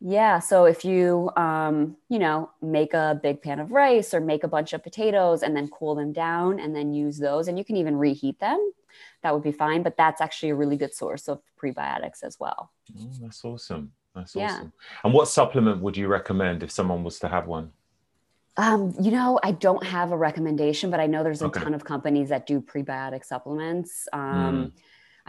Yeah. 0.00 0.38
So 0.38 0.64
if 0.64 0.84
you, 0.84 1.30
um, 1.36 1.96
you 2.08 2.18
know, 2.18 2.50
make 2.62 2.94
a 2.94 3.20
big 3.22 3.42
pan 3.42 3.60
of 3.60 3.70
rice 3.70 4.14
or 4.14 4.20
make 4.20 4.44
a 4.44 4.48
bunch 4.48 4.72
of 4.72 4.82
potatoes 4.82 5.42
and 5.42 5.54
then 5.54 5.68
cool 5.68 5.94
them 5.94 6.12
down 6.12 6.58
and 6.58 6.74
then 6.74 6.94
use 6.94 7.18
those, 7.18 7.48
and 7.48 7.58
you 7.58 7.64
can 7.64 7.76
even 7.76 7.96
reheat 7.96 8.40
them, 8.40 8.72
that 9.22 9.34
would 9.34 9.42
be 9.42 9.52
fine. 9.52 9.82
But 9.82 9.98
that's 9.98 10.22
actually 10.22 10.50
a 10.50 10.54
really 10.54 10.76
good 10.76 10.94
source 10.94 11.28
of 11.28 11.42
prebiotics 11.62 12.22
as 12.22 12.40
well. 12.40 12.72
Oh, 12.98 13.10
that's 13.20 13.44
awesome. 13.44 13.92
That's 14.14 14.34
yeah. 14.34 14.54
awesome. 14.54 14.72
And 15.04 15.12
what 15.12 15.28
supplement 15.28 15.82
would 15.82 15.96
you 15.96 16.08
recommend 16.08 16.62
if 16.62 16.70
someone 16.70 17.04
was 17.04 17.18
to 17.18 17.28
have 17.28 17.46
one? 17.46 17.72
Um, 18.56 18.94
you 19.00 19.10
know, 19.10 19.38
I 19.42 19.52
don't 19.52 19.84
have 19.84 20.12
a 20.12 20.16
recommendation, 20.16 20.90
but 20.90 20.98
I 20.98 21.06
know 21.06 21.22
there's 21.22 21.42
a 21.42 21.46
okay. 21.46 21.60
ton 21.60 21.74
of 21.74 21.84
companies 21.84 22.30
that 22.30 22.46
do 22.46 22.60
prebiotic 22.60 23.24
supplements. 23.24 24.08
Um, 24.12 24.72
mm 24.72 24.72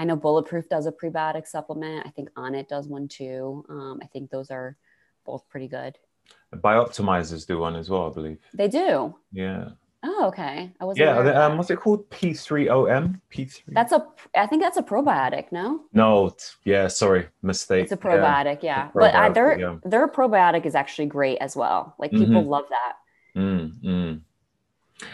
I 0.02 0.04
know 0.04 0.16
Bulletproof 0.16 0.68
does 0.68 0.88
a 0.88 0.92
prebiotic 0.92 1.46
supplement. 1.46 2.08
I 2.08 2.10
think 2.10 2.32
Onnit 2.32 2.68
does 2.68 2.88
one 2.88 3.08
too. 3.08 3.64
Um, 3.70 4.00
I 4.02 4.08
think 4.08 4.32
those 4.32 4.50
are 4.50 4.76
both 5.28 5.48
pretty 5.48 5.68
good. 5.68 5.96
Bioptimizers 6.52 7.46
do 7.46 7.60
one 7.60 7.76
as 7.76 7.88
well, 7.88 8.10
I 8.10 8.14
believe. 8.14 8.40
They 8.52 8.68
do. 8.68 9.16
Yeah. 9.32 9.70
Oh, 10.04 10.26
okay. 10.30 10.72
I 10.80 10.86
was 10.86 10.98
Yeah. 10.98 11.20
Um, 11.20 11.60
what's 11.60 11.70
it 11.70 11.76
called? 11.76 12.10
P3OM. 12.10 13.22
P3. 13.32 13.62
That's 13.68 13.92
a. 13.92 14.08
I 14.36 14.48
think 14.48 14.64
that's 14.64 14.78
a 14.78 14.82
probiotic. 14.82 15.52
No. 15.52 15.82
No. 15.94 16.36
yeah. 16.64 16.88
Sorry, 16.88 17.28
mistake. 17.44 17.84
It's 17.84 17.92
a 17.92 17.98
probiotic. 17.98 18.64
Yeah, 18.64 18.88
yeah. 18.88 18.90
A 18.90 18.90
probiotic, 18.90 18.94
but 18.94 19.14
uh, 19.14 19.30
their 19.30 19.60
yeah. 19.60 19.76
their 19.84 20.08
probiotic 20.08 20.66
is 20.66 20.74
actually 20.74 21.06
great 21.06 21.38
as 21.38 21.56
well. 21.56 21.94
Like 22.00 22.10
people 22.10 22.42
mm-hmm. 22.42 22.50
love 22.50 22.66
that. 22.72 23.40
Mm, 23.40 23.84
mm. 23.84 24.22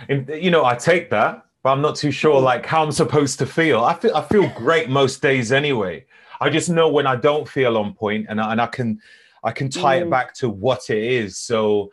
And, 0.07 0.29
you 0.41 0.49
know, 0.49 0.63
I 0.63 0.75
take 0.75 1.09
that 1.09 1.46
but 1.64 1.72
I'm 1.72 1.82
not 1.82 1.95
too 1.95 2.12
sure 2.12 2.39
like 2.39 2.66
how 2.66 2.84
I'm 2.84 2.91
supposed 2.91 3.39
to 3.39 3.45
feel. 3.45 3.84
I 3.84 3.93
feel 3.93 4.16
I 4.16 4.22
feel 4.24 4.49
great 4.55 4.89
most 4.89 5.22
days 5.22 5.51
anyway. 5.51 6.05
I 6.39 6.49
just 6.49 6.70
know 6.70 6.89
when 6.89 7.08
I 7.08 7.16
don't 7.16 7.47
feel 7.47 7.78
on 7.78 7.93
point 7.93 8.28
and 8.30 8.39
I, 8.39 8.51
and 8.51 8.62
I 8.62 8.68
can 8.68 8.99
I 9.43 9.51
can 9.51 9.70
tie 9.70 9.99
mm. 9.99 10.03
it 10.03 10.10
back 10.10 10.34
to 10.36 10.49
what 10.49 10.89
it 10.89 11.03
is. 11.03 11.38
So 11.38 11.91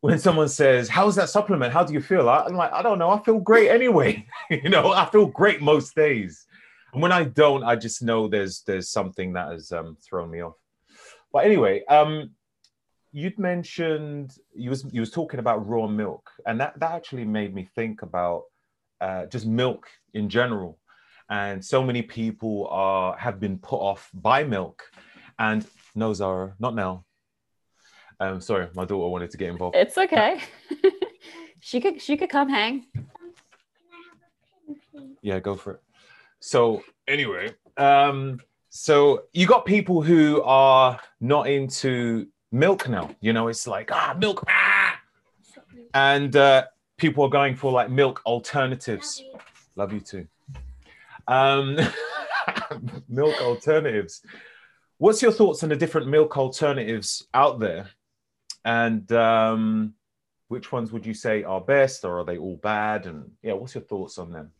when 0.00 0.18
someone 0.18 0.48
says, 0.48 0.88
"How's 0.88 1.16
that 1.16 1.28
supplement? 1.28 1.72
How 1.72 1.84
do 1.84 1.92
you 1.92 2.00
feel?" 2.00 2.28
I'm 2.28 2.54
like, 2.54 2.72
"I 2.72 2.82
don't 2.82 2.98
know. 2.98 3.10
I 3.10 3.22
feel 3.22 3.38
great 3.38 3.68
anyway." 3.68 4.26
you 4.50 4.68
know, 4.68 4.92
I 4.92 5.06
feel 5.06 5.26
great 5.26 5.60
most 5.60 5.94
days. 5.94 6.46
And 6.92 7.02
when 7.02 7.12
I 7.12 7.24
don't, 7.24 7.62
I 7.62 7.76
just 7.76 8.02
know 8.02 8.28
there's 8.28 8.62
there's 8.62 8.88
something 8.88 9.34
that 9.34 9.52
has 9.52 9.72
um, 9.72 9.96
thrown 10.00 10.30
me 10.30 10.42
off. 10.42 10.56
But 11.32 11.44
anyway, 11.44 11.84
um, 11.86 12.30
you'd 13.12 13.38
mentioned 13.38 14.36
you 14.54 14.70
was 14.70 14.84
you 14.90 15.00
was 15.00 15.10
talking 15.10 15.40
about 15.40 15.68
raw 15.68 15.86
milk, 15.86 16.30
and 16.46 16.60
that 16.60 16.78
that 16.80 16.92
actually 16.92 17.24
made 17.24 17.54
me 17.54 17.68
think 17.74 18.02
about 18.02 18.44
uh, 19.00 19.26
just 19.26 19.46
milk 19.46 19.88
in 20.14 20.28
general. 20.28 20.78
And 21.28 21.64
so 21.64 21.82
many 21.82 22.02
people 22.02 22.66
are 22.70 23.16
have 23.16 23.38
been 23.38 23.58
put 23.58 23.78
off 23.80 24.10
by 24.12 24.44
milk. 24.44 24.82
And 25.38 25.64
no, 25.94 26.12
Zara, 26.12 26.54
not 26.58 26.74
now. 26.74 27.04
Um, 28.18 28.40
sorry, 28.40 28.68
my 28.74 28.84
daughter 28.84 29.08
wanted 29.08 29.30
to 29.30 29.38
get 29.38 29.48
involved. 29.48 29.76
It's 29.76 29.96
okay. 29.96 30.40
she 31.60 31.80
could 31.80 32.02
she 32.02 32.16
could 32.16 32.28
come 32.28 32.48
hang. 32.48 32.86
Yeah, 35.22 35.40
go 35.40 35.54
for 35.54 35.74
it. 35.74 35.80
So 36.40 36.82
anyway, 37.06 37.54
um, 37.76 38.40
so 38.68 39.24
you 39.32 39.46
got 39.46 39.64
people 39.64 40.02
who 40.02 40.42
are 40.42 41.00
not 41.20 41.48
into 41.48 42.26
milk 42.52 42.88
now. 42.88 43.10
You 43.20 43.32
know, 43.32 43.48
it's 43.48 43.66
like 43.66 43.90
ah 43.92 44.14
milk, 44.18 44.44
ah! 44.48 44.98
and 45.94 46.34
uh, 46.36 46.64
people 47.00 47.24
are 47.24 47.30
going 47.30 47.56
for 47.56 47.72
like 47.72 47.90
milk 47.90 48.22
alternatives. 48.26 49.22
Love 49.24 49.42
you, 49.42 49.72
Love 49.76 49.92
you 49.92 50.00
too. 50.00 50.26
Um, 51.26 51.78
milk 53.08 53.40
alternatives. 53.40 54.22
What's 54.98 55.22
your 55.22 55.32
thoughts 55.32 55.62
on 55.62 55.70
the 55.70 55.76
different 55.76 56.08
milk 56.08 56.36
alternatives 56.36 57.26
out 57.32 57.58
there? 57.58 57.88
And 58.64 59.10
um, 59.12 59.94
which 60.50 60.72
ones 60.72 60.90
would 60.90 61.06
you 61.06 61.14
say 61.14 61.44
are 61.44 61.60
best 61.60 62.04
or 62.04 62.18
are 62.18 62.24
they 62.24 62.36
all 62.36 62.56
bad 62.56 63.06
and 63.06 63.30
yeah 63.40 63.52
what's 63.52 63.74
your 63.74 63.84
thoughts 63.84 64.18
on 64.18 64.32
them 64.32 64.50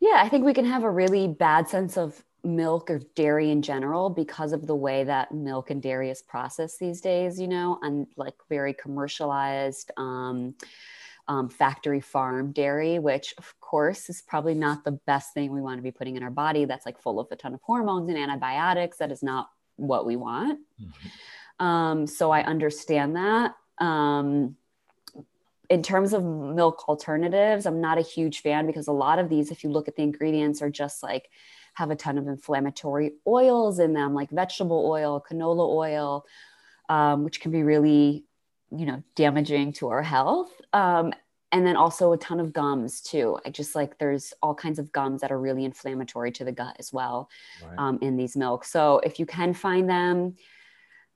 yeah 0.00 0.22
i 0.24 0.28
think 0.28 0.44
we 0.44 0.54
can 0.54 0.64
have 0.64 0.84
a 0.84 0.90
really 0.90 1.26
bad 1.26 1.68
sense 1.68 1.98
of 1.98 2.24
milk 2.44 2.90
or 2.90 3.00
dairy 3.16 3.50
in 3.50 3.60
general 3.60 4.08
because 4.08 4.52
of 4.52 4.68
the 4.68 4.74
way 4.74 5.02
that 5.02 5.32
milk 5.32 5.70
and 5.70 5.82
dairy 5.82 6.10
is 6.10 6.22
processed 6.22 6.78
these 6.78 7.00
days 7.00 7.40
you 7.40 7.48
know 7.48 7.78
and 7.82 8.06
like 8.16 8.34
very 8.48 8.72
commercialized 8.72 9.90
um, 9.96 10.54
um, 11.28 11.48
factory 11.48 12.00
farm 12.00 12.52
dairy 12.52 12.98
which 12.98 13.34
of 13.38 13.58
course 13.60 14.08
is 14.08 14.22
probably 14.22 14.54
not 14.54 14.84
the 14.84 14.92
best 14.92 15.34
thing 15.34 15.52
we 15.52 15.60
want 15.60 15.76
to 15.78 15.82
be 15.82 15.90
putting 15.90 16.16
in 16.16 16.22
our 16.22 16.30
body 16.30 16.64
that's 16.64 16.86
like 16.86 17.00
full 17.00 17.18
of 17.18 17.26
a 17.30 17.36
ton 17.36 17.52
of 17.52 17.60
hormones 17.62 18.08
and 18.08 18.18
antibiotics. 18.18 18.98
That 18.98 19.10
is 19.10 19.22
not 19.22 19.50
what 19.76 20.06
we 20.06 20.16
want. 20.16 20.60
Mm-hmm. 20.80 21.66
um, 21.66 22.06
so 22.06 22.30
i 22.30 22.42
understand 22.42 23.16
that. 23.16 23.54
Um, 23.78 24.56
in 25.68 25.82
terms 25.82 26.12
of 26.12 26.22
milk 26.24 26.88
alternatives, 26.88 27.66
I'm 27.66 27.80
not 27.80 27.98
a 27.98 28.02
huge 28.02 28.40
fan 28.40 28.66
because 28.66 28.86
a 28.86 28.92
lot 28.92 29.18
of 29.18 29.28
these, 29.28 29.50
if 29.50 29.64
you 29.64 29.70
look 29.70 29.88
at 29.88 29.96
the 29.96 30.02
ingredients, 30.02 30.62
are 30.62 30.70
just 30.70 31.02
like 31.02 31.28
have 31.74 31.90
a 31.90 31.96
ton 31.96 32.18
of 32.18 32.28
inflammatory 32.28 33.14
oils 33.26 33.80
in 33.80 33.92
them, 33.92 34.14
like 34.14 34.30
vegetable 34.30 34.86
oil, 34.86 35.22
canola 35.28 35.68
oil, 35.68 36.24
um, 36.88 37.24
which 37.24 37.40
can 37.40 37.50
be 37.50 37.64
really, 37.64 38.24
you 38.70 38.86
know, 38.86 39.02
damaging 39.14 39.72
to 39.74 39.88
our 39.88 40.02
health. 40.02 40.50
Um, 40.72 41.12
and 41.52 41.66
then 41.66 41.76
also 41.76 42.12
a 42.12 42.18
ton 42.18 42.40
of 42.40 42.52
gums 42.52 43.00
too. 43.00 43.38
I 43.46 43.50
just 43.50 43.74
like 43.74 43.98
there's 43.98 44.34
all 44.42 44.54
kinds 44.54 44.78
of 44.78 44.92
gums 44.92 45.20
that 45.20 45.30
are 45.30 45.38
really 45.38 45.64
inflammatory 45.64 46.32
to 46.32 46.44
the 46.44 46.52
gut 46.52 46.76
as 46.78 46.92
well 46.92 47.30
right. 47.64 47.78
um, 47.78 47.98
in 48.02 48.16
these 48.16 48.36
milks. 48.36 48.70
So 48.70 49.00
if 49.04 49.18
you 49.20 49.26
can 49.26 49.54
find 49.54 49.88
them, 49.88 50.34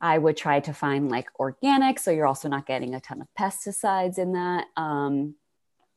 I 0.00 0.16
would 0.16 0.36
try 0.36 0.60
to 0.60 0.72
find 0.72 1.10
like 1.10 1.28
organic, 1.38 1.98
so 1.98 2.10
you're 2.10 2.26
also 2.26 2.48
not 2.48 2.66
getting 2.66 2.94
a 2.94 3.00
ton 3.00 3.20
of 3.20 3.28
pesticides 3.38 4.18
in 4.18 4.32
that. 4.32 4.66
Um, 4.76 5.34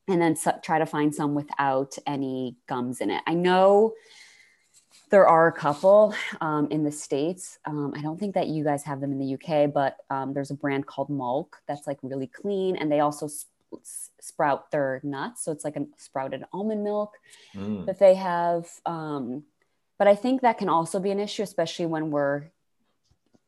and 0.10 0.22
then 0.22 0.36
so, 0.36 0.60
try 0.62 0.80
to 0.80 0.86
find 0.86 1.16
some 1.16 1.36
without 1.36 1.96
any 2.06 2.58
gums 2.68 3.00
in 3.00 3.10
it. 3.10 3.24
I 3.26 3.34
know 3.34 3.94
there 5.10 5.28
are 5.28 5.48
a 5.48 5.52
couple 5.52 6.14
um, 6.42 6.68
in 6.72 6.84
the 6.84 6.92
states. 6.92 7.60
Um, 7.66 7.94
I 7.96 8.02
don't 8.02 8.20
think 8.20 8.36
that 8.36 8.48
you 8.48 8.64
guys 8.64 8.84
have 8.84 9.00
them 9.00 9.12
in 9.12 9.20
the 9.20 9.36
UK, 9.36 9.72
but 9.72 9.98
um, 10.10 10.34
there's 10.34 10.52
a 10.52 10.56
brand 10.56 10.86
called 10.86 11.10
Malk 11.10 11.48
that's 11.68 11.88
like 11.88 12.00
really 12.02 12.28
clean, 12.28 12.76
and 12.76 12.92
they 12.92 13.00
also 13.00 13.28
sp- 13.28 13.50
sprout 14.20 14.72
their 14.72 15.00
nuts, 15.04 15.44
so 15.44 15.52
it's 15.52 15.64
like 15.64 15.76
a 15.76 15.86
sprouted 15.98 16.44
almond 16.54 16.84
milk 16.84 17.18
mm. 17.56 17.86
that 17.86 18.00
they 18.00 18.16
have. 18.16 18.68
Um, 18.86 19.44
but 19.98 20.08
I 20.08 20.16
think 20.16 20.42
that 20.42 20.58
can 20.58 20.70
also 20.70 21.00
be 21.00 21.12
an 21.12 21.20
issue, 21.20 21.44
especially 21.44 21.86
when 21.86 22.12
we're 22.12 22.50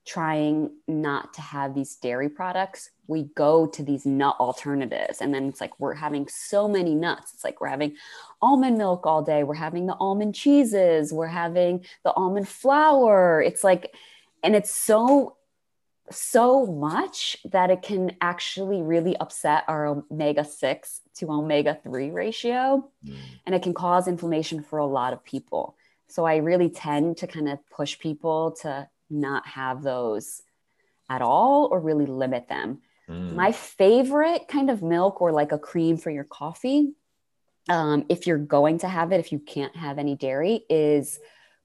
trying 0.05 0.71
not 0.87 1.33
to 1.33 1.41
have 1.41 1.73
these 1.73 1.95
dairy 1.95 2.29
products, 2.29 2.91
we 3.07 3.23
go 3.35 3.67
to 3.67 3.83
these 3.83 4.05
nut 4.05 4.35
alternatives. 4.39 5.21
And 5.21 5.33
then 5.33 5.47
it's 5.47 5.61
like 5.61 5.79
we're 5.79 5.93
having 5.93 6.27
so 6.27 6.67
many 6.67 6.95
nuts. 6.95 7.33
It's 7.33 7.43
like 7.43 7.61
we're 7.61 7.67
having 7.67 7.95
almond 8.41 8.77
milk 8.77 9.05
all 9.05 9.21
day, 9.21 9.43
we're 9.43 9.55
having 9.55 9.85
the 9.85 9.95
almond 9.99 10.35
cheeses, 10.35 11.13
we're 11.13 11.27
having 11.27 11.85
the 12.03 12.13
almond 12.13 12.47
flour. 12.47 13.41
It's 13.41 13.63
like, 13.63 13.95
and 14.43 14.55
it's 14.55 14.71
so 14.71 15.37
so 16.11 16.67
much 16.67 17.35
that 17.45 17.71
it 17.71 17.81
can 17.81 18.15
actually 18.21 18.83
really 18.83 19.17
upset 19.17 19.63
our 19.67 19.87
omega 19.87 20.45
6 20.45 21.01
to 21.15 21.31
omega 21.31 21.79
3 21.81 22.11
ratio 22.11 22.87
mm. 23.03 23.15
and 23.47 23.55
it 23.55 23.63
can 23.63 23.73
cause 23.73 24.07
inflammation 24.07 24.61
for 24.61 24.77
a 24.77 24.85
lot 24.85 25.13
of 25.13 25.23
people 25.23 25.75
so 26.07 26.23
i 26.23 26.35
really 26.35 26.69
tend 26.69 27.17
to 27.17 27.25
kind 27.25 27.49
of 27.49 27.57
push 27.71 27.97
people 27.97 28.51
to 28.51 28.87
not 29.09 29.47
have 29.47 29.81
those 29.81 30.43
at 31.09 31.21
all 31.21 31.67
or 31.71 31.79
really 31.79 32.05
limit 32.05 32.47
them. 32.47 32.79
Mm. 33.09 33.35
My 33.35 33.51
favorite 33.51 34.47
kind 34.47 34.69
of 34.69 34.81
milk 34.81 35.21
or 35.21 35.31
like 35.31 35.51
a 35.51 35.59
cream 35.59 35.97
for 35.97 36.09
your 36.09 36.23
coffee, 36.23 36.93
um, 37.69 38.05
if 38.09 38.27
you're 38.27 38.37
going 38.37 38.79
to 38.79 38.87
have 38.87 39.11
it, 39.11 39.19
if 39.19 39.31
you 39.31 39.39
can't 39.39 39.75
have 39.75 39.97
any 39.97 40.15
dairy, 40.15 40.63
is 40.69 41.19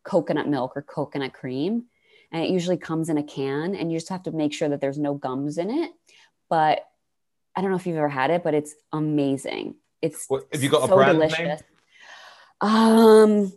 coconut 0.05 0.49
milk 0.49 0.73
or 0.77 0.83
coconut 0.83 1.33
cream. 1.33 1.85
And 2.33 2.45
it 2.45 2.51
usually 2.51 2.77
comes 2.77 3.09
in 3.09 3.19
a 3.19 3.23
can, 3.23 3.75
and 3.75 3.91
you 3.91 3.99
just 3.99 4.11
have 4.11 4.23
to 4.25 4.31
make 4.33 4.53
sure 4.53 4.69
that 4.69 4.81
there's 4.81 4.99
no 4.99 5.15
gums 5.15 5.59
in 5.59 5.71
it. 5.71 5.91
But 6.49 6.87
I 7.57 7.61
don't 7.61 7.71
know 7.71 7.77
if 7.77 7.87
you've 7.87 7.97
ever 7.97 8.09
had 8.09 8.31
it, 8.31 8.45
but 8.45 8.55
it's 8.55 8.75
amazing. 8.93 9.75
It's 10.01 10.27
what, 10.29 10.47
have 10.53 10.63
you 10.63 10.71
got 10.71 10.87
so 10.87 10.93
a 10.93 10.97
brand 10.97 11.19
delicious. 11.19 11.39
name? 11.39 11.59
Um, 12.61 13.53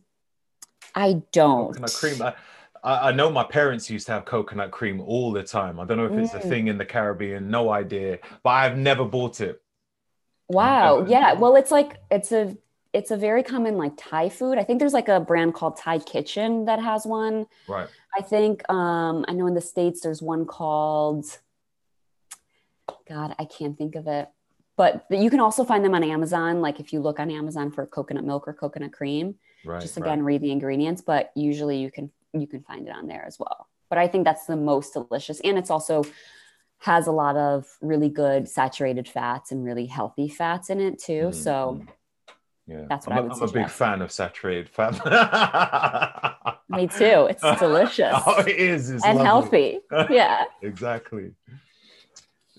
I 0.95 1.21
don't. 1.31 1.67
Coconut 1.67 1.93
cream. 1.93 2.21
I, 2.21 2.33
I, 2.83 3.11
know 3.13 3.29
my 3.29 3.43
parents 3.43 3.89
used 3.89 4.07
to 4.07 4.11
have 4.11 4.25
coconut 4.25 4.71
cream 4.71 4.99
all 4.99 5.31
the 5.31 5.43
time. 5.43 5.79
I 5.79 5.85
don't 5.85 5.97
know 5.97 6.05
if 6.05 6.11
it's 6.11 6.33
mm. 6.33 6.43
a 6.43 6.49
thing 6.49 6.67
in 6.67 6.77
the 6.77 6.85
Caribbean, 6.85 7.49
no 7.49 7.69
idea, 7.69 8.19
but 8.43 8.49
I've 8.49 8.77
never 8.77 9.05
bought 9.05 9.39
it. 9.39 9.61
Wow. 10.49 11.05
Yeah. 11.07 11.33
Well, 11.33 11.55
it's 11.55 11.71
like 11.71 11.97
it's 12.11 12.31
a 12.33 12.57
it's 12.91 13.09
a 13.09 13.17
very 13.17 13.41
common 13.41 13.77
like 13.77 13.93
Thai 13.97 14.29
food. 14.29 14.57
I 14.57 14.63
think 14.63 14.79
there's 14.79 14.93
like 14.93 15.07
a 15.07 15.19
brand 15.19 15.53
called 15.53 15.77
Thai 15.77 15.99
Kitchen 15.99 16.65
that 16.65 16.79
has 16.81 17.05
one. 17.05 17.47
Right. 17.67 17.87
I 18.15 18.21
think 18.21 18.69
um, 18.69 19.25
I 19.27 19.33
know 19.33 19.47
in 19.47 19.55
the 19.55 19.61
states 19.61 20.01
there's 20.01 20.21
one 20.21 20.45
called. 20.45 21.25
God, 23.07 23.33
I 23.39 23.45
can't 23.45 23.77
think 23.77 23.95
of 23.95 24.07
it. 24.07 24.29
But 24.75 25.05
you 25.09 25.29
can 25.29 25.39
also 25.39 25.63
find 25.63 25.85
them 25.85 25.95
on 25.95 26.03
Amazon. 26.03 26.61
Like 26.61 26.79
if 26.79 26.91
you 26.91 26.99
look 26.99 27.19
on 27.19 27.31
Amazon 27.31 27.71
for 27.71 27.85
coconut 27.85 28.25
milk 28.25 28.47
or 28.47 28.53
coconut 28.53 28.91
cream, 28.91 29.35
right, 29.65 29.81
just 29.81 29.97
again 29.97 30.19
right. 30.19 30.33
read 30.33 30.41
the 30.41 30.51
ingredients. 30.51 31.01
But 31.01 31.31
usually 31.35 31.77
you 31.77 31.89
can 31.89 32.11
you 32.33 32.47
can 32.47 32.61
find 32.61 32.87
it 32.87 32.95
on 32.95 33.07
there 33.07 33.23
as 33.25 33.37
well. 33.39 33.67
But 33.89 33.99
I 33.99 34.07
think 34.07 34.25
that's 34.25 34.45
the 34.45 34.55
most 34.55 34.93
delicious. 34.93 35.39
And 35.41 35.57
it's 35.57 35.69
also 35.69 36.03
has 36.79 37.07
a 37.07 37.11
lot 37.11 37.37
of 37.37 37.65
really 37.81 38.09
good 38.09 38.49
saturated 38.49 39.07
fats 39.07 39.51
and 39.51 39.63
really 39.63 39.85
healthy 39.85 40.27
fats 40.27 40.69
in 40.69 40.81
it 40.81 40.99
too. 40.99 41.13
Mm-hmm. 41.13 41.31
So 41.31 41.81
yeah, 42.67 42.85
that's 42.89 43.07
what 43.07 43.13
I'm, 43.13 43.19
I 43.19 43.21
would 43.21 43.31
I'm 43.31 43.37
suggest. 43.37 43.55
a 43.55 43.59
big 43.59 43.69
fan 43.69 44.01
of 44.01 44.11
saturated 44.11 44.69
fat. 44.69 44.93
Me 46.69 46.87
too. 46.87 47.27
It's 47.29 47.41
delicious. 47.59 48.13
oh, 48.25 48.41
it 48.41 48.57
is. 48.57 48.89
It's 48.89 49.05
and 49.05 49.19
lovely. 49.19 49.81
healthy. 49.89 50.13
Yeah. 50.13 50.45
exactly. 50.61 51.31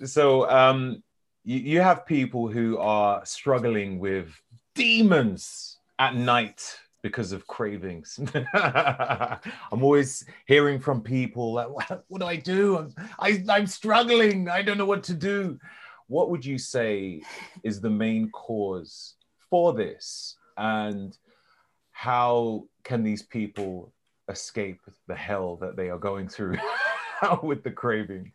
So 0.05 0.49
um, 0.51 1.03
you, 1.45 1.59
you 1.59 1.81
have 1.81 2.07
people 2.07 2.49
who 2.49 2.79
are 2.79 3.25
struggling 3.25 3.99
with 3.99 4.35
demons 4.75 5.79
at 5.99 6.15
night 6.15 6.79
because 7.05 7.33
of 7.33 7.47
cravings. 7.47 8.19
I'm 8.55 9.83
always 9.83 10.25
hearing 10.47 10.81
from 10.81 11.03
people 11.03 11.53
like, 11.53 11.69
what, 11.69 12.03
what 12.09 12.23
do 12.23 12.27
I 12.27 12.37
do? 12.37 12.79
I'm, 12.79 12.95
I, 13.19 13.45
I'm 13.51 13.67
struggling. 13.67 14.49
I 14.49 14.63
don't 14.63 14.79
know 14.79 14.87
what 14.87 15.03
to 15.05 15.15
do. 15.15 15.59
What 16.07 16.31
would 16.31 16.47
you 16.47 16.57
say 16.57 17.21
is 17.63 17.83
the 17.83 17.91
main 17.91 18.31
cause 18.31 19.17
for 19.51 19.75
this? 19.75 20.37
And 20.57 21.15
how 21.93 22.65
can 22.85 23.05
these 23.05 23.23
people 23.23 23.93
escape 24.31 24.81
the 25.07 25.15
hell 25.15 25.57
that 25.57 25.77
they 25.77 25.91
are 25.91 25.99
going 25.99 26.27
through 26.27 26.57
with 27.43 27.63
the 27.65 27.71
cravings? 27.71 28.33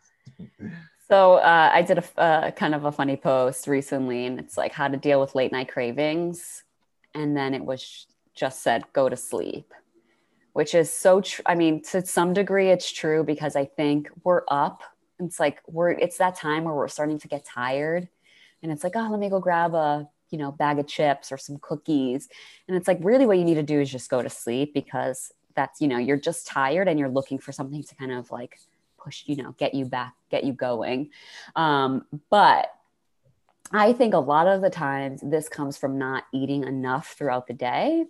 So 1.07 1.37
uh, 1.37 1.71
I 1.73 1.81
did 1.81 1.97
a 1.97 2.21
uh, 2.21 2.51
kind 2.51 2.75
of 2.75 2.85
a 2.85 2.91
funny 2.91 3.17
post 3.17 3.65
recently, 3.65 4.27
and 4.27 4.39
it's 4.39 4.57
like 4.57 4.73
how 4.73 4.87
to 4.87 4.95
deal 4.95 5.19
with 5.19 5.33
late 5.33 5.51
night 5.51 5.69
cravings. 5.69 6.63
And 7.15 7.35
then 7.35 7.55
it 7.55 7.65
was 7.65 8.05
just 8.39 8.63
said 8.63 8.83
go 8.93 9.09
to 9.09 9.17
sleep 9.17 9.73
which 10.53 10.73
is 10.73 10.91
so 10.91 11.21
tr- 11.21 11.41
i 11.45 11.55
mean 11.55 11.81
to 11.81 12.05
some 12.05 12.33
degree 12.33 12.69
it's 12.69 12.91
true 12.91 13.23
because 13.23 13.55
i 13.55 13.65
think 13.65 14.09
we're 14.23 14.43
up. 14.49 14.81
It's 15.19 15.39
like 15.39 15.59
we're 15.67 15.91
it's 15.91 16.17
that 16.17 16.35
time 16.35 16.63
where 16.63 16.73
we're 16.73 16.87
starting 16.87 17.19
to 17.19 17.27
get 17.27 17.45
tired. 17.45 18.07
And 18.63 18.71
it's 18.71 18.83
like 18.83 18.93
oh 18.95 19.07
let 19.09 19.19
me 19.19 19.29
go 19.29 19.39
grab 19.39 19.73
a 19.73 20.07
you 20.29 20.37
know 20.37 20.51
bag 20.51 20.79
of 20.79 20.87
chips 20.87 21.31
or 21.31 21.37
some 21.37 21.57
cookies. 21.61 22.29
And 22.67 22.77
it's 22.77 22.87
like 22.87 22.99
really 23.01 23.25
what 23.25 23.37
you 23.37 23.45
need 23.45 23.55
to 23.55 23.63
do 23.63 23.79
is 23.79 23.91
just 23.91 24.09
go 24.09 24.21
to 24.21 24.29
sleep 24.29 24.73
because 24.73 25.31
that's 25.55 25.81
you 25.81 25.87
know 25.87 25.97
you're 25.97 26.17
just 26.17 26.47
tired 26.47 26.87
and 26.87 26.99
you're 26.99 27.09
looking 27.09 27.39
for 27.39 27.51
something 27.51 27.83
to 27.83 27.95
kind 27.95 28.11
of 28.11 28.31
like 28.31 28.59
push 28.97 29.23
you 29.25 29.35
know 29.35 29.55
get 29.57 29.73
you 29.73 29.85
back 29.85 30.15
get 30.29 30.43
you 30.43 30.53
going. 30.53 31.09
Um, 31.55 32.05
but 32.29 32.73
I 33.71 33.93
think 33.93 34.13
a 34.13 34.19
lot 34.19 34.47
of 34.47 34.61
the 34.61 34.69
times 34.69 35.21
this 35.23 35.47
comes 35.47 35.77
from 35.77 35.99
not 35.99 36.23
eating 36.33 36.63
enough 36.63 37.13
throughout 37.17 37.45
the 37.45 37.53
day 37.53 38.05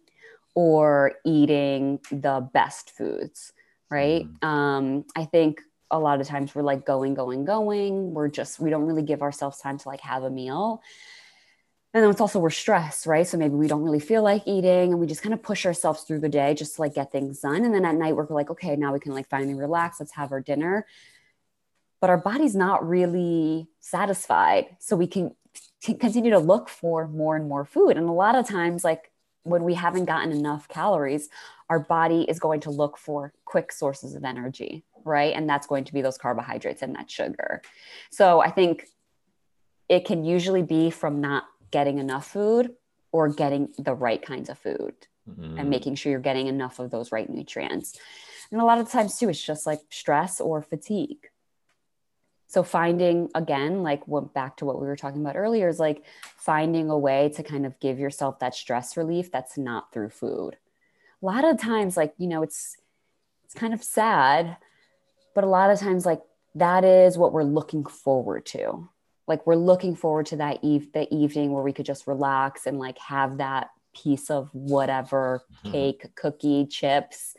or 0.60 1.14
eating 1.24 2.02
the 2.12 2.46
best 2.54 2.92
foods, 2.92 3.54
right? 3.90 4.28
Mm. 4.42 4.46
Um, 4.46 5.06
I 5.16 5.24
think 5.24 5.62
a 5.90 5.98
lot 5.98 6.20
of 6.20 6.28
times 6.28 6.54
we're 6.54 6.64
like 6.64 6.86
going, 6.86 7.14
going, 7.14 7.46
going. 7.46 8.14
We're 8.14 8.28
just, 8.28 8.60
we 8.60 8.70
don't 8.70 8.84
really 8.84 9.02
give 9.02 9.22
ourselves 9.22 9.60
time 9.60 9.78
to 9.78 9.88
like 9.88 10.02
have 10.02 10.24
a 10.24 10.30
meal. 10.30 10.82
And 11.94 12.04
then 12.04 12.12
it's 12.12 12.20
also 12.20 12.40
we're 12.40 12.50
stressed, 12.50 13.06
right? 13.06 13.26
So 13.26 13.38
maybe 13.38 13.56
we 13.56 13.70
don't 13.70 13.84
really 13.84 14.02
feel 14.02 14.22
like 14.22 14.44
eating 14.46 14.92
and 14.92 15.00
we 15.00 15.08
just 15.08 15.22
kind 15.22 15.34
of 15.34 15.42
push 15.42 15.66
ourselves 15.66 16.02
through 16.02 16.20
the 16.20 16.28
day 16.28 16.54
just 16.56 16.76
to 16.76 16.82
like 16.82 16.94
get 16.94 17.14
things 17.14 17.40
done. 17.40 17.64
And 17.64 17.74
then 17.74 17.86
at 17.86 17.96
night 17.96 18.18
we're 18.18 18.28
like, 18.28 18.50
okay, 18.50 18.76
now 18.76 18.92
we 18.92 19.00
can 19.00 19.14
like 19.14 19.30
finally 19.30 19.54
relax. 19.54 20.02
Let's 20.02 20.12
have 20.12 20.34
our 20.34 20.42
dinner. 20.42 20.86
But 22.02 22.10
our 22.10 22.18
body's 22.18 22.54
not 22.54 22.86
really 22.86 23.70
satisfied. 23.80 24.76
So 24.80 24.98
we 24.98 25.08
can 25.08 25.34
t- 25.82 25.94
continue 25.94 26.32
to 26.32 26.40
look 26.40 26.68
for 26.68 27.08
more 27.08 27.38
and 27.38 27.48
more 27.48 27.64
food. 27.64 27.96
And 27.96 28.10
a 28.10 28.12
lot 28.12 28.36
of 28.36 28.46
times, 28.46 28.84
like 28.84 29.09
when 29.50 29.64
we 29.64 29.74
haven't 29.74 30.06
gotten 30.06 30.32
enough 30.32 30.68
calories, 30.68 31.30
our 31.70 31.80
body 31.80 32.22
is 32.24 32.40
going 32.40 32.62
to 32.62 32.70
look 32.72 32.98
for 32.98 33.34
quick 33.46 33.72
sources 33.72 34.16
of 34.16 34.24
energy, 34.24 34.84
right? 35.04 35.34
And 35.36 35.50
that's 35.50 35.68
going 35.68 35.84
to 35.86 35.94
be 35.94 36.02
those 36.02 36.18
carbohydrates 36.18 36.82
and 36.82 36.96
that 36.96 37.10
sugar. 37.10 37.62
So 38.12 38.42
I 38.42 38.50
think 38.50 38.88
it 39.88 40.06
can 40.06 40.24
usually 40.24 40.64
be 40.64 40.90
from 40.90 41.22
not 41.22 41.46
getting 41.72 41.98
enough 42.00 42.28
food 42.28 42.72
or 43.12 43.30
getting 43.30 43.70
the 43.78 43.94
right 43.94 44.22
kinds 44.22 44.50
of 44.50 44.58
food 44.58 44.94
Mm. 45.30 45.60
and 45.60 45.70
making 45.70 45.96
sure 45.96 46.12
you're 46.12 46.22
getting 46.22 46.48
enough 46.48 46.80
of 46.80 46.90
those 46.90 47.12
right 47.12 47.30
nutrients. 47.30 47.98
And 48.52 48.60
a 48.60 48.66
lot 48.66 48.80
of 48.80 48.90
times 48.90 49.18
too, 49.18 49.30
it's 49.30 49.44
just 49.44 49.68
like 49.68 49.80
stress 49.90 50.42
or 50.42 50.62
fatigue. 50.62 51.29
So 52.50 52.64
finding 52.64 53.30
again, 53.36 53.84
like 53.84 54.08
what 54.08 54.34
back 54.34 54.58
to 54.58 54.66
what 54.66 54.82
we 54.82 54.88
were 54.88 54.96
talking 54.96 55.22
about 55.22 55.36
earlier, 55.36 55.70
is 55.70 55.80
like 55.80 56.04
finding 56.36 56.90
a 56.90 56.98
way 56.98 57.30
to 57.36 57.44
kind 57.44 57.64
of 57.64 57.80
give 57.80 58.00
yourself 58.00 58.40
that 58.40 58.56
stress 58.56 58.98
relief 58.98 59.32
that's 59.32 59.56
not 59.56 59.94
through 59.94 60.10
food. 60.10 60.58
A 61.22 61.26
lot 61.26 61.46
of 61.46 61.62
times, 61.62 61.96
like, 61.96 62.16
you 62.18 62.28
know, 62.28 62.42
it's 62.42 62.76
it's 63.46 63.54
kind 63.54 63.72
of 63.72 63.84
sad, 63.84 64.58
but 65.36 65.44
a 65.44 65.48
lot 65.48 65.70
of 65.70 65.80
times, 65.80 66.08
like 66.08 66.22
that 66.56 66.84
is 66.84 67.20
what 67.20 67.34
we're 67.34 67.44
looking 67.44 67.86
forward 67.86 68.48
to. 68.48 68.90
Like 69.28 69.46
we're 69.46 69.54
looking 69.56 69.96
forward 69.96 70.26
to 70.28 70.38
that 70.38 70.58
eve 70.64 70.92
the 70.92 71.08
evening 71.14 71.52
where 71.52 71.64
we 71.64 71.72
could 71.72 71.86
just 71.86 72.08
relax 72.08 72.66
and 72.66 72.80
like 72.80 72.98
have 72.98 73.38
that 73.38 73.70
piece 73.94 74.32
of 74.32 74.50
whatever 74.54 75.44
Mhm. 75.66 75.72
cake, 75.72 76.16
cookie, 76.16 76.66
chips. 76.66 77.36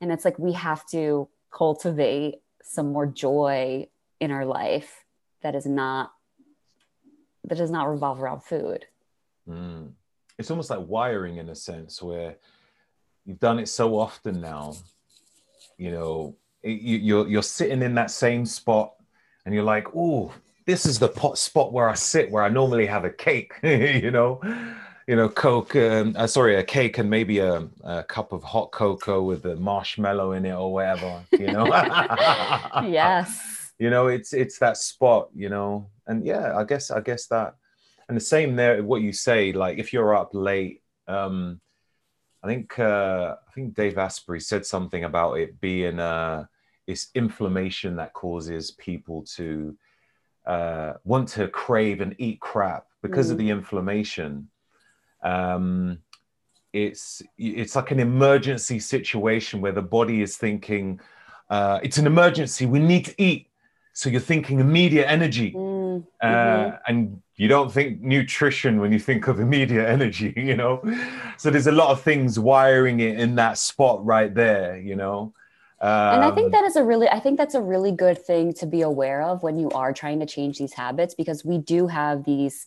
And 0.00 0.10
it's 0.10 0.24
like 0.24 0.38
we 0.38 0.52
have 0.52 0.86
to 0.86 1.28
cultivate 1.50 2.40
some 2.62 2.92
more 2.92 3.06
joy 3.06 3.88
in 4.20 4.30
our 4.30 4.44
life 4.44 5.04
that 5.42 5.54
is 5.54 5.66
not 5.66 6.12
that 7.44 7.56
does 7.56 7.70
not 7.70 7.88
revolve 7.88 8.20
around 8.20 8.42
food. 8.42 8.86
Mm. 9.48 9.92
It's 10.38 10.50
almost 10.50 10.70
like 10.70 10.86
wiring 10.86 11.36
in 11.36 11.48
a 11.48 11.54
sense 11.54 12.02
where 12.02 12.36
you've 13.24 13.40
done 13.40 13.58
it 13.58 13.68
so 13.68 13.98
often 13.98 14.40
now, 14.40 14.74
you 15.76 15.90
know, 15.90 16.36
you, 16.62 16.98
you're, 16.98 17.28
you're 17.28 17.42
sitting 17.42 17.82
in 17.82 17.94
that 17.94 18.10
same 18.10 18.44
spot 18.44 18.94
and 19.44 19.54
you're 19.54 19.64
like, 19.64 19.88
oh, 19.96 20.32
this 20.66 20.84
is 20.84 20.98
the 20.98 21.08
pot 21.08 21.38
spot 21.38 21.72
where 21.72 21.88
I 21.88 21.94
sit, 21.94 22.30
where 22.30 22.42
I 22.42 22.48
normally 22.48 22.86
have 22.86 23.04
a 23.04 23.10
cake, 23.10 23.52
you 23.62 24.10
know, 24.10 24.40
you 25.06 25.16
know, 25.16 25.28
Coke, 25.28 25.74
um, 25.74 26.14
uh, 26.18 26.26
sorry, 26.26 26.56
a 26.56 26.62
cake 26.62 26.98
and 26.98 27.08
maybe 27.08 27.38
a, 27.38 27.66
a 27.82 28.04
cup 28.04 28.32
of 28.32 28.42
hot 28.42 28.72
cocoa 28.72 29.22
with 29.22 29.42
the 29.42 29.56
marshmallow 29.56 30.32
in 30.32 30.44
it 30.44 30.52
or 30.52 30.70
whatever, 30.70 31.24
you 31.32 31.46
know? 31.50 31.66
yes. 32.86 33.57
You 33.78 33.90
know 33.90 34.08
it's 34.08 34.32
it's 34.32 34.58
that 34.58 34.76
spot 34.76 35.28
you 35.34 35.48
know? 35.48 35.88
And 36.06 36.24
yeah 36.24 36.56
i 36.56 36.64
guess 36.64 36.90
i 36.90 37.00
guess 37.00 37.26
that 37.26 37.54
and 38.08 38.16
the 38.16 38.20
same 38.20 38.56
there 38.56 38.82
what 38.82 39.02
you 39.02 39.12
say 39.12 39.52
like 39.52 39.78
if 39.78 39.92
you're 39.92 40.14
up 40.14 40.30
late 40.32 40.82
um 41.06 41.60
i 42.42 42.46
think 42.48 42.78
uh 42.78 43.36
i 43.46 43.52
think 43.52 43.74
dave 43.74 43.98
asprey 43.98 44.40
said 44.40 44.64
something 44.64 45.04
about 45.04 45.34
it 45.34 45.60
being 45.60 45.98
uh 46.00 46.44
it's 46.86 47.08
inflammation 47.14 47.96
that 47.96 48.14
causes 48.14 48.70
people 48.72 49.22
to 49.36 49.76
uh 50.46 50.94
want 51.04 51.28
to 51.28 51.46
crave 51.48 52.00
and 52.00 52.14
eat 52.18 52.40
crap 52.40 52.86
because 53.02 53.30
of 53.30 53.36
Mm. 53.36 53.40
the 53.40 53.50
inflammation. 53.50 54.48
Um 55.22 55.98
it's 56.72 57.22
it's 57.36 57.76
like 57.76 57.90
an 57.90 58.00
emergency 58.00 58.78
situation 58.78 59.60
where 59.60 59.72
the 59.72 59.82
body 59.82 60.22
is 60.22 60.36
thinking 60.36 61.00
uh, 61.50 61.80
it's 61.82 61.96
an 61.96 62.06
emergency 62.06 62.66
we 62.66 62.78
need 62.78 63.06
to 63.06 63.14
eat 63.22 63.48
so 63.98 64.08
you're 64.10 64.20
thinking 64.20 64.60
immediate 64.60 65.06
energy 65.10 65.50
Mm, 65.52 66.06
uh, 66.22 66.26
mhm. 66.28 66.78
and 66.88 67.22
you 67.36 67.48
don't 67.48 67.72
think 67.72 68.00
nutrition 68.02 68.80
when 68.80 68.92
you 68.92 68.98
think 68.98 69.28
of 69.28 69.40
immediate 69.46 69.88
energy 69.88 70.32
you 70.36 70.56
know 70.56 70.82
so 71.38 71.50
there's 71.50 71.66
a 71.68 71.72
lot 71.72 71.90
of 71.90 72.02
things 72.02 72.38
wiring 72.38 73.00
it 73.00 73.18
in 73.20 73.36
that 73.36 73.58
spot 73.58 74.04
right 74.04 74.34
there 74.34 74.78
you 74.78 74.96
know 74.96 75.32
and 76.10 76.24
I 76.24 76.30
think 76.30 76.52
Um, 76.52 76.52
that 76.52 76.64
is 76.64 76.76
a 76.76 76.82
really, 76.82 77.08
I 77.08 77.20
think 77.20 77.36
that's 77.36 77.54
a 77.54 77.60
really 77.60 77.92
good 77.92 78.18
thing 78.24 78.54
to 78.54 78.66
be 78.66 78.80
aware 78.80 79.22
of 79.22 79.42
when 79.42 79.58
you 79.58 79.70
are 79.70 79.92
trying 79.92 80.20
to 80.20 80.26
change 80.26 80.58
these 80.58 80.72
habits 80.72 81.14
because 81.14 81.44
we 81.44 81.58
do 81.58 81.86
have 81.86 82.24
these 82.24 82.66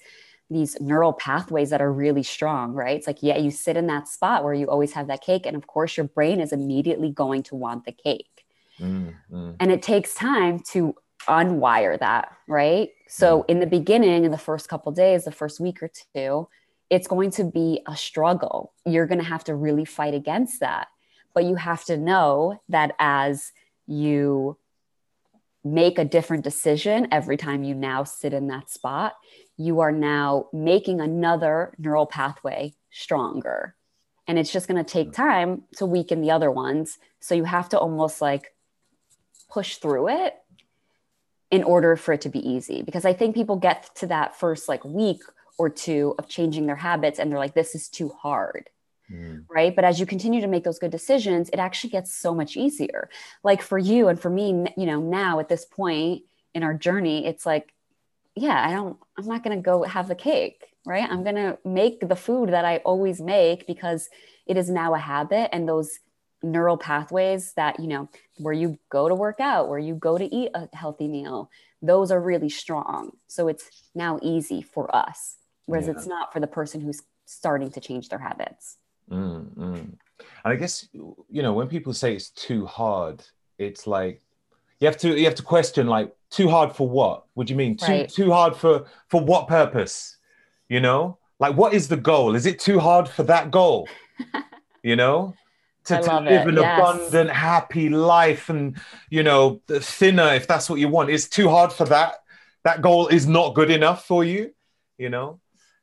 these 0.50 0.76
neural 0.82 1.14
pathways 1.14 1.70
that 1.70 1.82
are 1.82 1.94
really 1.94 2.24
strong, 2.24 2.74
right? 2.74 2.98
It's 2.98 3.08
like, 3.08 3.20
yeah, 3.24 3.38
you 3.38 3.52
sit 3.52 3.78
in 3.78 3.88
that 3.88 4.10
spot 4.10 4.44
where 4.44 4.54
you 4.54 4.68
always 4.68 4.92
have 4.92 5.08
that 5.08 5.22
cake, 5.22 5.46
and 5.46 5.56
of 5.56 5.66
course, 5.66 5.96
your 5.96 6.08
brain 6.08 6.42
is 6.42 6.52
immediately 6.52 7.10
going 7.10 7.44
to 7.44 7.56
want 7.56 7.86
the 7.86 7.94
cake. 7.94 8.44
mm, 8.80 9.14
mm, 9.30 9.60
And 9.60 9.72
it 9.72 9.82
takes 9.82 10.14
time 10.14 10.60
to 10.72 10.96
unwire 11.28 12.00
that, 12.00 12.32
right? 12.48 12.90
So 13.08 13.40
mm-hmm. 13.40 13.52
in 13.52 13.60
the 13.60 13.68
beginning, 13.68 14.26
in 14.26 14.32
the 14.32 14.38
first 14.38 14.70
couple 14.70 14.92
days, 14.92 15.26
the 15.26 15.32
first 15.32 15.60
week 15.60 15.82
or 15.82 15.92
two, 16.16 16.48
it's 16.90 17.08
going 17.08 17.32
to 17.32 17.44
be 17.44 17.82
a 17.88 17.96
struggle. 17.96 18.74
You're 18.86 19.08
going 19.08 19.20
to 19.20 19.26
have 19.26 19.44
to 19.46 19.56
really 19.56 19.86
fight 19.86 20.14
against 20.14 20.60
that. 20.60 20.88
But 21.34 21.46
you 21.46 21.56
have 21.56 21.86
to 21.86 21.98
know 21.98 22.62
that 22.70 22.94
as 23.00 23.54
you 23.88 24.58
make 25.64 25.98
a 25.98 26.06
different 26.06 26.44
decision 26.44 27.08
every 27.12 27.38
time 27.38 27.64
you 27.64 27.76
now 27.76 28.04
sit 28.04 28.34
in 28.34 28.48
that 28.48 28.70
spot, 28.70 29.14
you 29.58 29.80
are 29.80 29.92
now 29.92 30.48
making 30.52 31.00
another 31.00 31.74
neural 31.78 32.06
pathway 32.06 32.74
stronger. 32.90 33.76
And 34.28 34.38
it's 34.38 34.52
just 34.52 34.68
going 34.68 34.84
to 34.84 34.90
take 34.90 35.12
mm-hmm. 35.12 35.22
time 35.22 35.64
to 35.78 35.86
weaken 35.86 36.22
the 36.22 36.32
other 36.32 36.52
ones. 36.52 36.98
So 37.20 37.36
you 37.36 37.46
have 37.46 37.70
to 37.70 37.80
almost 37.80 38.22
like 38.22 38.54
push 39.50 39.78
through 39.78 40.10
it 40.10 40.36
in 41.52 41.64
order 41.64 41.96
for 41.96 42.14
it 42.14 42.22
to 42.22 42.30
be 42.30 42.40
easy. 42.48 42.82
Because 42.82 43.06
I 43.06 43.14
think 43.14 43.36
people 43.36 43.58
get 43.58 43.94
to 43.96 44.08
that 44.08 44.36
first 44.36 44.68
like 44.68 44.84
week 44.84 45.22
or 45.58 45.70
two 45.70 46.16
of 46.18 46.28
changing 46.28 46.66
their 46.66 46.78
habits 46.78 47.20
and 47.20 47.32
they're 47.32 47.40
like, 47.40 47.54
this 47.54 47.76
is 47.76 47.90
too 47.90 48.10
hard. 48.10 48.70
Mm, 49.12 49.46
right? 49.50 49.76
But 49.76 49.84
as 49.84 50.00
you 50.00 50.06
continue 50.06 50.42
to 50.42 50.48
make 50.48 50.64
those 50.64 50.80
good 50.80 50.92
decisions 50.92 51.50
it 51.50 51.60
actually 51.60 51.92
gets 51.92 52.14
so 52.14 52.34
much 52.34 52.58
easier. 52.58 53.10
Like 53.44 53.62
for 53.62 53.78
you 53.78 54.08
and 54.08 54.20
for 54.20 54.30
me 54.30 54.66
you 54.78 54.86
know 54.86 55.02
now 55.02 55.40
at 55.40 55.50
this 55.50 55.66
point 55.66 56.24
in 56.54 56.64
our 56.64 56.74
journey 56.74 57.26
it's 57.26 57.46
like 57.46 57.74
yeah 58.36 58.68
i 58.68 58.74
don't 58.74 58.98
i'm 59.18 59.26
not 59.26 59.44
going 59.44 59.56
to 59.56 59.62
go 59.62 59.84
have 59.84 60.08
the 60.08 60.16
cake 60.16 60.72
right? 60.86 61.08
I'm 61.10 61.24
going 61.24 61.36
to 61.36 61.58
make 61.64 62.08
the 62.08 62.16
food 62.16 62.50
that 62.50 62.66
i 62.66 62.78
always 62.78 63.22
make 63.22 63.68
because 63.68 64.10
it 64.46 64.58
is 64.58 64.70
now 64.70 64.94
a 64.94 64.98
habit 64.98 65.54
and 65.54 65.68
those 65.68 66.00
neural 66.44 66.78
pathways 66.78 67.54
that 67.54 67.80
you 67.80 67.88
know 67.88 68.10
where 68.38 68.54
you 68.54 68.78
go 68.90 69.08
to 69.08 69.16
work 69.16 69.40
out 69.40 69.70
where 69.70 69.80
you 69.80 69.94
go 69.96 70.18
to 70.18 70.26
eat 70.36 70.50
a 70.54 70.68
healthy 70.76 71.08
meal 71.08 71.50
those 71.84 72.12
are 72.12 72.22
really 72.22 72.50
strong. 72.50 73.12
So 73.28 73.48
it's 73.48 73.90
now 73.96 74.20
easy 74.22 74.62
for 74.62 74.94
us 74.96 75.38
whereas 75.66 75.88
Yeah. 75.88 75.94
it's 75.94 76.06
not 76.08 76.32
for 76.34 76.40
the 76.40 76.48
person 76.48 76.82
who's 76.82 77.02
starting 77.26 77.72
to 77.72 77.80
change 77.80 78.10
their 78.10 78.20
habits. 78.20 78.78
Mm, 79.10 79.56
mm. 79.56 79.76
and 79.80 79.98
i 80.46 80.56
guess 80.56 80.88
you 80.94 81.42
know 81.42 81.54
when 81.54 81.68
people 81.68 81.94
say 81.94 82.16
it's 82.16 82.30
too 82.30 82.66
hard 82.66 83.24
it's 83.58 83.86
like 83.86 84.22
you 84.80 84.86
have 84.88 84.98
to 84.98 85.10
you 85.20 85.26
have 85.26 85.36
to 85.36 85.44
question 85.44 85.88
like 85.88 86.14
too 86.30 86.50
hard 86.50 86.72
for 86.72 86.88
what? 86.88 87.26
What 87.34 87.48
do 87.48 87.54
you 87.54 87.58
mean? 87.58 87.76
Too 87.76 87.86
Right. 87.86 88.10
too 88.10 88.32
hard 88.32 88.56
for 88.56 88.86
for 89.10 89.22
what 89.22 89.48
purpose? 89.48 90.18
You 90.70 90.80
know? 90.80 91.18
Like 91.40 91.56
what 91.58 91.74
is 91.74 91.88
the 91.88 91.98
goal? 91.98 92.36
Is 92.36 92.46
it 92.46 92.58
too 92.60 92.80
hard 92.80 93.08
for 93.10 93.24
that 93.24 93.52
goal? 93.52 93.88
You 94.84 94.96
know 94.96 95.36
to, 95.86 96.02
to 96.02 96.20
live 96.20 96.48
it, 96.48 96.50
an 96.50 96.56
yes. 96.56 96.80
abundant 96.80 97.30
happy 97.30 97.90
life 97.90 98.50
and 98.50 98.78
you 99.10 99.24
know 99.24 99.62
thinner 99.68 100.34
if 100.34 100.48
that's 100.48 100.70
what 100.70 100.80
you 100.80 100.88
want 100.88 101.10
it's 101.10 101.28
too 101.28 101.50
hard 101.50 101.74
for 101.74 101.86
that 101.86 102.16
that 102.64 102.82
goal 102.82 103.08
is 103.08 103.26
not 103.28 103.56
good 103.56 103.72
enough 103.72 104.06
for 104.06 104.24
you 104.24 104.54
you 104.98 105.10
know 105.10 105.40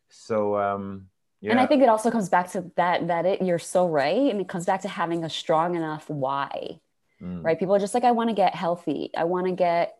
so 0.08 0.56
um 0.56 1.06
yeah 1.40 1.52
And 1.52 1.60
I 1.60 1.66
think 1.66 1.82
it 1.82 1.88
also 1.88 2.10
comes 2.10 2.28
back 2.28 2.50
to 2.52 2.70
that 2.76 3.06
that 3.08 3.24
it 3.26 3.42
you're 3.42 3.60
so 3.60 3.86
right. 3.88 4.30
And 4.30 4.40
it 4.40 4.48
comes 4.48 4.66
back 4.66 4.82
to 4.82 4.88
having 4.88 5.24
a 5.24 5.30
strong 5.30 5.76
enough 5.76 6.10
why. 6.10 6.80
Mm, 7.22 7.44
Right. 7.44 7.58
People 7.58 7.74
are 7.74 7.78
just 7.78 7.94
like, 7.94 8.04
I 8.04 8.10
want 8.12 8.30
to 8.30 8.34
get 8.34 8.54
healthy. 8.54 9.10
I 9.16 9.24
want 9.24 9.46
to 9.46 9.52
get 9.52 9.94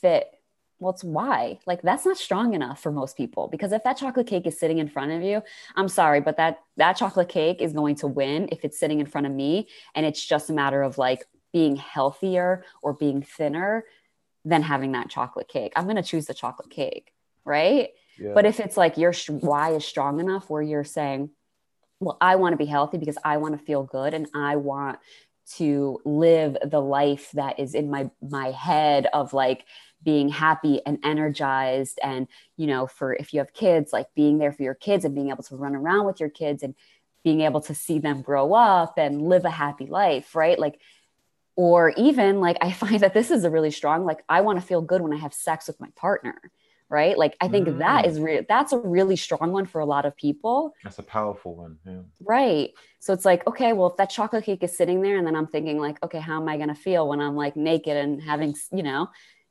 fit. 0.00 0.26
Well, 0.82 0.92
it's 0.92 1.04
why. 1.04 1.60
Like 1.64 1.80
that's 1.82 2.04
not 2.04 2.18
strong 2.18 2.54
enough 2.54 2.82
for 2.82 2.90
most 2.90 3.16
people. 3.16 3.46
Because 3.46 3.70
if 3.70 3.84
that 3.84 3.96
chocolate 3.96 4.26
cake 4.26 4.48
is 4.48 4.58
sitting 4.58 4.78
in 4.78 4.88
front 4.88 5.12
of 5.12 5.22
you, 5.22 5.40
I'm 5.76 5.88
sorry, 5.88 6.20
but 6.20 6.36
that 6.38 6.58
that 6.76 6.94
chocolate 6.94 7.28
cake 7.28 7.60
is 7.60 7.72
going 7.72 7.94
to 7.96 8.08
win 8.08 8.48
if 8.50 8.64
it's 8.64 8.80
sitting 8.80 8.98
in 8.98 9.06
front 9.06 9.28
of 9.28 9.32
me. 9.32 9.68
And 9.94 10.04
it's 10.04 10.24
just 10.24 10.50
a 10.50 10.52
matter 10.52 10.82
of 10.82 10.98
like 10.98 11.24
being 11.52 11.76
healthier 11.76 12.64
or 12.82 12.94
being 12.94 13.22
thinner 13.22 13.84
than 14.44 14.62
having 14.62 14.90
that 14.92 15.08
chocolate 15.08 15.46
cake. 15.46 15.72
I'm 15.76 15.86
gonna 15.86 16.02
choose 16.02 16.26
the 16.26 16.34
chocolate 16.34 16.70
cake. 16.70 17.12
Right. 17.44 17.90
yeah. 18.18 18.32
But 18.34 18.44
if 18.44 18.58
it's 18.58 18.76
like 18.76 18.98
your 18.98 19.12
why 19.28 19.74
is 19.74 19.84
strong 19.84 20.18
enough 20.18 20.50
where 20.50 20.62
you're 20.62 20.84
saying, 20.84 21.30
well, 22.00 22.18
I 22.20 22.34
want 22.36 22.54
to 22.54 22.56
be 22.56 22.66
healthy 22.66 22.98
because 22.98 23.18
I 23.24 23.36
want 23.36 23.56
to 23.56 23.64
feel 23.64 23.84
good 23.84 24.14
and 24.14 24.26
I 24.34 24.56
want 24.56 24.98
to 25.54 26.00
live 26.04 26.56
the 26.64 26.80
life 26.80 27.30
that 27.32 27.58
is 27.60 27.74
in 27.74 27.90
my 27.90 28.10
my 28.20 28.50
head 28.50 29.06
of 29.12 29.32
like 29.32 29.64
being 30.02 30.28
happy 30.28 30.80
and 30.84 30.98
energized 31.04 31.98
and 32.02 32.26
you 32.56 32.66
know 32.66 32.86
for 32.86 33.14
if 33.14 33.32
you 33.32 33.38
have 33.40 33.52
kids 33.52 33.92
like 33.92 34.06
being 34.14 34.38
there 34.38 34.52
for 34.52 34.62
your 34.62 34.74
kids 34.74 35.04
and 35.04 35.14
being 35.14 35.30
able 35.30 35.42
to 35.44 35.56
run 35.56 35.74
around 35.76 36.06
with 36.06 36.20
your 36.20 36.30
kids 36.30 36.62
and 36.62 36.74
being 37.24 37.40
able 37.42 37.60
to 37.60 37.74
see 37.74 37.98
them 38.00 38.20
grow 38.22 38.52
up 38.52 38.94
and 38.98 39.22
live 39.22 39.44
a 39.44 39.50
happy 39.50 39.86
life 39.86 40.34
right? 40.34 40.58
Like 40.58 40.80
or 41.54 41.90
even 41.98 42.40
like 42.40 42.56
i 42.62 42.72
find 42.82 43.00
that 43.00 43.14
this 43.14 43.30
is 43.30 43.44
a 43.44 43.50
really 43.50 43.70
strong 43.70 44.04
like 44.04 44.20
i 44.28 44.40
want 44.40 44.58
to 44.60 44.66
feel 44.66 44.80
good 44.80 45.02
when 45.02 45.12
i 45.12 45.16
have 45.18 45.34
sex 45.34 45.66
with 45.66 45.78
my 45.80 45.88
partner 45.96 46.40
right? 46.88 47.16
Like 47.16 47.36
i 47.40 47.48
think 47.48 47.78
that 47.78 48.04
Mm. 48.04 48.08
is 48.08 48.20
real 48.20 48.42
that's 48.46 48.72
a 48.74 48.78
really 48.78 49.16
strong 49.16 49.50
one 49.50 49.64
for 49.64 49.80
a 49.80 49.86
lot 49.86 50.04
of 50.04 50.14
people. 50.14 50.74
That's 50.84 50.98
a 50.98 51.02
powerful 51.02 51.54
one 51.56 51.78
yeah. 51.86 52.00
Right. 52.20 52.70
So 53.00 53.12
it's 53.14 53.24
like 53.24 53.46
okay 53.46 53.72
well 53.72 53.88
if 53.88 53.96
that 53.96 54.10
chocolate 54.10 54.44
cake 54.44 54.62
is 54.62 54.76
sitting 54.76 55.00
there 55.00 55.16
and 55.16 55.26
then 55.26 55.34
i'm 55.34 55.46
thinking 55.46 55.78
like 55.78 56.02
okay 56.02 56.20
how 56.20 56.36
am 56.40 56.48
i 56.50 56.56
going 56.56 56.68
to 56.68 56.74
feel 56.74 57.08
when 57.08 57.20
i'm 57.20 57.34
like 57.34 57.56
naked 57.56 57.96
and 57.96 58.22
having 58.22 58.54
you 58.72 58.82
know 58.82 59.08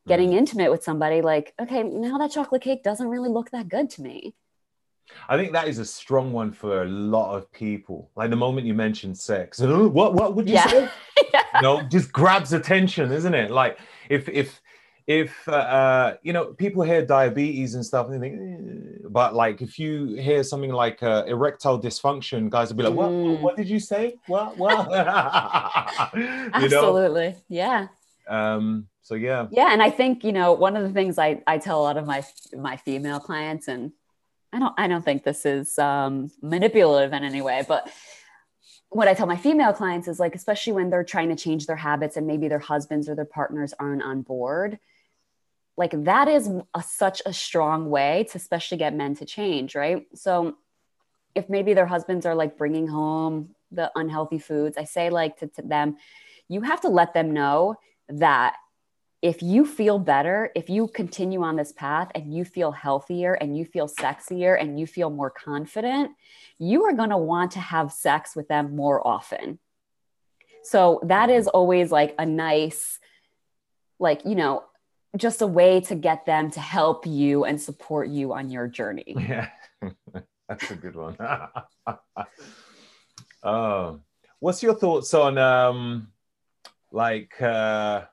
getting 0.08 0.34
intimate 0.34 0.72
with 0.72 0.84
somebody 0.84 1.22
like 1.22 1.54
okay 1.62 1.84
now 1.84 2.18
that 2.18 2.32
chocolate 2.32 2.62
cake 2.62 2.84
doesn't 2.84 3.08
really 3.08 3.30
look 3.30 3.52
that 3.52 3.70
good 3.70 3.90
to 3.90 4.02
me 4.02 4.34
I 5.28 5.36
think 5.38 5.52
that 5.54 5.68
is 5.68 5.78
a 5.78 5.86
strong 5.86 6.32
one 6.32 6.54
for 6.54 6.84
a 6.84 6.86
lot 6.88 7.36
of 7.36 7.52
people. 7.52 8.10
Like 8.16 8.30
the 8.30 8.38
moment 8.38 8.66
you 8.66 8.74
mentioned 8.74 9.18
sex, 9.18 9.60
what 10.00 10.14
what 10.14 10.36
would 10.36 10.48
you 10.48 10.54
Yeah. 10.56 10.68
say? 10.68 10.90
yeah. 11.34 11.42
no, 11.62 11.82
just 11.82 12.14
grabs 12.14 12.54
attention, 12.54 13.12
isn't 13.12 13.34
it? 13.34 13.52
Like 13.52 13.78
if 14.10 14.30
if 14.30 14.62
if 15.08 15.48
uh, 15.50 15.52
uh, 15.52 16.16
you 16.24 16.32
know 16.32 16.54
people 16.54 16.84
hear 16.84 17.06
diabetes 17.06 17.76
and 17.76 17.86
stuff, 17.86 18.08
and 18.08 18.14
they 18.24 18.30
think, 18.30 18.40
"Eh," 18.40 19.08
but 19.10 19.34
like 19.36 19.62
if 19.62 19.78
you 19.78 20.16
hear 20.16 20.44
something 20.44 20.72
like 20.72 21.04
uh, 21.04 21.26
erectile 21.28 21.78
dysfunction, 21.82 22.50
guys 22.50 22.70
will 22.70 22.78
be 22.78 22.84
like, 22.84 22.94
"What? 22.94 23.10
Mm. 23.10 23.42
What 23.42 23.58
did 23.58 23.68
you 23.68 23.80
say? 23.80 24.16
What? 24.28 24.58
What?" 24.58 24.90
you 26.16 26.70
know. 26.70 26.78
absolutely 26.78 27.36
yeah 27.50 27.88
Um. 28.30 28.88
So 29.04 29.16
yeah. 29.16 29.48
yeah 29.52 29.74
and 29.74 29.82
i 29.82 29.90
think 29.90 30.24
you 30.24 30.32
know 30.32 30.54
one 30.54 30.78
of 30.78 30.84
the 30.84 30.92
things 30.92 31.18
i 31.18 31.42
i 31.48 31.58
tell 31.58 31.82
a 31.82 31.84
lot 31.84 31.98
of 31.98 32.06
my 32.06 32.24
my 32.54 32.78
female 32.78 33.20
clients 33.20 33.68
and 33.68 33.92
i 34.54 34.60
don't 34.60 34.74
i 34.78 34.88
don't 34.88 35.04
think 35.04 35.24
this 35.24 35.46
is 35.46 35.78
um 35.80 36.32
manipulative 36.42 37.12
in 37.12 37.24
any 37.24 37.42
way 37.42 37.66
but 37.68 37.92
what 38.90 39.08
i 39.08 39.14
tell 39.14 39.26
my 39.26 39.38
female 39.38 39.74
clients 39.74 40.08
is 40.08 40.20
like 40.20 40.36
especially 40.36 40.74
when 40.74 40.90
they're 40.90 41.04
trying 41.04 41.30
to 41.30 41.36
change 41.36 41.66
their 41.66 41.76
habits 41.76 42.16
and 42.16 42.28
maybe 42.28 42.48
their 42.48 42.60
husbands 42.60 43.10
or 43.10 43.16
their 43.16 43.26
partners 43.26 43.74
aren't 43.80 44.04
on 44.04 44.22
board 44.22 44.78
like 45.78 46.04
that 46.04 46.28
is 46.28 46.50
a, 46.76 46.84
such 46.84 47.22
a 47.26 47.34
strong 47.34 47.90
way 47.90 48.28
to 48.30 48.38
especially 48.38 48.78
get 48.78 48.94
men 48.94 49.16
to 49.16 49.26
change 49.26 49.74
right 49.76 50.06
so 50.14 50.56
if 51.34 51.50
maybe 51.50 51.74
their 51.74 51.86
husbands 51.88 52.26
are 52.26 52.36
like 52.36 52.58
bringing 52.58 52.88
home 52.88 53.50
the 53.72 53.92
unhealthy 53.96 54.38
foods 54.38 54.78
i 54.78 54.84
say 54.84 55.10
like 55.10 55.38
to, 55.38 55.48
to 55.48 55.62
them 55.64 55.98
you 56.48 56.62
have 56.62 56.82
to 56.82 56.90
let 56.90 57.14
them 57.14 57.32
know 57.32 57.76
that 58.10 58.56
if 59.22 59.44
you 59.44 59.66
feel 59.66 60.00
better, 60.00 60.52
if 60.56 60.70
you 60.70 60.88
continue 60.88 61.44
on 61.44 61.56
this 61.56 61.72
path 61.72 62.12
and 62.16 62.34
you 62.34 62.44
feel 62.44 62.72
healthier 62.72 63.34
and 63.34 63.56
you 63.56 63.66
feel 63.66 63.88
sexier 63.88 64.60
and 64.60 64.80
you 64.80 64.88
feel 64.88 65.12
more 65.12 65.30
confident, 65.30 66.12
you 66.58 66.86
are 66.86 66.94
going 66.94 67.12
to 67.12 67.18
want 67.18 67.52
to 67.52 67.60
have 67.60 67.92
sex 67.92 68.36
with 68.36 68.48
them 68.48 68.76
more 68.76 69.06
often. 69.06 69.60
So 70.64 71.02
that 71.04 71.30
is 71.30 71.48
always 71.48 71.92
like 71.92 72.16
a 72.18 72.26
nice, 72.26 73.00
like, 74.00 74.26
you 74.26 74.36
know, 74.36 74.64
just 75.18 75.42
a 75.42 75.48
way 75.48 75.82
to 75.82 75.96
get 75.96 76.26
them 76.26 76.50
to 76.52 76.60
help 76.60 77.06
you 77.06 77.44
and 77.44 77.62
support 77.62 78.08
you 78.08 78.34
on 78.34 78.50
your 78.50 78.68
journey. 78.68 79.16
Yeah, 79.18 79.50
that's 80.50 80.72
a 80.72 80.76
good 80.76 80.96
one. 80.96 81.18
oh, 83.44 84.00
what's 84.40 84.64
your 84.64 84.74
thoughts 84.74 85.14
on 85.14 85.38
um, 85.38 86.08
like 86.92 87.40
uh, 87.42 88.04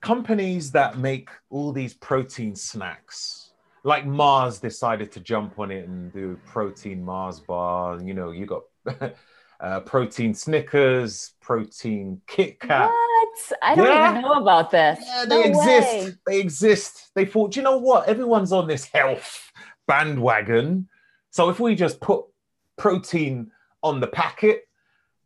companies 0.00 0.70
that 0.72 0.98
make 0.98 1.28
all 1.50 1.72
these 1.72 1.94
protein 1.94 2.54
snacks? 2.54 3.52
Like 3.84 4.06
Mars 4.06 4.58
decided 4.58 5.10
to 5.12 5.20
jump 5.20 5.58
on 5.58 5.70
it 5.70 5.88
and 5.88 6.12
do 6.12 6.38
protein 6.46 7.02
Mars 7.02 7.40
bar. 7.40 8.00
You 8.02 8.12
know, 8.14 8.30
you 8.30 8.44
got 8.46 8.62
uh, 9.60 9.80
protein 9.80 10.34
Snickers, 10.34 11.32
protein 11.40 12.20
Kit 12.26 12.60
Kat. 12.60 12.88
What? 12.90 13.38
I 13.62 13.74
don't 13.74 13.86
Yeah. 13.86 14.10
even 14.10 14.22
know 14.22 14.34
about 14.42 14.70
this. 14.70 14.98
Yeah, 15.02 15.24
they 15.26 15.36
No 15.36 15.48
exist. 15.48 15.92
way. 16.08 16.12
They 16.26 16.40
exist. 16.40 17.10
They 17.14 17.24
thought, 17.24 17.56
you 17.56 17.62
know 17.62 17.78
what? 17.78 18.06
Everyone's 18.08 18.52
on 18.52 18.66
this 18.68 18.84
health 18.84 19.50
bandwagon. 19.88 20.88
So 21.30 21.48
if 21.48 21.58
we 21.60 21.74
just 21.74 22.00
put 22.00 22.24
protein 22.76 23.50
on 23.82 24.00
the 24.00 24.06
packet, 24.08 24.62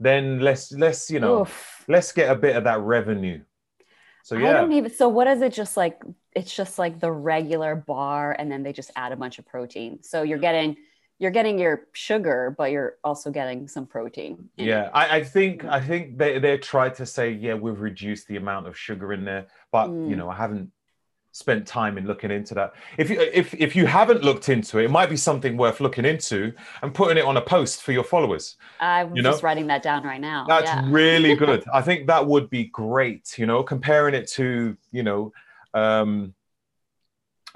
then 0.00 0.40
let's 0.40 0.70
let's 0.72 1.10
you 1.10 1.20
know 1.20 1.42
Oof. 1.42 1.84
let's 1.88 2.12
get 2.12 2.30
a 2.30 2.34
bit 2.34 2.56
of 2.56 2.64
that 2.64 2.80
revenue. 2.80 3.40
So 4.24 4.36
I 4.36 4.52
don't 4.52 4.72
even. 4.72 4.90
So 4.92 5.08
what 5.08 5.26
is 5.28 5.42
it? 5.42 5.52
Just 5.52 5.76
like 5.76 6.02
it's 6.34 6.54
just 6.54 6.78
like 6.78 7.00
the 7.00 7.12
regular 7.12 7.76
bar, 7.76 8.34
and 8.38 8.50
then 8.50 8.62
they 8.62 8.72
just 8.72 8.90
add 8.96 9.12
a 9.12 9.16
bunch 9.16 9.38
of 9.38 9.46
protein. 9.46 10.02
So 10.02 10.22
you're 10.22 10.38
getting 10.38 10.76
you're 11.18 11.30
getting 11.30 11.58
your 11.58 11.86
sugar, 11.92 12.54
but 12.58 12.72
you're 12.72 12.96
also 13.04 13.30
getting 13.30 13.68
some 13.68 13.86
protein. 13.86 14.50
yeah. 14.56 14.90
I, 14.92 15.18
I 15.18 15.24
think 15.24 15.64
I 15.64 15.80
think 15.80 16.18
they 16.18 16.38
they 16.38 16.58
tried 16.58 16.94
to 16.96 17.06
say 17.06 17.32
yeah 17.32 17.54
we've 17.54 17.80
reduced 17.80 18.28
the 18.28 18.36
amount 18.36 18.66
of 18.66 18.78
sugar 18.78 19.12
in 19.12 19.24
there, 19.24 19.46
but 19.72 19.96
you 20.02 20.16
Mm. 20.16 20.18
know 20.18 20.28
I 20.30 20.36
haven't 20.36 20.70
spent 21.34 21.66
time 21.66 21.98
in 21.98 22.06
looking 22.06 22.30
into 22.30 22.54
that. 22.54 22.72
If 22.96 23.10
you 23.10 23.20
if 23.20 23.52
if 23.54 23.74
you 23.74 23.86
haven't 23.86 24.22
looked 24.22 24.48
into 24.48 24.78
it, 24.78 24.84
it 24.84 24.90
might 24.90 25.10
be 25.10 25.16
something 25.16 25.56
worth 25.56 25.80
looking 25.80 26.04
into 26.04 26.52
and 26.80 26.94
putting 26.94 27.18
it 27.18 27.24
on 27.24 27.36
a 27.36 27.40
post 27.40 27.82
for 27.82 27.90
your 27.90 28.04
followers. 28.04 28.56
I'm 28.78 29.14
You 29.16 29.22
just 29.22 29.42
writing 29.42 29.66
that 29.66 29.82
down 29.82 30.04
right 30.04 30.20
now. 30.20 30.46
That's 30.46 30.66
yeah. 30.66 30.86
really 30.88 31.34
good. 31.44 31.64
I 31.74 31.82
think 31.82 32.06
that 32.06 32.24
would 32.24 32.48
be 32.50 32.66
great, 32.66 33.36
you 33.36 33.46
know, 33.46 33.64
comparing 33.64 34.14
it 34.14 34.28
to, 34.28 34.76
you 34.92 35.02
know, 35.02 35.32
um, 35.74 36.34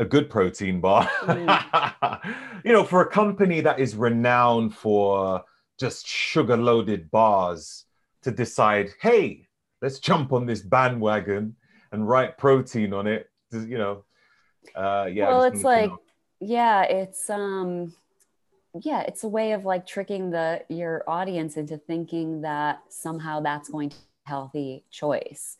a 0.00 0.04
good 0.04 0.28
protein 0.28 0.80
bar. 0.80 1.08
you 2.64 2.72
know, 2.72 2.82
for 2.82 3.02
a 3.02 3.08
company 3.08 3.60
that 3.60 3.78
is 3.78 3.94
renowned 3.94 4.74
for 4.74 5.44
just 5.78 6.04
sugar 6.04 6.56
loaded 6.56 7.12
bars 7.12 7.84
to 8.22 8.32
decide, 8.32 8.90
hey, 9.00 9.46
let's 9.80 10.00
jump 10.00 10.32
on 10.32 10.46
this 10.46 10.62
bandwagon 10.62 11.54
and 11.92 12.08
write 12.08 12.36
protein 12.38 12.92
on 12.92 13.06
it, 13.06 13.30
you 13.52 13.78
know. 13.78 14.04
Uh, 14.74 15.08
yeah. 15.12 15.28
Well, 15.28 15.44
it's 15.44 15.64
like 15.64 15.90
know. 15.90 16.00
yeah, 16.40 16.82
it's 16.82 17.28
um 17.30 17.94
yeah, 18.82 19.02
it's 19.02 19.24
a 19.24 19.28
way 19.28 19.52
of 19.52 19.64
like 19.64 19.86
tricking 19.86 20.30
the 20.30 20.64
your 20.68 21.04
audience 21.06 21.56
into 21.56 21.78
thinking 21.78 22.42
that 22.42 22.82
somehow 22.88 23.40
that's 23.40 23.68
going 23.68 23.90
to 23.90 23.96
be 23.96 24.02
a 24.26 24.28
healthy 24.28 24.84
choice. 24.90 25.56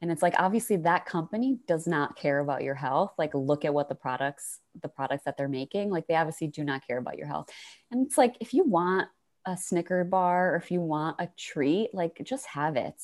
And 0.00 0.12
it's 0.12 0.22
like 0.22 0.34
obviously 0.38 0.76
that 0.76 1.06
company 1.06 1.58
does 1.66 1.86
not 1.86 2.16
care 2.16 2.38
about 2.38 2.62
your 2.62 2.76
health. 2.76 3.12
Like 3.18 3.34
look 3.34 3.64
at 3.64 3.74
what 3.74 3.88
the 3.88 3.94
products 3.94 4.60
the 4.80 4.88
products 4.88 5.24
that 5.24 5.36
they're 5.36 5.48
making, 5.48 5.90
like 5.90 6.06
they 6.06 6.14
obviously 6.14 6.46
do 6.46 6.64
not 6.64 6.86
care 6.86 6.98
about 6.98 7.18
your 7.18 7.26
health. 7.26 7.50
And 7.90 8.06
it's 8.06 8.16
like 8.16 8.36
if 8.40 8.54
you 8.54 8.64
want 8.64 9.08
a 9.44 9.56
Snicker 9.56 10.04
bar 10.04 10.54
or 10.54 10.56
if 10.56 10.70
you 10.70 10.80
want 10.80 11.16
a 11.18 11.28
treat, 11.36 11.90
like 11.92 12.20
just 12.22 12.46
have 12.46 12.76
it. 12.76 13.02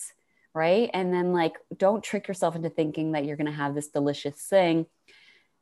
Right. 0.55 0.89
And 0.95 1.13
then 1.13 1.33
like 1.33 1.55
don't 1.77 2.03
trick 2.03 2.29
yourself 2.29 2.55
into 2.55 2.71
thinking 2.71 3.13
that 3.13 3.25
you're 3.25 3.37
gonna 3.37 3.53
have 3.53 3.75
this 3.75 3.89
delicious 3.89 4.37
thing 4.37 4.87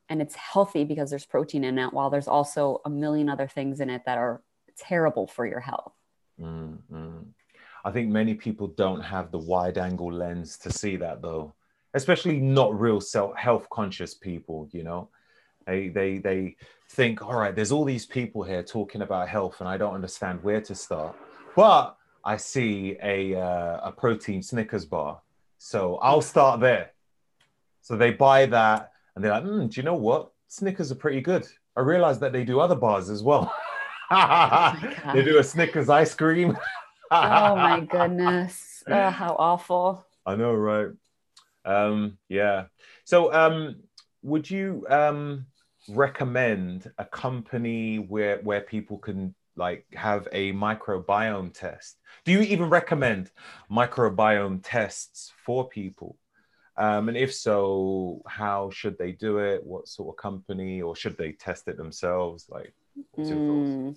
and 0.09 0.21
it's 0.21 0.35
healthy 0.35 0.83
because 0.83 1.09
there's 1.09 1.25
protein 1.25 1.63
in 1.63 1.79
it 1.79 1.93
while 1.93 2.09
there's 2.09 2.27
also 2.27 2.81
a 2.85 2.89
million 2.89 3.29
other 3.29 3.47
things 3.47 3.79
in 3.79 3.89
it 3.89 4.03
that 4.05 4.17
are 4.17 4.41
terrible 4.77 5.25
for 5.25 5.45
your 5.45 5.59
health 5.59 5.93
Mm, 6.41 6.77
mm. 6.91 7.25
I 7.85 7.91
think 7.91 8.09
many 8.09 8.33
people 8.33 8.67
don't 8.67 9.01
have 9.01 9.31
the 9.31 9.37
wide 9.37 9.77
angle 9.77 10.11
lens 10.11 10.57
to 10.59 10.71
see 10.71 10.95
that 10.97 11.21
though, 11.21 11.53
especially 11.93 12.39
not 12.39 12.79
real 12.79 13.01
self 13.01 13.35
health 13.35 13.67
conscious 13.69 14.13
people, 14.13 14.69
you 14.71 14.83
know. 14.83 15.09
They 15.65 15.89
they 15.89 16.17
they 16.17 16.55
think, 16.89 17.21
all 17.21 17.35
right, 17.35 17.55
there's 17.55 17.71
all 17.71 17.85
these 17.85 18.05
people 18.05 18.43
here 18.43 18.63
talking 18.63 19.01
about 19.01 19.29
health 19.29 19.59
and 19.59 19.69
I 19.69 19.77
don't 19.77 19.93
understand 19.95 20.43
where 20.43 20.61
to 20.61 20.75
start. 20.75 21.15
But 21.55 21.95
I 22.23 22.37
see 22.37 22.97
a 23.01 23.35
uh, 23.35 23.79
a 23.83 23.91
protein 23.91 24.41
Snickers 24.41 24.85
bar. 24.85 25.21
So 25.57 25.97
I'll 25.97 26.21
start 26.21 26.59
there. 26.59 26.91
So 27.81 27.95
they 27.95 28.11
buy 28.11 28.45
that 28.47 28.91
and 29.15 29.23
they're 29.23 29.31
like, 29.31 29.43
mm, 29.43 29.69
do 29.69 29.79
you 29.79 29.83
know 29.83 29.95
what? 29.95 30.31
Snickers 30.47 30.91
are 30.91 30.95
pretty 30.95 31.21
good. 31.21 31.47
I 31.75 31.81
realize 31.81 32.19
that 32.19 32.31
they 32.31 32.43
do 32.43 32.59
other 32.59 32.75
bars 32.75 33.09
as 33.09 33.23
well. 33.23 33.53
God. 34.09 34.95
they 35.13 35.23
do 35.23 35.39
a 35.39 35.43
Snickers 35.43 35.89
ice 35.89 36.13
cream. 36.13 36.57
oh 37.11 37.55
my 37.55 37.79
goodness 37.91 38.83
oh 38.87 39.09
how 39.09 39.35
awful 39.39 40.05
I 40.25 40.35
know, 40.35 40.53
right? 40.53 40.89
Um, 41.65 42.17
yeah. 42.29 42.65
So, 43.03 43.33
um, 43.33 43.77
would 44.21 44.49
you 44.49 44.85
um, 44.89 45.45
recommend 45.89 46.91
a 46.97 47.05
company 47.05 47.97
where 47.97 48.37
where 48.37 48.61
people 48.61 48.97
can 48.97 49.35
like 49.55 49.85
have 49.93 50.27
a 50.31 50.53
microbiome 50.53 51.53
test? 51.53 51.97
Do 52.25 52.31
you 52.31 52.41
even 52.41 52.69
recommend 52.69 53.31
microbiome 53.71 54.61
tests 54.63 55.31
for 55.45 55.67
people? 55.67 56.17
Um, 56.75 57.07
and 57.07 57.17
if 57.17 57.33
so, 57.33 58.21
how 58.27 58.71
should 58.71 58.97
they 58.97 59.11
do 59.11 59.37
it? 59.37 59.63
What 59.63 59.87
sort 59.87 60.09
of 60.09 60.21
company, 60.21 60.81
or 60.81 60.95
should 60.95 61.17
they 61.17 61.33
test 61.33 61.67
it 61.67 61.77
themselves? 61.77 62.47
Like, 62.49 62.73
what's 63.11 63.29
your 63.29 63.39
thoughts? 63.39 63.69
Mm. 63.69 63.95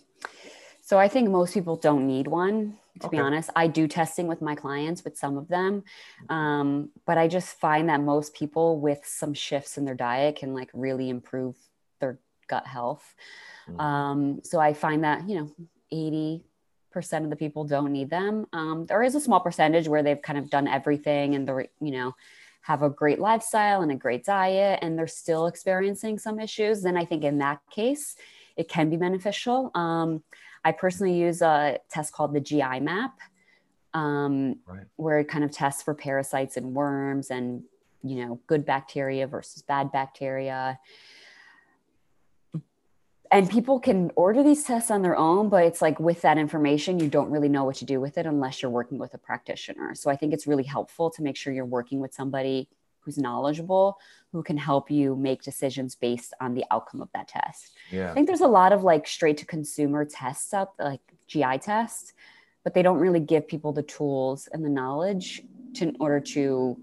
so 0.80 0.98
i 0.98 1.08
think 1.08 1.28
most 1.28 1.52
people 1.52 1.76
don't 1.76 2.06
need 2.06 2.28
one 2.28 2.78
to 3.00 3.08
be 3.08 3.18
honest 3.18 3.50
i 3.56 3.66
do 3.66 3.86
testing 3.86 4.26
with 4.26 4.40
my 4.40 4.54
clients 4.54 5.04
with 5.04 5.18
some 5.18 5.36
of 5.36 5.48
them 5.48 5.82
um, 6.30 6.88
but 7.06 7.18
i 7.18 7.28
just 7.28 7.58
find 7.58 7.88
that 7.88 8.00
most 8.00 8.34
people 8.34 8.80
with 8.80 9.00
some 9.04 9.34
shifts 9.34 9.76
in 9.76 9.84
their 9.84 9.94
diet 9.94 10.36
can 10.36 10.54
like 10.54 10.70
really 10.72 11.08
improve 11.10 11.56
gut 12.46 12.66
health 12.66 13.14
Mm. 13.68 13.80
Um, 13.80 14.40
so 14.42 14.60
I 14.60 14.72
find 14.72 15.04
that, 15.04 15.28
you 15.28 15.36
know, 15.36 16.42
80% 16.94 17.24
of 17.24 17.30
the 17.30 17.36
people 17.36 17.64
don't 17.64 17.92
need 17.92 18.10
them. 18.10 18.46
Um, 18.52 18.86
there 18.86 19.02
is 19.02 19.14
a 19.14 19.20
small 19.20 19.40
percentage 19.40 19.88
where 19.88 20.02
they've 20.02 20.20
kind 20.20 20.38
of 20.38 20.50
done 20.50 20.68
everything 20.68 21.34
and 21.34 21.46
they're, 21.46 21.66
you 21.80 21.90
know, 21.90 22.14
have 22.62 22.82
a 22.82 22.90
great 22.90 23.20
lifestyle 23.20 23.82
and 23.82 23.92
a 23.92 23.96
great 23.96 24.24
diet 24.24 24.80
and 24.82 24.98
they're 24.98 25.06
still 25.06 25.46
experiencing 25.46 26.18
some 26.18 26.40
issues. 26.40 26.82
Then 26.82 26.96
I 26.96 27.04
think 27.04 27.22
in 27.22 27.38
that 27.38 27.60
case, 27.70 28.16
it 28.56 28.68
can 28.68 28.90
be 28.90 28.96
beneficial. 28.96 29.70
Um, 29.74 30.22
I 30.64 30.72
personally 30.72 31.16
use 31.16 31.42
a 31.42 31.78
test 31.90 32.12
called 32.12 32.34
the 32.34 32.40
GI 32.40 32.80
map, 32.80 33.18
um, 33.94 34.56
Right. 34.66 34.86
where 34.96 35.20
it 35.20 35.28
kind 35.28 35.44
of 35.44 35.52
tests 35.52 35.82
for 35.82 35.94
parasites 35.94 36.56
and 36.56 36.74
worms 36.74 37.30
and 37.30 37.62
you 38.02 38.24
know, 38.24 38.40
good 38.46 38.64
bacteria 38.64 39.26
versus 39.26 39.62
bad 39.62 39.90
bacteria. 39.90 40.78
And 43.30 43.50
people 43.50 43.80
can 43.80 44.10
order 44.16 44.42
these 44.42 44.64
tests 44.64 44.90
on 44.90 45.02
their 45.02 45.16
own, 45.16 45.48
but 45.48 45.64
it's 45.64 45.82
like 45.82 45.98
with 45.98 46.22
that 46.22 46.38
information, 46.38 46.98
you 46.98 47.08
don't 47.08 47.30
really 47.30 47.48
know 47.48 47.64
what 47.64 47.76
to 47.76 47.84
do 47.84 48.00
with 48.00 48.18
it 48.18 48.26
unless 48.26 48.62
you're 48.62 48.70
working 48.70 48.98
with 48.98 49.14
a 49.14 49.18
practitioner. 49.18 49.94
So 49.94 50.10
I 50.10 50.16
think 50.16 50.32
it's 50.32 50.46
really 50.46 50.64
helpful 50.64 51.10
to 51.10 51.22
make 51.22 51.36
sure 51.36 51.52
you're 51.52 51.64
working 51.64 52.00
with 52.00 52.14
somebody 52.14 52.68
who's 53.00 53.16
knowledgeable 53.16 53.98
who 54.32 54.42
can 54.42 54.56
help 54.56 54.90
you 54.90 55.16
make 55.16 55.42
decisions 55.42 55.94
based 55.94 56.34
on 56.40 56.54
the 56.54 56.64
outcome 56.70 57.00
of 57.00 57.08
that 57.14 57.28
test. 57.28 57.72
Yeah. 57.90 58.10
I 58.10 58.14
think 58.14 58.26
there's 58.26 58.40
a 58.40 58.48
lot 58.48 58.72
of 58.72 58.82
like 58.82 59.06
straight 59.06 59.38
to 59.38 59.46
consumer 59.46 60.04
tests 60.04 60.52
up, 60.52 60.74
like 60.78 61.00
GI 61.26 61.58
tests, 61.58 62.12
but 62.64 62.74
they 62.74 62.82
don't 62.82 62.98
really 62.98 63.20
give 63.20 63.46
people 63.46 63.72
the 63.72 63.82
tools 63.82 64.48
and 64.52 64.64
the 64.64 64.68
knowledge 64.68 65.42
to, 65.74 65.84
in 65.88 65.96
order 66.00 66.20
to, 66.20 66.76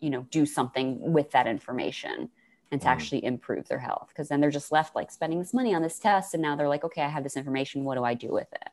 you 0.00 0.10
know, 0.10 0.26
do 0.30 0.46
something 0.46 1.12
with 1.12 1.32
that 1.32 1.46
information 1.46 2.30
and 2.70 2.80
to 2.80 2.86
Mm. 2.86 2.90
actually 2.90 3.24
improve 3.24 3.68
their 3.68 3.78
health. 3.78 4.08
Because 4.08 4.28
then 4.28 4.40
they're 4.40 4.50
just 4.50 4.70
left 4.72 4.94
like 4.94 5.10
spending 5.10 5.38
this 5.38 5.54
money 5.54 5.74
on 5.74 5.82
this 5.82 5.98
test, 5.98 6.34
and 6.34 6.42
now 6.42 6.54
they're 6.56 6.68
like, 6.68 6.84
okay, 6.84 7.02
I 7.02 7.08
have 7.08 7.22
this 7.24 7.36
information. 7.36 7.84
What 7.84 7.96
do 7.96 8.04
I 8.04 8.14
do 8.14 8.28
with 8.28 8.52
it? 8.52 8.68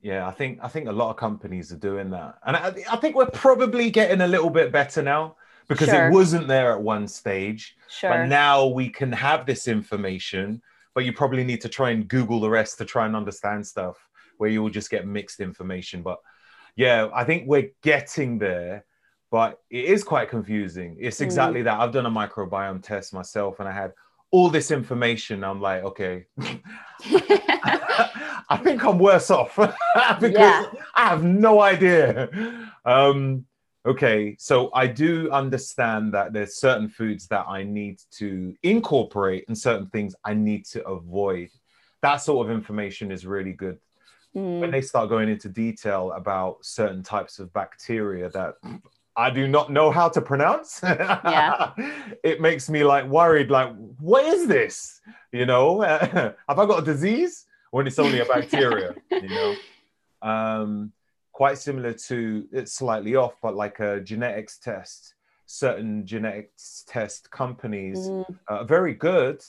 Yeah, 0.00 0.26
I 0.26 0.30
think 0.30 0.58
I 0.62 0.68
think 0.68 0.88
a 0.88 0.92
lot 0.92 1.10
of 1.10 1.16
companies 1.16 1.72
are 1.72 1.76
doing 1.78 2.10
that, 2.10 2.38
and 2.46 2.56
I, 2.56 2.74
I 2.90 2.96
think 2.96 3.16
we're 3.16 3.30
probably 3.30 3.90
getting 3.90 4.20
a 4.20 4.26
little 4.26 4.50
bit 4.50 4.70
better 4.72 5.02
now 5.02 5.36
because 5.68 5.88
Sure. 5.88 6.08
it 6.08 6.12
wasn't 6.12 6.46
there 6.46 6.70
at 6.72 6.80
one 6.80 7.08
stage. 7.08 7.76
Sure. 7.88 8.10
But 8.10 8.26
now 8.26 8.66
we 8.66 8.88
can 8.88 9.10
have 9.12 9.46
this 9.46 9.66
information, 9.66 10.62
but 10.94 11.04
you 11.04 11.12
probably 11.12 11.42
need 11.44 11.60
to 11.62 11.68
try 11.68 11.90
and 11.90 12.06
Google 12.06 12.38
the 12.40 12.48
rest 12.50 12.78
to 12.78 12.84
try 12.84 13.04
and 13.06 13.16
understand 13.16 13.66
stuff 13.66 13.96
where 14.38 14.48
you 14.48 14.62
will 14.62 14.70
just 14.70 14.90
get 14.90 15.06
mixed 15.06 15.40
information. 15.40 16.02
But 16.02 16.18
yeah, 16.76 17.08
I 17.12 17.24
think 17.24 17.48
we're 17.48 17.70
getting 17.82 18.38
there, 18.38 18.84
but 19.30 19.60
it 19.70 19.84
is 19.86 20.04
quite 20.04 20.28
confusing. 20.30 20.96
It's 21.00 21.18
Mm. 21.20 21.24
exactly 21.24 21.62
that. 21.62 21.78
I've 21.80 21.92
done 21.92 22.06
a 22.06 22.10
microbiome 22.10 22.82
test 22.82 23.12
myself 23.12 23.60
and 23.60 23.68
I 23.68 23.72
had 23.72 23.92
all 24.30 24.48
this 24.50 24.70
information. 24.70 25.44
I'm 25.44 25.60
like, 25.60 25.82
okay, 25.84 26.26
I 28.48 28.60
think 28.62 28.84
I'm 28.84 28.98
worse 28.98 29.30
off 29.30 29.56
because 30.20 30.32
Yeah. 30.32 30.64
I 30.94 31.08
have 31.08 31.24
no 31.24 31.60
idea. 31.60 32.28
Um, 32.84 33.44
okay, 33.84 34.36
so 34.38 34.70
I 34.74 34.86
do 34.86 35.30
understand 35.30 36.14
that 36.14 36.32
there's 36.32 36.56
certain 36.56 36.88
foods 36.88 37.26
that 37.28 37.46
I 37.48 37.62
need 37.64 38.00
to 38.18 38.54
incorporate 38.62 39.44
and 39.48 39.56
certain 39.56 39.86
things 39.88 40.14
I 40.24 40.34
need 40.34 40.64
to 40.66 40.86
avoid. 40.86 41.48
That 42.02 42.16
sort 42.16 42.46
of 42.46 42.52
information 42.54 43.10
is 43.10 43.26
really 43.26 43.52
good. 43.52 43.78
Mm. 44.36 44.60
When 44.60 44.70
they 44.70 44.82
start 44.82 45.08
going 45.08 45.28
into 45.28 45.48
detail 45.48 46.12
about 46.12 46.58
certain 46.64 47.02
types 47.02 47.38
of 47.38 47.52
bacteria 47.52 48.28
that 48.30 48.54
I 49.16 49.30
do 49.30 49.48
not 49.48 49.70
know 49.72 49.90
how 49.90 50.08
to 50.10 50.20
pronounce, 50.20 50.80
Yeah. 50.84 51.72
it 52.22 52.40
makes 52.40 52.68
me 52.68 52.84
like 52.84 53.06
worried. 53.06 53.50
Like, 53.50 53.74
what 53.98 54.24
is 54.26 54.46
this? 54.46 55.00
You 55.32 55.46
know, 55.46 55.80
have 55.80 56.34
I 56.48 56.66
got 56.66 56.82
a 56.82 56.84
disease? 56.84 57.46
When 57.70 57.86
it's 57.86 57.98
only 57.98 58.20
a 58.20 58.24
bacteria, 58.36 58.94
you 59.10 59.28
know. 59.30 59.56
Um, 60.22 60.92
quite 61.32 61.58
similar 61.58 61.92
to 61.92 62.46
it's 62.52 62.72
slightly 62.72 63.16
off, 63.16 63.34
but 63.42 63.54
like 63.54 63.80
a 63.80 64.00
genetics 64.00 64.58
test. 64.58 65.14
Certain 65.46 66.04
genetics 66.06 66.84
test 66.88 67.30
companies 67.30 67.98
Mm. 68.10 68.38
uh, 68.48 68.64
very 68.64 68.94
good. 68.94 69.42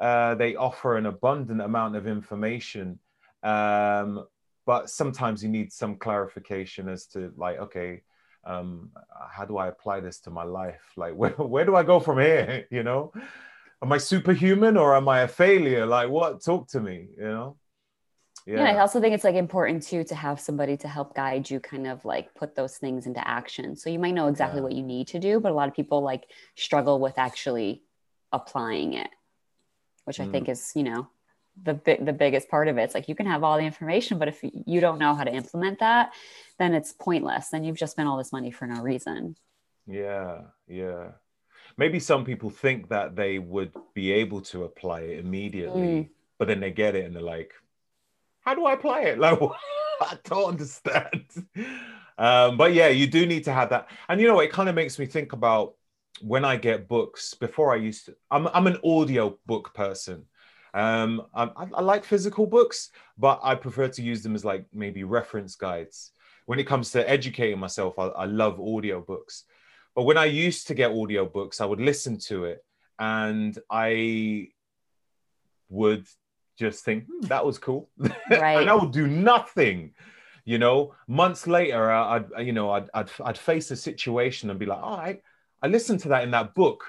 Uh, 0.00 0.34
they 0.34 0.56
offer 0.56 0.96
an 0.96 1.06
abundant 1.06 1.60
amount 1.60 1.94
of 1.96 2.06
information, 2.06 2.98
um, 3.42 4.26
but 4.66 4.90
sometimes 4.90 5.42
you 5.44 5.48
need 5.48 5.72
some 5.72 5.96
clarification 5.96 6.88
as 6.88 7.06
to 7.06 7.32
like, 7.36 7.58
okay, 7.58 8.02
um, 8.44 8.90
how 9.30 9.44
do 9.44 9.56
I 9.56 9.68
apply 9.68 10.00
this 10.00 10.20
to 10.20 10.30
my 10.30 10.44
life? 10.44 10.82
Like, 10.96 11.14
where, 11.20 11.30
where 11.32 11.64
do 11.64 11.76
I 11.76 11.82
go 11.82 12.00
from 12.00 12.18
here? 12.18 12.66
You 12.70 12.82
know, 12.82 13.12
am 13.82 13.92
I 13.92 13.98
superhuman 13.98 14.76
or 14.76 14.96
am 14.96 15.08
I 15.08 15.20
a 15.20 15.28
failure? 15.28 15.86
Like, 15.86 16.08
what? 16.08 16.42
Talk 16.42 16.68
to 16.68 16.80
me. 16.80 17.08
You 17.16 17.24
know. 17.24 17.56
Yeah. 18.46 18.64
I 18.64 18.78
also 18.78 19.00
think 19.00 19.14
it's 19.14 19.24
like 19.24 19.36
important 19.36 19.82
too 19.84 20.02
to 20.04 20.14
have 20.14 20.40
somebody 20.40 20.76
to 20.78 20.88
help 20.88 21.14
guide 21.14 21.48
you, 21.48 21.60
kind 21.60 21.86
of 21.86 22.04
like 22.04 22.34
put 22.34 22.54
those 22.56 22.76
things 22.76 23.06
into 23.06 23.26
action. 23.26 23.76
So 23.76 23.88
you 23.88 23.98
might 24.00 24.14
know 24.14 24.26
exactly 24.28 24.58
Yeah. 24.58 24.64
what 24.64 24.72
you 24.72 24.82
need 24.82 25.06
to 25.08 25.20
do, 25.20 25.38
but 25.38 25.52
a 25.52 25.54
lot 25.54 25.68
of 25.68 25.74
people 25.74 26.02
like 26.02 26.24
struggle 26.56 26.98
with 26.98 27.18
actually 27.18 27.82
applying 28.32 28.94
it, 28.94 29.10
which 30.04 30.18
I 30.18 30.26
Mm. 30.26 30.32
think 30.32 30.48
is, 30.48 30.72
you 30.74 30.82
know, 30.82 31.06
the 31.60 31.74
big 31.74 32.04
the 32.04 32.12
biggest 32.12 32.48
part 32.48 32.68
of 32.68 32.78
it. 32.78 32.82
It's 32.82 32.94
like 32.94 33.08
you 33.08 33.14
can 33.14 33.26
have 33.26 33.44
all 33.44 33.58
the 33.58 33.64
information, 33.64 34.18
but 34.18 34.28
if 34.28 34.42
you 34.42 34.80
don't 34.80 34.98
know 34.98 35.14
how 35.14 35.24
to 35.24 35.32
implement 35.32 35.80
that, 35.80 36.12
then 36.58 36.74
it's 36.74 36.92
pointless. 36.92 37.48
Then 37.48 37.64
you've 37.64 37.76
just 37.76 37.92
spent 37.92 38.08
all 38.08 38.16
this 38.16 38.32
money 38.32 38.50
for 38.50 38.66
no 38.66 38.82
reason. 38.82 39.36
Yeah, 39.86 40.42
yeah. 40.66 41.12
Maybe 41.76 42.00
some 42.00 42.24
people 42.24 42.50
think 42.50 42.88
that 42.88 43.16
they 43.16 43.38
would 43.38 43.74
be 43.94 44.12
able 44.12 44.42
to 44.42 44.64
apply 44.64 45.00
it 45.00 45.18
immediately, 45.20 46.10
but 46.38 46.48
then 46.48 46.60
they 46.60 46.70
get 46.70 46.94
it 46.94 47.04
and 47.04 47.14
they're 47.14 47.22
like, 47.22 47.52
"How 48.40 48.54
do 48.54 48.64
I 48.66 48.74
apply 48.74 49.00
it?" 49.02 49.18
Like, 49.20 49.40
I 50.00 50.18
don't 50.24 50.48
understand. 50.50 51.46
Um, 52.18 52.56
but 52.56 52.74
yeah, 52.74 52.88
you 52.88 53.06
do 53.06 53.26
need 53.26 53.44
to 53.44 53.52
have 53.52 53.70
that. 53.70 53.88
And 54.08 54.20
you 54.20 54.28
know, 54.28 54.40
it 54.40 54.52
kind 54.52 54.68
of 54.68 54.74
makes 54.74 54.98
me 54.98 55.06
think 55.06 55.32
about 55.32 55.74
when 56.20 56.44
I 56.44 56.56
get 56.56 56.88
books. 56.88 57.34
Before 57.34 57.72
I 57.72 57.76
used 57.76 58.06
to, 58.06 58.16
I'm 58.30 58.48
I'm 58.48 58.66
an 58.66 58.78
audio 58.84 59.38
book 59.46 59.74
person. 59.74 60.26
Um, 60.74 61.26
I, 61.34 61.50
I 61.74 61.80
like 61.82 62.04
physical 62.04 62.46
books, 62.46 62.90
but 63.18 63.40
I 63.42 63.54
prefer 63.54 63.88
to 63.88 64.02
use 64.02 64.22
them 64.22 64.34
as 64.34 64.44
like 64.44 64.66
maybe 64.72 65.04
reference 65.04 65.54
guides. 65.54 66.12
When 66.46 66.58
it 66.58 66.66
comes 66.66 66.90
to 66.92 67.08
educating 67.08 67.58
myself, 67.58 67.98
I, 67.98 68.06
I 68.06 68.24
love 68.24 68.60
audio 68.60 69.00
books. 69.00 69.44
But 69.94 70.04
when 70.04 70.16
I 70.16 70.24
used 70.24 70.68
to 70.68 70.74
get 70.74 70.90
audio 70.90 71.26
books, 71.26 71.60
I 71.60 71.66
would 71.66 71.80
listen 71.80 72.18
to 72.20 72.46
it 72.46 72.64
and 72.98 73.58
I 73.70 74.48
would 75.68 76.06
just 76.58 76.84
think, 76.84 77.04
"Hmm, 77.06 77.26
that 77.26 77.44
was 77.44 77.58
cool. 77.58 77.88
Right. 77.98 78.12
and 78.60 78.70
I 78.70 78.74
would 78.74 78.92
do 78.92 79.06
nothing. 79.06 79.92
You 80.44 80.58
know, 80.58 80.94
months 81.06 81.46
later, 81.46 81.90
I- 81.90 82.16
I'd, 82.16 82.46
you 82.46 82.52
know, 82.52 82.70
I'd, 82.70 82.88
I'd, 82.94 83.10
I'd 83.24 83.38
face 83.38 83.70
a 83.70 83.76
situation 83.76 84.50
and 84.50 84.58
be 84.58 84.66
like, 84.66 84.82
all 84.82 84.96
right, 84.98 85.22
I 85.62 85.68
listened 85.68 86.00
to 86.00 86.08
that 86.08 86.24
in 86.24 86.32
that 86.32 86.54
book. 86.54 86.84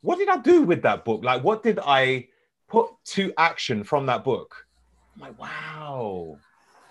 What 0.00 0.18
did 0.18 0.28
I 0.28 0.38
do 0.38 0.62
with 0.62 0.82
that 0.82 1.04
book? 1.04 1.24
Like, 1.24 1.44
what 1.44 1.62
did 1.62 1.78
I 1.78 2.28
put 2.68 2.88
to 3.06 3.32
action 3.38 3.84
from 3.84 4.06
that 4.06 4.24
book? 4.24 4.66
I'm 5.14 5.22
like, 5.22 5.38
wow, 5.38 6.38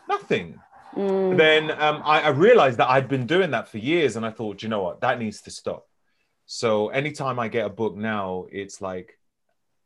nothing 0.07 0.59
Mm. 0.95 1.35
then 1.35 1.71
um, 1.71 2.01
I, 2.05 2.21
I 2.21 2.29
realized 2.29 2.77
that 2.77 2.89
I'd 2.89 3.09
been 3.09 3.27
doing 3.27 3.51
that 3.51 3.67
for 3.67 3.77
years, 3.77 4.15
and 4.15 4.25
I 4.25 4.29
thought, 4.31 4.63
you 4.63 4.69
know 4.69 4.81
what, 4.81 5.01
that 5.01 5.19
needs 5.19 5.41
to 5.41 5.51
stop. 5.51 5.85
So 6.45 6.89
anytime 6.89 7.37
I 7.39 7.47
get 7.47 7.65
a 7.65 7.69
book 7.69 7.95
now, 7.95 8.45
it's 8.51 8.81
like 8.81 9.19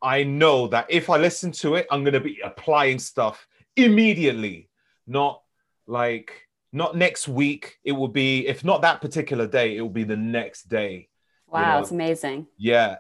I 0.02 0.24
know 0.24 0.68
that 0.68 0.86
if 0.90 1.10
I 1.10 1.18
listen 1.18 1.52
to 1.54 1.76
it, 1.76 1.88
I'm 1.90 2.04
gonna 2.04 2.20
be 2.20 2.40
applying 2.44 3.00
stuff 3.00 3.48
immediately, 3.76 4.70
not 5.08 5.42
like 5.88 6.48
not 6.72 6.96
next 6.96 7.28
week. 7.28 7.80
It 7.84 7.94
will 7.94 8.08
be 8.08 8.48
if 8.48 8.64
not 8.64 8.82
that 8.84 9.02
particular 9.02 9.48
day, 9.48 9.78
it 9.78 9.82
will 9.82 9.90
be 9.90 10.04
the 10.04 10.18
next 10.18 10.70
day. 10.70 11.10
Wow, 11.48 11.78
know, 11.78 11.82
it's 11.82 11.92
amazing. 11.92 12.46
Yeah, 12.58 12.98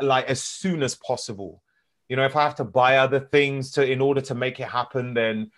like 0.00 0.26
as 0.26 0.42
soon 0.42 0.82
as 0.82 0.94
possible. 0.94 1.62
You 2.08 2.16
know, 2.16 2.24
if 2.24 2.36
I 2.36 2.42
have 2.42 2.56
to 2.56 2.64
buy 2.64 2.98
other 2.98 3.20
things 3.20 3.72
to 3.72 3.84
in 3.84 4.00
order 4.00 4.20
to 4.22 4.34
make 4.34 4.60
it 4.60 4.68
happen, 4.68 5.14
then 5.14 5.50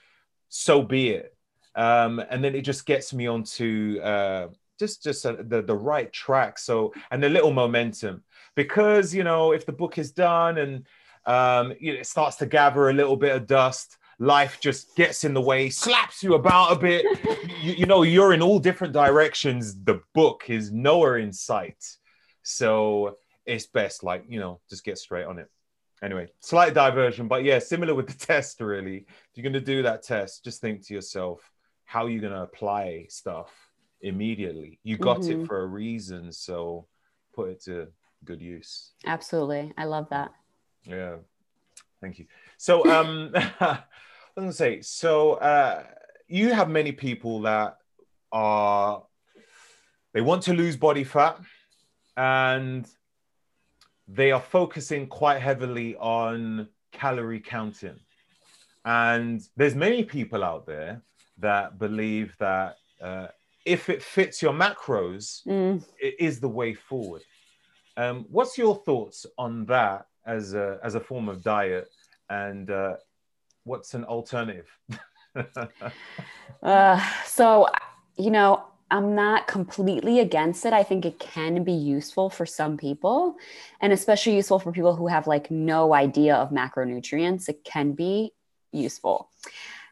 so 0.48 0.82
be 0.82 1.10
it. 1.10 1.36
Um, 1.76 2.20
and 2.30 2.42
then 2.42 2.54
it 2.54 2.62
just 2.62 2.86
gets 2.86 3.14
me 3.14 3.26
onto 3.26 4.00
uh, 4.02 4.48
just 4.78 5.02
just 5.02 5.24
uh, 5.24 5.36
the 5.38 5.62
the 5.62 5.76
right 5.76 6.12
track. 6.12 6.58
So 6.58 6.92
and 7.10 7.24
a 7.24 7.28
little 7.28 7.52
momentum 7.52 8.24
because 8.56 9.14
you 9.14 9.24
know 9.24 9.52
if 9.52 9.64
the 9.66 9.72
book 9.72 9.98
is 9.98 10.10
done 10.10 10.58
and 10.58 10.86
um, 11.26 11.74
you 11.78 11.92
know, 11.92 12.00
it 12.00 12.06
starts 12.06 12.36
to 12.36 12.46
gather 12.46 12.88
a 12.88 12.92
little 12.92 13.16
bit 13.16 13.34
of 13.34 13.46
dust. 13.46 13.96
Life 14.18 14.58
just 14.60 14.96
gets 14.96 15.24
in 15.24 15.32
the 15.32 15.40
way, 15.40 15.70
slaps 15.70 16.22
you 16.22 16.34
about 16.34 16.72
a 16.72 16.76
bit. 16.76 17.06
you, 17.62 17.72
you 17.72 17.86
know, 17.86 18.02
you're 18.02 18.32
in 18.32 18.42
all 18.42 18.58
different 18.58 18.92
directions. 18.92 19.82
The 19.82 20.00
book 20.14 20.44
is 20.48 20.70
nowhere 20.70 21.18
in 21.18 21.32
sight. 21.32 21.96
So 22.42 23.18
it's 23.46 23.66
best, 23.66 24.02
like, 24.02 24.24
you 24.28 24.40
know, 24.40 24.60
just 24.68 24.84
get 24.84 24.98
straight 24.98 25.24
on 25.24 25.38
it. 25.38 25.48
Anyway, 26.02 26.28
slight 26.40 26.72
diversion, 26.72 27.28
but 27.28 27.44
yeah, 27.44 27.58
similar 27.58 27.94
with 27.94 28.06
the 28.06 28.26
test, 28.26 28.60
really. 28.60 28.98
If 28.98 29.28
you're 29.34 29.42
going 29.42 29.52
to 29.52 29.60
do 29.60 29.82
that 29.82 30.02
test, 30.02 30.44
just 30.44 30.60
think 30.60 30.86
to 30.86 30.94
yourself, 30.94 31.50
how 31.84 32.04
are 32.06 32.08
you 32.08 32.20
going 32.20 32.32
to 32.32 32.42
apply 32.42 33.06
stuff 33.10 33.52
immediately? 34.00 34.78
You 34.82 34.96
got 34.96 35.20
Mhm. 35.20 35.42
it 35.42 35.46
for 35.46 35.60
a 35.62 35.66
reason. 35.66 36.32
So 36.32 36.86
put 37.34 37.50
it 37.50 37.62
to 37.64 37.88
good 38.24 38.40
use. 38.40 38.92
Absolutely. 39.06 39.72
I 39.76 39.84
love 39.84 40.08
that. 40.10 40.32
Yeah. 40.84 41.16
Thank 42.00 42.18
you. 42.18 42.26
So, 42.56 42.84
um, 42.90 43.32
I 43.34 43.82
was 44.34 44.34
going 44.36 44.48
to 44.48 44.54
say, 44.54 44.80
so 44.80 45.34
uh, 45.34 45.84
you 46.28 46.54
have 46.54 46.70
many 46.70 46.92
people 46.92 47.42
that 47.42 47.76
are, 48.32 49.02
they 50.14 50.22
want 50.22 50.44
to 50.44 50.54
lose 50.54 50.76
body 50.76 51.04
fat 51.04 51.38
and 52.16 52.88
they 54.12 54.32
are 54.32 54.40
focusing 54.40 55.06
quite 55.06 55.40
heavily 55.40 55.96
on 55.96 56.68
calorie 56.92 57.40
counting. 57.40 57.98
And 58.84 59.40
there's 59.56 59.74
many 59.74 60.04
people 60.04 60.42
out 60.42 60.66
there 60.66 61.02
that 61.38 61.78
believe 61.78 62.34
that 62.38 62.76
uh, 63.00 63.28
if 63.64 63.88
it 63.88 64.02
fits 64.02 64.42
your 64.42 64.52
macros, 64.52 65.46
Mm. 65.46 65.84
it 66.00 66.16
is 66.18 66.40
the 66.40 66.48
way 66.48 66.74
forward. 66.74 67.22
Um, 67.96 68.26
what's 68.30 68.56
your 68.58 68.76
thoughts 68.76 69.26
on 69.38 69.66
that 69.66 70.06
as 70.26 70.54
a, 70.54 70.78
as 70.82 70.94
a 70.94 71.00
form 71.00 71.28
of 71.28 71.42
diet? 71.42 71.88
And 72.28 72.70
uh, 72.70 72.96
what's 73.64 73.94
an 73.94 74.04
alternative? 74.04 74.68
uh, 76.62 77.10
so, 77.26 77.68
you 78.16 78.30
know, 78.30 78.64
I'm 78.90 79.14
not 79.14 79.46
completely 79.46 80.18
against 80.18 80.66
it. 80.66 80.72
I 80.72 80.82
think 80.82 81.04
it 81.04 81.18
can 81.18 81.62
be 81.62 81.72
useful 81.72 82.28
for 82.28 82.44
some 82.44 82.76
people, 82.76 83.36
and 83.80 83.92
especially 83.92 84.34
useful 84.34 84.58
for 84.58 84.72
people 84.72 84.96
who 84.96 85.06
have 85.06 85.26
like 85.26 85.50
no 85.50 85.94
idea 85.94 86.34
of 86.34 86.50
macronutrients. 86.50 87.48
It 87.48 87.62
can 87.62 87.92
be 87.92 88.32
useful. 88.72 89.30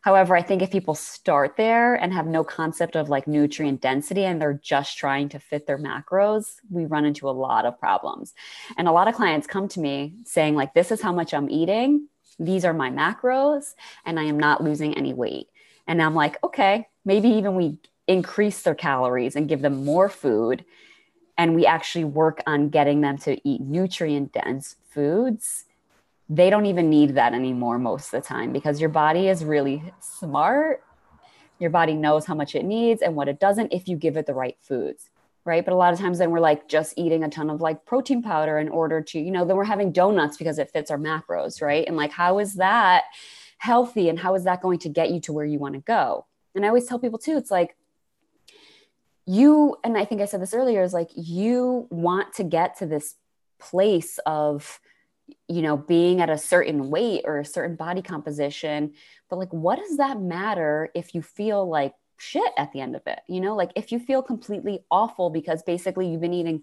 However, 0.03 0.36
I 0.36 0.42
think 0.42 0.62
if 0.62 0.70
people 0.70 0.94
start 0.94 1.57
there 1.57 1.94
and 1.94 2.12
have 2.12 2.26
no 2.26 2.44
concept 2.44 2.96
of 2.96 3.09
like 3.09 3.26
nutrient 3.26 3.80
density 3.80 4.24
and 4.24 4.40
they're 4.40 4.61
just 4.62 4.96
trying 4.96 5.28
to 5.30 5.38
fit 5.38 5.66
their 5.66 5.78
macros, 5.78 6.57
we 6.70 6.86
run 6.86 7.05
into 7.05 7.28
a 7.28 7.32
lot 7.32 7.66
of 7.66 7.78
problems. 7.78 8.32
And 8.76 8.88
a 8.88 8.92
lot 8.92 9.09
of 9.09 9.14
clients 9.14 9.46
come 9.46 9.68
to 9.68 9.80
me 9.80 10.14
saying, 10.24 10.55
like, 10.55 10.72
this 10.72 10.92
is 10.92 11.03
how 11.03 11.12
much 11.12 11.34
I'm 11.34 11.51
eating, 11.51 12.09
these 12.38 12.64
are 12.64 12.72
my 12.72 12.90
macros, 12.90 13.74
and 14.07 14.18
I 14.18 14.24
am 14.24 14.38
not 14.38 14.62
losing 14.62 14.96
any 14.96 15.12
weight. 15.12 15.49
And 15.86 16.01
I'm 16.01 16.14
like, 16.14 16.42
okay, 16.44 16.86
maybe 17.05 17.28
even 17.30 17.55
we 17.57 17.78
increase 18.09 18.62
their 18.62 18.74
calories 18.74 19.36
and 19.36 19.48
give 19.48 19.62
them 19.62 19.84
more 19.84 20.09
food. 20.09 20.64
And 21.36 21.54
we 21.54 21.66
actually 21.66 22.04
work 22.04 22.42
on 22.46 22.70
getting 22.70 23.00
them 23.02 23.18
to 23.18 23.38
eat 23.48 23.61
nutrient 23.61 24.32
dense 24.32 24.76
foods. 24.90 25.66
They 26.28 26.50
don't 26.50 26.66
even 26.66 26.90
need 26.90 27.14
that 27.14 27.32
anymore 27.32 27.78
most 27.78 28.06
of 28.06 28.22
the 28.22 28.26
time 28.26 28.52
because 28.52 28.80
your 28.80 28.90
body 28.90 29.28
is 29.28 29.44
really 29.44 29.92
smart. 30.00 30.82
Your 31.61 31.70
body 31.70 31.94
knows 31.94 32.26
how 32.26 32.34
much 32.34 32.54
it 32.54 32.64
needs 32.64 33.02
and 33.02 33.14
what 33.14 33.28
it 33.28 33.38
doesn't 33.38 33.72
if 33.72 33.86
you 33.86 33.96
give 33.96 34.16
it 34.16 34.26
the 34.26 34.34
right 34.34 34.56
foods 34.61 35.11
right? 35.48 35.64
But 35.64 35.72
a 35.72 35.76
lot 35.76 35.94
of 35.94 35.98
times 35.98 36.18
then 36.18 36.30
we're 36.30 36.40
like 36.40 36.68
just 36.68 36.92
eating 36.98 37.24
a 37.24 37.30
ton 37.30 37.48
of 37.48 37.62
like 37.62 37.86
protein 37.86 38.22
powder 38.22 38.59
in 38.59 38.68
order 38.68 39.00
to 39.00 39.18
you 39.18 39.30
know 39.30 39.46
then 39.46 39.56
we're 39.56 39.64
having 39.64 39.90
donuts 39.92 40.36
because 40.36 40.59
it 40.59 40.70
fits 40.70 40.90
our 40.90 40.98
macros 40.98 41.62
right? 41.62 41.86
And 41.88 41.96
like 41.96 42.12
how 42.12 42.38
is 42.38 42.54
that 42.56 43.04
healthy 43.56 44.11
and 44.11 44.18
how 44.18 44.34
is 44.34 44.44
that 44.44 44.61
going 44.61 44.78
to 44.80 44.90
get 44.90 45.11
you 45.11 45.20
to 45.20 45.32
where 45.32 45.46
you 45.46 45.59
want 45.59 45.74
to 45.74 45.80
go? 45.80 46.26
And 46.54 46.64
i 46.64 46.68
always 46.68 46.86
tell 46.86 46.98
people 46.98 47.18
too 47.18 47.38
it's 47.38 47.50
like 47.50 47.76
you 49.29 49.76
and 49.85 49.97
i 49.97 50.05
think 50.05 50.20
i 50.20 50.24
said 50.24 50.41
this 50.41 50.55
earlier 50.55 50.83
is 50.83 50.93
like 50.93 51.11
you 51.14 51.87
want 51.91 52.33
to 52.33 52.43
get 52.43 52.79
to 52.79 52.87
this 52.87 53.14
place 53.61 54.18
of 54.26 54.81
you 55.49 55.62
know 55.62 55.76
being 55.76 56.20
at 56.20 56.31
a 56.31 56.39
certain 56.39 56.91
weight 56.91 57.22
or 57.24 57.39
a 57.39 57.45
certain 57.45 57.76
body 57.76 58.03
composition. 58.03 58.95
But 59.29 59.39
like 59.39 59.53
what 59.53 59.79
does 59.79 59.97
that 59.99 60.20
matter 60.20 60.91
if 60.95 61.14
you 61.14 61.22
feel 61.22 61.68
like 61.68 61.95
shit 62.16 62.53
at 62.57 62.72
the 62.72 62.81
end 62.81 62.97
of 62.97 63.03
it? 63.07 63.20
You 63.29 63.41
know 63.41 63.55
like 63.55 63.72
if 63.76 63.93
you 63.93 63.99
feel 63.99 64.22
completely 64.22 64.81
awful 64.91 65.31
because 65.31 65.62
basically 65.62 66.09
you've 66.09 66.20
been 66.20 66.35
eating 66.35 66.62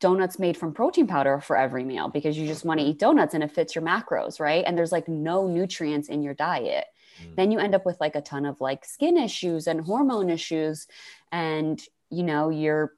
donuts 0.00 0.38
made 0.38 0.56
from 0.56 0.72
protein 0.72 1.08
powder 1.08 1.40
for 1.40 1.56
every 1.56 1.82
meal 1.82 2.08
because 2.08 2.38
you 2.38 2.46
just 2.46 2.64
want 2.64 2.78
to 2.78 2.86
eat 2.86 3.00
donuts 3.00 3.34
and 3.34 3.42
it 3.42 3.50
fits 3.50 3.74
your 3.74 3.84
macros 3.84 4.38
right? 4.38 4.64
And 4.66 4.76
there's 4.76 4.92
like 4.92 5.08
no 5.08 5.46
nutrients 5.48 6.08
in 6.08 6.22
your 6.22 6.34
diet 6.34 6.86
Mm. 7.20 7.36
then 7.36 7.50
you 7.50 7.58
end 7.58 7.74
up 7.74 7.86
with 7.86 8.00
like 8.00 8.16
a 8.16 8.20
ton 8.20 8.46
of 8.46 8.60
like 8.60 8.84
skin 8.84 9.16
issues 9.16 9.66
and 9.66 9.80
hormone 9.80 10.30
issues 10.30 10.86
and 11.32 11.82
you 12.10 12.22
know 12.22 12.48
you're 12.48 12.92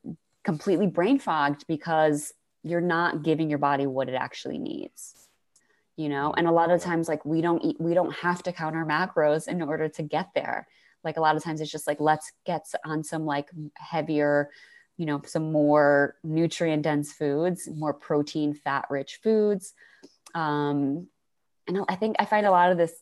completely 0.45 0.87
brain 0.87 1.19
fogged 1.19 1.67
because 1.67 2.33
you're 2.63 2.81
not 2.81 3.23
giving 3.23 3.49
your 3.49 3.59
body 3.59 3.87
what 3.87 4.09
it 4.09 4.15
actually 4.15 4.59
needs 4.59 5.21
you 6.01 6.09
know? 6.09 6.33
And 6.35 6.47
a 6.47 6.53
lot 6.53 6.71
of 6.71 6.81
times 6.81 7.09
like 7.09 7.27
we 7.27 7.43
don't 7.43 7.63
eat 7.63 7.77
we 7.79 7.93
don't 7.93 8.15
have 8.15 8.43
to 8.45 8.53
count 8.53 8.75
our 8.75 8.87
macros 8.87 9.49
in 9.49 9.61
order 9.61 9.87
to 9.87 10.03
get 10.03 10.29
there. 10.35 10.67
Like 11.05 11.19
a 11.19 11.21
lot 11.21 11.37
of 11.37 11.45
times 11.45 11.61
it's 11.61 11.71
just 11.71 11.87
like 11.87 12.01
let's 12.01 12.33
get 12.47 12.65
on 12.87 13.05
some 13.05 13.27
like 13.27 13.51
heavier 13.75 14.49
you 14.97 15.07
know 15.07 15.21
some 15.27 15.53
more 15.53 16.17
nutrient 16.23 16.83
dense 16.83 17.13
foods 17.13 17.69
more 17.75 17.95
protein 17.95 18.53
fat 18.53 18.85
rich 18.91 19.19
foods 19.23 19.73
um 20.35 21.07
and 21.77 21.85
i 21.89 21.95
think 21.95 22.17
i 22.19 22.25
find 22.25 22.45
a 22.47 22.51
lot 22.51 22.71
of 22.71 22.77
this 22.77 22.93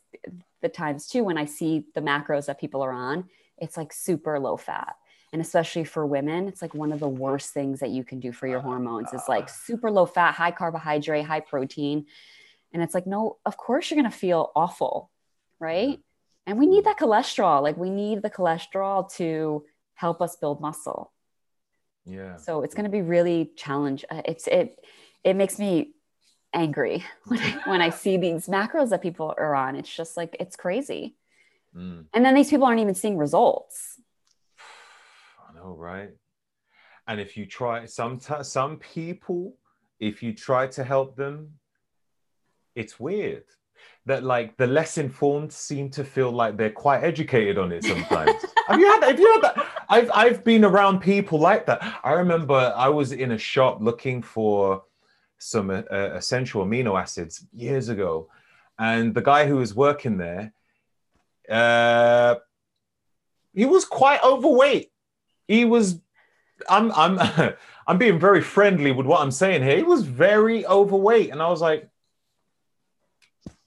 the 0.60 0.68
times 0.68 1.06
too 1.06 1.24
when 1.24 1.38
I 1.38 1.44
see 1.44 1.84
the 1.94 2.00
macros 2.00 2.46
that 2.46 2.60
people 2.60 2.82
are 2.82 2.92
on, 2.92 3.24
it's 3.58 3.76
like 3.76 3.92
super 3.92 4.38
low 4.38 4.56
fat. 4.56 4.96
And 5.32 5.42
especially 5.42 5.84
for 5.84 6.06
women, 6.06 6.48
it's 6.48 6.62
like 6.62 6.74
one 6.74 6.90
of 6.90 7.00
the 7.00 7.08
worst 7.08 7.52
things 7.52 7.80
that 7.80 7.90
you 7.90 8.02
can 8.02 8.18
do 8.18 8.32
for 8.32 8.46
your 8.46 8.60
hormones 8.60 9.12
is 9.12 9.22
like 9.28 9.48
super 9.48 9.90
low 9.90 10.06
fat, 10.06 10.34
high 10.34 10.50
carbohydrate, 10.50 11.26
high 11.26 11.40
protein. 11.40 12.06
And 12.72 12.82
it's 12.82 12.94
like, 12.94 13.06
no, 13.06 13.36
of 13.44 13.56
course 13.56 13.90
you're 13.90 14.00
going 14.00 14.10
to 14.10 14.16
feel 14.16 14.50
awful. 14.56 15.10
Right. 15.60 16.00
And 16.46 16.58
we 16.58 16.66
need 16.66 16.84
that 16.84 16.98
cholesterol. 16.98 17.62
Like 17.62 17.76
we 17.76 17.90
need 17.90 18.22
the 18.22 18.30
cholesterol 18.30 19.12
to 19.16 19.64
help 19.94 20.22
us 20.22 20.36
build 20.36 20.62
muscle. 20.62 21.12
Yeah. 22.06 22.36
So 22.36 22.62
it's 22.62 22.74
going 22.74 22.84
to 22.84 22.90
be 22.90 23.02
really 23.02 23.50
challenge. 23.54 24.06
Uh, 24.10 24.22
it's, 24.24 24.46
it, 24.46 24.78
it 25.24 25.36
makes 25.36 25.58
me 25.58 25.92
angry 26.52 27.04
when 27.26 27.40
I, 27.40 27.60
when 27.64 27.82
I 27.82 27.90
see 27.90 28.16
these 28.16 28.46
macros 28.46 28.90
that 28.90 29.02
people 29.02 29.34
are 29.36 29.54
on. 29.54 29.76
It's 29.76 29.94
just 29.94 30.16
like, 30.16 30.36
it's 30.40 30.56
crazy. 30.56 31.14
Mm. 31.76 32.06
And 32.12 32.24
then 32.24 32.34
these 32.34 32.50
people 32.50 32.66
aren't 32.66 32.80
even 32.80 32.94
seeing 32.94 33.16
results. 33.16 34.00
I 35.48 35.54
know, 35.54 35.74
right? 35.74 36.10
And 37.06 37.20
if 37.20 37.36
you 37.36 37.46
try, 37.46 37.86
some, 37.86 38.18
t- 38.18 38.42
some 38.42 38.76
people, 38.78 39.56
if 39.98 40.22
you 40.22 40.32
try 40.32 40.66
to 40.68 40.84
help 40.84 41.16
them, 41.16 41.54
it's 42.74 43.00
weird 43.00 43.44
that 44.06 44.24
like 44.24 44.56
the 44.56 44.66
less 44.66 44.98
informed 44.98 45.52
seem 45.52 45.90
to 45.90 46.04
feel 46.04 46.30
like 46.30 46.56
they're 46.56 46.70
quite 46.70 47.04
educated 47.04 47.58
on 47.58 47.72
it 47.72 47.84
sometimes. 47.84 48.32
have 48.68 48.80
you 48.80 48.86
had 48.86 49.02
that? 49.02 49.10
Have 49.10 49.20
you 49.20 49.32
had 49.34 49.42
that? 49.42 49.66
I've 49.88 50.10
I've 50.14 50.44
been 50.44 50.64
around 50.64 51.00
people 51.00 51.38
like 51.38 51.66
that. 51.66 52.00
I 52.02 52.12
remember 52.12 52.72
I 52.76 52.88
was 52.88 53.12
in 53.12 53.32
a 53.32 53.38
shop 53.38 53.78
looking 53.80 54.22
for 54.22 54.82
some 55.38 55.70
uh, 55.70 55.82
essential 55.90 56.64
amino 56.64 57.00
acids 57.00 57.46
years 57.52 57.88
ago, 57.88 58.28
and 58.78 59.14
the 59.14 59.22
guy 59.22 59.46
who 59.46 59.56
was 59.56 59.74
working 59.74 60.18
there, 60.18 60.52
uh, 61.48 62.36
he 63.54 63.64
was 63.64 63.84
quite 63.84 64.22
overweight. 64.22 64.90
He 65.46 65.64
was, 65.64 66.00
I'm 66.68 66.92
I'm 66.92 67.54
I'm 67.86 67.98
being 67.98 68.18
very 68.18 68.42
friendly 68.42 68.92
with 68.92 69.06
what 69.06 69.20
I'm 69.20 69.30
saying 69.30 69.62
here. 69.62 69.76
He 69.76 69.82
was 69.82 70.02
very 70.02 70.66
overweight, 70.66 71.30
and 71.30 71.40
I 71.40 71.48
was 71.48 71.60
like, 71.60 71.88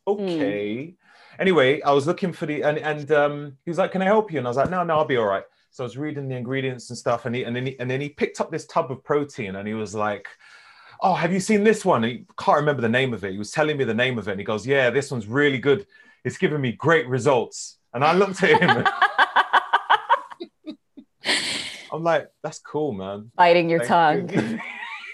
okay. 0.07 0.88
Mm. 0.88 0.95
Anyway, 1.39 1.82
I 1.82 1.91
was 1.91 2.05
looking 2.05 2.34
for 2.34 2.45
the 2.45 2.63
and 2.63 2.78
and 2.78 3.11
um, 3.11 3.57
he 3.65 3.72
was 3.72 3.80
like, 3.80 3.91
"Can 3.91 4.01
I 4.01 4.05
help 4.05 4.32
you?" 4.32 4.38
And 4.38 4.47
I 4.47 4.49
was 4.49 4.57
like, 4.57 4.69
"No, 4.69 4.84
no, 4.84 4.97
I'll 4.97 5.05
be 5.05 5.17
all 5.17 5.26
right." 5.26 5.43
So 5.72 5.84
I 5.84 5.86
was 5.86 5.97
reading 5.97 6.28
the 6.28 6.36
ingredients 6.36 6.89
and 6.89 6.97
stuff, 6.97 7.26
and 7.26 7.36
he 7.36 7.43
and 7.43 7.55
then 7.55 7.65
he, 7.65 7.80
and 7.80 7.89
then 7.89 8.01
he 8.01 8.09
picked 8.09 8.39
up 8.41 8.51
this 8.51 8.67
tub 8.67 8.91
of 8.91 9.03
protein, 9.03 9.55
and 9.55 9.67
he 9.67 9.74
was 9.74 9.95
like, 9.95 10.28
oh, 11.02 11.14
have 11.14 11.34
you 11.34 11.39
seen 11.39 11.64
this 11.64 11.84
one? 11.84 12.04
He 12.04 12.26
can't 12.38 12.58
remember 12.58 12.82
the 12.82 12.89
name 12.89 13.14
of 13.14 13.24
it. 13.24 13.32
He 13.32 13.38
was 13.38 13.52
telling 13.52 13.78
me 13.78 13.84
the 13.84 13.93
name 13.93 14.18
of 14.18 14.28
it. 14.28 14.32
And 14.32 14.39
he 14.39 14.45
goes, 14.45 14.66
yeah, 14.68 14.89
this 14.89 15.12
one's 15.12 15.28
really 15.28 15.58
good. 15.58 15.88
It's 16.24 16.38
giving 16.38 16.62
me 16.62 16.74
great 16.74 17.08
results. 17.08 17.80
And 17.93 18.04
I 18.04 18.14
looked 18.14 18.43
at 18.43 18.62
him. 18.62 18.86
I'm 21.92 22.04
like, 22.04 22.30
that's 22.42 22.59
cool, 22.59 22.93
man. 22.93 23.32
Biting 23.36 23.70
your 23.70 23.84
tongue. 23.84 24.28
Biting 24.28 24.62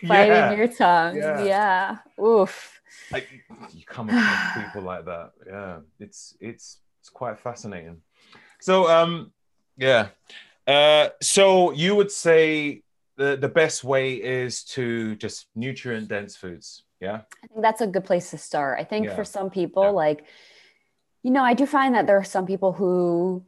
yeah. 0.04 0.54
your 0.54 0.68
tongue. 0.68 1.16
Yeah. 1.18 1.44
yeah. 1.44 1.98
Oof. 2.24 2.82
Like, 3.12 3.28
you 3.74 3.84
come 3.86 4.10
across 4.10 4.64
people 4.64 4.82
like 4.84 5.06
that. 5.06 5.32
Yeah. 5.48 5.80
It's 6.00 6.36
it's 6.40 6.78
it's 7.00 7.10
quite 7.10 7.40
fascinating. 7.40 8.02
So 8.60 8.88
um 8.90 9.32
yeah. 9.76 10.10
Uh 10.68 11.10
so 11.22 11.72
you 11.72 11.96
would 11.96 12.12
say 12.12 12.84
the, 13.18 13.36
the 13.36 13.50
best 13.50 13.84
way 13.84 14.14
is 14.14 14.64
to 14.64 15.16
just 15.16 15.48
nutrient 15.56 16.08
dense 16.08 16.36
foods. 16.36 16.84
Yeah. 17.00 17.22
I 17.44 17.48
think 17.48 17.62
that's 17.62 17.82
a 17.82 17.88
good 17.88 18.06
place 18.06 18.32
to 18.32 18.38
start. 18.38 18.80
I 18.80 18.84
think 18.84 19.08
yeah. 19.08 19.16
for 19.16 19.24
some 19.24 19.50
people, 19.50 19.84
yeah. 19.84 19.90
like, 19.90 20.26
you 21.24 21.32
know, 21.32 21.44
I 21.44 21.54
do 21.54 21.66
find 21.66 21.96
that 21.96 22.08
there 22.08 22.18
are 22.18 22.24
some 22.24 22.46
people 22.46 22.74
who, 22.74 23.44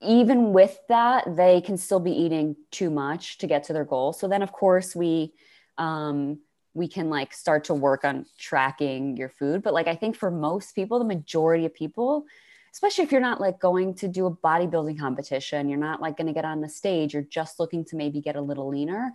even 0.00 0.52
with 0.52 0.76
that, 0.88 1.36
they 1.36 1.60
can 1.60 1.76
still 1.76 2.00
be 2.00 2.12
eating 2.12 2.56
too 2.70 2.90
much 2.90 3.38
to 3.38 3.46
get 3.46 3.64
to 3.64 3.72
their 3.72 3.84
goal. 3.84 4.12
So 4.12 4.26
then, 4.26 4.42
of 4.42 4.52
course, 4.52 4.96
we, 4.96 5.32
um, 5.78 6.40
we 6.74 6.88
can 6.88 7.10
like 7.10 7.32
start 7.32 7.64
to 7.64 7.74
work 7.74 8.04
on 8.04 8.26
tracking 8.38 9.16
your 9.16 9.28
food. 9.28 9.62
But 9.62 9.74
like, 9.74 9.86
I 9.86 9.94
think 9.94 10.16
for 10.16 10.30
most 10.30 10.74
people, 10.74 10.98
the 10.98 11.04
majority 11.04 11.66
of 11.66 11.74
people, 11.74 12.24
especially 12.72 13.04
if 13.04 13.12
you're 13.12 13.20
not 13.20 13.40
like 13.40 13.60
going 13.60 13.94
to 13.94 14.08
do 14.08 14.26
a 14.26 14.34
bodybuilding 14.34 14.98
competition, 14.98 15.68
you're 15.68 15.78
not 15.78 16.00
like 16.00 16.16
going 16.16 16.26
to 16.26 16.32
get 16.32 16.44
on 16.44 16.60
the 16.60 16.68
stage, 16.68 17.12
you're 17.12 17.22
just 17.22 17.60
looking 17.60 17.84
to 17.84 17.96
maybe 17.96 18.20
get 18.20 18.36
a 18.36 18.40
little 18.40 18.68
leaner. 18.68 19.12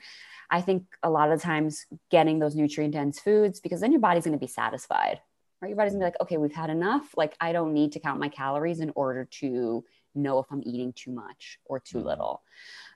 I 0.49 0.61
think 0.61 0.85
a 1.03 1.09
lot 1.09 1.31
of 1.31 1.41
times 1.41 1.85
getting 2.09 2.39
those 2.39 2.55
nutrient 2.55 2.93
dense 2.93 3.19
foods 3.19 3.59
because 3.59 3.81
then 3.81 3.91
your 3.91 4.01
body's 4.01 4.23
going 4.23 4.38
to 4.38 4.39
be 4.39 4.47
satisfied, 4.47 5.19
right? 5.61 5.69
Your 5.69 5.77
body's 5.77 5.93
going 5.93 6.01
to 6.01 6.05
be 6.05 6.11
like, 6.11 6.21
okay, 6.21 6.38
we've 6.38 6.53
had 6.53 6.69
enough. 6.69 7.17
Like, 7.17 7.35
I 7.41 7.51
don't 7.51 7.73
need 7.73 7.93
to 7.93 7.99
count 7.99 8.19
my 8.19 8.29
calories 8.29 8.79
in 8.79 8.91
order 8.95 9.25
to 9.39 9.84
know 10.15 10.39
if 10.39 10.45
I'm 10.51 10.63
eating 10.65 10.93
too 10.93 11.11
much 11.11 11.59
or 11.65 11.79
too 11.79 11.97
mm-hmm. 11.97 12.07
little. 12.07 12.43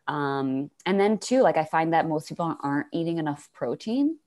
Um, 0.07 0.71
and 0.85 0.99
then, 0.99 1.17
too, 1.17 1.41
like, 1.41 1.57
I 1.57 1.65
find 1.65 1.93
that 1.93 2.07
most 2.07 2.29
people 2.29 2.57
aren't 2.61 2.87
eating 2.93 3.17
enough 3.17 3.49
protein, 3.53 4.17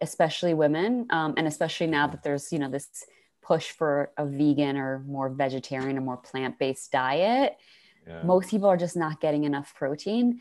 especially 0.00 0.52
women. 0.52 1.06
Um, 1.10 1.34
and 1.36 1.46
especially 1.46 1.86
now 1.86 2.06
that 2.08 2.22
there's, 2.22 2.52
you 2.52 2.58
know, 2.58 2.68
this 2.68 3.06
push 3.48 3.70
for 3.70 4.12
a 4.18 4.26
vegan 4.26 4.76
or 4.76 4.98
more 5.00 5.30
vegetarian 5.30 5.96
or 5.96 6.02
more 6.02 6.18
plant-based 6.18 6.92
diet 6.92 7.56
yeah. 8.06 8.22
most 8.22 8.50
people 8.50 8.68
are 8.68 8.76
just 8.76 8.96
not 8.96 9.20
getting 9.22 9.44
enough 9.44 9.74
protein 9.74 10.40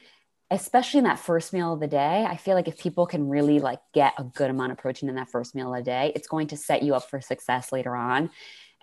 especially 0.51 0.97
in 0.97 1.05
that 1.05 1.17
first 1.17 1.53
meal 1.53 1.71
of 1.73 1.79
the 1.79 1.87
day 1.87 2.25
i 2.27 2.35
feel 2.35 2.53
like 2.53 2.67
if 2.67 2.77
people 2.77 3.05
can 3.05 3.29
really 3.29 3.59
like 3.59 3.79
get 3.93 4.13
a 4.17 4.23
good 4.25 4.49
amount 4.49 4.73
of 4.73 4.77
protein 4.77 5.07
in 5.07 5.15
that 5.15 5.29
first 5.29 5.55
meal 5.55 5.73
of 5.73 5.79
the 5.79 5.89
day 5.89 6.11
it's 6.15 6.27
going 6.27 6.47
to 6.47 6.57
set 6.57 6.83
you 6.83 6.93
up 6.93 7.09
for 7.09 7.21
success 7.21 7.71
later 7.71 7.95
on 7.95 8.29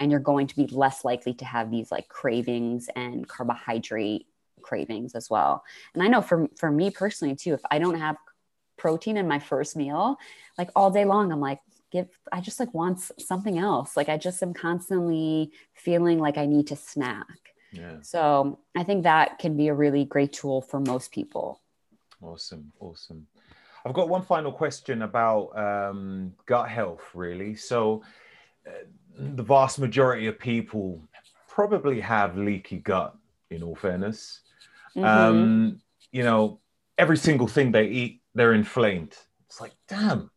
and 0.01 0.11
you're 0.11 0.21
going 0.21 0.47
to 0.47 0.57
be 0.57 0.67
less 0.69 1.05
likely 1.05 1.35
to 1.35 1.45
have 1.45 1.71
these 1.71 1.93
like 1.93 2.09
cravings 2.09 2.89
and 2.97 3.29
carbohydrate 3.29 4.27
cravings 4.63 5.15
as 5.15 5.29
well 5.29 5.63
and 5.93 6.03
i 6.03 6.09
know 6.09 6.23
for 6.23 6.49
for 6.57 6.71
me 6.71 6.91
personally 6.91 7.37
too 7.37 7.53
if 7.53 7.61
i 7.71 7.79
don't 7.79 7.99
have 7.99 8.17
protein 8.79 9.19
in 9.19 9.29
my 9.29 9.39
first 9.39 9.77
meal 9.77 10.17
like 10.57 10.71
all 10.75 10.91
day 10.91 11.05
long 11.05 11.31
i'm 11.31 11.41
like 11.41 11.61
give 11.95 12.09
i 12.37 12.39
just 12.49 12.59
like 12.63 12.73
want 12.81 12.99
something 13.31 13.57
else 13.71 13.91
like 13.99 14.09
i 14.15 14.17
just 14.27 14.43
am 14.47 14.53
constantly 14.53 15.51
feeling 15.87 16.19
like 16.27 16.37
i 16.45 16.47
need 16.55 16.67
to 16.73 16.77
snack 16.91 17.41
Yeah. 17.83 17.97
so 18.13 18.59
I 18.81 18.83
think 18.89 19.01
that 19.05 19.29
can 19.43 19.53
be 19.63 19.67
a 19.69 19.77
really 19.85 20.05
great 20.15 20.33
tool 20.39 20.59
for 20.71 20.79
most 20.93 21.07
people. 21.19 21.47
Awesome, 22.29 22.65
awesome. 22.87 23.21
I've 23.85 23.97
got 23.99 24.09
one 24.17 24.23
final 24.35 24.53
question 24.63 24.97
about 25.03 25.45
um, 25.67 26.33
gut 26.53 26.67
health, 26.79 27.05
really. 27.15 27.53
So, 27.71 28.03
uh, 28.67 28.85
the 29.39 29.43
vast 29.55 29.79
majority 29.87 30.27
of 30.29 30.37
people 30.39 30.87
probably 31.57 31.99
have 32.01 32.31
leaky 32.49 32.79
gut, 32.93 33.11
in 33.55 33.63
all 33.67 33.77
fairness. 33.87 34.19
Mhm. 34.97 35.05
Um, 35.05 35.81
you 36.17 36.23
know, 36.29 36.41
every 36.97 37.17
single 37.29 37.49
thing 37.55 37.67
they 37.73 37.87
eat, 38.01 38.15
they're 38.37 38.55
inflamed. 38.63 39.15
It's 39.47 39.61
like, 39.65 39.75
damn, 39.89 40.31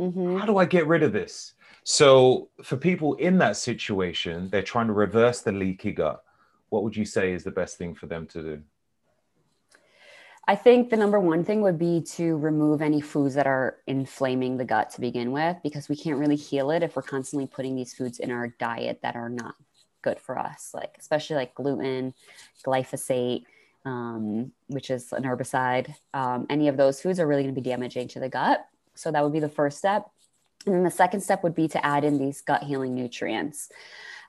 Mhm. 0.00 0.38
how 0.38 0.46
do 0.46 0.56
I 0.56 0.64
get 0.64 0.86
rid 0.86 1.02
of 1.02 1.12
this? 1.12 1.52
So, 1.84 2.48
for 2.62 2.76
people 2.76 3.14
in 3.14 3.38
that 3.38 3.56
situation, 3.56 4.48
they're 4.50 4.62
trying 4.62 4.86
to 4.86 4.92
reverse 4.92 5.42
the 5.42 5.52
leaky 5.52 5.92
gut. 5.92 6.24
What 6.70 6.84
would 6.84 6.96
you 6.96 7.04
say 7.04 7.32
is 7.32 7.44
the 7.44 7.50
best 7.50 7.76
thing 7.76 7.94
for 7.94 8.06
them 8.06 8.26
to 8.28 8.42
do? 8.42 8.62
I 10.48 10.56
think 10.56 10.90
the 10.90 10.96
number 10.96 11.20
one 11.20 11.44
thing 11.44 11.60
would 11.62 11.78
be 11.78 12.00
to 12.16 12.36
remove 12.38 12.82
any 12.82 13.00
foods 13.00 13.34
that 13.34 13.46
are 13.46 13.76
inflaming 13.86 14.56
the 14.56 14.64
gut 14.64 14.90
to 14.90 15.00
begin 15.00 15.32
with, 15.32 15.58
because 15.62 15.88
we 15.88 15.96
can't 15.96 16.18
really 16.18 16.36
heal 16.36 16.70
it 16.70 16.82
if 16.82 16.96
we're 16.96 17.02
constantly 17.02 17.46
putting 17.46 17.76
these 17.76 17.94
foods 17.94 18.18
in 18.18 18.30
our 18.30 18.48
diet 18.58 19.00
that 19.02 19.16
are 19.16 19.28
not 19.28 19.54
good 20.02 20.18
for 20.18 20.38
us, 20.38 20.70
like 20.72 20.96
especially 20.98 21.36
like 21.36 21.54
gluten, 21.54 22.14
glyphosate, 22.64 23.44
um, 23.84 24.50
which 24.68 24.90
is 24.90 25.12
an 25.12 25.24
herbicide. 25.24 25.94
Um, 26.14 26.46
any 26.48 26.68
of 26.68 26.76
those 26.76 27.00
foods 27.02 27.20
are 27.20 27.26
really 27.26 27.42
going 27.42 27.54
to 27.54 27.60
be 27.60 27.68
damaging 27.68 28.08
to 28.08 28.20
the 28.20 28.28
gut. 28.28 28.66
So 29.00 29.10
that 29.10 29.22
would 29.22 29.32
be 29.32 29.40
the 29.40 29.48
first 29.48 29.78
step. 29.78 30.10
And 30.66 30.74
then 30.74 30.84
the 30.84 30.90
second 30.90 31.22
step 31.22 31.42
would 31.42 31.54
be 31.54 31.68
to 31.68 31.84
add 31.84 32.04
in 32.04 32.18
these 32.18 32.42
gut 32.42 32.62
healing 32.62 32.94
nutrients. 32.94 33.70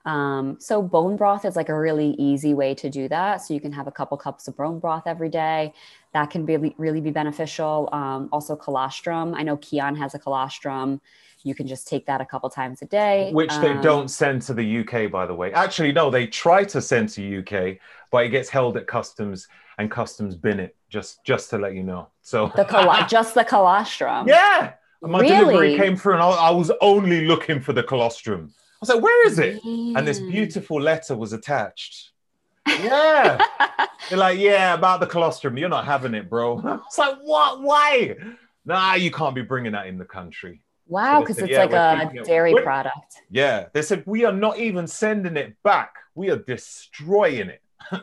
Um, 0.06 0.58
so 0.60 0.82
bone 0.82 1.16
broth 1.16 1.46
is 1.46 1.56
like 1.56 1.70
a 1.70 1.78
really 1.78 2.12
easy 2.18 2.54
way 2.54 2.74
to 2.76 2.90
do 2.90 3.08
that. 3.10 3.38
So 3.42 3.54
you 3.54 3.60
can 3.60 3.72
have 3.74 3.88
a 3.88 3.92
couple 3.92 4.18
cups 4.18 4.48
of 4.48 4.58
bone 4.58 4.80
broth 4.80 5.04
every 5.06 5.30
day. 5.30 5.74
That 6.14 6.32
can 6.32 6.46
really, 6.46 6.74
really 6.78 7.02
be 7.02 7.12
beneficial. 7.12 7.90
Um, 7.92 8.30
also 8.32 8.56
colostrum. 8.56 9.36
I 9.36 9.44
know 9.44 9.58
Kion 9.58 9.98
has 9.98 10.16
a 10.16 10.20
colostrum. 10.20 11.02
You 11.44 11.54
can 11.56 11.68
just 11.68 11.88
take 11.88 12.06
that 12.06 12.22
a 12.22 12.26
couple 12.26 12.50
times 12.50 12.82
a 12.82 12.86
day. 12.86 13.32
Which 13.34 13.56
they 13.58 13.72
Um, 13.72 13.82
don't 13.82 14.08
send 14.10 14.42
to 14.44 14.54
the 14.54 14.80
UK, 14.80 15.12
by 15.12 15.26
the 15.26 15.34
way. 15.36 15.52
Actually, 15.54 15.92
no, 15.92 16.10
they 16.10 16.28
try 16.28 16.64
to 16.66 16.82
send 16.82 17.10
to 17.10 17.40
UK, 17.40 17.78
but 18.12 18.26
it 18.26 18.30
gets 18.30 18.50
held 18.50 18.78
at 18.78 18.88
customs 18.88 19.48
and 19.82 19.92
customs 19.92 20.36
bin 20.36 20.60
it. 20.60 20.76
Just, 20.90 21.24
just 21.26 21.50
to 21.50 21.58
let 21.58 21.74
you 21.76 21.84
know. 21.84 22.08
So 22.22 22.52
The 22.56 22.66
colo- 22.66 23.02
just 23.08 23.34
the 23.34 23.44
colostrum. 23.44 24.28
yeah, 24.28 24.74
my 25.02 25.26
delivery 25.26 25.76
came 25.78 25.96
through, 25.98 26.14
and 26.14 26.22
I, 26.24 26.30
I 26.30 26.52
was 26.52 26.72
only 26.82 27.26
looking 27.26 27.60
for 27.62 27.74
the 27.74 27.84
colostrum. 27.84 28.54
I 28.56 28.78
was 28.82 28.90
like, 28.90 29.02
"Where 29.04 29.28
is 29.28 29.38
it?" 29.40 29.64
And 29.64 30.08
this 30.08 30.20
Mm. 30.20 30.32
beautiful 30.32 30.82
letter 30.82 31.16
was 31.16 31.34
attached. 31.34 32.12
Yeah, 32.68 33.38
they're 34.10 34.18
like, 34.18 34.38
"Yeah, 34.40 34.74
about 34.74 35.00
the 35.00 35.08
colostrum. 35.08 35.58
You're 35.58 35.70
not 35.70 35.86
having 35.86 36.14
it, 36.14 36.30
bro." 36.30 36.60
It's 36.88 36.98
like, 36.98 37.18
"What? 37.24 37.62
Why?" 37.62 38.16
Nah, 38.66 38.94
you 38.96 39.12
can't 39.12 39.34
be 39.36 39.42
bringing 39.42 39.72
that 39.74 39.88
in 39.88 39.98
the 39.98 40.06
country. 40.06 40.62
wow, 40.88 41.22
because 41.22 41.38
said, 41.38 41.46
it's 41.46 41.54
yeah, 41.54 41.66
like 41.66 41.74
a 41.74 42.06
keeping 42.06 42.22
it- 42.22 42.26
dairy 42.26 42.54
product. 42.56 43.22
Yeah, 43.32 43.68
they 43.74 43.82
said 43.82 44.04
we 44.06 44.26
are 44.26 44.34
not 44.34 44.58
even 44.60 44.88
sending 44.88 45.38
it 45.38 45.56
back. 45.64 45.94
We 46.16 46.30
are 46.30 46.38
destroying 46.38 47.50
it. 47.56 47.62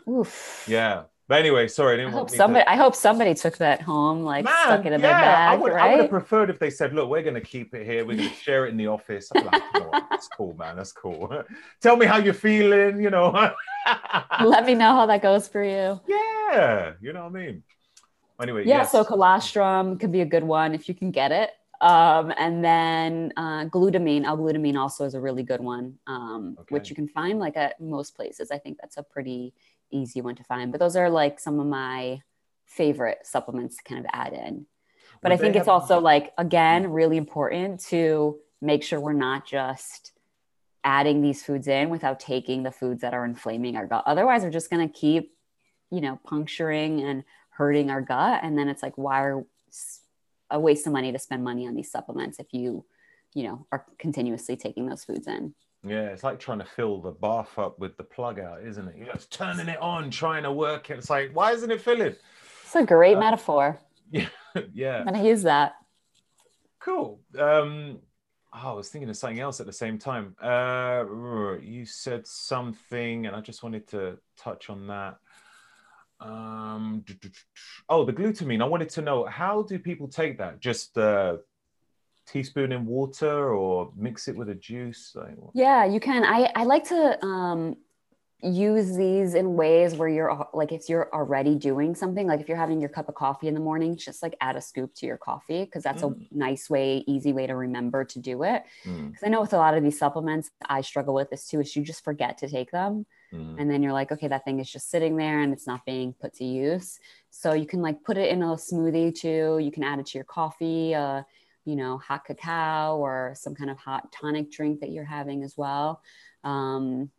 Oof. 0.09 0.65
Yeah. 0.67 1.03
But 1.29 1.41
anyway, 1.41 1.69
sorry, 1.69 1.93
I 1.93 1.95
I 1.95 1.97
didn't 1.99 2.13
hope 2.15 2.31
somebody. 2.31 2.65
to. 2.65 2.71
I 2.71 2.77
hope 2.77 2.95
somebody 2.95 3.35
took 3.35 3.59
that 3.59 3.83
home, 3.83 4.23
like 4.23 4.49
stuck 4.49 4.87
it 4.87 4.93
in 4.95 5.01
their 5.03 5.15
I 5.15 5.21
bag, 5.21 5.61
would, 5.61 5.73
I 5.73 5.91
would 5.91 6.01
have 6.01 6.11
preferred 6.11 6.49
if 6.49 6.59
they 6.59 6.71
said, 6.71 6.95
"Look, 6.95 7.11
we're 7.11 7.23
going 7.23 7.35
to 7.35 7.41
keep 7.43 7.75
it 7.75 7.85
here. 7.85 8.07
We're 8.07 8.17
going 8.17 8.29
to 8.35 8.35
share 8.35 8.65
it 8.67 8.71
in 8.71 8.79
the 8.79 8.87
office." 8.87 9.29
Be 9.35 9.43
like, 9.43 9.63
"Come 9.75 9.91
that's 10.11 10.29
cool, 10.29 10.55
man. 10.59 10.77
That's 10.77 10.93
cool. 10.93 11.45
Tell 11.83 11.97
me 11.99 12.07
how 12.07 12.17
you're 12.17 12.33
feeling. 12.35 13.01
You 13.03 13.11
know." 13.11 13.31
Let 14.43 14.65
me 14.65 14.75
know 14.75 14.93
how 14.93 15.07
that 15.07 15.21
goes 15.23 15.49
for 15.49 15.63
you. 15.63 16.01
yeah, 16.07 16.93
you 17.01 17.13
know 17.13 17.25
what 17.25 17.37
I 17.37 17.45
mean. 17.47 17.63
Anyway, 18.41 18.65
Yeah, 18.65 18.79
yes. 18.79 18.93
so 18.93 19.05
colostrum 19.05 19.99
could 19.99 20.13
be 20.13 20.21
a 20.23 20.27
good 20.27 20.45
one 20.45 20.75
if 20.75 20.89
you 20.89 20.95
can 20.95 21.11
get 21.11 21.33
it. 21.33 21.51
Um, 21.81 22.33
and 22.39 22.65
then 22.65 23.33
uh, 23.37 23.65
glutamine, 23.67 24.25
L-glutamine 24.25 24.77
also 24.77 25.05
is 25.05 25.15
a 25.15 25.21
really 25.21 25.43
good 25.43 25.61
one, 25.61 25.95
um, 26.07 26.57
which 26.71 26.89
you 26.91 26.97
can 26.97 27.07
find 27.09 27.39
like 27.39 27.57
at 27.57 27.81
most 27.81 28.17
places. 28.17 28.51
I 28.51 28.59
think 28.59 28.79
that's 28.81 28.97
a 28.97 29.03
pretty 29.03 29.55
easy 29.91 30.21
one 30.21 30.35
to 30.37 30.45
find. 30.45 30.73
But 30.73 30.81
those 30.81 30.97
are 30.97 31.11
like 31.11 31.41
some 31.41 31.61
of 31.61 31.67
my 31.67 32.21
favorite 32.67 33.19
supplements 33.25 33.77
to 33.77 33.83
kind 33.83 34.01
of 34.05 34.11
add 34.13 34.33
in. 34.33 34.67
But 35.21 35.33
I 35.33 35.37
think 35.37 35.57
it's 35.57 35.69
also 35.69 35.99
like 36.01 36.33
again 36.39 36.93
really 36.93 37.17
important 37.17 37.81
to 37.87 38.39
make 38.61 38.83
sure 38.83 39.01
we're 39.01 39.13
not 39.13 39.47
just 39.47 40.13
adding 40.85 41.23
these 41.23 41.43
foods 41.43 41.67
in 41.67 41.91
without 41.91 42.21
taking 42.21 42.63
the 42.63 42.71
foods 42.71 43.03
that 43.03 43.15
are 43.15 43.25
inflaming 43.25 43.77
our 43.77 43.87
gut. 43.87 44.05
Otherwise, 44.07 44.43
we're 44.43 44.51
just 44.51 44.71
going 44.71 44.87
to 44.87 44.93
keep, 44.93 45.35
you 45.91 46.01
know, 46.01 46.19
puncturing 46.25 47.01
and 47.03 47.25
hurting 47.51 47.91
our 47.91 48.01
gut, 48.01 48.41
and 48.43 48.57
then 48.57 48.69
it's 48.69 48.83
like, 48.83 48.97
why 48.97 49.23
are 49.23 49.45
a 50.51 50.59
waste 50.59 50.87
of 50.87 50.93
money 50.93 51.13
to 51.13 51.19
spend 51.19 51.45
money 51.45 51.67
on 51.67 51.75
these 51.75 51.91
supplements 51.91 52.39
if 52.39 52.53
you, 52.53 52.85
you 53.35 53.43
know, 53.43 53.67
are 53.71 53.85
continuously 53.99 54.57
taking 54.57 54.87
those 54.87 55.05
foods 55.05 55.27
in. 55.27 55.55
Yeah, 55.89 56.07
it's 56.09 56.23
like 56.23 56.39
trying 56.39 56.59
to 56.59 56.65
fill 56.65 57.01
the 57.01 57.13
bath 57.13 57.59
up 57.59 57.79
with 57.79 57.97
the 57.97 58.05
plug 58.05 58.39
out, 58.39 58.63
isn't 58.63 58.89
it? 58.89 58.97
You're 58.97 59.13
just 59.13 59.33
turning 59.33 59.69
it 59.69 59.81
on, 59.81 60.11
trying 60.11 60.43
to 60.43 60.53
work 60.53 60.91
it. 60.91 60.99
It's 60.99 61.11
like, 61.11 61.31
why 61.33 61.53
isn't 61.53 61.71
it 61.71 61.81
filling? 61.81 62.15
It's 62.63 62.77
a 62.77 62.85
great 62.85 63.17
Uh, 63.17 63.21
metaphor. 63.21 63.81
yeah. 64.11 64.29
I'm 64.55 65.07
going 65.07 65.15
to 65.23 65.29
use 65.29 65.43
that. 65.43 65.75
Cool. 66.81 67.21
Um, 67.39 67.99
oh, 68.53 68.71
I 68.71 68.73
was 68.73 68.89
thinking 68.89 69.09
of 69.09 69.17
something 69.17 69.41
else 69.41 69.61
at 69.61 69.67
the 69.67 69.73
same 69.73 69.99
time. 69.99 70.37
Uh, 70.41 71.05
you 71.61 71.85
said 71.85 72.27
something, 72.27 73.27
and 73.27 73.35
I 73.35 73.41
just 73.41 73.63
wanted 73.63 73.89
to 73.89 74.19
touch 74.37 74.71
on 74.71 74.87
that. 74.89 75.17
Um, 76.21 77.05
oh, 77.89 78.05
the 78.05 78.13
glutamine. 78.13 78.63
I 78.63 78.67
wanted 78.67 78.91
to 78.91 79.03
know 79.03 79.25
how 79.25 79.63
do 79.63 79.79
people 79.79 80.09
take 80.09 80.39
that? 80.39 80.61
Just 80.61 80.97
a 80.97 81.41
teaspoon 82.31 82.73
in 82.73 82.87
water, 82.87 83.55
or 83.55 83.93
mix 83.97 84.29
it 84.29 84.37
with 84.37 84.49
a 84.51 84.55
juice? 84.55 85.13
Like, 85.15 85.37
Yeah, 85.55 85.85
you 85.85 86.01
can. 86.01 86.25
I, 86.25 86.51
I 86.55 86.65
like 86.65 86.85
to 86.89 87.25
um, 87.25 87.77
use 88.41 88.97
these 88.97 89.35
in 89.35 89.55
ways 89.57 89.95
where 89.97 90.09
you're 90.09 90.47
like, 90.55 90.71
if 90.71 90.89
you're 90.89 91.13
already 91.13 91.55
doing 91.57 91.95
something, 91.95 92.27
like 92.27 92.41
if 92.41 92.49
you're 92.49 92.57
having 92.57 92.81
your 92.81 92.89
cup 92.91 93.09
of 93.09 93.15
coffee 93.17 93.49
in 93.49 93.55
the 93.55 93.61
morning, 93.61 93.97
just 93.97 94.23
like 94.23 94.37
add 94.41 94.55
a 94.57 94.61
scoop 94.61 94.95
to 94.95 95.07
your 95.07 95.17
coffee 95.19 95.65
because 95.65 95.83
that's 95.83 96.03
Mm. 96.03 96.13
a 96.31 96.39
nice 96.39 96.71
way, 96.71 97.03
easy 97.09 97.33
way 97.33 97.47
to 97.49 97.57
remember 97.57 98.05
to 98.05 98.19
do 98.21 98.45
it. 98.45 98.63
Mm, 98.87 99.09
Because 99.09 99.25
I 99.27 99.29
know 99.29 99.41
with 99.41 99.55
a 99.55 99.57
lot 99.57 99.75
of 99.77 99.83
these 99.83 99.99
supplements, 99.99 100.51
I 100.69 100.83
struggle 100.83 101.15
with 101.15 101.31
this 101.31 101.49
too, 101.49 101.61
is 101.61 101.75
you 101.75 101.83
just 101.83 102.05
forget 102.05 102.39
to 102.39 102.49
take 102.49 102.71
them. 102.71 103.07
mm. 103.33 103.57
And 103.59 103.69
then 103.69 103.83
you're 103.83 103.93
like, 103.93 104.13
okay, 104.13 104.29
that 104.29 104.45
thing 104.45 104.61
is 104.61 104.71
just 104.71 104.89
sitting 104.89 105.17
there 105.17 105.41
and 105.41 105.53
it's 105.53 105.67
not 105.67 105.85
being 105.85 106.13
put 106.13 106.35
to 106.35 106.45
use. 106.45 107.01
So 107.31 107.55
you 107.55 107.67
can 107.67 107.83
like 107.83 108.05
put 108.05 108.17
it 108.17 108.31
in 108.31 108.43
a 108.43 108.55
smoothie 108.55 109.13
too. 109.19 109.59
You 109.61 109.73
can 109.73 109.83
add 109.83 109.99
it 109.99 110.07
to 110.07 110.19
your 110.19 110.25
coffee, 110.25 110.95
uh, 110.95 111.23
you 111.69 111.77
know, 111.77 111.99
hot 111.99 112.25
cacao 112.25 112.97
or 112.97 113.35
some 113.37 113.55
kind 113.55 113.69
of 113.69 113.77
hot 113.77 114.11
tonic 114.11 114.51
drink 114.51 114.81
that 114.81 114.91
you're 114.91 115.05
having 115.05 115.45
as 115.45 115.55
well. 115.55 116.01
Um, 116.43 117.11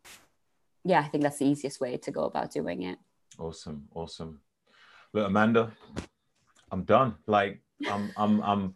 yeah, 0.84 1.02
I 1.02 1.08
think 1.08 1.22
that's 1.22 1.38
the 1.38 1.46
easiest 1.46 1.80
way 1.80 1.98
to 1.98 2.10
go 2.10 2.24
about 2.24 2.52
doing 2.52 2.82
it. 2.82 2.98
Awesome, 3.38 3.88
awesome. 3.94 4.40
Look, 5.14 5.28
Amanda, 5.28 5.72
I'm 6.72 6.84
done. 6.84 7.14
Like, 7.28 7.62
I'm, 7.88 8.12
I'm, 8.18 8.42
I'm. 8.42 8.74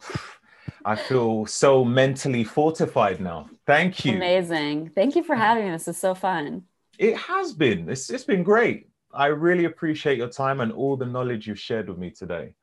I 0.85 0.95
feel 0.95 1.47
so 1.47 1.83
mentally 1.83 2.43
fortified 2.43 3.19
now. 3.19 3.49
Thank 3.65 4.05
you. 4.05 4.15
Amazing. 4.15 4.91
Thank 4.93 5.15
you 5.15 5.23
for 5.23 5.35
having 5.35 5.65
me. 5.65 5.71
This 5.71 5.87
is 5.87 5.97
so 5.97 6.13
fun. 6.13 6.63
It 6.99 7.17
has 7.17 7.51
been. 7.51 7.89
It's, 7.89 8.11
it's 8.11 8.25
been 8.25 8.43
great. 8.43 8.89
I 9.11 9.27
really 9.27 9.65
appreciate 9.65 10.19
your 10.19 10.29
time 10.29 10.61
and 10.61 10.71
all 10.71 10.97
the 10.97 11.05
knowledge 11.05 11.47
you've 11.47 11.59
shared 11.59 11.89
with 11.89 11.97
me 11.97 12.11
today. 12.11 12.53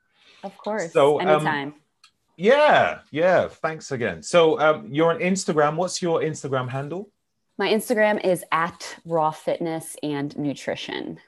Of 0.44 0.56
course. 0.56 0.92
So, 0.92 1.20
um, 1.20 1.28
Anytime. 1.28 1.74
Yeah, 2.40 3.00
yeah. 3.10 3.48
Thanks 3.48 3.92
again. 3.92 4.22
So, 4.22 4.58
um, 4.58 4.88
you're 4.90 5.10
on 5.10 5.20
Instagram. 5.20 5.76
What's 5.76 6.00
your 6.00 6.20
Instagram 6.20 6.70
handle? 6.70 7.10
My 7.58 7.68
Instagram 7.68 8.24
is 8.24 8.42
at 8.50 8.96
raw 9.04 9.30
fitness 9.30 9.94
and 10.02 10.34
nutrition. 10.38 11.20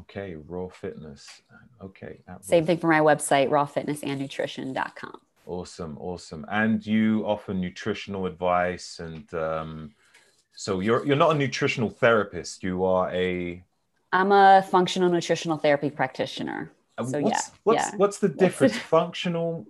Okay, 0.00 0.36
Raw 0.46 0.68
Fitness. 0.68 1.26
Okay, 1.82 2.20
Same 2.40 2.64
thing 2.64 2.78
for 2.78 2.86
my 2.86 3.00
website, 3.00 3.48
rawfitnessandnutrition.com. 3.50 5.20
Awesome, 5.46 5.98
awesome. 5.98 6.46
And 6.48 6.86
you 6.86 7.24
offer 7.26 7.52
nutritional 7.52 8.26
advice, 8.26 9.00
and 9.00 9.34
um, 9.34 9.90
so 10.54 10.78
you're 10.78 11.04
you're 11.04 11.16
not 11.16 11.34
a 11.34 11.38
nutritional 11.38 11.90
therapist. 11.90 12.62
You 12.62 12.84
are 12.84 13.10
a 13.12 13.64
I'm 14.12 14.30
a 14.30 14.64
functional 14.70 15.10
nutritional 15.10 15.58
therapy 15.58 15.90
practitioner. 15.90 16.70
So 17.04 17.20
what's, 17.20 17.48
yeah, 17.48 17.54
what's, 17.64 17.82
yeah. 17.82 17.96
what's 17.96 18.18
the 18.18 18.28
difference? 18.28 18.76
Functional? 18.76 19.66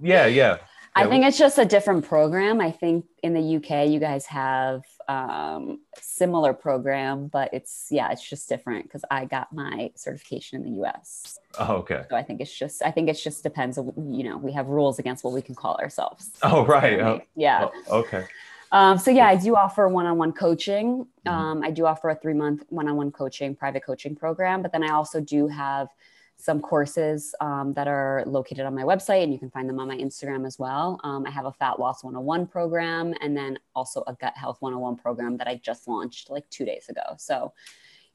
Yeah, 0.00 0.26
yeah. 0.26 0.58
I 0.96 1.08
think 1.08 1.24
it's 1.24 1.36
just 1.38 1.58
a 1.58 1.64
different 1.64 2.04
program. 2.04 2.60
I 2.60 2.70
think 2.70 3.04
in 3.24 3.34
the 3.34 3.56
UK, 3.56 3.88
you 3.88 3.98
guys 3.98 4.26
have 4.26 4.82
um, 5.08 5.80
similar 6.00 6.52
program, 6.52 7.26
but 7.26 7.52
it's 7.52 7.88
yeah, 7.90 8.12
it's 8.12 8.22
just 8.26 8.48
different 8.48 8.84
because 8.84 9.04
I 9.10 9.24
got 9.24 9.52
my 9.52 9.90
certification 9.96 10.62
in 10.64 10.72
the 10.72 10.82
US. 10.84 11.36
Oh, 11.58 11.76
okay. 11.78 12.04
So 12.08 12.14
I 12.14 12.22
think 12.22 12.40
it's 12.40 12.56
just 12.56 12.80
I 12.82 12.92
think 12.92 13.08
it 13.08 13.14
just 13.14 13.42
depends. 13.42 13.76
on 13.76 13.92
You 14.14 14.22
know, 14.22 14.38
we 14.38 14.52
have 14.52 14.68
rules 14.68 15.00
against 15.00 15.24
what 15.24 15.32
we 15.34 15.42
can 15.42 15.56
call 15.56 15.74
ourselves. 15.76 16.30
Oh, 16.44 16.64
right. 16.64 17.00
Oh, 17.00 17.20
Yeah. 17.34 17.70
oh, 17.90 17.98
okay. 18.00 18.26
Um, 18.70 18.98
so 18.98 19.10
yeah, 19.10 19.26
I 19.26 19.36
do 19.36 19.56
offer 19.56 19.88
one-on-one 19.88 20.32
coaching. 20.32 21.06
Mhm. 21.26 21.30
Um, 21.30 21.62
I 21.64 21.70
do 21.70 21.86
offer 21.86 22.10
a 22.10 22.14
three-month 22.14 22.64
one-on-one 22.68 23.10
coaching, 23.12 23.54
private 23.56 23.84
coaching 23.84 24.14
program. 24.14 24.62
But 24.62 24.70
then 24.72 24.84
I 24.84 24.90
also 24.92 25.20
do 25.20 25.48
have 25.48 25.88
some 26.36 26.60
courses 26.60 27.34
um, 27.40 27.72
that 27.74 27.88
are 27.88 28.22
located 28.26 28.66
on 28.66 28.74
my 28.74 28.82
website, 28.82 29.22
and 29.22 29.32
you 29.32 29.38
can 29.38 29.50
find 29.50 29.68
them 29.68 29.78
on 29.78 29.88
my 29.88 29.96
Instagram 29.96 30.46
as 30.46 30.58
well. 30.58 31.00
Um, 31.04 31.26
I 31.26 31.30
have 31.30 31.46
a 31.46 31.52
Fat 31.52 31.78
Loss 31.78 32.04
101 32.04 32.46
program, 32.46 33.14
and 33.20 33.36
then 33.36 33.58
also 33.74 34.02
a 34.06 34.14
Gut 34.14 34.34
Health 34.36 34.58
101 34.60 34.96
program 34.96 35.36
that 35.38 35.46
I 35.46 35.56
just 35.56 35.88
launched 35.88 36.30
like 36.30 36.48
two 36.50 36.64
days 36.64 36.88
ago. 36.88 37.02
So 37.18 37.52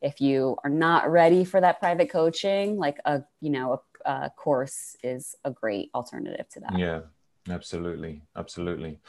if 0.01 0.21
you 0.21 0.57
are 0.63 0.69
not 0.69 1.09
ready 1.11 1.43
for 1.43 1.59
that 1.61 1.79
private 1.79 2.09
coaching, 2.09 2.77
like 2.77 2.99
a 3.05 3.23
you 3.41 3.49
know 3.49 3.81
a, 4.05 4.11
a 4.11 4.29
course 4.29 4.95
is 5.03 5.35
a 5.43 5.51
great 5.51 5.89
alternative 5.93 6.47
to 6.49 6.59
that. 6.61 6.77
Yeah, 6.77 7.01
absolutely. 7.49 8.21
Absolutely. 8.35 8.99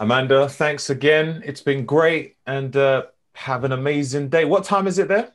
Amanda, 0.00 0.48
thanks 0.48 0.90
again. 0.90 1.42
It's 1.44 1.62
been 1.62 1.86
great 1.86 2.36
and 2.46 2.76
uh, 2.76 3.06
have 3.34 3.64
an 3.64 3.72
amazing 3.72 4.28
day. 4.28 4.44
What 4.44 4.64
time 4.64 4.86
is 4.86 4.98
it 4.98 5.08
there? 5.08 5.32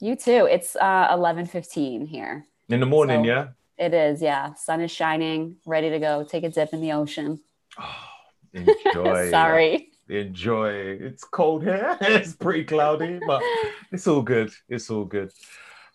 You 0.00 0.16
too. 0.16 0.48
It's 0.50 0.76
uh, 0.76 1.08
11:15 1.16 2.08
here. 2.08 2.46
In 2.68 2.80
the 2.80 2.86
morning, 2.86 3.22
So- 3.24 3.28
yeah? 3.28 3.48
It 3.78 3.94
is, 3.94 4.20
yeah. 4.20 4.52
Sun 4.54 4.82
is 4.82 4.90
shining, 4.90 5.56
ready 5.64 5.88
to 5.88 5.98
go. 5.98 6.22
Take 6.22 6.44
a 6.44 6.50
dip 6.50 6.74
in 6.74 6.82
the 6.82 6.92
ocean. 6.92 7.40
Oh, 7.78 7.94
enjoy. 8.52 9.30
Sorry. 9.30 9.88
Enjoy. 10.10 10.68
It's 11.00 11.24
cold 11.24 11.62
here. 11.62 11.96
it's 12.02 12.34
pretty 12.36 12.64
cloudy, 12.64 13.20
but 13.26 13.42
it's 13.90 14.06
all 14.06 14.20
good. 14.20 14.50
It's 14.68 14.90
all 14.90 15.04
good. 15.06 15.30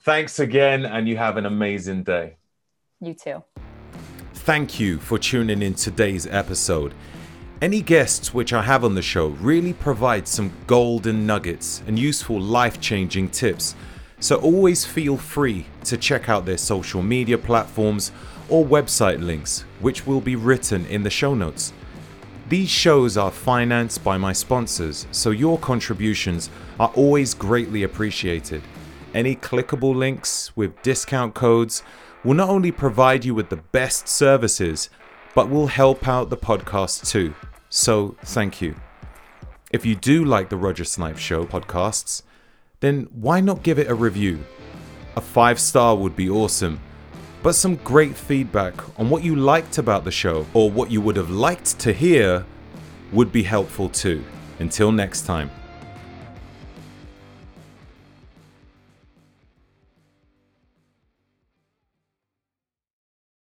Thanks 0.04 0.40
again, 0.40 0.86
and 0.86 1.08
you 1.08 1.18
have 1.18 1.38
an 1.38 1.46
amazing 1.46 2.04
day. 2.04 2.38
You 3.02 3.14
too. 3.14 3.44
Thank 4.34 4.80
you 4.80 4.98
for 5.00 5.20
tuning 5.20 5.62
in 5.62 5.76
today's 5.76 6.26
episode. 6.26 6.94
Any 7.62 7.82
guests 7.82 8.34
which 8.34 8.52
I 8.52 8.64
have 8.64 8.84
on 8.84 8.96
the 8.96 9.02
show 9.02 9.28
really 9.28 9.74
provide 9.74 10.28
some 10.28 10.52
golden 10.66 11.28
nuggets 11.28 11.84
and 11.88 12.00
useful 12.00 12.40
life 12.40 12.80
changing 12.82 13.30
tips. 13.30 13.76
So 14.20 14.38
always 14.38 14.86
feel 14.86 15.18
free 15.18 15.66
to 15.84 15.98
check 15.98 16.30
out 16.30 16.46
their 16.46 16.58
social 16.58 17.02
media 17.02 17.38
platforms 17.38 18.12
or 18.50 18.66
website 18.66 19.24
links, 19.24 19.66
which 19.80 20.08
will 20.08 20.22
be 20.22 20.36
written 20.36 20.86
in 20.88 21.04
the 21.04 21.10
show 21.10 21.34
notes. 21.36 21.74
These 22.48 22.70
shows 22.70 23.18
are 23.18 23.32
financed 23.32 24.04
by 24.04 24.18
my 24.18 24.32
sponsors, 24.32 25.08
so 25.12 25.32
your 25.32 25.58
contributions 25.58 26.50
are 26.80 26.92
always 26.96 27.34
greatly 27.34 27.84
appreciated. 27.84 28.62
Any 29.16 29.36
clickable 29.36 29.96
links 29.96 30.56
with 30.56 30.80
discount 30.84 31.34
codes 31.34 31.82
will 32.24 32.36
not 32.36 32.50
only 32.50 32.72
provide 32.72 33.26
you 33.26 33.34
with 33.34 33.50
the 33.50 33.58
best 33.58 34.08
services, 34.08 34.90
but 35.34 35.50
will 35.50 35.68
help 35.68 36.08
out 36.08 36.30
the 36.30 36.38
podcast 36.38 37.10
too. 37.10 37.34
So, 37.70 38.16
thank 38.24 38.62
you. 38.62 38.76
If 39.72 39.86
you 39.86 39.96
do 39.96 40.24
like 40.24 40.50
the 40.50 40.58
Roger 40.58 40.86
Snipes 40.86 41.20
Show 41.20 41.46
podcasts, 41.46 42.22
then 42.80 43.08
why 43.12 43.40
not 43.40 43.64
give 43.64 43.80
it 43.80 43.90
a 43.90 43.96
review? 43.96 44.44
A 45.16 45.22
five 45.22 45.60
star 45.60 45.96
would 45.96 46.16
be 46.16 46.30
awesome 46.30 46.80
but 47.46 47.54
some 47.54 47.76
great 47.84 48.16
feedback 48.16 48.74
on 49.00 49.08
what 49.08 49.24
you 49.24 49.36
liked 49.36 49.78
about 49.78 50.04
the 50.04 50.10
show 50.10 50.48
or 50.56 50.72
what 50.72 50.90
you 50.90 51.00
would 51.00 51.16
have 51.16 51.30
liked 51.30 51.78
to 51.78 51.94
hear 51.94 52.44
would 53.14 53.32
be 53.32 53.44
helpful 53.44 53.88
too. 53.88 54.24
Until 54.58 54.92
next 54.92 55.28
time. 55.28 55.52